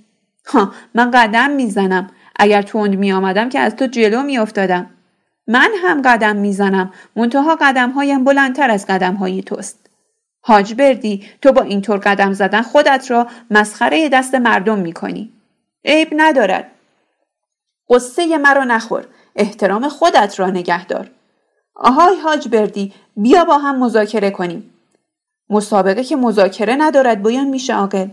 ها 0.45 0.73
من 0.95 1.11
قدم 1.11 1.51
می‌زنم. 1.51 2.09
اگر 2.39 2.61
تند 2.61 2.95
میآمدم 2.95 3.49
که 3.49 3.59
از 3.59 3.75
تو 3.75 3.85
جلو 3.85 4.23
میافتادم. 4.23 4.89
من 5.47 5.69
هم 5.83 6.01
قدم 6.01 6.35
می‌زنم. 6.35 6.93
منتها 7.15 7.57
قدم 7.61 7.89
هایم 7.91 8.23
بلندتر 8.23 8.71
از 8.71 8.85
قدم 8.85 9.13
های 9.13 9.43
توست. 9.43 9.86
حاج 10.47 10.73
بردی 10.73 11.25
تو 11.41 11.51
با 11.51 11.61
اینطور 11.61 11.97
قدم 11.97 12.33
زدن 12.33 12.61
خودت 12.61 13.11
را 13.11 13.27
مسخره 13.51 14.09
دست 14.09 14.35
مردم 14.35 14.79
می‌کنی. 14.79 15.33
عیب 15.85 16.07
ندارد. 16.11 16.71
قصه 17.89 18.37
مرا 18.37 18.63
نخور. 18.63 19.05
احترام 19.35 19.89
خودت 19.89 20.39
را 20.39 20.49
نگه 20.49 20.85
دار. 20.85 21.09
آهای 21.75 22.15
حاج 22.15 22.47
بردی 22.47 22.93
بیا 23.17 23.45
با 23.45 23.57
هم 23.57 23.79
مذاکره 23.79 24.31
کنیم. 24.31 24.73
مسابقه 25.49 26.03
که 26.03 26.15
مذاکره 26.15 26.75
ندارد 26.75 27.23
بیان 27.23 27.47
میشه 27.47 27.75
عاقل. 27.75 28.07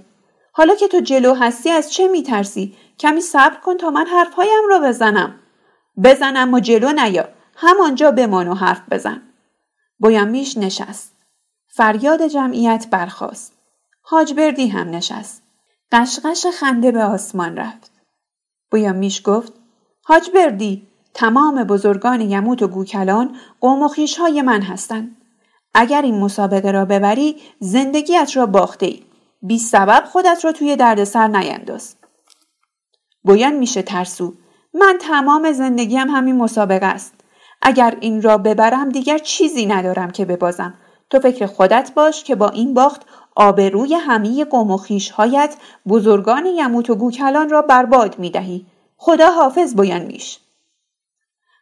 حالا 0.52 0.74
که 0.74 0.88
تو 0.88 1.00
جلو 1.00 1.34
هستی 1.34 1.70
از 1.70 1.92
چه 1.92 2.08
میترسی؟ 2.08 2.76
کمی 2.98 3.20
صبر 3.20 3.56
کن 3.64 3.76
تا 3.76 3.90
من 3.90 4.06
حرفهایم 4.06 4.68
را 4.68 4.78
بزنم. 4.78 5.34
بزنم 6.04 6.54
و 6.54 6.60
جلو 6.60 6.92
نیا. 6.92 7.28
همانجا 7.56 8.10
بمان 8.10 8.48
و 8.48 8.54
حرف 8.54 8.82
بزن. 8.90 9.22
میش 10.00 10.58
نشست. 10.58 11.13
فریاد 11.76 12.26
جمعیت 12.26 12.86
برخاست. 12.90 13.52
حاج 14.02 14.34
بردی 14.34 14.68
هم 14.68 14.90
نشست. 14.90 15.42
قشقش 15.92 16.46
خنده 16.46 16.92
به 16.92 17.04
آسمان 17.04 17.56
رفت. 17.56 17.90
میش 18.72 19.22
گفت 19.24 19.52
حاج 20.04 20.30
بردی 20.30 20.86
تمام 21.14 21.64
بزرگان 21.64 22.20
یموت 22.20 22.62
و 22.62 22.68
گوکلان 22.68 23.36
قوم 23.60 23.82
و 23.82 23.88
های 24.18 24.42
من 24.42 24.62
هستند. 24.62 25.16
اگر 25.74 26.02
این 26.02 26.20
مسابقه 26.20 26.70
را 26.70 26.84
ببری 26.84 27.36
زندگیت 27.60 28.36
را 28.36 28.46
باخته 28.46 28.86
ای. 28.86 29.02
بی 29.42 29.58
سبب 29.58 30.04
خودت 30.04 30.44
را 30.44 30.52
توی 30.52 30.76
دردسر 30.76 31.28
نینداز. 31.28 31.96
بویان 33.22 33.52
میشه 33.52 33.82
ترسو. 33.82 34.34
من 34.74 34.98
تمام 35.00 35.52
زندگیم 35.52 36.08
همین 36.08 36.36
مسابقه 36.36 36.86
است. 36.86 37.14
اگر 37.62 37.96
این 38.00 38.22
را 38.22 38.38
ببرم 38.38 38.88
دیگر 38.88 39.18
چیزی 39.18 39.66
ندارم 39.66 40.10
که 40.10 40.24
ببازم. 40.24 40.74
تو 41.14 41.20
فکر 41.20 41.46
خودت 41.46 41.92
باش 41.94 42.24
که 42.24 42.34
با 42.34 42.48
این 42.48 42.74
باخت 42.74 43.02
آبروی 43.36 43.94
همه 43.94 44.44
قوم 44.44 44.70
و 44.70 44.76
خیشهایت 44.76 45.56
بزرگان 45.88 46.46
یموت 46.46 46.90
و 46.90 46.94
گوکلان 46.94 47.50
را 47.50 47.62
برباد 47.62 48.18
می 48.18 48.30
دهی. 48.30 48.66
خدا 48.96 49.30
حافظ 49.30 49.74
بویان 49.74 50.02
میش. 50.02 50.38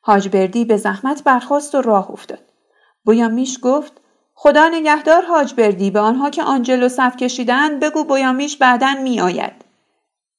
حاج 0.02 0.28
بردی 0.28 0.64
به 0.64 0.76
زحمت 0.76 1.24
برخواست 1.24 1.74
و 1.74 1.82
راه 1.82 2.10
افتاد. 2.10 2.38
بویامیش 3.04 3.58
گفت 3.62 3.92
خدا 4.34 4.68
نگهدار 4.68 5.22
حاج 5.22 5.54
بردی 5.54 5.90
به 5.90 6.00
آنها 6.00 6.30
که 6.30 6.42
آنجلو 6.42 6.88
صف 6.88 7.16
کشیدن 7.16 7.78
بگو 7.78 8.04
بویامیش 8.04 8.56
بعدا 8.56 8.94
می 9.02 9.20
آید. 9.20 9.64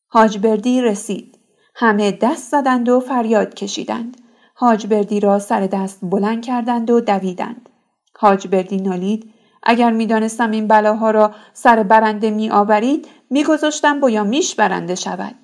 حاج 0.07 0.38
بردی 0.38 0.81
رسید. 0.81 1.40
همه 1.76 2.11
دست 2.11 2.52
زدند 2.52 2.90
و 2.90 2.99
فریاد 2.99 3.53
کشیدند. 3.53 4.18
حاج 4.56 4.88
بردی 4.88 5.19
را 5.19 5.40
سر 5.40 5.68
دست 5.68 5.99
بلند 6.02 6.45
کردند 6.45 6.90
و 6.90 7.02
دویدند. 7.02 7.69
حاج 8.18 8.48
بردی 8.48 8.77
نالید 8.77 9.34
اگر 9.64 9.91
می‌دانستم 9.91 10.52
این 10.52 10.68
بلاها 10.68 11.11
را 11.11 11.31
سر 11.53 11.84
برنده 11.84 12.30
می 12.30 12.49
آورید 12.49 13.07
میگذاشتم 13.30 13.99
بویامیش 13.99 14.56
برنده 14.56 14.95
شود. 14.95 15.35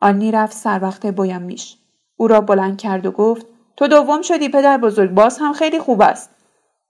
آنی 0.00 0.32
رفت 0.32 0.56
سر 0.56 0.78
وقت 0.82 1.06
بویامیش. 1.06 1.76
او 2.16 2.28
را 2.28 2.40
بلند 2.40 2.78
کرد 2.78 3.06
و 3.06 3.10
گفت 3.10 3.46
تو 3.76 3.88
دوم 3.88 4.22
شدی 4.22 4.48
پدر 4.48 4.78
بزرگ 4.78 5.10
باز 5.10 5.38
هم 5.38 5.52
خیلی 5.52 5.78
خوب 5.78 6.02
است. 6.02 6.30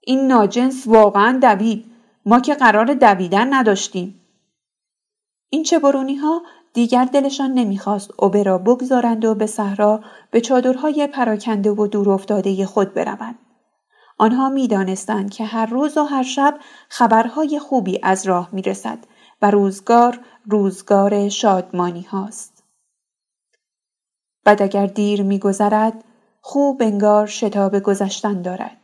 این 0.01 0.27
ناجنس 0.27 0.87
واقعا 0.87 1.39
دوید. 1.41 1.85
ما 2.25 2.39
که 2.39 2.53
قرار 2.53 2.93
دویدن 2.93 3.53
نداشتیم. 3.53 4.21
این 5.49 5.63
چه 5.63 5.79
برونی 5.79 6.15
ها 6.15 6.41
دیگر 6.73 7.05
دلشان 7.05 7.53
نمی‌خواست 7.53 8.11
اوبه 8.17 8.43
را 8.43 8.57
بگذارند 8.57 9.25
و 9.25 9.35
به 9.35 9.45
صحرا 9.45 10.01
به 10.31 10.41
چادرهای 10.41 11.07
پراکنده 11.07 11.71
و 11.71 11.87
دور 11.87 12.09
افتاده 12.09 12.65
خود 12.65 12.93
بروند. 12.93 13.35
آنها 14.17 14.49
می‌دانستند 14.49 15.31
که 15.31 15.45
هر 15.45 15.65
روز 15.65 15.97
و 15.97 16.03
هر 16.03 16.23
شب 16.23 16.59
خبرهای 16.89 17.59
خوبی 17.59 17.99
از 18.03 18.27
راه 18.27 18.49
می‌رسد 18.51 18.99
و 19.41 19.51
روزگار 19.51 20.19
روزگار 20.45 21.29
شادمانی 21.29 22.01
هاست. 22.01 22.63
بعد 24.43 24.61
اگر 24.61 24.87
دیر 24.87 25.23
میگذرد 25.23 26.03
خوب 26.41 26.81
انگار 26.81 27.27
شتاب 27.27 27.79
گذشتن 27.79 28.41
دارد. 28.41 28.77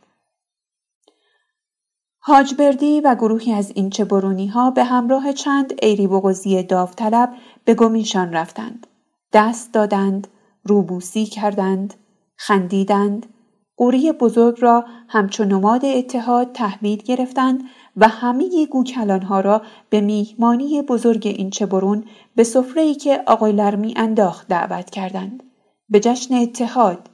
حاج 2.18 2.54
بردی 2.54 3.00
و 3.00 3.14
گروهی 3.14 3.52
از 3.52 3.72
این 3.74 3.88
برونی 3.88 4.46
ها 4.46 4.70
به 4.70 4.84
همراه 4.84 5.32
چند 5.32 5.74
ایری 5.82 6.06
بغزی 6.06 6.62
داوطلب 6.62 7.34
به 7.64 7.74
گمیشان 7.74 8.32
رفتند. 8.32 8.86
دست 9.32 9.72
دادند، 9.72 10.28
روبوسی 10.64 11.26
کردند، 11.26 11.94
خندیدند، 12.36 13.33
قوری 13.76 14.12
بزرگ 14.12 14.56
را 14.60 14.84
همچون 15.08 15.48
نماد 15.48 15.84
اتحاد 15.84 16.52
تحویل 16.52 17.02
گرفتند 17.02 17.62
و 17.96 18.08
همه 18.08 18.66
گوکلانها 18.66 19.40
را 19.40 19.62
به 19.90 20.00
میهمانی 20.00 20.82
بزرگ 20.82 21.26
این 21.26 21.50
برون 21.70 22.04
به 22.36 22.44
سفره‌ای 22.44 22.94
که 22.94 23.22
آقای 23.26 23.52
لرمی 23.52 23.94
انداخت 23.96 24.48
دعوت 24.48 24.90
کردند. 24.90 25.42
به 25.88 26.00
جشن 26.00 26.34
اتحاد، 26.34 27.10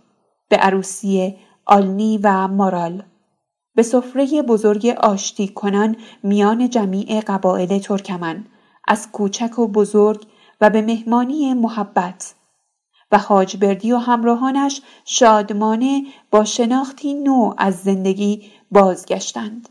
به 0.49 0.57
عروسی 0.57 1.37
آلنی 1.67 2.19
و 2.23 2.49
مارال. 2.49 3.03
به 3.75 3.83
سفره 3.83 4.43
بزرگ 4.43 4.87
آشتی 4.87 5.49
کنان 5.49 5.97
میان 6.23 6.71
جمیع 6.71 7.21
قبایل 7.21 7.79
ترکمن 7.79 8.45
از 8.89 9.13
کوچک 9.13 9.59
و 9.59 9.69
بزرگ 9.69 10.27
و 10.61 10.71
به 10.71 10.83
مهمانی 10.83 11.55
محبت 11.55 12.35
و 13.13 13.19
حاج 13.19 13.57
بردی 13.57 13.93
و 13.93 13.97
همراهانش 13.97 14.83
شادمانه 15.05 16.07
با 16.31 16.45
شناختی 16.45 17.15
نو 17.15 17.55
از 17.59 17.77
زندگی 17.77 18.51
بازگشتند. 18.71 19.69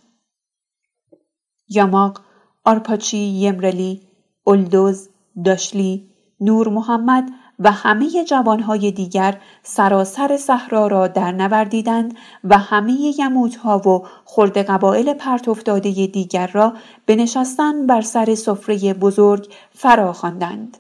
یاماق، 1.70 2.22
آرپاچی، 2.66 3.18
یمرلی، 3.18 4.02
اولدوز، 4.44 5.10
داشلی، 5.46 6.10
نور 6.42 6.70
محمد 6.70 7.30
و 7.60 7.72
همه 7.72 8.24
جوانهای 8.24 8.92
دیگر 8.92 9.42
سراسر 9.64 10.38
صحرا 10.38 10.88
را 10.88 11.08
در 11.08 11.32
نوردیدند 11.32 12.18
و 12.44 12.58
همه 12.58 13.14
یموتها 13.20 13.90
و 13.90 14.08
خرد 14.26 14.58
قبایل 14.58 15.14
پرت 15.14 15.50
افتاده 15.50 15.92
دیگر 15.92 16.48
را 16.48 16.74
به 17.06 17.16
نشستن 17.16 17.88
بر 17.88 18.02
سر 18.02 18.36
سفره 18.36 18.94
بزرگ 18.94 19.54
فرا 19.72 20.14
خواندند. 20.14 20.78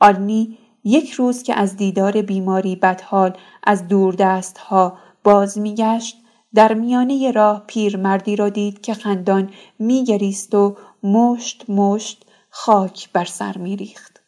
آلنی 0.00 0.58
یک 0.84 1.10
روز 1.10 1.42
که 1.42 1.54
از 1.54 1.76
دیدار 1.76 2.22
بیماری 2.22 2.76
بدحال 2.76 3.36
از 3.64 3.88
دوردست 3.88 4.58
ها 4.58 4.98
باز 5.24 5.58
میگشت 5.58 6.16
در 6.54 6.74
میانه 6.74 7.30
راه 7.30 7.64
پیرمردی 7.66 8.36
را 8.36 8.48
دید 8.48 8.80
که 8.80 8.94
خندان 8.94 9.50
میگریست 9.78 10.54
و 10.54 10.76
مشت 11.02 11.70
مشت 11.70 12.24
خاک 12.50 13.12
بر 13.12 13.24
سر 13.24 13.58
میریخت. 13.58 14.22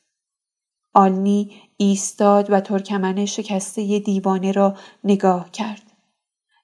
آلنی 0.95 1.51
ایستاد 1.77 2.51
و 2.51 2.61
ترکمن 2.61 3.25
شکسته 3.25 3.99
دیوانه 3.99 4.53
را 4.53 4.75
نگاه 5.05 5.51
کرد. 5.51 5.83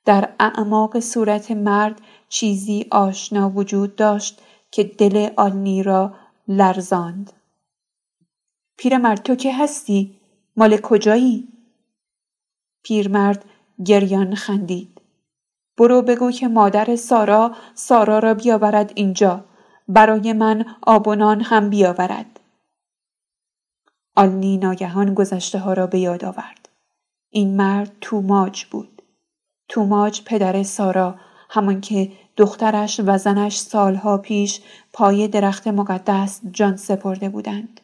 در 0.05 0.33
اعماق 0.41 1.01
صورت 1.01 1.51
مرد 1.51 2.01
چیزی 2.29 2.87
آشنا 2.91 3.51
وجود 3.51 3.97
داشت 3.97 4.41
که 4.71 4.85
دل 4.85 5.31
آلنی 5.37 5.83
را 5.83 6.15
لرزاند. 6.49 7.33
پیرمرد 8.81 9.23
تو 9.23 9.35
که 9.35 9.55
هستی؟ 9.55 10.21
مال 10.57 10.77
کجایی؟ 10.77 11.49
پیرمرد 12.83 13.45
گریان 13.85 14.35
خندید. 14.35 15.01
برو 15.77 16.03
بگو 16.03 16.31
که 16.31 16.49
مادر 16.49 16.97
سارا 16.97 17.57
سارا 17.75 18.19
را 18.19 18.35
بیاورد 18.35 18.93
اینجا. 18.95 19.45
برای 19.89 20.33
من 20.33 20.65
آبونان 20.83 21.41
هم 21.41 21.71
بیاورد. 21.71 22.41
آلنی 24.17 24.57
ناگهان 24.57 25.15
گذشته 25.15 25.59
ها 25.59 25.73
را 25.73 25.87
به 25.87 25.99
یاد 25.99 26.25
آورد. 26.25 26.69
این 27.31 27.57
مرد 27.57 27.93
توماج 28.01 28.65
بود. 28.65 29.03
توماج 29.69 30.23
پدر 30.25 30.63
سارا 30.63 31.15
همان 31.51 31.81
که 31.81 32.13
دخترش 32.37 33.01
و 33.07 33.19
زنش 33.19 33.57
سالها 33.57 34.19
پیش 34.19 34.61
پای 34.93 35.29
درخت 35.29 35.69
مقدس 35.69 36.41
جان 36.53 36.77
سپرده 36.77 37.29
بودند. 37.29 37.80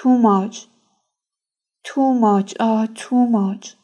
توماج 0.00 0.66
توماج 1.84 2.54
آه 2.60 2.86
توماج 2.86 3.74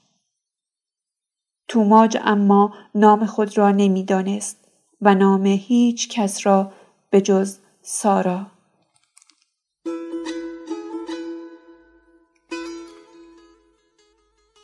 توماج 1.69 2.19
اما 2.21 2.75
نام 2.95 3.27
خود 3.27 3.59
را 3.59 3.71
نمی‌دانست 3.71 4.69
و 5.01 5.15
نام 5.15 5.47
هیچ 5.47 6.09
کس 6.09 6.47
را 6.47 6.73
به 7.11 7.21
جز 7.21 7.59
سارا. 7.83 8.47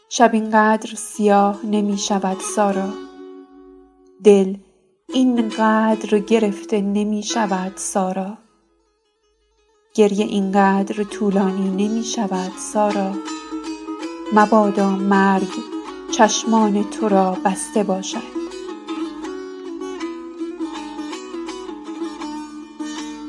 شب 0.08 0.30
اینقدر 0.32 0.94
سیاه 0.94 1.66
نمی 1.66 1.98
شود 1.98 2.40
سارا. 2.40 2.92
دل 4.24 4.56
اینقدر 5.08 6.18
گرفته 6.18 6.80
نمی 6.80 7.22
شود 7.22 7.76
سارا. 7.76 8.38
گریه 9.94 10.24
اینقدر 10.26 11.04
طولانی 11.04 11.88
نمی 11.88 12.04
شود 12.04 12.52
سارا. 12.72 13.12
مبادا 14.32 14.90
مرگ 14.90 15.48
چشمان 16.12 16.84
تو 16.90 17.08
را 17.08 17.36
بسته 17.44 17.82
باشد. 17.82 18.40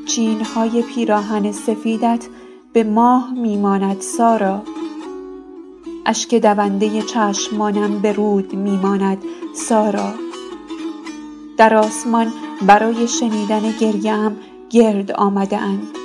چینهای 0.08 0.82
پیراهن 0.82 1.52
سفیدت 1.52 2.28
به 2.74 2.84
ماه 2.84 3.34
میماند 3.34 4.02
سارا. 4.02 4.62
اشک 6.06 6.36
دونده 6.36 7.02
چشمانم 7.02 8.00
به 8.00 8.14
رود 8.14 8.54
میماند 8.54 9.24
سارا. 9.54 10.14
در 11.58 11.76
آسمان 11.76 12.34
برای 12.62 13.08
شنیدن 13.08 13.72
گریم 13.80 14.38
گرد 14.70 15.12
آمده 15.12 15.58
اند 15.58 16.01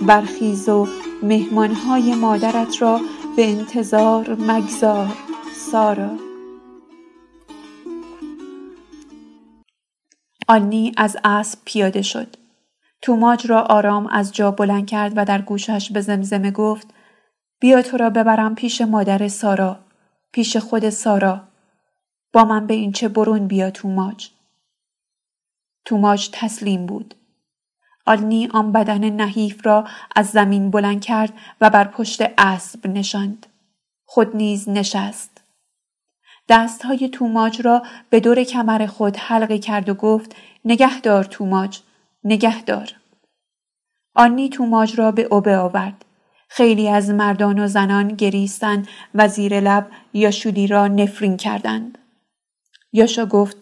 برخیز 0.00 0.68
و 0.68 0.88
مهمانهای 1.22 2.14
مادرت 2.14 2.82
را 2.82 3.00
به 3.36 3.50
انتظار 3.50 4.34
مگذار 4.34 5.12
سارا. 5.70 6.10
آنی 10.48 10.92
از 10.96 11.16
اسب 11.24 11.58
پیاده 11.64 12.02
شد. 12.02 12.36
توماج 13.02 13.46
را 13.46 13.60
آرام 13.60 14.06
از 14.06 14.32
جا 14.32 14.50
بلند 14.50 14.86
کرد 14.86 15.12
و 15.16 15.24
در 15.24 15.42
گوشش 15.42 15.92
به 15.92 16.00
زمزمه 16.00 16.50
گفت 16.50 16.86
بیا 17.60 17.82
تو 17.82 17.96
را 17.96 18.10
ببرم 18.10 18.54
پیش 18.54 18.80
مادر 18.80 19.28
سارا 19.28 19.78
پیش 20.32 20.56
خود 20.56 20.90
سارا. 20.90 21.40
با 22.32 22.44
من 22.44 22.66
به 22.66 22.74
این 22.74 22.92
چه 22.92 23.08
برون 23.08 23.46
بیا 23.46 23.70
توماج. 23.70 24.30
توماج 25.84 26.30
تسلیم 26.32 26.86
بود. 26.86 27.14
آلنی 28.06 28.48
آن 28.52 28.72
بدن 28.72 29.10
نحیف 29.10 29.66
را 29.66 29.84
از 30.16 30.26
زمین 30.26 30.70
بلند 30.70 31.00
کرد 31.00 31.32
و 31.60 31.70
بر 31.70 31.84
پشت 31.84 32.22
اسب 32.38 32.86
نشاند. 32.86 33.46
خود 34.04 34.36
نیز 34.36 34.68
نشست. 34.68 35.40
دستهای 36.48 37.08
توماج 37.08 37.62
را 37.62 37.82
به 38.10 38.20
دور 38.20 38.44
کمر 38.44 38.86
خود 38.86 39.16
حلقه 39.16 39.58
کرد 39.58 39.88
و 39.88 39.94
گفت 39.94 40.36
نگهدار 40.64 41.24
توماج 41.24 41.80
نگهدار. 42.24 42.92
آنی 44.14 44.48
توماج 44.48 44.98
را 44.98 45.12
به 45.12 45.22
اوبه 45.22 45.56
آورد. 45.56 46.04
خیلی 46.48 46.88
از 46.88 47.10
مردان 47.10 47.58
و 47.58 47.68
زنان 47.68 48.08
گریستند 48.08 48.88
و 49.14 49.28
زیر 49.28 49.60
لب 49.60 49.86
یاشولی 50.12 50.66
را 50.66 50.88
نفرین 50.88 51.36
کردند. 51.36 51.98
یاشا 52.92 53.26
گفت 53.26 53.56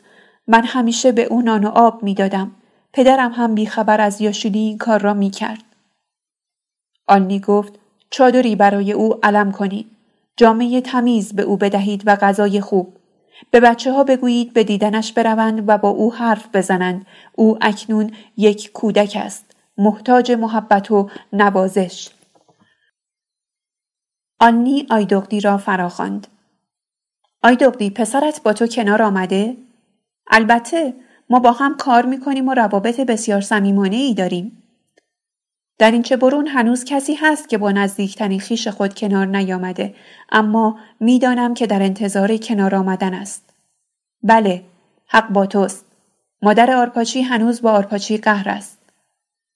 من 0.47 0.65
همیشه 0.65 1.13
به 1.13 1.23
او 1.23 1.43
نان 1.43 1.65
و 1.65 1.69
آب 1.69 2.03
می‌دادم. 2.03 2.51
پدرم 2.93 3.33
هم 3.33 3.55
بیخبر 3.55 4.01
از 4.01 4.21
یاشولی 4.21 4.59
این 4.59 4.79
کار 4.79 5.01
را 5.01 5.15
می 5.15 5.31
کرد. 5.31 5.63
آنی 7.07 7.41
گفت 7.41 7.79
چادری 8.11 8.57
برای 8.57 8.93
او 8.93 9.19
علم 9.23 9.53
کنید. 9.53 9.87
جامعه 10.37 10.81
تمیز 10.81 11.33
به 11.33 11.43
او 11.43 11.57
بدهید 11.57 12.03
و 12.07 12.17
غذای 12.17 12.61
خوب. 12.61 12.97
به 13.51 13.61
بچه 13.61 13.93
ها 13.93 14.05
بگویید 14.05 14.53
به 14.53 14.65
دیدنش 14.65 15.13
بروند 15.13 15.69
و 15.69 15.79
با 15.79 15.89
او 15.89 16.15
حرف 16.15 16.49
بزنند. 16.55 17.07
او 17.33 17.59
اکنون 17.61 18.11
یک 18.37 18.73
کودک 18.73 19.19
است. 19.21 19.57
محتاج 19.79 20.33
محبت 20.33 20.91
و 20.91 21.11
نوازش. 21.33 22.09
آنی 24.41 24.87
آیدغدی 24.91 25.41
را 25.41 25.59
فراخواند. 25.59 26.27
آیدغدی 27.43 27.91
پسرت 27.91 28.43
با 28.43 28.53
تو 28.53 28.67
کنار 28.67 29.03
آمده؟ 29.03 29.57
البته 30.31 30.95
ما 31.31 31.39
با 31.39 31.53
هم 31.53 31.77
کار 31.77 32.07
می‌کنیم 32.07 32.49
و 32.49 32.55
روابط 32.55 33.01
بسیار 33.01 33.41
صمیمانه 33.41 33.97
ای 33.97 34.15
داریم. 34.15 34.63
در 35.79 35.91
این 35.91 36.03
چه 36.03 36.17
برون 36.17 36.47
هنوز 36.47 36.85
کسی 36.85 37.15
هست 37.15 37.49
که 37.49 37.59
با 37.59 37.71
نزدیکترین 37.71 38.41
خیش 38.41 38.69
خود 38.69 38.95
کنار 38.95 39.27
نیامده 39.27 39.95
اما 40.33 40.79
می‌دانم 41.01 41.55
که 41.55 41.67
در 41.67 41.83
انتظار 41.83 42.37
کنار 42.37 42.75
آمدن 42.75 43.15
است. 43.15 43.55
بله، 44.23 44.63
حق 45.07 45.29
با 45.29 45.47
توست. 45.47 45.85
مادر 46.43 46.71
آرپاچی 46.71 47.23
هنوز 47.23 47.63
با 47.63 47.73
آرپاچی 47.73 48.19
قهر 48.19 48.49
است. 48.49 48.79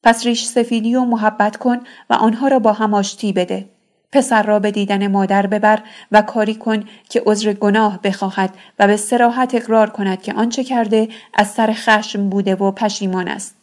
پس 0.02 0.26
ریش 0.26 0.44
سفیدی 0.44 0.94
و 0.94 1.04
محبت 1.04 1.56
کن 1.56 1.80
و 2.10 2.14
آنها 2.14 2.48
را 2.48 2.58
با 2.58 2.72
هم 2.72 2.94
آشتی 2.94 3.32
بده. 3.32 3.68
پسر 4.12 4.42
را 4.42 4.58
به 4.58 4.70
دیدن 4.70 5.06
مادر 5.06 5.46
ببر 5.46 5.82
و 6.12 6.22
کاری 6.22 6.54
کن 6.54 6.84
که 7.08 7.22
عذر 7.26 7.52
گناه 7.52 8.02
بخواهد 8.02 8.54
و 8.78 8.86
به 8.86 8.96
سراحت 8.96 9.54
اقرار 9.54 9.90
کند 9.90 10.22
که 10.22 10.32
آنچه 10.32 10.64
کرده 10.64 11.08
از 11.34 11.50
سر 11.50 11.72
خشم 11.72 12.28
بوده 12.28 12.54
و 12.54 12.70
پشیمان 12.70 13.28
است. 13.28 13.56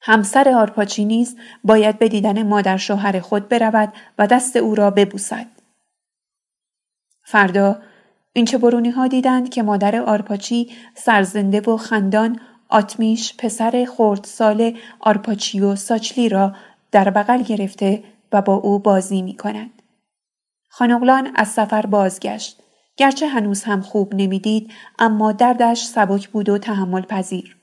همسر 0.00 0.48
آرپاچی 0.48 1.04
نیز 1.04 1.36
باید 1.64 1.98
به 1.98 2.08
دیدن 2.08 2.42
مادر 2.42 2.76
شوهر 2.76 3.20
خود 3.20 3.48
برود 3.48 3.92
و 4.18 4.26
دست 4.26 4.56
او 4.56 4.74
را 4.74 4.90
ببوسد. 4.90 5.46
فردا 7.24 7.78
اینچه‌برونی 8.32 8.90
ها 8.90 9.06
دیدند 9.06 9.50
که 9.50 9.62
مادر 9.62 9.96
آرپاچی 9.96 10.70
سرزنده 10.94 11.60
و 11.60 11.76
خندان 11.76 12.40
آتمیش 12.68 13.34
پسر 13.38 13.86
خردسال 13.96 14.78
آرپاچی 15.00 15.65
و 15.65 15.76
ساچلی 15.76 16.28
را 16.28 16.52
در 16.92 17.10
بغل 17.10 17.42
گرفته 17.42 18.02
و 18.34 18.42
با 18.42 18.54
او 18.54 18.78
بازی 18.78 19.22
می 19.22 19.36
کند. 19.36 19.82
خانقلان 20.68 21.30
از 21.34 21.48
سفر 21.48 21.86
بازگشت. 21.86 22.60
گرچه 22.96 23.26
هنوز 23.26 23.64
هم 23.64 23.80
خوب 23.80 24.14
نمی‌دید 24.14 24.72
اما 24.98 25.32
دردش 25.32 25.84
سبک 25.84 26.28
بود 26.28 26.48
و 26.48 26.58
تحمل 26.58 27.02
پذیر. 27.02 27.56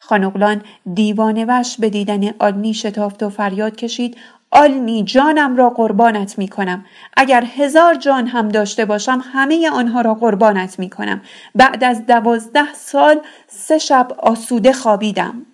خانقلان 0.00 0.62
دیوانه 0.94 1.44
وش 1.48 1.76
به 1.76 1.90
دیدن 1.90 2.34
آلنی 2.38 2.74
شتافت 2.74 3.22
و 3.22 3.28
فریاد 3.30 3.76
کشید 3.76 4.16
آلنی 4.50 5.04
جانم 5.04 5.56
را 5.56 5.70
قربانت 5.70 6.38
می 6.38 6.48
کنم. 6.48 6.84
اگر 7.16 7.44
هزار 7.44 7.94
جان 7.94 8.26
هم 8.26 8.48
داشته 8.48 8.84
باشم 8.84 9.20
همه 9.32 9.70
آنها 9.70 10.00
را 10.00 10.14
قربانت 10.14 10.78
می 10.78 10.90
کنم. 10.90 11.22
بعد 11.54 11.84
از 11.84 12.06
دوازده 12.06 12.74
سال 12.74 13.20
سه 13.48 13.78
شب 13.78 14.08
آسوده 14.18 14.72
خوابیدم. 14.72 15.46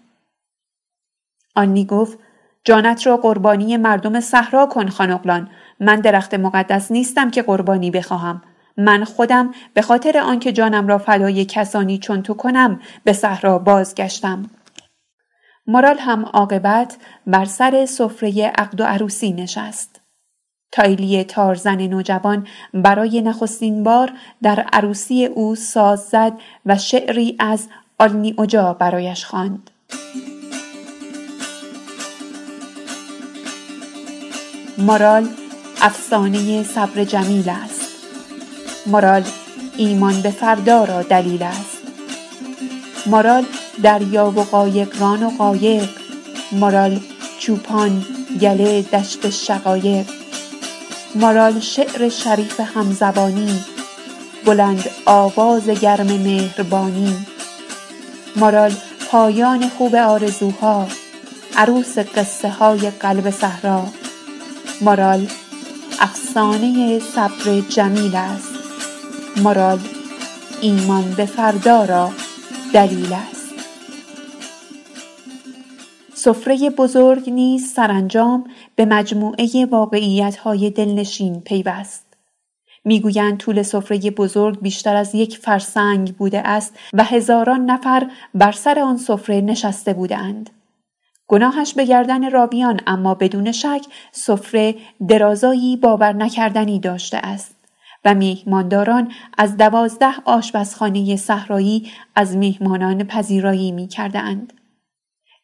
آلنی 1.57 1.84
گفت 1.84 2.18
جانت 2.67 3.07
را 3.07 3.17
قربانی 3.17 3.77
مردم 3.77 4.20
صحرا 4.20 4.67
کن 4.67 4.89
خانقلان. 4.89 5.49
من 5.81 6.01
درخت 6.01 6.35
مقدس 6.35 6.91
نیستم 6.91 7.31
که 7.31 7.43
قربانی 7.43 7.91
بخواهم. 7.91 8.43
من 8.77 9.05
خودم 9.05 9.55
به 9.75 9.83
خاطر 9.83 10.19
آنکه 10.19 10.53
جانم 10.53 10.89
را 10.89 10.99
فدای 10.99 11.45
کسانی 11.45 11.99
چون 11.99 12.23
تو 12.23 12.35
کنم 12.35 12.81
به 13.05 13.12
صحرا 13.12 13.59
بازگشتم. 13.59 14.51
مورال 15.67 15.99
هم 15.99 16.25
عاقبت 16.25 16.97
بر 17.27 17.45
سر 17.45 17.86
سفره 17.86 18.47
عقد 18.47 18.81
و 18.81 18.85
عروسی 18.85 19.33
نشست. 19.33 20.01
تایلی 20.73 21.25
تارزن 21.25 21.86
نوجوان 21.86 22.47
برای 22.75 23.23
نخستین 23.23 23.83
بار 23.83 24.12
در 24.43 24.61
عروسی 24.73 25.27
او 25.27 25.55
ساز 25.55 26.01
زد 26.01 26.33
و 26.67 26.78
شعری 26.78 27.36
از 27.39 27.69
آلنی 27.99 28.35
اوجا 28.39 28.73
برایش 28.73 29.25
خواند. 29.25 29.70
مارال 34.79 35.29
افسانه 35.81 36.63
صبر 36.63 37.05
جمیل 37.05 37.49
است. 37.49 37.81
مارال 38.87 39.25
ایمان 39.77 40.21
به 40.21 40.31
فردا 40.31 40.85
را 40.85 41.03
دلیل 41.03 41.43
است. 41.43 41.79
مارال 43.07 43.45
دریا 43.83 44.31
و 44.31 44.41
قایقران 44.41 45.23
و 45.23 45.31
قایق. 45.39 45.89
مارال 46.53 47.01
چوپان 47.39 48.05
گله 48.41 48.83
دشت 48.83 49.31
شقایق. 49.31 50.07
مارال 51.15 51.61
شعر 51.61 52.09
شریف 52.09 52.61
همزبانی. 52.61 53.65
بلند 54.45 54.91
آواز 55.05 55.65
گرم 55.65 56.07
مهربانی. 56.07 57.27
مارال 58.37 58.73
پایان 59.11 59.69
خوب 59.69 59.95
آرزوها. 59.95 60.89
عروس 61.57 61.99
قصه 61.99 62.49
های 62.49 62.91
قلب 62.91 63.31
صحرا. 63.31 63.85
مارال 64.81 65.29
افسانه 66.01 66.99
صبر 66.99 67.61
جمیل 67.69 68.17
است. 68.17 68.49
مارال 69.43 69.79
ایمان 70.61 71.15
به 71.17 71.27
فردا 71.27 71.85
را 71.85 72.11
دلیل 72.73 73.13
است. 73.13 73.55
سفره 76.15 76.71
بزرگ 76.71 77.31
نیز 77.31 77.73
سرانجام 77.73 78.45
به 78.77 78.85
مجموعه 78.85 79.67
واقعیت 79.71 80.37
های 80.37 80.71
دلنشین 80.71 81.41
پیوست. 81.41 82.07
می‌گویند 82.85 83.39
طول 83.39 83.63
سفره 83.63 84.11
بزرگ 84.11 84.61
بیشتر 84.61 84.97
از 84.97 85.15
یک 85.15 85.39
فرسنگ 85.39 86.17
بوده 86.17 86.49
است 86.49 86.75
و 86.93 87.05
هزاران 87.05 87.71
نفر 87.71 88.11
بر 88.35 88.53
سر 88.53 88.79
آن 88.79 88.97
سفره 88.97 89.41
نشسته 89.41 89.95
بودند. 89.95 90.51
گناهش 91.29 91.75
به 91.75 91.85
گردن 91.85 92.31
راویان 92.31 92.81
اما 92.87 93.15
بدون 93.15 93.53
شک 93.53 93.87
سفره 94.13 94.75
درازایی 95.09 95.77
باور 95.77 96.13
نکردنی 96.13 96.81
داشته 96.81 97.17
است. 97.17 97.57
و 98.07 98.15
میهمانداران 98.15 99.13
از 99.39 99.57
دوازده 99.57 100.15
آشپزخانه 100.25 101.17
صحرایی 101.17 101.91
از 102.15 102.37
میهمانان 102.37 103.05
پذیرایی 103.05 103.73
می 103.73 103.89
اند. 104.15 104.53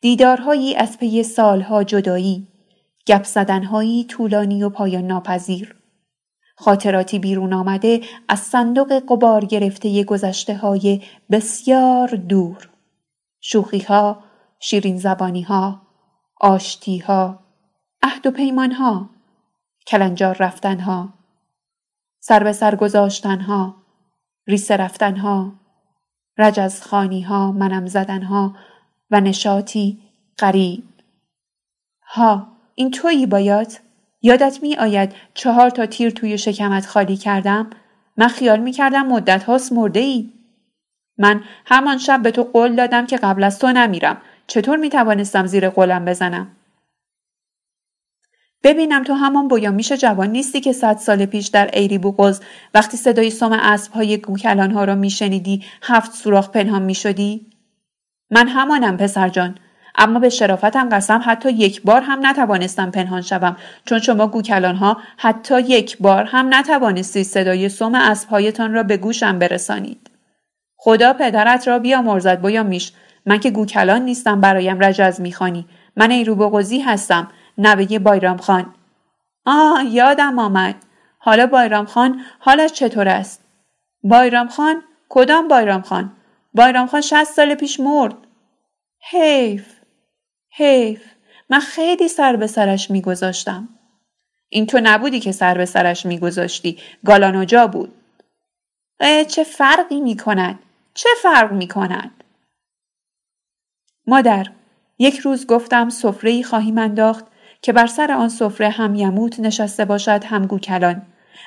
دیدارهایی 0.00 0.76
از 0.76 0.98
پی 0.98 1.22
سالها 1.22 1.84
جدایی 1.84 2.48
گپ 3.06 3.26
طولانی 4.08 4.62
و 4.62 4.68
پایان 4.68 5.06
ناپذیر. 5.06 5.74
خاطراتی 6.56 7.18
بیرون 7.18 7.52
آمده 7.52 8.00
از 8.28 8.38
صندوق 8.38 9.02
قبار 9.08 9.44
گرفته 9.44 10.04
گذشته 10.04 10.56
های 10.56 11.02
بسیار 11.30 12.08
دور. 12.08 12.68
شوخی 13.40 13.78
ها 13.78 14.24
شیرین 14.64 14.96
زبانی 14.96 15.42
ها، 15.42 15.80
آشتی 16.40 16.98
ها، 16.98 17.38
عهد 18.02 18.26
و 18.26 18.30
پیمان 18.30 18.72
ها، 18.72 19.10
کلنجار 19.86 20.36
رفتن 20.40 20.80
ها، 20.80 21.08
سر 22.20 22.44
به 22.44 22.52
سر 22.52 22.74
گذاشتن 22.74 23.40
ها، 23.40 23.74
ریسه 24.46 24.76
رفتن 24.76 25.16
ها، 25.16 25.52
رجز 26.38 26.82
خانی 26.82 27.22
ها، 27.22 27.52
منم 27.52 27.86
زدن 27.86 28.22
ها 28.22 28.56
و 29.10 29.20
نشاطی 29.20 29.98
قریب. 30.38 30.84
ها 32.02 32.46
این 32.74 32.90
تویی 32.90 33.26
باید؟ 33.26 33.80
یادت 34.22 34.58
می 34.62 34.76
آید 34.76 35.14
چهار 35.34 35.70
تا 35.70 35.86
تیر 35.86 36.10
توی 36.10 36.38
شکمت 36.38 36.86
خالی 36.86 37.16
کردم؟ 37.16 37.70
من 38.16 38.28
خیال 38.28 38.60
می 38.60 38.72
کردم 38.72 39.06
مدت 39.06 39.44
هاست 39.44 39.72
مرده 39.72 40.00
ای. 40.00 40.32
من 41.18 41.44
همان 41.66 41.98
شب 41.98 42.22
به 42.22 42.30
تو 42.30 42.42
قول 42.42 42.76
دادم 42.76 43.06
که 43.06 43.16
قبل 43.16 43.44
از 43.44 43.58
تو 43.58 43.72
نمیرم 43.72 44.22
چطور 44.46 44.76
می 44.76 44.90
توانستم 44.90 45.46
زیر 45.46 45.68
قولم 45.68 46.04
بزنم؟ 46.04 46.56
ببینم 48.64 49.04
تو 49.04 49.14
همان 49.14 49.74
میشه 49.74 49.96
جوان 49.96 50.30
نیستی 50.30 50.60
که 50.60 50.72
صد 50.72 50.96
سال 50.96 51.26
پیش 51.26 51.48
در 51.48 51.70
ایری 51.72 51.98
بوغز 51.98 52.40
وقتی 52.74 52.96
صدای 52.96 53.30
سوم 53.30 53.52
اسب 53.52 53.92
های 53.92 54.18
گوکلان 54.18 54.70
ها 54.70 54.84
را 54.84 54.94
میشنیدی 54.94 55.64
هفت 55.82 56.12
سوراخ 56.12 56.50
پنهان 56.50 56.82
می‌شدی؟ 56.82 57.46
من 58.30 58.48
همانم 58.48 58.96
پسر 58.96 59.28
جان 59.28 59.58
اما 59.94 60.18
به 60.18 60.28
شرافتم 60.28 60.88
قسم 60.88 61.20
حتی 61.24 61.50
یک 61.50 61.82
بار 61.82 62.00
هم 62.00 62.26
نتوانستم 62.26 62.90
پنهان 62.90 63.22
شوم 63.22 63.56
چون 63.84 63.98
شما 63.98 64.26
گوکلان 64.26 64.76
ها 64.76 64.96
حتی 65.16 65.60
یک 65.60 65.98
بار 65.98 66.24
هم 66.24 66.54
نتوانستید 66.54 67.26
صدای 67.26 67.68
سم 67.68 67.94
اسبهایتان 67.94 68.74
را 68.74 68.82
به 68.82 68.96
گوشم 68.96 69.38
برسانید 69.38 70.10
خدا 70.76 71.12
پدرت 71.12 71.68
را 71.68 71.78
بیامرزد 71.78 72.40
بویا 72.40 72.62
میش 72.62 72.92
من 73.26 73.38
که 73.38 73.50
گوکلان 73.50 74.02
نیستم 74.02 74.40
برایم 74.40 74.84
رجز 74.84 75.20
می‌خوانی. 75.20 75.68
من 75.96 76.10
ایرو 76.10 76.34
بغزی 76.34 76.80
هستم 76.80 77.30
نوه 77.58 77.98
بایرام 77.98 78.36
خان. 78.36 78.74
آه 79.46 79.84
یادم 79.84 80.38
آمد. 80.38 80.74
حالا 81.18 81.46
بایرام 81.46 81.86
خان 81.86 82.20
حالش 82.38 82.72
چطور 82.72 83.08
است؟ 83.08 83.44
بایرام 84.02 84.48
خان؟ 84.48 84.82
کدام 85.08 85.48
بایرام 85.48 85.82
خان؟ 85.82 86.12
بایرام 86.54 86.86
خان 86.86 87.00
شست 87.00 87.34
سال 87.34 87.54
پیش 87.54 87.80
مرد. 87.80 88.14
حیف 89.10 89.66
حیف. 90.50 91.02
من 91.50 91.60
خیلی 91.60 92.08
سر 92.08 92.36
به 92.36 92.46
سرش 92.46 92.90
میگذاشتم. 92.90 93.68
این 94.48 94.66
تو 94.66 94.80
نبودی 94.82 95.20
که 95.20 95.32
سر 95.32 95.54
به 95.54 95.64
سرش 95.64 96.06
میگذاشتی. 96.06 96.78
گالانوجا 97.04 97.66
بود. 97.66 97.94
چه 99.28 99.44
فرقی 99.44 100.00
می‌کند؟ 100.00 100.58
چه 100.94 101.08
فرق 101.22 101.52
می‌کند؟ 101.52 102.21
مادر 104.06 104.46
یک 104.98 105.18
روز 105.18 105.46
گفتم 105.46 105.88
سفره 105.88 106.42
خواهیم 106.42 106.78
انداخت 106.78 107.24
که 107.62 107.72
بر 107.72 107.86
سر 107.86 108.12
آن 108.12 108.28
سفره 108.28 108.68
هم 108.68 108.94
یموت 108.94 109.40
نشسته 109.40 109.84
باشد 109.84 110.24
هم 110.24 110.46
گوکلان 110.46 111.02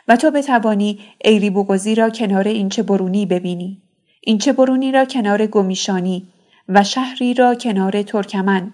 و 0.08 0.16
تو 0.16 0.32
بتوانی 0.32 1.00
ایری 1.24 1.50
بوگزی 1.50 1.95
را 1.95 2.09
کنار 2.09 2.48
اینچه 2.48 2.84
برونی 2.84 3.25
ببینی. 3.25 3.82
اینچه 4.22 4.53
برونی 4.53 4.92
را 4.92 5.06
کنار 5.06 5.45
گمیشانی 5.48 6.27
و 6.69 6.84
شهری 6.84 7.34
را 7.34 7.56
کنار 7.56 8.01
ترکمن. 8.01 8.74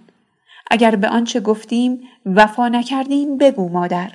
اگر 0.72 0.96
به 0.96 1.08
آنچه 1.08 1.40
گفتیم 1.40 2.02
وفا 2.26 2.68
نکردیم 2.68 3.38
بگو 3.38 3.70
مادر. 3.70 4.12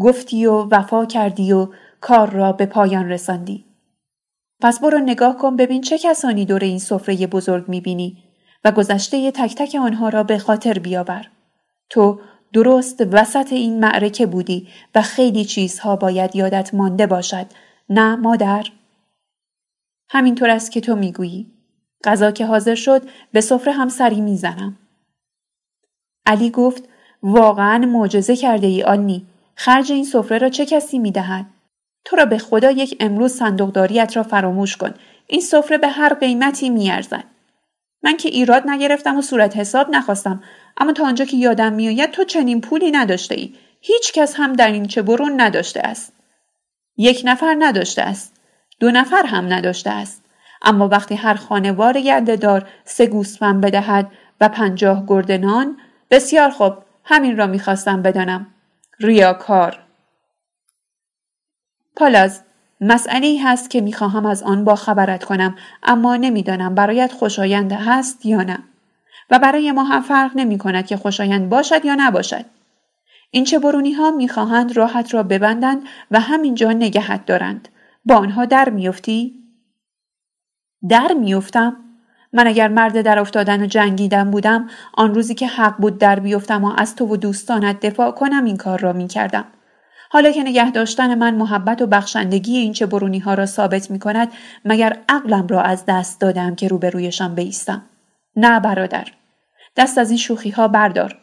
گفتی 0.00 0.46
و 0.46 0.68
وفا 0.70 1.04
کردی 1.04 1.52
و 1.52 1.68
کار 2.00 2.30
را 2.30 2.52
به 2.52 2.66
پایان 2.66 3.08
رساندی. 3.08 3.64
پس 4.60 4.80
برو 4.80 4.98
نگاه 4.98 5.36
کن 5.36 5.56
ببین 5.56 5.80
چه 5.80 5.98
کسانی 5.98 6.44
دور 6.44 6.64
این 6.64 6.78
سفره 6.78 7.26
بزرگ 7.26 7.68
می‌بینی. 7.68 8.29
و 8.64 8.70
گذشته 8.72 9.30
تک 9.30 9.54
تک 9.54 9.74
آنها 9.80 10.08
را 10.08 10.22
به 10.22 10.38
خاطر 10.38 10.78
بیاور. 10.78 11.30
تو 11.90 12.20
درست 12.52 13.02
وسط 13.12 13.52
این 13.52 13.80
معرکه 13.80 14.26
بودی 14.26 14.68
و 14.94 15.02
خیلی 15.02 15.44
چیزها 15.44 15.96
باید 15.96 16.36
یادت 16.36 16.74
مانده 16.74 17.06
باشد 17.06 17.46
نه 17.88 18.16
مادر؟ 18.16 18.66
همینطور 20.08 20.50
است 20.50 20.72
که 20.72 20.80
تو 20.80 20.96
می‌گویی. 20.96 21.46
غذا 22.04 22.30
که 22.30 22.46
حاضر 22.46 22.74
شد 22.74 23.02
به 23.32 23.40
سفره 23.40 23.72
هم 23.72 23.88
سری 23.88 24.20
می‌زنم. 24.20 24.78
علی 26.26 26.50
گفت 26.50 26.84
واقعا 27.22 27.78
معجزه 27.78 28.36
کرده 28.36 28.66
ای 28.66 28.82
آنی. 28.82 29.26
خرج 29.54 29.92
این 29.92 30.04
سفره 30.04 30.38
را 30.38 30.48
چه 30.48 30.66
کسی 30.66 30.98
می‌دهد؟ 30.98 31.46
تو 32.04 32.16
را 32.16 32.24
به 32.24 32.38
خدا 32.38 32.70
یک 32.70 32.96
امروز 33.00 33.32
صندوقداریت 33.32 34.16
را 34.16 34.22
فراموش 34.22 34.76
کن. 34.76 34.94
این 35.26 35.40
سفره 35.40 35.78
به 35.78 35.88
هر 35.88 36.14
قیمتی 36.14 36.70
میارزد. 36.70 37.24
من 38.02 38.16
که 38.16 38.28
ایراد 38.28 38.62
نگرفتم 38.66 39.16
و 39.16 39.22
صورت 39.22 39.56
حساب 39.56 39.90
نخواستم. 39.90 40.42
اما 40.76 40.92
تا 40.92 41.06
آنجا 41.06 41.24
که 41.24 41.36
یادم 41.36 41.72
میآید 41.72 42.10
تو 42.10 42.24
چنین 42.24 42.60
پولی 42.60 42.90
نداشته 42.90 43.34
ای 43.34 43.54
هیچ 43.80 44.12
کس 44.12 44.34
هم 44.36 44.52
در 44.52 44.72
این 44.72 44.86
چه 44.86 45.02
برون 45.02 45.40
نداشته 45.40 45.80
است. 45.80 46.12
یک 46.96 47.22
نفر 47.24 47.56
نداشته 47.58 48.02
است. 48.02 48.36
دو 48.80 48.90
نفر 48.90 49.26
هم 49.26 49.52
نداشته 49.52 49.90
است. 49.90 50.24
اما 50.62 50.88
وقتی 50.88 51.14
هر 51.14 51.34
خانوار 51.34 52.20
دار 52.36 52.68
سه 52.84 53.06
گوسفند 53.06 53.60
بدهد 53.60 54.10
و 54.40 54.48
پنجاه 54.48 55.04
گردنان 55.06 55.76
بسیار 56.10 56.50
خوب 56.50 56.74
همین 57.04 57.36
را 57.36 57.46
می‌خواستم 57.46 58.02
بدانم. 58.02 58.46
ریاکار. 59.00 59.78
پالاز. 61.96 62.42
مسئله 62.80 63.26
ای 63.26 63.38
هست 63.38 63.70
که 63.70 63.80
می‌خواهم 63.80 64.26
از 64.26 64.42
آن 64.42 64.64
با 64.64 64.74
خبرت 64.74 65.24
کنم 65.24 65.54
اما 65.82 66.16
نمی‌دانم 66.16 66.74
برایت 66.74 67.12
خوشایند 67.12 67.72
هست 67.72 68.26
یا 68.26 68.42
نه. 68.42 68.58
و 69.30 69.38
برای 69.38 69.72
ما 69.72 69.84
هم 69.84 70.02
فرق 70.02 70.30
نمی 70.34 70.58
کند 70.58 70.86
که 70.86 70.96
خوشایند 70.96 71.48
باشد 71.48 71.84
یا 71.84 71.94
نباشد. 71.98 72.44
این 73.30 73.44
چه 73.44 73.58
برونی 73.58 73.92
ها 73.92 74.10
می‌خواهند 74.10 74.76
راحت 74.76 75.14
را 75.14 75.22
ببندند 75.22 75.82
و 76.10 76.20
همینجا 76.20 76.72
نگهت 76.72 77.26
دارند. 77.26 77.68
با 78.04 78.16
آنها 78.16 78.44
در 78.44 78.68
میافتی؟ 78.68 79.34
در 80.88 81.12
میافتم. 81.12 81.76
من 82.32 82.46
اگر 82.46 82.68
مرد 82.68 83.00
در 83.00 83.18
افتادن 83.18 83.62
و 83.62 83.66
جنگیدن 83.66 84.30
بودم 84.30 84.68
آن 84.94 85.14
روزی 85.14 85.34
که 85.34 85.46
حق 85.46 85.76
بود 85.76 85.98
در 85.98 86.20
بیفتم 86.20 86.64
و 86.64 86.72
از 86.76 86.96
تو 86.96 87.06
و 87.06 87.16
دوستانت 87.16 87.80
دفاع 87.80 88.10
کنم 88.10 88.44
این 88.44 88.56
کار 88.56 88.78
را 88.80 88.92
می‌کردم. 88.92 89.44
حالا 90.12 90.30
که 90.30 90.42
نگه 90.42 90.70
داشتن 90.70 91.14
من 91.14 91.34
محبت 91.34 91.82
و 91.82 91.86
بخشندگی 91.86 92.56
این 92.56 92.72
چه 92.72 92.86
برونی 92.86 93.18
ها 93.18 93.34
را 93.34 93.46
ثابت 93.46 93.90
می 93.90 93.98
کند 93.98 94.32
مگر 94.64 94.96
عقلم 95.08 95.46
را 95.46 95.62
از 95.62 95.84
دست 95.88 96.20
دادم 96.20 96.54
که 96.54 96.68
روبرویشان 96.68 97.34
بیستم؟ 97.34 97.82
نه 98.36 98.60
برادر. 98.60 99.08
دست 99.76 99.98
از 99.98 100.10
این 100.10 100.18
شوخی 100.18 100.50
ها 100.50 100.68
بردار. 100.68 101.18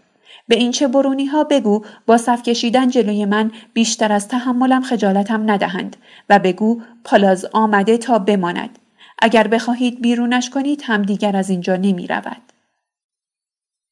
به 0.47 0.55
این 0.55 0.71
چه 0.71 0.87
برونی 0.87 1.25
ها 1.25 1.43
بگو 1.43 1.85
با 2.05 2.17
صف 2.17 2.43
کشیدن 2.43 2.89
جلوی 2.89 3.25
من 3.25 3.51
بیشتر 3.73 4.11
از 4.11 4.27
تحملم 4.27 4.81
خجالتم 4.81 5.51
ندهند 5.51 5.97
و 6.29 6.39
بگو 6.39 6.81
پالاز 7.03 7.45
آمده 7.53 7.97
تا 7.97 8.19
بماند. 8.19 8.79
اگر 9.19 9.47
بخواهید 9.47 10.01
بیرونش 10.01 10.49
کنید 10.49 10.81
هم 10.85 11.01
دیگر 11.01 11.35
از 11.35 11.49
اینجا 11.49 11.75
نمی 11.75 12.07
رود. 12.07 12.41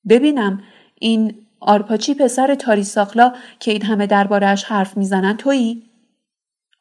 ببینم 0.09 0.63
این 0.99 1.44
آرپاچی 1.67 2.13
پسر 2.13 2.55
تاری 2.55 2.83
ساخلا 2.83 3.33
که 3.59 3.71
این 3.71 3.81
همه 3.81 4.07
دربارهش 4.07 4.63
حرف 4.63 4.97
می‌زنن 4.97 5.37
تویی؟ 5.37 5.89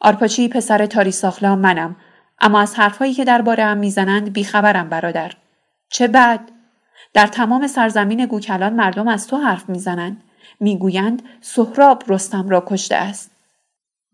آرپاچی 0.00 0.48
پسر 0.48 0.86
تاری 0.86 1.10
ساخلا 1.10 1.56
منم 1.56 1.96
اما 2.40 2.60
از 2.60 2.74
حرفهایی 2.74 3.14
که 3.14 3.24
درباره 3.24 3.64
هم 3.64 3.78
می‌زنند 3.78 4.32
بیخبرم 4.32 4.88
برادر. 4.88 5.32
چه 5.88 6.08
بد؟ 6.08 6.40
در 7.12 7.26
تمام 7.26 7.66
سرزمین 7.66 8.26
گوکلان 8.26 8.72
مردم 8.72 9.08
از 9.08 9.26
تو 9.26 9.36
حرف 9.36 9.68
می‌زنند. 9.68 10.22
می‌گویند 10.60 11.22
سهراب 11.40 12.02
رستم 12.08 12.48
را 12.48 12.64
کشته 12.66 12.96
است. 12.96 13.30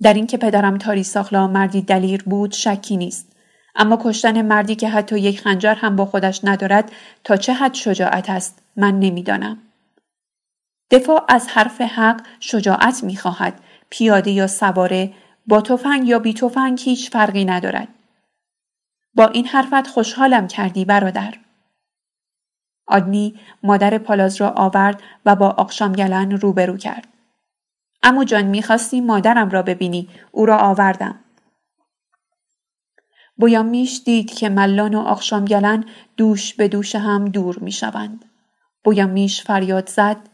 در 0.02 0.14
اینکه 0.14 0.36
پدرم 0.36 0.78
تاری 0.78 1.02
ساخلا 1.02 1.46
مردی 1.46 1.82
دلیر 1.82 2.22
بود 2.22 2.52
شکی 2.52 2.96
نیست. 2.96 3.32
اما 3.74 3.98
کشتن 4.04 4.42
مردی 4.42 4.74
که 4.74 4.88
حتی 4.88 5.18
یک 5.18 5.40
خنجر 5.40 5.74
هم 5.74 5.96
با 5.96 6.06
خودش 6.06 6.40
ندارد 6.44 6.92
تا 7.24 7.36
چه 7.36 7.52
حد 7.52 7.74
شجاعت 7.74 8.30
است 8.30 8.62
من 8.76 9.00
نمی‌دانم. 9.00 9.58
دفاع 10.90 11.24
از 11.28 11.48
حرف 11.48 11.80
حق 11.80 12.26
شجاعت 12.40 13.04
می‌خواهد 13.04 13.60
پیاده 13.90 14.30
یا 14.30 14.46
سواره 14.46 15.14
با 15.46 15.60
تفنگ 15.60 16.08
یا 16.08 16.18
بی 16.18 16.34
تفنگ 16.34 16.80
هیچ 16.80 17.10
فرقی 17.10 17.44
ندارد. 17.44 17.88
با 19.14 19.26
این 19.26 19.46
حرفت 19.46 19.86
خوشحالم 19.86 20.48
کردی 20.48 20.84
برادر. 20.84 21.34
آدنی 22.86 23.40
مادر 23.62 23.98
پالاز 23.98 24.40
را 24.40 24.48
آورد 24.48 25.02
و 25.26 25.36
با 25.36 25.48
آقشام 25.48 25.92
گلن 25.92 26.30
روبرو 26.30 26.76
کرد. 26.76 27.08
امو 28.02 28.24
جان 28.24 28.44
می‌خواستی 28.44 29.00
مادرم 29.00 29.50
را 29.50 29.62
ببینی 29.62 30.08
او 30.32 30.46
را 30.46 30.58
آوردم. 30.58 31.18
بویامیش 33.36 34.02
دید 34.04 34.34
که 34.34 34.48
ملان 34.48 34.94
و 34.94 35.00
آقشام 35.00 35.44
گلن 35.44 35.84
دوش 36.16 36.54
به 36.54 36.68
دوش 36.68 36.94
هم 36.94 37.24
دور 37.24 37.58
می‌شوند. 37.58 38.24
بویامیش 38.84 39.42
فریاد 39.42 39.88
زد 39.88 40.29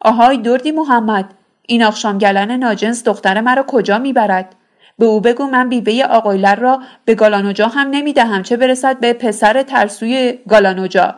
آهای 0.00 0.38
دردی 0.38 0.72
محمد 0.72 1.34
این 1.66 1.82
آقشام 1.82 2.18
گلن 2.18 2.50
ناجنس 2.50 3.04
دختر 3.04 3.40
مرا 3.40 3.64
کجا 3.68 3.98
می‌برد؟ 3.98 4.54
به 4.98 5.06
او 5.06 5.20
بگو 5.20 5.46
من 5.46 5.68
بیبه 5.68 6.06
آقایلر 6.06 6.54
را 6.54 6.80
به 7.04 7.14
گالانوجا 7.14 7.68
هم 7.68 7.90
نمی‌دهم 7.90 8.42
چه 8.42 8.56
برسد 8.56 9.00
به 9.00 9.12
پسر 9.12 9.62
ترسوی 9.62 10.38
گالانوجا؟ 10.48 11.14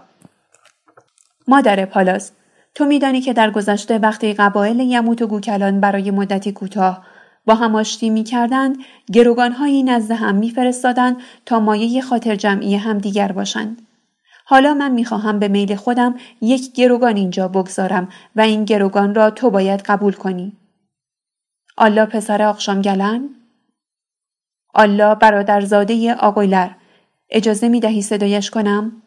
مادر 1.49 1.85
پالاس 1.85 2.33
تو 2.75 2.85
میدانی 2.85 3.21
که 3.21 3.33
در 3.33 3.51
گذشته 3.51 3.99
وقتی 3.99 4.33
قبایل 4.33 4.81
یموت 4.81 5.23
و 5.23 5.27
گوکلان 5.27 5.81
برای 5.81 6.11
مدتی 6.11 6.53
کوتاه 6.53 7.05
با 7.47 7.55
هم 7.55 7.75
آشتی 7.75 8.11
می‌کردند 8.11 8.77
گروگانهایی 9.13 9.83
نزد 9.83 10.13
هم 10.13 10.35
میفرستادند 10.35 11.17
تا 11.47 11.61
مایه 11.61 12.03
خاطر 12.03 12.35
جمعی 12.35 12.77
هم 12.77 12.99
دیگر 12.99 13.33
باشند. 13.33 13.83
حالا 14.45 14.75
من 14.75 14.91
می‌خواهم 14.91 15.39
به 15.39 15.49
میل 15.49 15.77
خودم 15.77 16.15
یک 16.41 16.73
گروگان 16.73 17.17
اینجا 17.17 17.49
بگذارم 17.49 18.09
و 18.37 18.41
این 18.41 18.65
گروگان 18.65 19.15
را 19.15 19.31
تو 19.31 19.51
باید 19.51 19.81
قبول 19.81 20.13
کنی. 20.13 20.57
آلا 21.77 22.07
پسر 22.07 22.43
آقشام 22.43 22.83
گلن؟ 22.83 23.29
آلا 24.75 25.15
برادرزاده 25.15 26.15
آقویلر 26.15 26.71
اجازه 27.31 27.69
می 27.69 27.81
دهی 27.81 28.03
صدایش 28.03 28.51
کنم؟ 28.51 29.03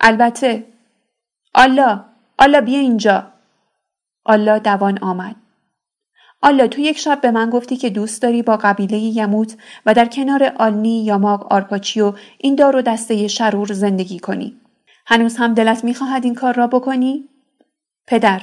البته 0.00 0.64
آلا 1.54 2.04
آلا 2.38 2.60
بیا 2.60 2.78
اینجا 2.78 3.32
آلا 4.24 4.58
دوان 4.58 4.98
آمد 4.98 5.36
آلا 6.42 6.66
تو 6.66 6.80
یک 6.80 6.98
شب 6.98 7.20
به 7.20 7.30
من 7.30 7.50
گفتی 7.50 7.76
که 7.76 7.90
دوست 7.90 8.22
داری 8.22 8.42
با 8.42 8.56
قبیله 8.56 8.98
یموت 8.98 9.56
و 9.86 9.94
در 9.94 10.06
کنار 10.06 10.52
آلنی، 10.56 11.04
یاماق، 11.04 11.52
آرپاچیو 11.52 12.14
این 12.38 12.54
دار 12.54 12.76
و 12.76 12.82
دسته 12.82 13.28
شرور 13.28 13.72
زندگی 13.72 14.18
کنی. 14.18 14.56
هنوز 15.06 15.36
هم 15.36 15.54
دلت 15.54 15.84
می‌خواهد 15.84 16.24
این 16.24 16.34
کار 16.34 16.54
را 16.54 16.66
بکنی؟ 16.66 17.28
پدر 18.06 18.42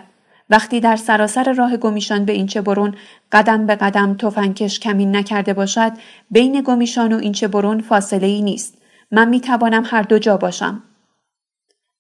وقتی 0.50 0.80
در 0.80 0.96
سراسر 0.96 1.54
راه 1.54 1.78
گمیشان 1.78 2.26
به 2.26 2.34
اینچه 2.34 2.62
برون 2.62 2.96
قدم 3.32 3.66
به 3.66 3.76
قدم 3.76 4.18
تفنگکش 4.18 4.80
کمین 4.80 5.16
نکرده 5.16 5.54
باشد 5.54 5.92
بین 6.32 6.62
گمیشان 6.62 7.14
و 7.14 7.18
اینچه 7.18 7.48
برون 7.48 7.82
فاصله 7.82 8.28
ای 8.28 8.42
نیست. 8.42 8.78
من 9.12 9.30
می 9.30 9.42
توانم 9.42 9.84
هر 9.86 10.02
دو 10.02 10.20
جا 10.20 10.38
باشم. 10.38 10.84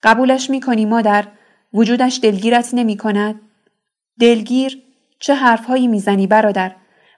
قبولش 0.04 0.50
می 0.50 0.62
کنی 0.62 0.86
مادر؟ 0.86 1.28
وجودش 1.74 2.20
دلگیرت 2.24 2.74
نمی 2.74 2.98
کند 2.98 3.42
دلگیر؟ 4.20 4.84
چه 5.24 5.36
حرفهایی 5.36 5.88
می‌زنی 5.88 6.28
برادر 6.28 6.72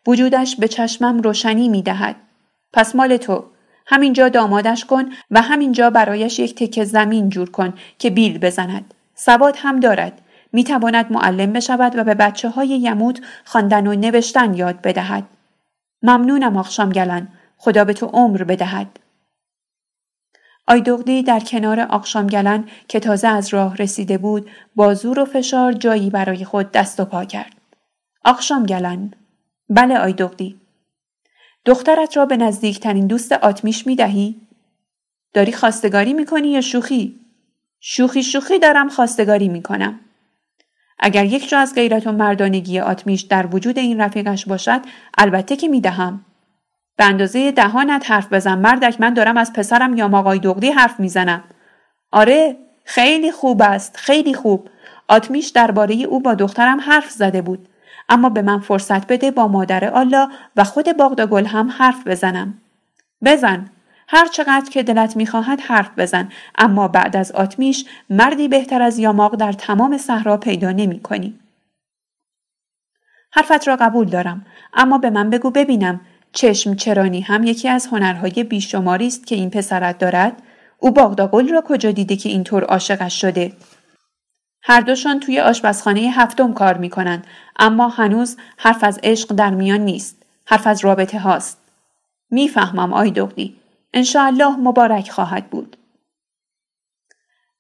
وجودش 0.08 0.56
به 0.56 0.68
چشمم 0.68 1.22
روشنی 1.22 1.70
می 1.70 1.82
دهد 1.82 2.16
پس 2.74 2.96
مال 2.96 3.18
تو 3.18 3.44
همینجا 3.88 4.30
دامادش 4.30 4.86
کن 4.86 5.06
و 5.32 5.42
همینجا 5.42 5.90
برایش 5.90 6.40
یک 6.40 6.56
تکه 6.56 6.84
زمین 6.84 7.30
جور 7.30 7.50
کن 7.50 7.74
که 8.00 8.10
بیل 8.10 8.38
بزند 8.38 8.94
سواد 9.16 9.56
هم 9.58 9.80
دارد 9.80 10.22
می 10.54 10.64
تواند 10.64 11.12
معلم 11.12 11.54
بشود 11.54 11.98
و 11.98 12.04
به 12.04 12.14
بچه 12.14 12.50
های 12.50 12.68
یمود 12.68 13.20
خواندن 13.46 13.88
و 13.88 13.96
نوشتن 13.96 14.54
یاد 14.54 14.82
بدهد. 14.82 15.24
ممنونم 16.02 16.58
آخشام 16.58 16.90
گلن. 16.90 17.28
خدا 17.58 17.86
به 17.86 17.94
تو 17.94 18.06
عمر 18.06 18.44
بدهد. 18.44 19.00
آیدغدی 20.68 21.24
در 21.24 21.40
کنار 21.40 21.80
آقشام 21.80 22.28
گلن 22.28 22.64
که 22.88 23.00
تازه 23.00 23.28
از 23.28 23.54
راه 23.54 23.76
رسیده 23.76 24.18
بود 24.18 24.50
با 24.76 24.94
زور 24.94 25.20
و 25.20 25.26
فشار 25.26 25.74
جایی 25.74 26.10
برای 26.10 26.46
خود 26.46 26.72
دست 26.72 27.00
و 27.00 27.06
پا 27.06 27.26
کرد. 27.26 27.65
آقشام 28.26 28.66
گلن. 28.66 29.12
بله 29.70 29.98
آیدغدی. 29.98 30.60
دخترت 31.66 32.18
را 32.18 32.26
به 32.26 32.38
نزدیکترین 32.38 33.08
دوست 33.08 33.32
آتمیش 33.32 33.88
می 33.88 33.96
دهی؟ 33.96 34.36
داری 35.34 35.52
خواستگاری 35.52 36.14
می 36.14 36.26
کنی 36.26 36.48
یا 36.48 36.62
شوخی؟ 36.62 37.20
شوخی 37.80 38.24
شوخی 38.24 38.60
دارم 38.60 38.90
خواستگاری 38.90 39.48
می 39.48 39.64
کنم. 39.64 40.00
اگر 41.00 41.26
یک 41.26 41.50
جا 41.50 41.60
از 41.60 41.76
غیرت 41.76 42.08
و 42.08 42.12
مردانگی 42.12 42.80
آتمیش 42.80 43.22
در 43.22 43.48
وجود 43.56 43.80
این 43.80 44.02
رفیقش 44.02 44.46
باشد 44.46 44.82
البته 45.18 45.56
که 45.56 45.68
می‌دهم 45.68 46.26
به 46.98 47.06
اندازه 47.06 47.52
دهانت 47.52 48.12
حرف 48.12 48.34
بزن 48.34 48.58
مردک 48.58 49.02
من 49.02 49.14
دارم 49.14 49.38
از 49.38 49.54
پسرم 49.54 49.98
یا 49.98 50.08
ماقای 50.08 50.40
دغدی 50.40 50.70
حرف 50.70 51.00
می‌زنم 51.00 51.44
آره 52.12 52.58
خیلی 52.84 53.32
خوب 53.32 53.62
است 53.62 53.98
خیلی 53.98 54.34
خوب 54.34 54.70
آتمیش 55.08 55.48
درباره 55.48 55.96
او 55.96 56.20
با 56.20 56.34
دخترم 56.34 56.80
حرف 56.80 57.10
زده 57.10 57.42
بود 57.42 57.68
اما 58.10 58.30
به 58.30 58.42
من 58.42 58.60
فرصت 58.60 59.08
بده 59.08 59.32
با 59.32 59.48
مادر 59.48 59.86
آلا 59.86 60.30
و 60.56 60.64
خود 60.64 60.98
باغداگل 60.98 61.46
هم 61.46 61.70
حرف 61.70 62.08
بزنم. 62.08 62.54
بزن. 63.26 63.70
هر 64.08 64.28
چقدر 64.28 64.70
که 64.70 64.84
دلت 64.84 65.16
می‌خواهد 65.16 65.62
حرف 65.62 65.90
بزن. 65.98 66.30
اما 66.58 66.88
بعد 66.88 67.16
از 67.18 67.32
آتمیش 67.32 67.86
مردی 68.10 68.48
بهتر 68.48 68.82
از 68.82 69.00
یاماق 69.00 69.36
در 69.36 69.52
تمام 69.52 69.98
صحرا 69.98 70.38
پیدا 70.38 70.72
نمی 70.72 71.00
کنی. 71.00 71.40
حرفت 73.32 73.68
را 73.68 73.76
قبول 73.76 74.06
دارم. 74.06 74.46
اما 74.74 74.98
به 74.98 75.10
من 75.10 75.30
بگو 75.30 75.52
ببینم 75.52 76.02
چشم 76.32 76.76
چرانی 76.76 77.22
هم 77.22 77.44
یکی 77.44 77.70
از 77.70 77.88
هنرهای 77.88 78.44
بیشماری 78.44 79.08
است 79.08 79.28
که 79.28 79.36
این 79.36 79.50
پسرت 79.50 79.98
دارد. 79.98 80.42
او 80.80 80.92
باغداغل 80.92 81.50
را 81.50 81.64
کجا 81.68 81.92
دیده 81.92 82.16
که 82.16 82.30
اینطور 82.30 82.64
عاشقش 82.64 83.22
شده؟ 83.22 83.54
هر 84.68 84.82
دوشان 84.82 85.20
توی 85.20 85.40
آشپزخانه 85.40 86.02
هفتم 86.02 86.54
کار 86.54 86.78
می‌کنند 86.78 87.28
اما 87.60 87.88
هنوز 87.88 88.38
حرف 88.58 88.84
از 88.84 89.00
عشق 89.04 89.34
در 89.34 89.50
میان 89.50 89.82
نیست 89.82 90.24
حرف 90.46 90.68
از 90.68 90.86
رابطه 90.86 91.20
هاست 91.20 91.58
می‌فهمم 92.30 92.94
آی 92.94 93.12
دغدی 93.12 93.56
انشاءالله 93.94 94.56
مبارک 94.56 95.10
خواهد 95.10 95.50
بود. 95.50 95.78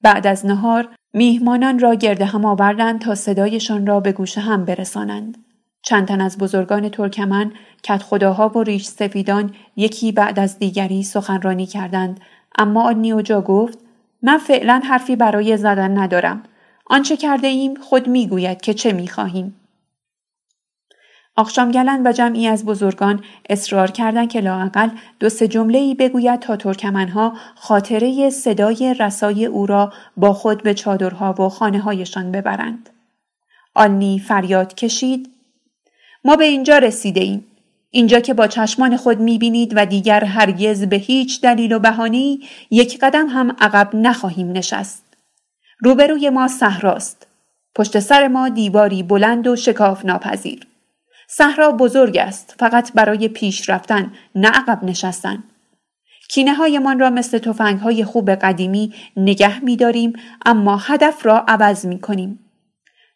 بعد 0.01 0.27
از 0.27 0.45
نهار 0.45 0.87
میهمانان 1.13 1.79
را 1.79 1.95
گرد 1.95 2.21
هم 2.21 2.45
آوردند 2.45 3.01
تا 3.01 3.15
صدایشان 3.15 3.87
را 3.87 3.99
به 3.99 4.11
گوش 4.11 4.37
هم 4.37 4.65
برسانند. 4.65 5.37
چند 5.81 6.07
تن 6.07 6.21
از 6.21 6.37
بزرگان 6.37 6.89
ترکمن 6.89 7.51
کت 7.83 8.03
خداها 8.03 8.49
و 8.49 8.63
ریش 8.63 8.85
سفیدان 8.85 9.53
یکی 9.75 10.11
بعد 10.11 10.39
از 10.39 10.59
دیگری 10.59 11.03
سخنرانی 11.03 11.65
کردند 11.65 12.19
اما 12.57 12.83
آن 12.83 13.23
جا 13.23 13.41
گفت 13.41 13.79
من 14.21 14.37
فعلا 14.37 14.81
حرفی 14.85 15.15
برای 15.15 15.57
زدن 15.57 15.97
ندارم 15.97 16.43
آنچه 16.85 17.17
کرده 17.17 17.47
ایم 17.47 17.75
خود 17.75 18.07
می‌گوید 18.07 18.61
که 18.61 18.73
چه 18.73 18.93
می‌خواهیم 18.93 19.55
گلن 21.73 22.07
و 22.07 22.11
جمعی 22.11 22.47
از 22.47 22.65
بزرگان 22.65 23.23
اصرار 23.49 23.91
کردند 23.91 24.29
که 24.29 24.39
لااقل 24.39 24.89
دو 25.19 25.29
سه 25.29 25.47
جمله 25.47 25.77
ای 25.77 25.95
بگوید 25.95 26.39
تا 26.39 26.55
ترکمنها 26.55 27.33
خاطره 27.55 28.29
صدای 28.29 28.95
رسای 28.99 29.45
او 29.45 29.65
را 29.65 29.93
با 30.17 30.33
خود 30.33 30.63
به 30.63 30.73
چادرها 30.73 31.33
و 31.33 31.49
خانه 31.49 31.79
هایشان 31.79 32.31
ببرند. 32.31 32.89
آلنی 33.75 34.19
فریاد 34.19 34.75
کشید 34.75 35.29
ما 36.25 36.35
به 36.35 36.45
اینجا 36.45 36.77
رسیده 36.77 37.21
ایم. 37.21 37.45
اینجا 37.91 38.19
که 38.19 38.33
با 38.33 38.47
چشمان 38.47 38.97
خود 38.97 39.19
می‌بینید 39.19 39.73
و 39.75 39.85
دیگر 39.85 40.23
هرگز 40.23 40.83
به 40.83 40.95
هیچ 40.95 41.41
دلیل 41.41 41.73
و 41.73 41.79
بهانی 41.79 42.39
یک 42.71 42.99
قدم 42.99 43.27
هم 43.27 43.55
عقب 43.59 43.89
نخواهیم 43.93 44.51
نشست. 44.51 45.04
روبروی 45.79 46.29
ما 46.29 46.47
صحراست. 46.47 47.27
پشت 47.75 47.99
سر 47.99 48.27
ما 48.27 48.49
دیواری 48.49 49.03
بلند 49.03 49.47
و 49.47 49.55
شکاف 49.55 50.05
ناپذیر. 50.05 50.67
صحرا 51.27 51.71
بزرگ 51.71 52.17
است 52.17 52.55
فقط 52.59 52.93
برای 52.93 53.27
پیش 53.27 53.69
رفتن 53.69 54.13
نه 54.35 54.47
عقب 54.49 54.83
نشستن 54.83 55.43
کینه 56.29 56.53
هایمان 56.53 56.99
را 56.99 57.09
مثل 57.09 57.37
توفنگ 57.37 57.79
های 57.79 58.03
خوب 58.03 58.29
قدیمی 58.29 58.93
نگه 59.17 59.63
می 59.63 59.75
داریم 59.75 60.13
اما 60.45 60.77
هدف 60.77 61.25
را 61.25 61.45
عوض 61.47 61.85
می 61.85 61.99
کنیم. 61.99 62.39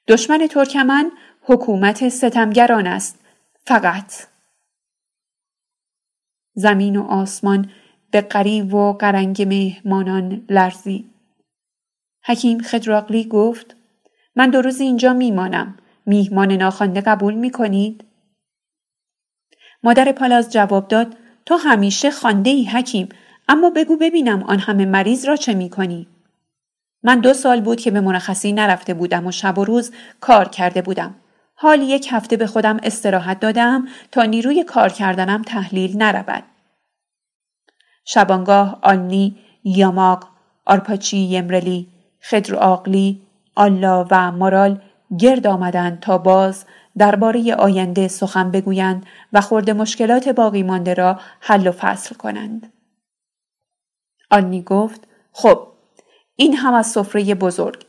دشمن 0.08 0.48
ترکمن 0.48 1.12
حکومت 1.42 2.10
ستمگران 2.10 2.88
است. 2.88 3.20
فقط. 3.66 4.14
زمین 6.54 6.96
و 6.96 7.04
آسمان 7.04 7.72
به 8.12 8.22
قریب 8.22 8.74
و 8.74 8.94
قرنگ 8.94 9.42
مهمانان 9.42 10.46
لرزی. 10.50 11.09
حکیم 12.30 12.62
خدراقلی 12.62 13.24
گفت 13.24 13.76
من 14.36 14.50
دو 14.50 14.62
روز 14.62 14.82
اینجا 14.82 15.14
میمانم. 15.14 15.78
میهمان 16.06 16.52
ناخوانده 16.52 17.02
قبول 17.02 17.34
می 17.34 17.52
کنید؟ 17.52 18.04
مادر 19.84 20.12
پالاز 20.12 20.52
جواب 20.52 20.88
داد 20.88 21.16
تو 21.46 21.56
همیشه 21.56 22.12
خانده 22.12 22.50
ای 22.50 22.64
حکیم 22.64 23.10
اما 23.48 23.70
بگو 23.70 23.98
ببینم 23.98 24.44
آن 24.44 24.60
همه 24.60 24.86
مریض 24.86 25.26
را 25.26 25.36
چه 25.36 25.54
می 25.54 25.70
کنی؟ 25.70 26.08
من 27.04 27.20
دو 27.20 27.34
سال 27.34 27.62
بود 27.62 27.80
که 27.80 27.92
به 27.92 28.02
مرخصی 28.02 28.52
نرفته 28.52 28.94
بودم 28.94 29.28
و 29.28 29.32
شب 29.32 29.58
و 29.58 29.66
روز 29.66 29.92
کار 30.20 30.48
کرده 30.48 30.82
بودم. 30.82 31.16
حال 31.56 31.82
یک 31.82 32.08
هفته 32.12 32.38
به 32.38 32.48
خودم 32.48 32.80
استراحت 32.84 33.40
دادم 33.40 33.88
تا 34.12 34.24
نیروی 34.24 34.64
کار 34.64 34.90
کردنم 34.90 35.42
تحلیل 35.42 35.98
نرود. 35.98 36.44
شبانگاه 38.06 38.80
آنی، 38.82 39.38
یاماق، 39.64 40.28
آرپاچی 40.66 41.18
یمرلی، 41.18 41.88
خدر 42.24 42.56
آقلی، 42.56 43.22
آلا 43.56 44.08
و 44.12 44.32
مارال 44.32 44.82
گرد 45.20 45.48
آمدند 45.48 46.00
تا 46.00 46.18
باز 46.18 46.66
درباره 46.98 47.56
آینده 47.56 48.08
سخن 48.08 48.52
بگویند 48.52 49.06
و 49.34 49.42
خورده 49.42 49.74
مشکلات 49.74 50.30
باقی 50.30 50.64
مانده 50.64 50.94
را 50.94 51.20
حل 51.40 51.68
و 51.68 51.72
فصل 51.72 52.16
کنند. 52.16 52.74
آنی 54.32 54.62
گفت 54.62 55.08
خب 55.32 55.68
این 56.36 56.56
هم 56.56 56.74
از 56.74 56.88
سفره 56.88 57.36
بزرگ. 57.36 57.86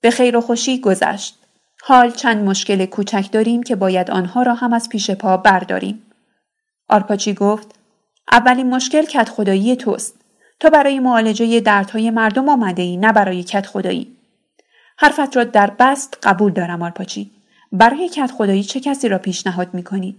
به 0.00 0.10
خیر 0.10 0.36
و 0.36 0.40
خوشی 0.40 0.80
گذشت. 0.80 1.38
حال 1.82 2.10
چند 2.10 2.48
مشکل 2.48 2.86
کوچک 2.86 3.28
داریم 3.32 3.62
که 3.62 3.76
باید 3.76 4.10
آنها 4.10 4.42
را 4.42 4.54
هم 4.54 4.72
از 4.72 4.88
پیش 4.88 5.10
پا 5.10 5.36
برداریم. 5.36 6.02
آرپاچی 6.88 7.34
گفت 7.34 7.74
اولین 8.32 8.70
مشکل 8.70 9.02
کت 9.02 9.28
خدایی 9.28 9.76
توست. 9.76 10.23
تو 10.60 10.70
برای 10.70 11.00
معالجه 11.00 11.60
دردهای 11.60 12.10
مردم 12.10 12.48
آمده 12.48 12.82
ای 12.82 12.96
نه 12.96 13.12
برای 13.12 13.42
کت 13.42 13.66
خدایی 13.66 14.16
حرفت 14.98 15.36
را 15.36 15.44
در 15.44 15.70
بست 15.78 16.18
قبول 16.22 16.52
دارم 16.52 16.82
آرپاچی 16.82 17.30
برای 17.72 18.08
کت 18.08 18.30
خدایی 18.30 18.62
چه 18.62 18.80
کسی 18.80 19.08
را 19.08 19.18
پیشنهاد 19.18 19.74
می 19.74 19.82
کنید؟ 19.82 20.16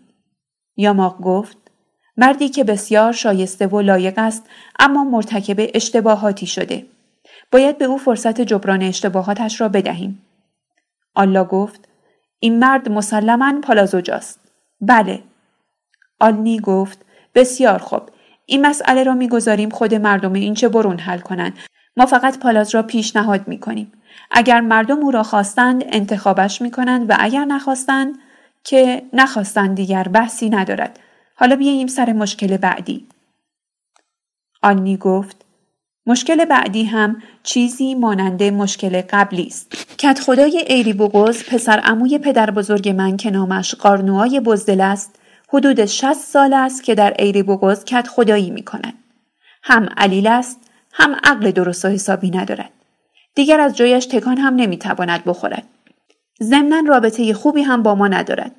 یاماق 0.77 1.21
گفت 1.21 1.57
مردی 2.17 2.49
که 2.49 2.63
بسیار 2.63 3.11
شایسته 3.11 3.67
و 3.67 3.81
لایق 3.81 4.13
است 4.17 4.43
اما 4.79 5.03
مرتکب 5.03 5.69
اشتباهاتی 5.73 6.45
شده. 6.47 6.85
باید 7.51 7.77
به 7.77 7.85
او 7.85 7.97
فرصت 7.97 8.41
جبران 8.41 8.81
اشتباهاتش 8.81 9.61
را 9.61 9.69
بدهیم. 9.69 10.21
آلا 11.15 11.43
گفت 11.45 11.87
این 12.39 12.59
مرد 12.59 12.91
مسلما 12.91 13.61
پالازوجاست. 13.63 14.39
بله. 14.81 15.23
آلنی 16.19 16.59
گفت 16.59 17.05
بسیار 17.35 17.79
خوب. 17.79 18.01
این 18.45 18.65
مسئله 18.65 19.03
را 19.03 19.13
می‌گذاریم 19.13 19.69
خود 19.69 19.95
مردم 19.95 20.33
این 20.33 20.53
چه 20.53 20.69
برون 20.69 20.99
حل 20.99 21.19
کنند. 21.19 21.53
ما 21.97 22.05
فقط 22.05 22.39
پالاز 22.39 22.75
را 22.75 22.83
پیشنهاد 22.83 23.47
می 23.47 23.59
کنیم. 23.59 23.91
اگر 24.31 24.61
مردم 24.61 24.99
او 24.99 25.11
را 25.11 25.23
خواستند 25.23 25.83
انتخابش 25.87 26.61
می 26.61 26.71
کنند 26.71 27.09
و 27.09 27.15
اگر 27.19 27.45
نخواستند 27.45 28.15
که 28.63 29.03
نخواستند 29.13 29.75
دیگر 29.75 30.03
بحثی 30.03 30.49
ندارد. 30.49 30.99
حالا 31.35 31.55
بیاییم 31.55 31.87
سر 31.87 32.13
مشکل 32.13 32.57
بعدی. 32.57 33.07
آنی 34.61 34.97
گفت 34.97 35.45
مشکل 36.07 36.45
بعدی 36.45 36.83
هم 36.83 37.21
چیزی 37.43 37.95
مانند 37.95 38.43
مشکل 38.43 39.01
قبلی 39.09 39.47
است. 39.47 39.95
کت 39.97 40.19
خدای 40.19 40.65
ایری 40.67 40.93
بوگوز 40.93 41.43
پسر 41.43 41.79
عموی 41.79 42.17
پدر 42.17 42.51
بزرگ 42.51 42.89
من 42.89 43.17
که 43.17 43.31
نامش 43.31 43.75
قارنوهای 43.75 44.39
بزدل 44.39 44.81
است 44.81 45.19
حدود 45.47 45.85
60 45.85 46.13
سال 46.13 46.53
است 46.53 46.83
که 46.83 46.95
در 46.95 47.13
ایری 47.19 47.43
بوگوز 47.43 47.83
کت 47.83 48.07
خدایی 48.07 48.49
می 48.49 48.63
کند. 48.63 48.93
هم 49.63 49.89
علیل 49.97 50.27
است 50.27 50.59
هم 50.93 51.15
عقل 51.23 51.51
درست 51.51 51.85
و 51.85 51.87
حسابی 51.87 52.29
ندارد. 52.31 52.69
دیگر 53.35 53.59
از 53.59 53.77
جایش 53.77 54.05
تکان 54.05 54.37
هم 54.37 54.55
نمی‌تواند 54.55 55.23
بخورد. 55.25 55.63
ضمنا 56.43 56.83
رابطه 56.87 57.33
خوبی 57.33 57.61
هم 57.61 57.83
با 57.83 57.95
ما 57.95 58.07
ندارد. 58.07 58.51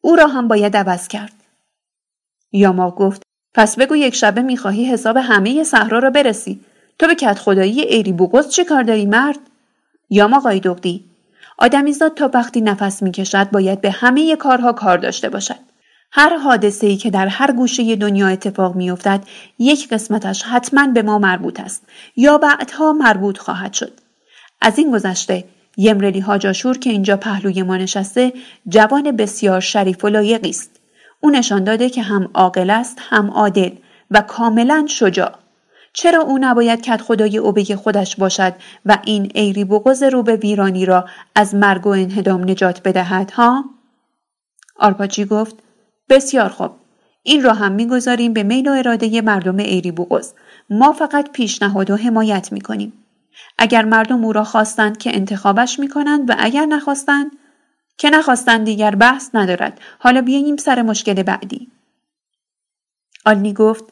او 0.00 0.16
را 0.16 0.26
هم 0.26 0.48
باید 0.48 0.76
عوض 0.76 1.08
کرد. 1.08 1.32
یاما 2.52 2.90
گفت 2.90 3.22
پس 3.54 3.76
بگو 3.76 3.96
یک 3.96 4.14
شبه 4.14 4.42
می‌خواهی 4.42 4.84
حساب 4.84 5.16
همه 5.16 5.64
صحرا 5.64 5.98
را 5.98 6.10
برسی 6.10 6.60
تو 6.98 7.06
به 7.06 7.14
کت 7.14 7.38
خدایی 7.38 7.80
ایری 7.80 8.12
بوگوز 8.12 8.48
چه 8.48 8.64
کار 8.64 8.82
داری 8.82 9.06
مرد 9.06 9.38
یاما 10.10 10.40
قایدقدی 10.40 11.04
آدمیزاد 11.58 12.14
تا 12.14 12.30
وقتی 12.34 12.60
نفس 12.60 13.02
می‌کشد 13.02 13.50
باید 13.50 13.80
به 13.80 13.90
همه 13.90 14.36
کارها 14.36 14.72
کار 14.72 14.98
داشته 14.98 15.28
باشد 15.28 15.71
هر 16.14 16.36
حادثه 16.36 16.86
ای 16.86 16.96
که 16.96 17.10
در 17.10 17.26
هر 17.26 17.52
گوشه 17.52 17.96
دنیا 17.96 18.28
اتفاق 18.28 18.74
میافتد 18.74 19.24
یک 19.58 19.88
قسمتش 19.88 20.42
حتما 20.42 20.86
به 20.86 21.02
ما 21.02 21.18
مربوط 21.18 21.60
است 21.60 21.82
یا 22.16 22.38
بعدها 22.38 22.92
مربوط 22.92 23.38
خواهد 23.38 23.72
شد. 23.72 23.92
از 24.60 24.78
این 24.78 24.92
گذشته 24.92 25.44
یمرلی 25.76 26.20
هاجاشور 26.20 26.78
که 26.78 26.90
اینجا 26.90 27.16
پهلوی 27.16 27.62
ما 27.62 27.76
نشسته 27.76 28.32
جوان 28.68 29.16
بسیار 29.16 29.60
شریف 29.60 30.04
و 30.04 30.08
لایقی 30.08 30.50
است. 30.50 30.70
او 31.20 31.30
نشان 31.30 31.64
داده 31.64 31.90
که 31.90 32.02
هم 32.02 32.30
عاقل 32.34 32.70
است 32.70 32.98
هم 33.00 33.30
عادل 33.30 33.70
و 34.10 34.20
کاملا 34.20 34.86
شجاع. 34.88 35.32
چرا 35.92 36.22
او 36.22 36.38
نباید 36.40 36.82
کت 36.82 37.00
خدای 37.00 37.38
اوبه 37.38 37.64
خودش 37.64 38.16
باشد 38.16 38.54
و 38.86 38.98
این 39.04 39.30
ایری 39.34 39.64
بغز 39.64 40.02
رو 40.02 40.22
به 40.22 40.36
ویرانی 40.36 40.86
را 40.86 41.04
از 41.34 41.54
مرگ 41.54 41.86
و 41.86 41.90
انهدام 41.90 42.50
نجات 42.50 42.82
بدهد 42.82 43.30
ها؟ 43.30 43.64
آرپاچی 44.76 45.24
گفت 45.24 45.56
بسیار 46.12 46.48
خوب. 46.48 46.70
این 47.22 47.42
را 47.42 47.52
هم 47.54 47.72
می‌گذاریم 47.72 48.32
به 48.32 48.42
میل 48.42 48.68
و 48.68 48.72
اراده 48.72 49.20
مردم 49.20 49.56
ایری 49.56 49.90
بوغز 49.90 50.32
ما 50.70 50.92
فقط 50.92 51.30
پیشنهاد 51.30 51.90
و 51.90 51.96
حمایت 51.96 52.52
می‌کنیم. 52.52 52.92
اگر 53.58 53.84
مردم 53.84 54.24
او 54.24 54.32
را 54.32 54.44
خواستند 54.44 54.98
که 54.98 55.16
انتخابش 55.16 55.78
می‌کنند 55.78 56.30
و 56.30 56.34
اگر 56.38 56.66
نخواستند 56.66 57.30
که 57.98 58.10
نخواستند 58.10 58.64
دیگر 58.64 58.94
بحث 58.94 59.30
ندارد. 59.34 59.80
حالا 59.98 60.22
بیاییم 60.22 60.56
سر 60.56 60.82
مشکل 60.82 61.22
بعدی. 61.22 61.68
آلنی 63.24 63.52
گفت 63.52 63.84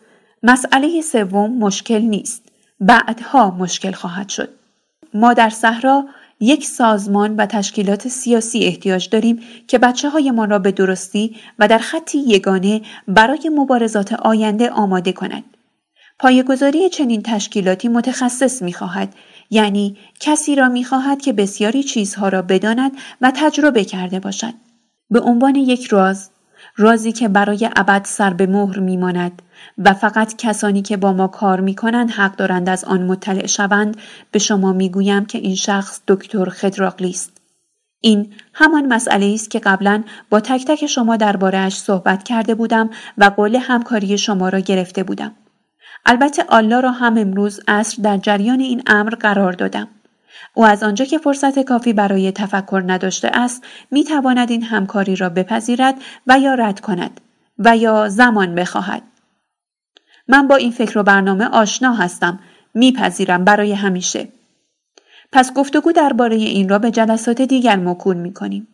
مسئله 0.43 1.01
سوم 1.01 1.59
مشکل 1.59 2.01
نیست. 2.01 2.43
بعدها 2.81 3.51
مشکل 3.51 3.93
خواهد 3.93 4.29
شد. 4.29 4.49
ما 5.15 5.35
در 5.35 5.51
صحرا 5.51 6.05
یک 6.41 6.67
سازمان 6.67 7.37
و 7.37 7.47
تشکیلات 7.47 8.09
سیاسی 8.09 8.65
احتیاج 8.65 9.09
داریم 9.09 9.41
که 9.69 9.79
بچه 9.79 10.09
های 10.09 10.31
ما 10.31 10.45
را 10.45 10.59
به 10.59 10.73
درستی 10.73 11.37
و 11.59 11.69
در 11.69 11.79
خطی 11.79 12.19
یگانه 12.19 12.83
برای 13.09 13.51
مبارزات 13.55 14.13
آینده 14.13 14.71
آماده 14.71 15.13
کند. 15.13 15.45
پایگذاری 16.19 16.89
چنین 16.89 17.23
تشکیلاتی 17.23 17.89
متخصص 17.89 18.63
می 18.63 18.73
خواهد 18.73 19.15
یعنی 19.51 19.97
کسی 20.21 20.55
را 20.55 20.69
می 20.69 20.85
خواهد 20.85 21.23
که 21.23 21.33
بسیاری 21.33 21.83
چیزها 21.83 22.29
را 22.29 22.43
بداند 22.43 22.93
و 23.21 23.33
تجربه 23.37 23.85
کرده 23.85 24.21
باشد. 24.21 24.55
به 25.11 25.21
عنوان 25.21 25.55
یک 25.55 25.87
راز 25.87 26.31
رازی 26.81 27.13
که 27.13 27.29
برای 27.29 27.71
ابد 27.77 28.05
سر 28.05 28.33
به 28.35 28.47
مهر 28.47 28.79
میماند 28.79 29.43
و 29.79 29.93
فقط 29.95 30.37
کسانی 30.37 30.83
که 30.83 30.97
با 30.97 31.13
ما 31.13 31.27
کار 31.27 31.61
می‌کنند 31.61 32.11
حق 32.11 32.37
دارند 32.37 32.69
از 32.69 32.85
آن 32.85 33.03
مطلع 33.03 33.47
شوند 33.47 33.97
به 34.31 34.39
شما 34.39 34.73
می‌گویم 34.73 35.25
که 35.25 35.39
این 35.39 35.55
شخص 35.55 36.01
دکتر 36.09 36.45
خدراقلی 36.45 37.11
است. 37.11 37.41
این 38.01 38.33
همان 38.55 38.87
مسئله 38.87 39.27
است 39.35 39.51
که 39.51 39.59
قبلا 39.59 40.03
با 40.31 40.41
تک 40.41 40.65
تک 40.65 40.87
شما 40.87 41.17
دربارهاش 41.17 41.79
صحبت 41.79 42.23
کرده 42.23 42.55
بودم 42.55 42.91
و 43.19 43.25
قول 43.25 43.57
همکاری 43.57 44.19
شما 44.19 44.49
را 44.49 44.59
گرفته 44.59 45.03
بودم. 45.03 45.33
البته 46.07 46.45
آلا 46.49 46.81
را 46.81 46.91
هم 46.91 47.19
امروز 47.19 47.61
عصر 47.69 48.03
در 48.03 48.17
جریان 48.17 48.61
این 48.61 48.83
امر 48.87 49.11
قرار 49.15 49.53
دادم. 49.53 49.89
او 50.55 50.65
از 50.65 50.83
آنجا 50.83 51.05
که 51.05 51.19
فرصت 51.19 51.59
کافی 51.59 51.93
برای 51.93 52.33
تفکر 52.33 52.83
نداشته 52.87 53.29
است 53.29 53.65
می 53.91 54.05
تواند 54.05 54.51
این 54.51 54.63
همکاری 54.63 55.17
را 55.17 55.29
بپذیرد 55.29 55.95
و 56.27 56.39
یا 56.39 56.55
رد 56.55 56.81
کند 56.81 57.21
و 57.59 57.77
یا 57.77 58.09
زمان 58.09 58.55
بخواهد 58.55 59.03
من 60.29 60.49
با 60.49 60.57
این 60.57 60.71
فکر 60.71 60.99
و 60.99 61.03
برنامه 61.03 61.45
آشنا 61.45 61.95
هستم 61.95 62.41
میپذیرم 62.75 63.45
برای 63.45 63.73
همیشه 63.73 64.29
پس 65.33 65.55
گفتگو 65.55 65.93
درباره 65.93 66.37
این 66.37 66.69
را 66.69 66.79
به 66.79 66.91
جلسات 66.91 67.43
دیگر 67.43 67.77
موکول 67.77 68.17
می 68.17 68.33
کنیم. 68.35 68.69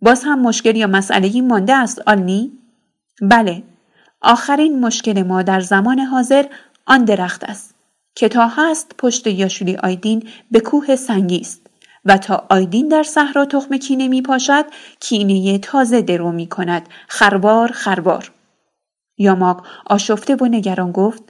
باز 0.00 0.24
هم 0.24 0.40
مشکل 0.40 0.76
یا 0.76 0.86
مسئله 0.86 1.40
مانده 1.40 1.74
است 1.74 2.02
آلنی؟ 2.06 2.52
بله 3.22 3.62
آخرین 4.20 4.80
مشکل 4.80 5.22
ما 5.22 5.42
در 5.42 5.60
زمان 5.60 5.98
حاضر 5.98 6.44
آن 6.86 7.04
درخت 7.04 7.44
است 7.44 7.75
که 8.16 8.28
تا 8.28 8.48
هست 8.48 8.94
پشت 8.98 9.26
یاشولی 9.26 9.76
آیدین 9.76 10.28
به 10.50 10.60
کوه 10.60 10.96
سنگی 10.96 11.38
است 11.38 11.66
و 12.04 12.18
تا 12.18 12.46
آیدین 12.50 12.88
در 12.88 13.02
صحرا 13.02 13.44
تخم 13.44 13.76
کینه 13.76 14.08
می 14.08 14.22
پاشد 14.22 14.64
کینه 15.00 15.58
تازه 15.58 16.02
درو 16.02 16.32
می 16.32 16.46
کند. 16.46 16.88
خربار 17.08 17.72
خربار 17.72 18.32
یاماق 19.18 19.66
آشفته 19.86 20.36
و 20.36 20.46
نگران 20.46 20.92
گفت 20.92 21.22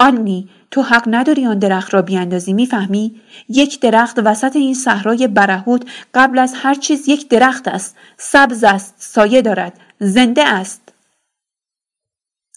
آنی 0.00 0.48
تو 0.70 0.82
حق 0.82 1.04
نداری 1.06 1.46
آن 1.46 1.58
درخت 1.58 1.94
را 1.94 2.02
بیاندازی 2.02 2.52
می‌فهمی؟ 2.52 3.20
یک 3.48 3.80
درخت 3.80 4.18
وسط 4.24 4.56
این 4.56 4.74
صحرای 4.74 5.28
برهوت 5.28 5.82
قبل 6.14 6.38
از 6.38 6.54
هر 6.56 6.74
چیز 6.74 7.08
یک 7.08 7.28
درخت 7.28 7.68
است. 7.68 7.96
سبز 8.16 8.64
است 8.64 8.94
سایه 8.98 9.42
دارد 9.42 9.80
زنده 10.00 10.48
است. 10.48 10.92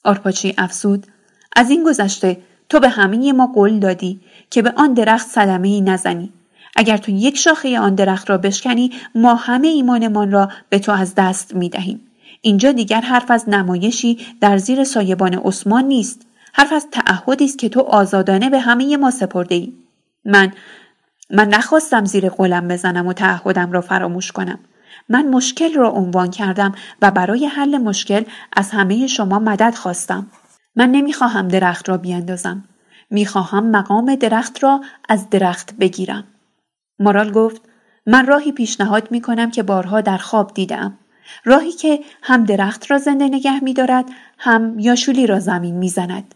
آرپاچی 0.03 0.53
افسود 0.57 1.07
از 1.56 1.69
این 1.69 1.83
گذشته 1.83 2.38
تو 2.70 2.80
به 2.80 2.90
همه 2.90 3.34
ما 3.34 3.48
قول 3.48 3.80
دادی 3.80 4.20
که 4.50 4.62
به 4.62 4.74
آن 4.78 4.94
درخت 4.94 5.28
صدمه 5.28 5.68
ای 5.68 5.82
نزنی 5.82 6.34
اگر 6.76 6.98
تو 6.98 7.12
یک 7.12 7.38
شاخه 7.38 7.80
آن 7.80 7.96
درخت 7.96 8.30
را 8.30 8.38
بشکنی 8.38 8.92
ما 9.16 9.36
همه 9.36 9.68
ایمانمان 9.68 10.32
را 10.32 10.50
به 10.70 10.80
تو 10.80 10.92
از 10.92 11.16
دست 11.16 11.56
می 11.56 11.70
دهیم. 11.70 12.02
اینجا 12.42 12.72
دیگر 12.72 13.02
حرف 13.02 13.32
از 13.32 13.50
نمایشی 13.50 14.20
در 14.42 14.58
زیر 14.58 14.84
سایبان 14.84 15.34
عثمان 15.34 15.84
نیست 15.84 16.22
حرف 16.54 16.74
از 16.74 16.88
تعهدی 16.92 17.46
است 17.46 17.60
که 17.60 17.70
تو 17.70 17.82
آزادانه 17.82 18.50
به 18.50 18.60
همه 18.60 18.98
ما 18.98 19.12
سپرده 19.12 19.56
ای. 19.56 19.74
من 20.26 20.52
من 21.30 21.48
نخواستم 21.48 22.06
زیر 22.06 22.30
قولم 22.30 22.68
بزنم 22.68 23.08
و 23.08 23.14
تعهدم 23.14 23.72
را 23.72 23.82
فراموش 23.82 24.32
کنم 24.32 24.60
من 25.10 25.28
مشکل 25.28 25.74
را 25.74 25.90
عنوان 25.90 26.32
کردم 26.32 26.76
و 27.02 27.12
برای 27.12 27.46
حل 27.46 27.78
مشکل 27.78 28.24
از 28.54 28.72
همه 28.72 29.08
شما 29.08 29.40
مدد 29.40 29.76
خواستم 29.76 30.28
من 30.77 30.91
نمی‌خواهم 30.91 31.47
درخت 31.47 31.89
را 31.89 31.97
بیاندازم 31.97 32.64
می‌خواهم 33.09 33.72
مقام 33.72 34.15
درخت 34.15 34.64
را 34.64 34.81
از 35.09 35.30
درخت 35.30 35.77
بگیرم 35.77 36.23
مارال 36.99 37.31
گفت 37.31 37.61
من 38.06 38.25
راهی 38.25 38.51
پیشنهاد 38.51 39.11
می 39.11 39.22
کنم 39.22 39.51
که 39.51 39.64
بارها 39.64 40.01
در 40.01 40.17
خواب 40.17 40.53
دیدم. 40.53 40.97
راهی 41.45 41.72
که 41.72 41.99
هم 42.23 42.43
درخت 42.43 42.91
را 42.91 42.97
زنده 42.97 43.27
نگه 43.27 43.64
می 43.64 43.73
دارد 43.73 44.06
هم 44.38 44.80
یاشولی 44.80 45.27
را 45.27 45.39
زمین 45.39 45.75
می 45.75 45.89
زند. 45.89 46.35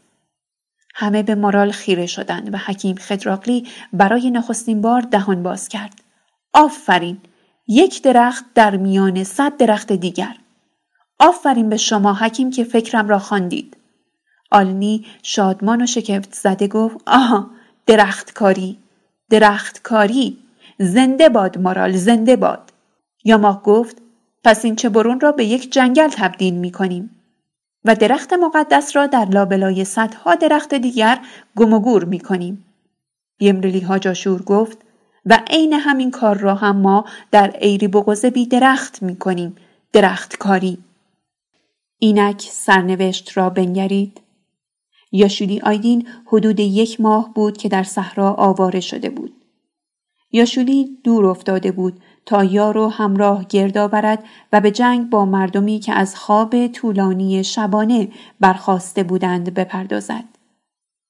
همه 0.95 1.23
به 1.23 1.35
مارال 1.35 1.71
خیره 1.71 2.05
شدند 2.05 2.53
و 2.53 2.57
حکیم 2.57 2.95
خدراقلی 2.95 3.67
برای 3.93 4.31
نخستین 4.31 4.81
بار 4.81 5.01
دهان 5.01 5.43
باز 5.43 5.69
کرد. 5.69 6.01
آفرین 6.53 7.17
یک 7.67 8.01
درخت 8.01 8.45
در 8.55 8.77
میان 8.77 9.23
صد 9.23 9.57
درخت 9.57 9.91
دیگر. 9.91 10.35
آفرین 11.19 11.69
به 11.69 11.77
شما 11.77 12.13
حکیم 12.13 12.49
که 12.49 12.63
فکرم 12.63 13.07
را 13.07 13.19
خواندید. 13.19 13.77
آلنی 14.51 15.05
شادمان 15.23 15.81
و 15.81 15.85
شکفت 15.85 16.33
زده 16.33 16.67
گفت 16.67 16.97
آها 17.07 17.49
درختکاری 17.85 18.77
درختکاری 19.29 20.37
زنده 20.79 21.29
باد 21.29 21.57
مارال 21.57 21.91
زنده 21.91 22.35
باد 22.35 22.71
یاماق 23.23 23.63
گفت 23.63 23.97
پس 24.43 24.65
این 24.65 24.75
برون 24.75 25.19
را 25.19 25.31
به 25.31 25.45
یک 25.45 25.71
جنگل 25.71 26.07
تبدیل 26.07 26.53
می 26.53 26.71
کنیم 26.71 27.09
و 27.85 27.95
درخت 27.95 28.33
مقدس 28.33 28.95
را 28.95 29.07
در 29.07 29.25
لابلای 29.25 29.85
صدها 29.85 30.35
درخت 30.35 30.73
دیگر 30.73 31.19
گم 31.55 31.73
و 31.73 31.79
گور 31.79 32.03
می 32.03 32.19
کنیم. 32.19 32.65
یمرلی 33.39 33.79
ها 33.79 33.99
جاشور 33.99 34.41
گفت 34.41 34.77
و 35.25 35.39
عین 35.47 35.73
همین 35.73 36.11
کار 36.11 36.37
را 36.37 36.55
هم 36.55 36.77
ما 36.77 37.05
در 37.31 37.55
ایری 37.59 37.87
بغزه 37.87 38.29
بی 38.29 38.45
درخت 38.45 39.03
می 39.03 39.15
کنیم. 39.15 39.55
درخت 39.93 40.37
کاری. 40.37 40.77
اینک 41.99 42.41
سرنوشت 42.41 43.37
را 43.37 43.49
بنگرید. 43.49 44.21
یاشولی 45.11 45.59
آیدین 45.59 46.07
حدود 46.25 46.59
یک 46.59 47.01
ماه 47.01 47.33
بود 47.33 47.57
که 47.57 47.69
در 47.69 47.83
صحرا 47.83 48.33
آواره 48.33 48.79
شده 48.79 49.09
بود. 49.09 49.33
یاشولی 50.31 50.97
دور 51.03 51.25
افتاده 51.25 51.71
بود 51.71 52.01
تا 52.25 52.43
یار 52.43 52.77
همراه 52.77 53.45
گرد 53.49 53.77
آورد 53.77 54.23
و 54.53 54.61
به 54.61 54.71
جنگ 54.71 55.09
با 55.09 55.25
مردمی 55.25 55.79
که 55.79 55.93
از 55.93 56.15
خواب 56.15 56.67
طولانی 56.67 57.43
شبانه 57.43 58.07
برخواسته 58.39 59.03
بودند 59.03 59.53
بپردازد. 59.53 60.23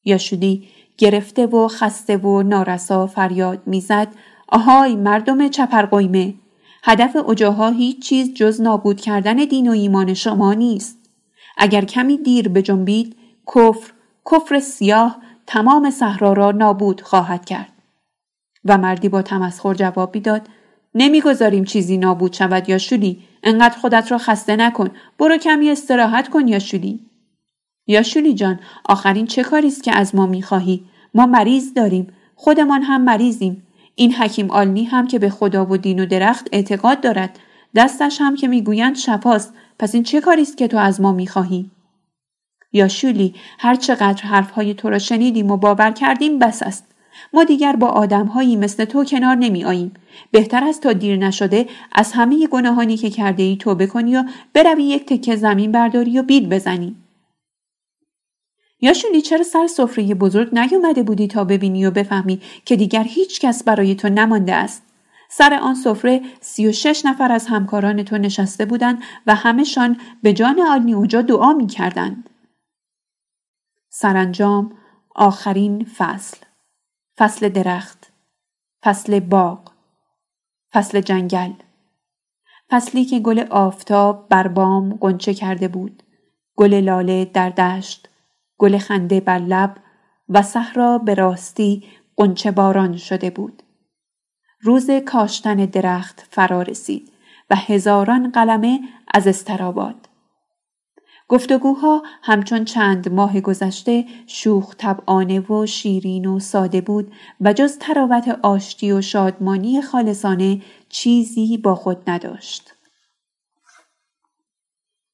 یاشولی 0.05 0.67
گرفته 0.97 1.45
و 1.45 1.67
خسته 1.67 2.17
و 2.17 2.43
نارسا 2.43 3.07
فریاد 3.07 3.61
می‌زد 3.65 4.07
آهای 4.47 4.95
مردم 4.95 5.47
چپرقیمه 5.47 6.33
هدف 6.83 7.15
اجاها 7.30 7.69
هیچ 7.69 8.01
چیز 8.01 8.33
جز 8.33 8.61
نابود 8.61 9.01
کردن 9.01 9.35
دین 9.35 9.67
و 9.67 9.71
ایمان 9.71 10.13
شما 10.13 10.53
نیست 10.53 10.97
اگر 11.57 11.85
کمی 11.85 12.17
دیر 12.17 12.49
بجنبید 12.49 13.15
کفر 13.47 13.91
کفر 14.31 14.59
سیاه 14.59 15.17
تمام 15.47 15.89
صحرا 15.89 16.33
را 16.33 16.51
نابود 16.51 17.01
خواهد 17.01 17.45
کرد. 17.45 17.71
و 18.65 18.77
مردی 18.77 19.09
با 19.09 19.21
تمسخر 19.21 19.73
جواب 19.73 20.17
داد 20.17 20.47
نمی‌گذاریم 20.95 21.63
چیزی 21.63 21.97
نابود 21.97 22.33
شود 22.33 22.69
یا 22.69 22.77
شولی 22.77 23.23
انقدر 23.43 23.77
خودت 23.77 24.11
را 24.11 24.17
خسته 24.17 24.55
نکن 24.55 24.89
برو 25.19 25.37
کمی 25.37 25.69
استراحت 25.69 26.29
کن 26.29 26.47
یا 26.47 26.59
شولی. 26.59 26.99
یا 27.87 28.03
شولی 28.03 28.33
جان 28.33 28.59
آخرین 28.85 29.27
چه 29.27 29.43
کاری 29.43 29.67
است 29.67 29.83
که 29.83 29.95
از 29.95 30.15
ما 30.15 30.25
می‌خواهی؟ 30.25 30.85
ما 31.13 31.25
مریض 31.25 31.73
داریم 31.73 32.07
خودمان 32.35 32.81
هم 32.81 33.01
مریضیم. 33.01 33.67
این 33.95 34.13
حکیم 34.13 34.51
آلنی 34.51 34.83
هم 34.83 35.07
که 35.07 35.19
به 35.19 35.29
خدا 35.29 35.65
و 35.65 35.77
دین 35.77 35.99
و 35.99 36.05
درخت 36.05 36.47
اعتقاد 36.51 37.01
دارد. 37.01 37.39
دستش 37.75 38.21
هم 38.21 38.35
که 38.35 38.47
می‌گویند 38.47 38.95
شفاست. 38.95 39.53
پس 39.79 39.95
این 39.95 40.03
چه 40.03 40.21
کاری 40.21 40.41
است 40.41 40.57
که 40.57 40.67
تو 40.67 40.77
از 40.77 41.01
ما 41.01 41.11
می‌خواهی؟ 41.11 41.71
یا 42.74 42.88
شولی 42.88 43.35
هر 43.59 43.75
چقدر 43.75 44.24
حرفهای 44.24 44.74
تو 44.74 44.90
را 44.90 45.00
شنیدیم 45.00 45.51
و 45.51 45.58
باور 45.58 45.91
کردیم 45.91 46.40
بس 46.40 46.64
است 46.64 46.91
ما 47.33 47.43
دیگر 47.43 47.75
با 47.75 47.88
آدمهایی 47.88 48.56
مثل 48.56 48.85
تو 48.85 49.06
کنار 49.06 49.35
نمی 49.35 49.66
آییم. 49.66 49.93
بهتر 50.32 50.64
است 50.64 50.82
تا 50.82 50.93
دیر 50.93 51.17
نشده 51.17 51.67
از 51.91 52.11
همه 52.11 52.48
گناهانی 52.48 52.98
که 52.98 53.09
کرده 53.09 53.43
ای 53.43 53.58
توبه 53.58 53.88
کنی 53.88 54.16
و 54.16 54.24
بروی 54.53 54.83
یک 54.83 55.06
تکه 55.06 55.35
زمین 55.35 55.72
برداری 55.72 56.19
و 56.19 56.24
بیل 56.24 56.50
بزنی. 56.50 56.95
یا 58.82 58.93
شولی 58.93 59.22
چرا 59.22 59.43
سر 59.43 59.67
سفره 59.67 60.14
بزرگ 60.14 60.59
نیومده 60.59 61.03
بودی 61.03 61.27
تا 61.27 61.43
ببینی 61.43 61.85
و 61.85 61.91
بفهمی 61.91 62.41
که 62.66 62.75
دیگر 62.75 63.03
هیچ 63.03 63.40
کس 63.40 63.64
برای 63.64 63.95
تو 63.95 64.09
نمانده 64.09 64.53
است. 64.53 64.83
سر 65.30 65.53
آن 65.53 65.75
سفره 65.75 66.22
سی 66.41 66.67
و 66.67 66.72
شش 66.72 67.06
نفر 67.06 67.32
از 67.32 67.48
همکاران 67.48 68.03
تو 68.03 68.17
نشسته 68.17 68.66
بودند 68.66 69.03
و 69.27 69.35
همهشان 69.35 69.98
به 70.24 70.33
جان 70.33 70.59
آلنی 70.59 70.93
اوجا 70.93 71.22
دعا 71.22 71.53
می 71.53 71.67
کردند. 71.67 72.30
سرانجام 74.01 74.71
آخرین 75.15 75.85
فصل. 75.97 76.38
فصل 77.17 77.49
درخت 77.49 78.11
فصل 78.83 79.19
باغ 79.19 79.71
فصل 80.73 81.01
جنگل. 81.01 81.51
فصلی 82.69 83.05
که 83.05 83.19
گل 83.19 83.39
آفتاب 83.49 84.30
بر 84.30 84.47
بام 84.47 84.97
قنچه 85.01 85.33
کرده 85.33 85.67
بود. 85.67 86.03
گل 86.55 86.73
لاله 86.73 87.25
در 87.25 87.49
دشت 87.49 88.09
گل 88.57 88.77
خنده 88.77 89.19
بر 89.19 89.39
لب 89.39 89.77
و 90.30 90.41
صحرا 90.41 90.97
به 90.97 91.13
راستی 91.13 91.83
قنچه 92.17 92.51
باران 92.51 92.97
شده 92.97 93.30
بود. 93.30 93.63
روز 94.61 94.91
کاشتن 94.91 95.55
درخت 95.55 96.27
فرا 96.30 96.61
رسید 96.61 97.11
و 97.49 97.55
هزاران 97.55 98.31
قلمه 98.31 98.80
از 99.13 99.27
استراباد. 99.27 100.00
گفتگوها 101.31 102.03
همچون 102.21 102.65
چند 102.65 103.11
ماه 103.11 103.41
گذشته 103.41 104.05
شوخ 104.27 104.75
طبعانه 104.77 105.39
و 105.39 105.65
شیرین 105.65 106.25
و 106.25 106.39
ساده 106.39 106.81
بود 106.81 107.11
و 107.41 107.53
جز 107.53 107.77
تراوت 107.77 108.39
آشتی 108.43 108.91
و 108.91 109.01
شادمانی 109.01 109.81
خالصانه 109.81 110.61
چیزی 110.89 111.57
با 111.57 111.75
خود 111.75 112.09
نداشت. 112.09 112.73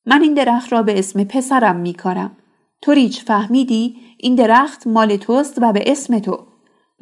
من 0.05 0.21
این 0.21 0.33
درخت 0.33 0.73
را 0.73 0.83
به 0.83 0.99
اسم 0.99 1.23
پسرم 1.23 1.75
می 1.75 1.93
کارم. 1.93 2.37
تو 2.81 2.91
ریچ 2.91 3.23
فهمیدی 3.23 3.95
این 4.17 4.35
درخت 4.35 4.87
مال 4.87 5.15
توست 5.15 5.57
و 5.61 5.73
به 5.73 5.83
اسم 5.91 6.19
تو. 6.19 6.47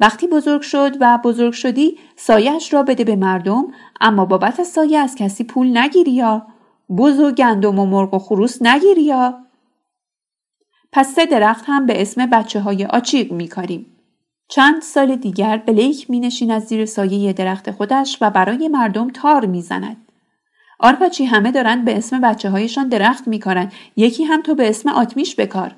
وقتی 0.00 0.26
بزرگ 0.26 0.60
شد 0.62 0.96
و 1.00 1.18
بزرگ 1.24 1.52
شدی 1.52 1.98
سایش 2.16 2.72
را 2.74 2.82
بده 2.82 3.04
به 3.04 3.16
مردم 3.16 3.64
اما 4.00 4.24
بابت 4.24 4.62
سایه 4.62 4.98
از 4.98 5.14
کسی 5.14 5.44
پول 5.44 5.78
نگیری 5.78 6.12
یا 6.12 6.46
بز 6.98 7.20
و 7.20 7.30
گندم 7.30 7.78
و 7.78 7.86
مرغ 7.86 8.14
و 8.14 8.18
خروس 8.18 8.62
نگیری 8.62 9.02
یا 9.02 9.38
پس 10.92 11.14
سه 11.14 11.26
درخت 11.26 11.64
هم 11.66 11.86
به 11.86 12.02
اسم 12.02 12.26
بچه 12.26 12.60
های 12.60 12.84
آچیق 12.84 13.32
میکاریم. 13.32 13.86
چند 14.48 14.82
سال 14.82 15.16
دیگر 15.16 15.56
بلیک 15.56 16.10
می 16.10 16.20
نشین 16.20 16.50
از 16.50 16.62
زیر 16.62 16.86
سایه 16.86 17.32
درخت 17.32 17.70
خودش 17.70 18.18
و 18.20 18.30
برای 18.30 18.68
مردم 18.68 19.10
تار 19.10 19.46
می‌زند. 19.46 19.96
آرپاچی 20.80 21.24
همه 21.24 21.50
دارند 21.50 21.84
به 21.84 21.96
اسم 21.96 22.20
بچه 22.20 22.50
هایشان 22.50 22.88
درخت 22.88 23.28
میکارند 23.28 23.72
یکی 23.96 24.24
هم 24.24 24.42
تو 24.42 24.54
به 24.54 24.68
اسم 24.68 24.88
آتمیش 24.88 25.36
بکار. 25.36 25.74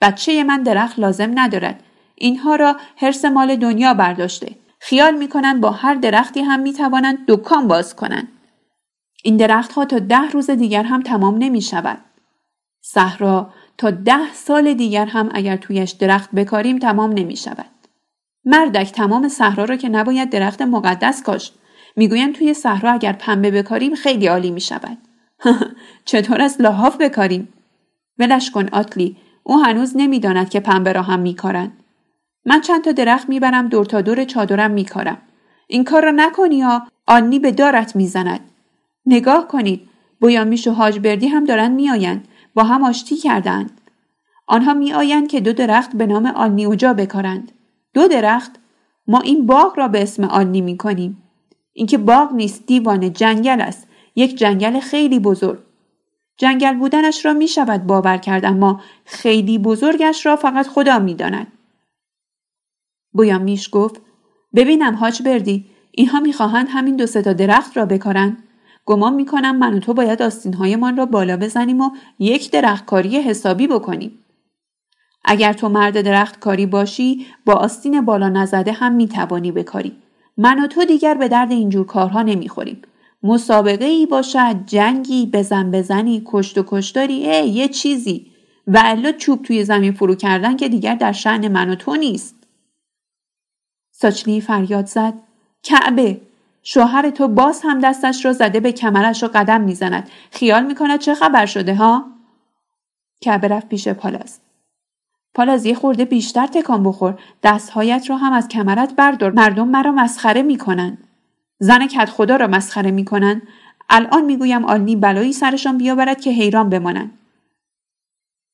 بچه 0.00 0.44
من 0.44 0.62
درخت 0.62 0.98
لازم 0.98 1.30
ندارد. 1.34 1.82
اینها 2.14 2.56
را 2.56 2.76
حرس 2.96 3.24
مال 3.24 3.56
دنیا 3.56 3.94
برداشته. 3.94 4.56
خیال 4.80 5.14
می‌کنند 5.14 5.60
با 5.60 5.70
هر 5.70 5.94
درختی 5.94 6.40
هم 6.40 6.60
می‌توانند 6.60 7.18
دکان 7.28 7.68
باز 7.68 7.96
کنند. 7.96 8.28
این 9.26 9.36
درختها 9.36 9.84
تا 9.84 9.98
ده 9.98 10.30
روز 10.30 10.50
دیگر 10.50 10.82
هم 10.82 11.02
تمام 11.02 11.38
نمی 11.38 11.62
شود. 11.62 11.98
صحرا 12.80 13.50
تا 13.78 13.90
ده 13.90 14.32
سال 14.32 14.74
دیگر 14.74 15.06
هم 15.06 15.28
اگر 15.34 15.56
تویش 15.56 15.90
درخت 15.90 16.30
بکاریم 16.30 16.78
تمام 16.78 17.12
نمی 17.12 17.36
شود. 17.36 17.70
مردک 18.44 18.92
تمام 18.92 19.28
صحرا 19.28 19.64
را 19.64 19.76
که 19.76 19.88
نباید 19.88 20.30
درخت 20.30 20.62
مقدس 20.62 21.22
کاشت. 21.22 21.54
می‌گویند 21.96 22.34
توی 22.34 22.54
صحرا 22.54 22.92
اگر 22.92 23.12
پنبه 23.12 23.50
بکاریم 23.50 23.94
خیلی 23.94 24.26
عالی 24.26 24.50
می 24.50 24.60
شود. 24.60 24.98
چطور 26.04 26.40
از 26.42 26.60
لاحاف 26.60 26.96
بکاریم؟ 26.96 27.48
ولش 28.18 28.50
کن 28.50 28.68
آتلی 28.68 29.16
او 29.42 29.58
هنوز 29.64 29.92
نمی‌داند 29.96 30.50
که 30.50 30.60
پنبه 30.60 30.92
را 30.92 31.02
هم 31.02 31.20
میکارند. 31.20 31.72
من 32.46 32.60
چند 32.60 32.84
تا 32.84 32.92
درخت 32.92 33.28
می‌برم 33.28 33.68
دور 33.68 33.84
تا 33.84 34.00
دور 34.00 34.24
چادرم 34.24 34.70
میکارم. 34.70 35.18
این 35.66 35.84
کار 35.84 36.04
را 36.04 36.10
نکنی 36.10 36.56
یا 36.56 36.86
آنی 37.06 37.38
به 37.38 37.52
دارت 37.52 37.96
می‌زند. 37.96 38.40
نگاه 39.06 39.48
کنید. 39.48 39.88
بویامیش 40.20 40.66
و 40.66 40.72
حاج 40.72 40.98
بردی 40.98 41.28
هم 41.28 41.44
دارند 41.44 41.74
میآیند. 41.74 42.28
با 42.54 42.62
هم 42.62 42.84
آشتی 42.84 43.16
کردند. 43.16 43.80
آنها 44.46 44.74
میآیند 44.74 45.28
که 45.28 45.40
دو 45.40 45.52
درخت 45.52 45.96
به 45.96 46.06
نام 46.06 46.26
آلنی 46.26 46.64
اوجا 46.64 46.94
بکارند. 46.94 47.52
دو 47.94 48.08
درخت؟ 48.08 48.52
ما 49.06 49.20
این 49.20 49.46
باغ 49.46 49.78
را 49.78 49.88
به 49.88 50.02
اسم 50.02 50.24
آلنی 50.24 50.60
می 50.60 50.76
کنیم 50.76 51.22
اینکه 51.72 51.98
باغ 51.98 52.32
نیست 52.32 52.66
دیوانه 52.66 53.10
جنگل 53.10 53.60
است. 53.60 53.88
یک 54.16 54.36
جنگل 54.36 54.80
خیلی 54.80 55.18
بزرگ. 55.18 55.58
جنگل 56.36 56.74
بودنش 56.74 57.24
را 57.24 57.32
می 57.32 57.48
شود 57.48 57.86
باور 57.86 58.16
کرد 58.16 58.44
اما 58.44 58.80
خیلی 59.04 59.58
بزرگش 59.58 60.26
را 60.26 60.36
فقط 60.36 60.66
خدا 60.66 60.98
می 60.98 61.14
داند. 61.14 61.46
بویامیش 63.12 63.68
گفت 63.72 64.00
ببینم 64.54 64.94
حاج 64.94 65.22
بردی 65.22 65.66
اینها 65.90 66.20
می‌خواهند 66.20 66.66
همین 66.70 66.96
دو 66.96 67.06
تا 67.06 67.32
درخت 67.32 67.76
را 67.76 67.86
بکارند. 67.86 68.42
گمان 68.86 69.14
می‌کنم 69.14 69.56
من 69.56 69.74
و 69.74 69.78
تو 69.80 69.94
باید 69.94 70.22
آستینهایمان 70.22 70.96
را 70.96 71.06
بالا 71.06 71.36
بزنیم 71.36 71.80
و 71.80 71.90
یک 72.18 72.50
درختکاری 72.50 73.16
حسابی 73.16 73.66
بکنیم. 73.66 74.18
اگر 75.24 75.52
تو 75.52 75.68
مرد 75.68 76.00
درختکاری 76.00 76.66
باشی 76.66 77.26
با 77.46 77.52
آستین 77.52 78.00
بالا 78.00 78.28
نزده 78.28 78.72
هم 78.72 78.92
می‌توانی 78.92 79.52
بکاری. 79.52 79.92
من 80.36 80.64
و 80.64 80.66
تو 80.66 80.84
دیگر 80.84 81.14
به 81.14 81.28
درد 81.28 81.52
اینجور 81.52 81.86
کارها 81.86 82.22
نمی‌خوریم. 82.22 82.82
مسابقه 83.22 83.84
ای 83.84 84.06
باشد 84.06 84.56
جنگی 84.66 85.26
بزن 85.26 85.70
بزنی 85.70 86.22
کشت 86.26 86.58
و 86.58 86.64
کشتاری 86.66 87.30
ای 87.30 87.48
یه 87.48 87.68
چیزی 87.68 88.26
و 88.66 88.82
الا 88.84 89.12
چوب 89.12 89.42
توی 89.42 89.64
زمین 89.64 89.92
فرو 89.92 90.14
کردن 90.14 90.56
که 90.56 90.68
دیگر 90.68 90.94
در 90.94 91.12
شعن 91.12 91.48
من 91.48 91.70
و 91.70 91.74
تو 91.74 91.96
نیست 91.96 92.34
ساچلی 93.92 94.40
فریاد 94.40 94.86
زد 94.86 95.14
کعبه 95.62 96.20
شوهر 96.66 97.10
تو 97.10 97.28
باز 97.28 97.60
هم 97.64 97.78
دستش 97.78 98.24
را 98.24 98.32
زده 98.32 98.60
به 98.60 98.72
کمرش 98.72 99.22
و 99.24 99.28
قدم 99.34 99.60
می‌زند. 99.60 100.10
خیال 100.30 100.66
می‌کند 100.66 100.98
چه 100.98 101.14
خبر 101.14 101.46
شده 101.46 101.74
ها؟ 101.74 102.04
کعبه 103.20 103.48
رفت 103.48 103.68
پیش 103.68 103.88
پالاز 103.88 104.40
پالاز 105.34 105.66
یه 105.66 105.74
خورده 105.74 106.04
بیشتر 106.04 106.46
تکان 106.46 106.82
بخور. 106.82 107.18
دستهایت 107.42 108.10
را 108.10 108.16
هم 108.16 108.32
از 108.32 108.48
کمرت 108.48 108.96
بردار. 108.96 109.30
مردم 109.30 109.68
مرا 109.68 109.92
مسخره 109.92 110.42
می‌کنند 110.42 111.08
زن 111.58 111.86
کت 111.86 112.10
خدا 112.10 112.36
را 112.36 112.46
مسخره 112.46 112.90
می‌کنند 112.90 113.42
الان 113.88 114.24
می‌گویم 114.24 114.64
آلنی 114.64 114.96
بلایی 114.96 115.32
سرشان 115.32 115.78
بیاورد 115.78 116.20
که 116.20 116.30
حیران 116.30 116.70
بمانند. 116.70 117.18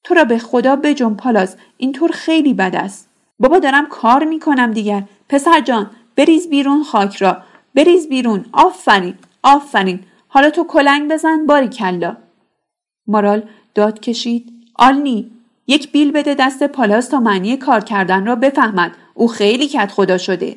تو 0.05 0.15
را 0.15 0.25
به 0.25 0.39
خدا 0.39 0.77
بجن 0.77 1.15
پالاز 1.15 1.57
اینطور 1.77 2.11
خیلی 2.11 2.55
بد 2.55 2.77
است. 2.77 3.09
بابا 3.39 3.59
دارم 3.59 3.87
کار 3.87 4.25
می‌کنم 4.25 4.73
دیگر. 4.73 5.03
پسر 5.29 5.61
جان 5.61 5.91
بریز 6.17 6.51
بیرون 6.51 6.83
خاک 6.83 7.17
را. 7.17 7.43
بریز 7.75 8.09
بیرون. 8.09 8.45
آفرین. 8.53 9.15
آفرین. 9.43 10.01
حالا 10.29 10.51
تو 10.51 10.65
کلنگ 10.65 11.11
بزن 11.11 11.47
باری 11.47 11.69
کلا. 11.69 12.17
مارال 13.07 13.43
داد 13.75 14.01
کشید. 14.01 14.53
آلنی 14.75 15.31
یک 15.67 15.93
بیل 15.93 16.13
بده 16.13 16.35
دست 16.35 16.67
پالاس 16.67 17.09
تا 17.09 17.21
معنی 17.21 17.57
کار 17.57 17.81
کردن 17.81 18.27
را 18.27 18.35
بفهمد. 18.35 18.97
او 19.15 19.29
خیلی 19.29 19.69
کت 19.69 19.91
خدا 19.91 20.19
شده. 20.19 20.57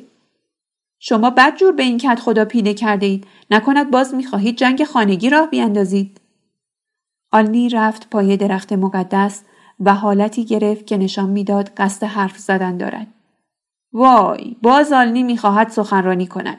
شما 0.98 1.30
بد 1.30 1.56
جور 1.56 1.72
به 1.72 1.82
این 1.82 1.98
کت 1.98 2.20
خدا 2.20 2.44
پیله 2.44 2.74
کرده 2.74 3.06
اید 3.06 3.26
نکند 3.50 3.90
باز 3.90 4.14
می‌خواهید 4.14 4.56
جنگ 4.56 4.84
خانگی 4.84 5.30
راه 5.30 5.46
بیاندازید. 5.46 6.20
آلنی 7.32 7.68
رفت 7.68 8.10
پای 8.10 8.36
درخت 8.36 8.72
مقدس 8.72 9.42
و 9.80 9.94
حالتی 9.94 10.44
گرفت 10.44 10.86
که 10.86 10.96
نشان 10.96 11.30
می‌داد 11.30 11.70
قصد 11.76 12.06
حرف 12.06 12.38
زدن 12.38 12.76
دارد. 12.76 13.06
وای 13.92 14.56
باز 14.62 14.92
آلنی 14.92 15.22
می‌خواهد 15.22 15.68
سخنرانی 15.68 16.26
کند. 16.26 16.58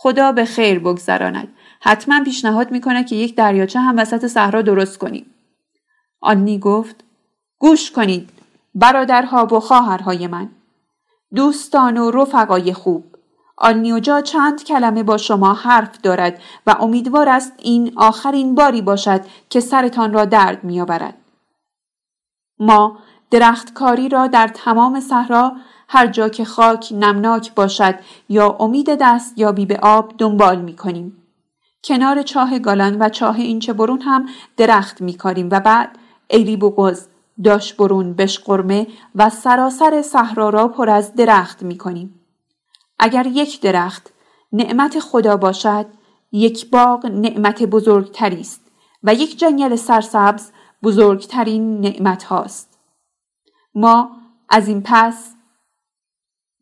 خدا 0.00 0.32
به 0.32 0.44
خیر 0.44 0.78
بگذراند. 0.78 1.48
حتما 1.80 2.24
پیشنهاد 2.24 2.70
می‌کنه 2.70 3.04
که 3.04 3.16
یک 3.16 3.36
دریاچه 3.36 3.80
هم 3.80 3.96
وسط 3.98 4.26
صحرا 4.26 4.62
درست 4.62 4.98
کنیم. 4.98 5.26
آلنی 6.20 6.58
گفت 6.58 7.04
گوش 7.58 7.90
کنید 7.90 8.30
برادرها 8.74 9.46
و 9.46 9.60
خواهرهای 9.60 10.26
من. 10.26 10.48
دوستان 11.34 11.96
و 11.96 12.10
رفقای 12.10 12.72
خوب 12.72 13.04
آلنیوجا 13.56 14.20
چند 14.20 14.64
کلمه 14.64 15.02
با 15.02 15.16
شما 15.16 15.54
حرف 15.54 16.00
دارد 16.00 16.40
و 16.66 16.76
امیدوار 16.80 17.28
است 17.28 17.52
این 17.58 17.92
آخرین 17.96 18.54
باری 18.54 18.82
باشد 18.82 19.20
که 19.50 19.60
سرتان 19.60 20.12
را 20.12 20.24
درد 20.24 20.64
میآورد. 20.64 21.14
ما 22.58 22.98
درختکاری 23.30 24.08
را 24.08 24.26
در 24.26 24.48
تمام 24.48 25.00
صحرا 25.00 25.52
هر 25.88 26.06
جا 26.06 26.28
که 26.28 26.44
خاک 26.44 26.88
نمناک 26.92 27.54
باشد 27.54 27.94
یا 28.28 28.56
امید 28.60 28.98
دست 29.00 29.38
یا 29.38 29.52
به 29.52 29.78
آب 29.82 30.14
دنبال 30.18 30.60
می 30.60 30.76
کنیم. 30.76 31.16
کنار 31.84 32.22
چاه 32.22 32.58
گالان 32.58 33.02
و 33.02 33.08
چاه 33.08 33.36
اینچه 33.36 33.72
برون 33.72 34.00
هم 34.00 34.28
درخت 34.56 35.00
می 35.00 35.12
کاریم 35.12 35.48
و 35.52 35.60
بعد 35.60 35.98
ایری 36.28 36.56
بغز 36.56 37.06
داش 37.44 37.74
برون 37.74 38.14
بشقرمه 38.14 38.86
و 39.14 39.30
سراسر 39.30 40.02
صحرا 40.02 40.48
را 40.48 40.68
پر 40.68 40.90
از 40.90 41.14
درخت 41.14 41.62
می 41.62 41.78
کنیم. 41.78 42.20
اگر 42.98 43.26
یک 43.26 43.60
درخت 43.60 44.12
نعمت 44.52 45.00
خدا 45.00 45.36
باشد 45.36 45.86
یک 46.32 46.70
باغ 46.70 47.06
نعمت 47.06 47.62
بزرگتری 47.62 48.40
است 48.40 48.60
و 49.02 49.14
یک 49.14 49.38
جنگل 49.38 49.76
سرسبز 49.76 50.50
بزرگترین 50.82 51.80
نعمت 51.80 52.24
هاست. 52.24 52.78
ما 53.74 54.10
از 54.48 54.68
این 54.68 54.82
پس 54.84 55.34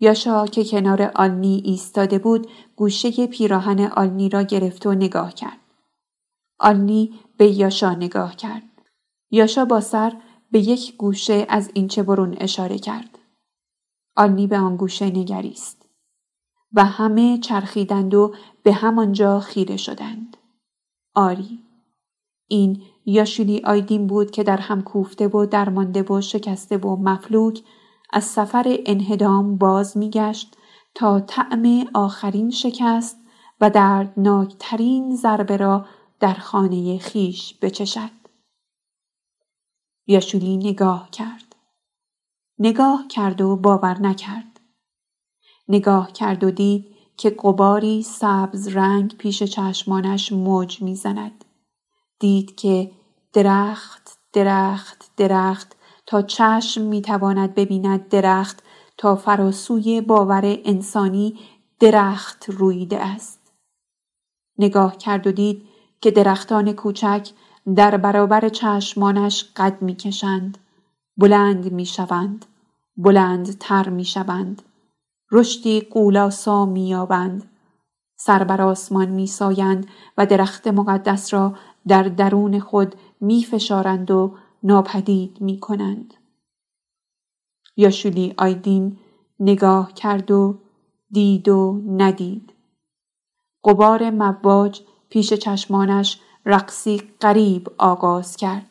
یاشا 0.01 0.47
که 0.47 0.65
کنار 0.65 1.03
آلنی 1.15 1.63
ایستاده 1.65 2.19
بود 2.19 2.47
گوشه 2.77 3.27
پیراهن 3.27 3.81
آلنی 3.81 4.29
را 4.29 4.43
گرفت 4.43 4.87
و 4.87 4.95
نگاه 4.95 5.35
کرد. 5.35 5.61
آلنی 6.59 7.15
به 7.37 7.47
یاشا 7.47 7.95
نگاه 7.95 8.37
کرد. 8.37 8.63
یاشا 9.31 9.65
با 9.65 9.81
سر 9.81 10.13
به 10.51 10.59
یک 10.59 10.97
گوشه 10.97 11.47
از 11.49 11.71
اینچه 11.75 12.03
برون 12.03 12.37
اشاره 12.41 12.79
کرد. 12.79 13.19
آلنی 14.17 14.47
به 14.47 14.59
آن 14.59 14.77
گوشه 14.77 15.05
نگریست 15.07 15.89
و 16.73 16.85
همه 16.85 17.39
چرخیدند 17.39 18.15
و 18.15 18.35
به 18.63 18.73
همانجا 18.73 19.41
خیره 19.41 19.77
شدند. 19.77 20.37
آری 21.15 21.63
این 22.49 22.83
یاشولی 23.07 23.63
آیدین 23.65 24.07
بود 24.07 24.31
که 24.31 24.43
در 24.43 24.57
هم 24.57 24.83
کوفته 24.83 25.29
و 25.29 25.47
درمانده 25.47 26.03
و 26.03 26.21
شکسته 26.21 26.77
و 26.77 26.97
مفلوک 26.97 27.63
از 28.13 28.25
سفر 28.25 28.79
انهدام 28.87 29.59
باز 29.59 29.97
میگشت 29.97 30.57
تا 30.95 31.21
طعم 31.21 31.87
آخرین 31.95 32.51
شکست 32.51 33.19
و 33.61 33.71
دردناکترین 33.71 35.17
ضربه 35.17 35.57
را 35.57 35.87
در 36.21 36.35
خانه 36.35 36.99
خیش 36.99 37.55
بچشد. 37.63 38.11
یاشولی 40.07 40.57
نگاه 40.57 41.11
کرد. 41.11 41.57
نگاه 42.59 43.09
کرد 43.09 43.41
و 43.41 43.57
باور 43.57 43.99
نکرد. 43.99 44.61
نگاه 45.69 46.13
کرد 46.13 46.45
و 46.45 46.51
دید 46.51 46.97
که 47.17 47.31
قباری 47.31 48.03
سبز 48.03 48.69
رنگ 48.69 49.17
پیش 49.17 49.43
چشمانش 49.43 50.33
موج 50.33 50.83
می‌زند. 50.83 51.45
دید 52.19 52.57
که 52.57 52.91
درخت 53.33 54.19
درخت 54.33 55.11
درخت 55.17 55.76
تا 56.07 56.23
چشم 56.23 56.83
می‌تواند 56.83 57.55
ببیند 57.55 58.09
درخت 58.09 58.63
تا 58.99 59.17
فراسوی 59.17 60.01
باور 60.01 60.43
انسانی 60.45 61.39
درخت 61.81 62.45
رویده 62.49 63.05
است. 63.05 63.53
نگاه 64.59 64.97
کرد 64.97 65.27
و 65.27 65.33
دید 65.33 65.63
که 66.01 66.11
درختان 66.11 66.73
کوچک 66.73 67.31
در 67.77 67.97
برابر 67.97 68.49
چشمانش 68.49 69.45
قد 69.57 69.83
می‌کشند. 69.83 70.59
بلند 71.17 71.73
می‌شوند. 71.73 72.47
بلندتر 72.97 73.89
می‌شوند. 73.89 74.63
رشدی 75.33 75.81
قولاسا 75.81 76.67
مییابند. 76.67 77.51
سر 78.19 78.45
بر 78.45 78.63
آسمان 78.63 79.09
میسایند 79.09 79.87
و 80.19 80.27
درخت 80.27 80.67
مقدس 80.67 81.35
را 81.35 81.55
در 81.89 82.03
درون 82.03 82.61
خود 82.61 82.95
میفشارند 83.21 84.11
و 84.11 84.35
ناپدید 84.67 85.41
می 85.41 85.61
کنند. 85.61 86.15
یاشولی 87.77 88.35
آیدین 88.39 88.99
نگاه 89.41 89.93
کرد 89.93 90.31
و 90.31 90.59
دید 91.11 91.49
و 91.49 91.83
ندید. 91.87 92.53
قبار 93.65 94.11
مواج 94.11 94.81
پیش 95.09 95.33
چشمانش 95.33 96.21
رقصی 96.47 97.03
قریب 97.21 97.69
آغاز 97.79 98.37
کرد. 98.37 98.67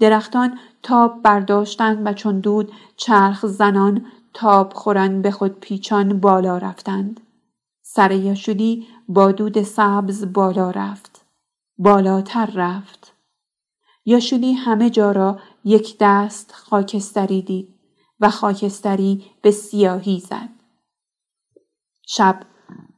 درختان 0.00 0.58
تاب 0.82 1.22
برداشتند 1.22 2.06
و 2.06 2.12
چون 2.12 2.40
دود 2.40 2.72
چرخ 2.96 3.46
زنان 3.46 4.06
تاب 4.34 4.72
خورن 4.72 5.22
به 5.22 5.30
خود 5.30 5.60
پیچان 5.60 6.20
بالا 6.20 6.58
رفتند. 6.58 7.20
سر 7.82 8.10
یاشولی 8.10 8.86
با 9.08 9.32
دود 9.32 9.62
سبز 9.62 10.32
بالا 10.32 10.70
رفت. 10.70 11.24
بالاتر 11.78 12.50
رفت. 12.54 13.05
یاشولی 14.06 14.52
همه 14.52 14.90
جا 14.90 15.12
را 15.12 15.40
یک 15.64 15.96
دست 16.00 16.52
خاکستری 16.52 17.42
دید 17.42 17.74
و 18.20 18.30
خاکستری 18.30 19.24
به 19.42 19.50
سیاهی 19.50 20.20
زد. 20.20 20.48
شب 22.06 22.42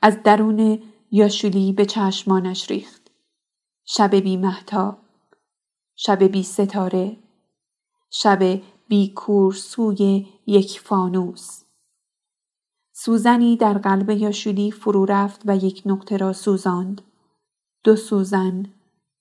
از 0.02 0.22
درون 0.22 0.82
یاشولی 1.10 1.72
به 1.72 1.86
چشمانش 1.86 2.70
ریخت. 2.70 3.10
شب 3.84 4.14
بی 4.14 4.36
محتاب. 4.36 4.98
شب 5.96 6.22
بی 6.24 6.42
ستاره. 6.42 7.16
شب 8.10 8.60
بی 8.88 9.08
کورسوی 9.08 10.26
یک 10.46 10.80
فانوس. 10.80 11.62
سوزنی 12.92 13.56
در 13.56 13.78
قلب 13.78 14.10
یاشولی 14.10 14.70
فرو 14.70 15.04
رفت 15.04 15.42
و 15.44 15.56
یک 15.56 15.82
نقطه 15.86 16.16
را 16.16 16.32
سوزاند. 16.32 17.02
دو 17.84 17.96
سوزن، 17.96 18.66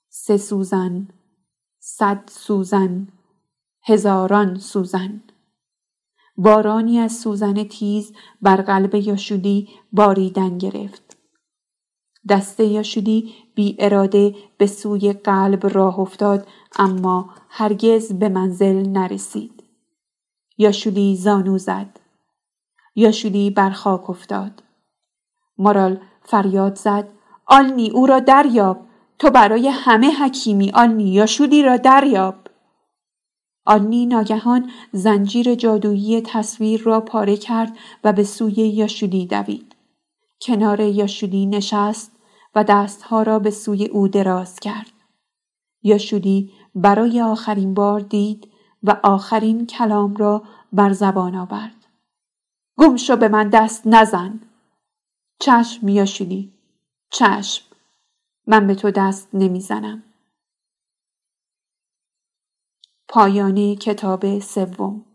سه 0.10 0.38
سوزن، 0.38 1.08
صد 1.90 2.30
سوزن 2.30 3.08
هزاران 3.84 4.60
سوزن. 4.60 5.22
بارانی 6.38 7.00
از 7.00 7.20
سوزن 7.20 7.64
تیز 7.64 8.14
بر 8.42 8.62
قلب 8.62 8.96
یاشودی 8.96 9.70
باریدن 9.92 10.58
گرفت. 10.58 11.18
دسته 12.30 12.66
یاشودی 12.66 13.34
بی 13.56 13.76
اراده 13.80 14.36
به 14.58 14.68
سوی 14.68 15.14
قلب 15.14 15.68
راه 15.68 16.00
افتاد 16.00 16.48
اما 16.80 17.30
هرگز 17.50 18.14
به 18.14 18.30
منزل 18.30 18.90
نرسید. 18.90 19.64
یاشودی 20.58 21.16
زانو 21.16 21.58
زد. 21.58 22.00
یاشودی 22.96 23.50
بر 23.50 23.70
خاک 23.70 24.10
افتاد. 24.10 24.64
مارال 25.58 26.00
فریاد 26.24 26.76
زد. 26.76 27.10
آلنی 27.46 27.90
او 27.90 28.06
را 28.06 28.20
دریاب. 28.20 28.87
تو 29.20 29.30
برای 29.30 29.68
همه 29.68 30.12
حکیمی 30.12 30.72
آنی 30.72 31.14
یا 31.14 31.26
شودی 31.26 31.64
را 31.64 31.78
دریاب. 31.78 32.36
آنی 33.66 34.06
ناگهان 34.06 34.72
زنجیر 34.92 35.56
جادویی 35.56 36.22
تصویر 36.22 36.82
را 36.82 37.02
پاره 37.02 37.38
کرد 37.38 37.78
و 38.04 38.14
به 38.14 38.24
سوی 38.24 38.54
یاشودی 38.54 39.26
دوید. 39.26 39.76
کنار 40.42 40.80
یاشودی 40.80 41.46
نشست 41.46 42.12
و 42.56 42.64
دستها 42.64 43.22
را 43.22 43.40
به 43.40 43.52
سوی 43.52 43.86
او 43.86 44.08
دراز 44.08 44.60
کرد. 44.60 44.92
یاشودی 45.84 46.52
برای 46.76 47.22
آخرین 47.22 47.74
بار 47.74 48.00
دید 48.00 48.48
و 48.84 48.98
آخرین 49.04 49.66
کلام 49.66 50.16
را 50.16 50.44
بر 50.74 50.94
زبان 50.94 51.36
آورد. 51.36 51.86
گم 52.78 52.96
شو 52.96 53.16
به 53.16 53.28
من 53.28 53.50
دست 53.50 53.82
نزن. 53.86 54.40
چشم 55.40 55.88
یاشودی. 55.88 56.54
چشم. 57.12 57.67
من 58.48 58.68
به 58.68 58.76
تو 58.76 58.92
دست 58.92 59.30
نمی‌زنم. 59.34 60.04
پایان 63.10 63.76
کتاب 63.76 64.40
سوم 64.40 65.06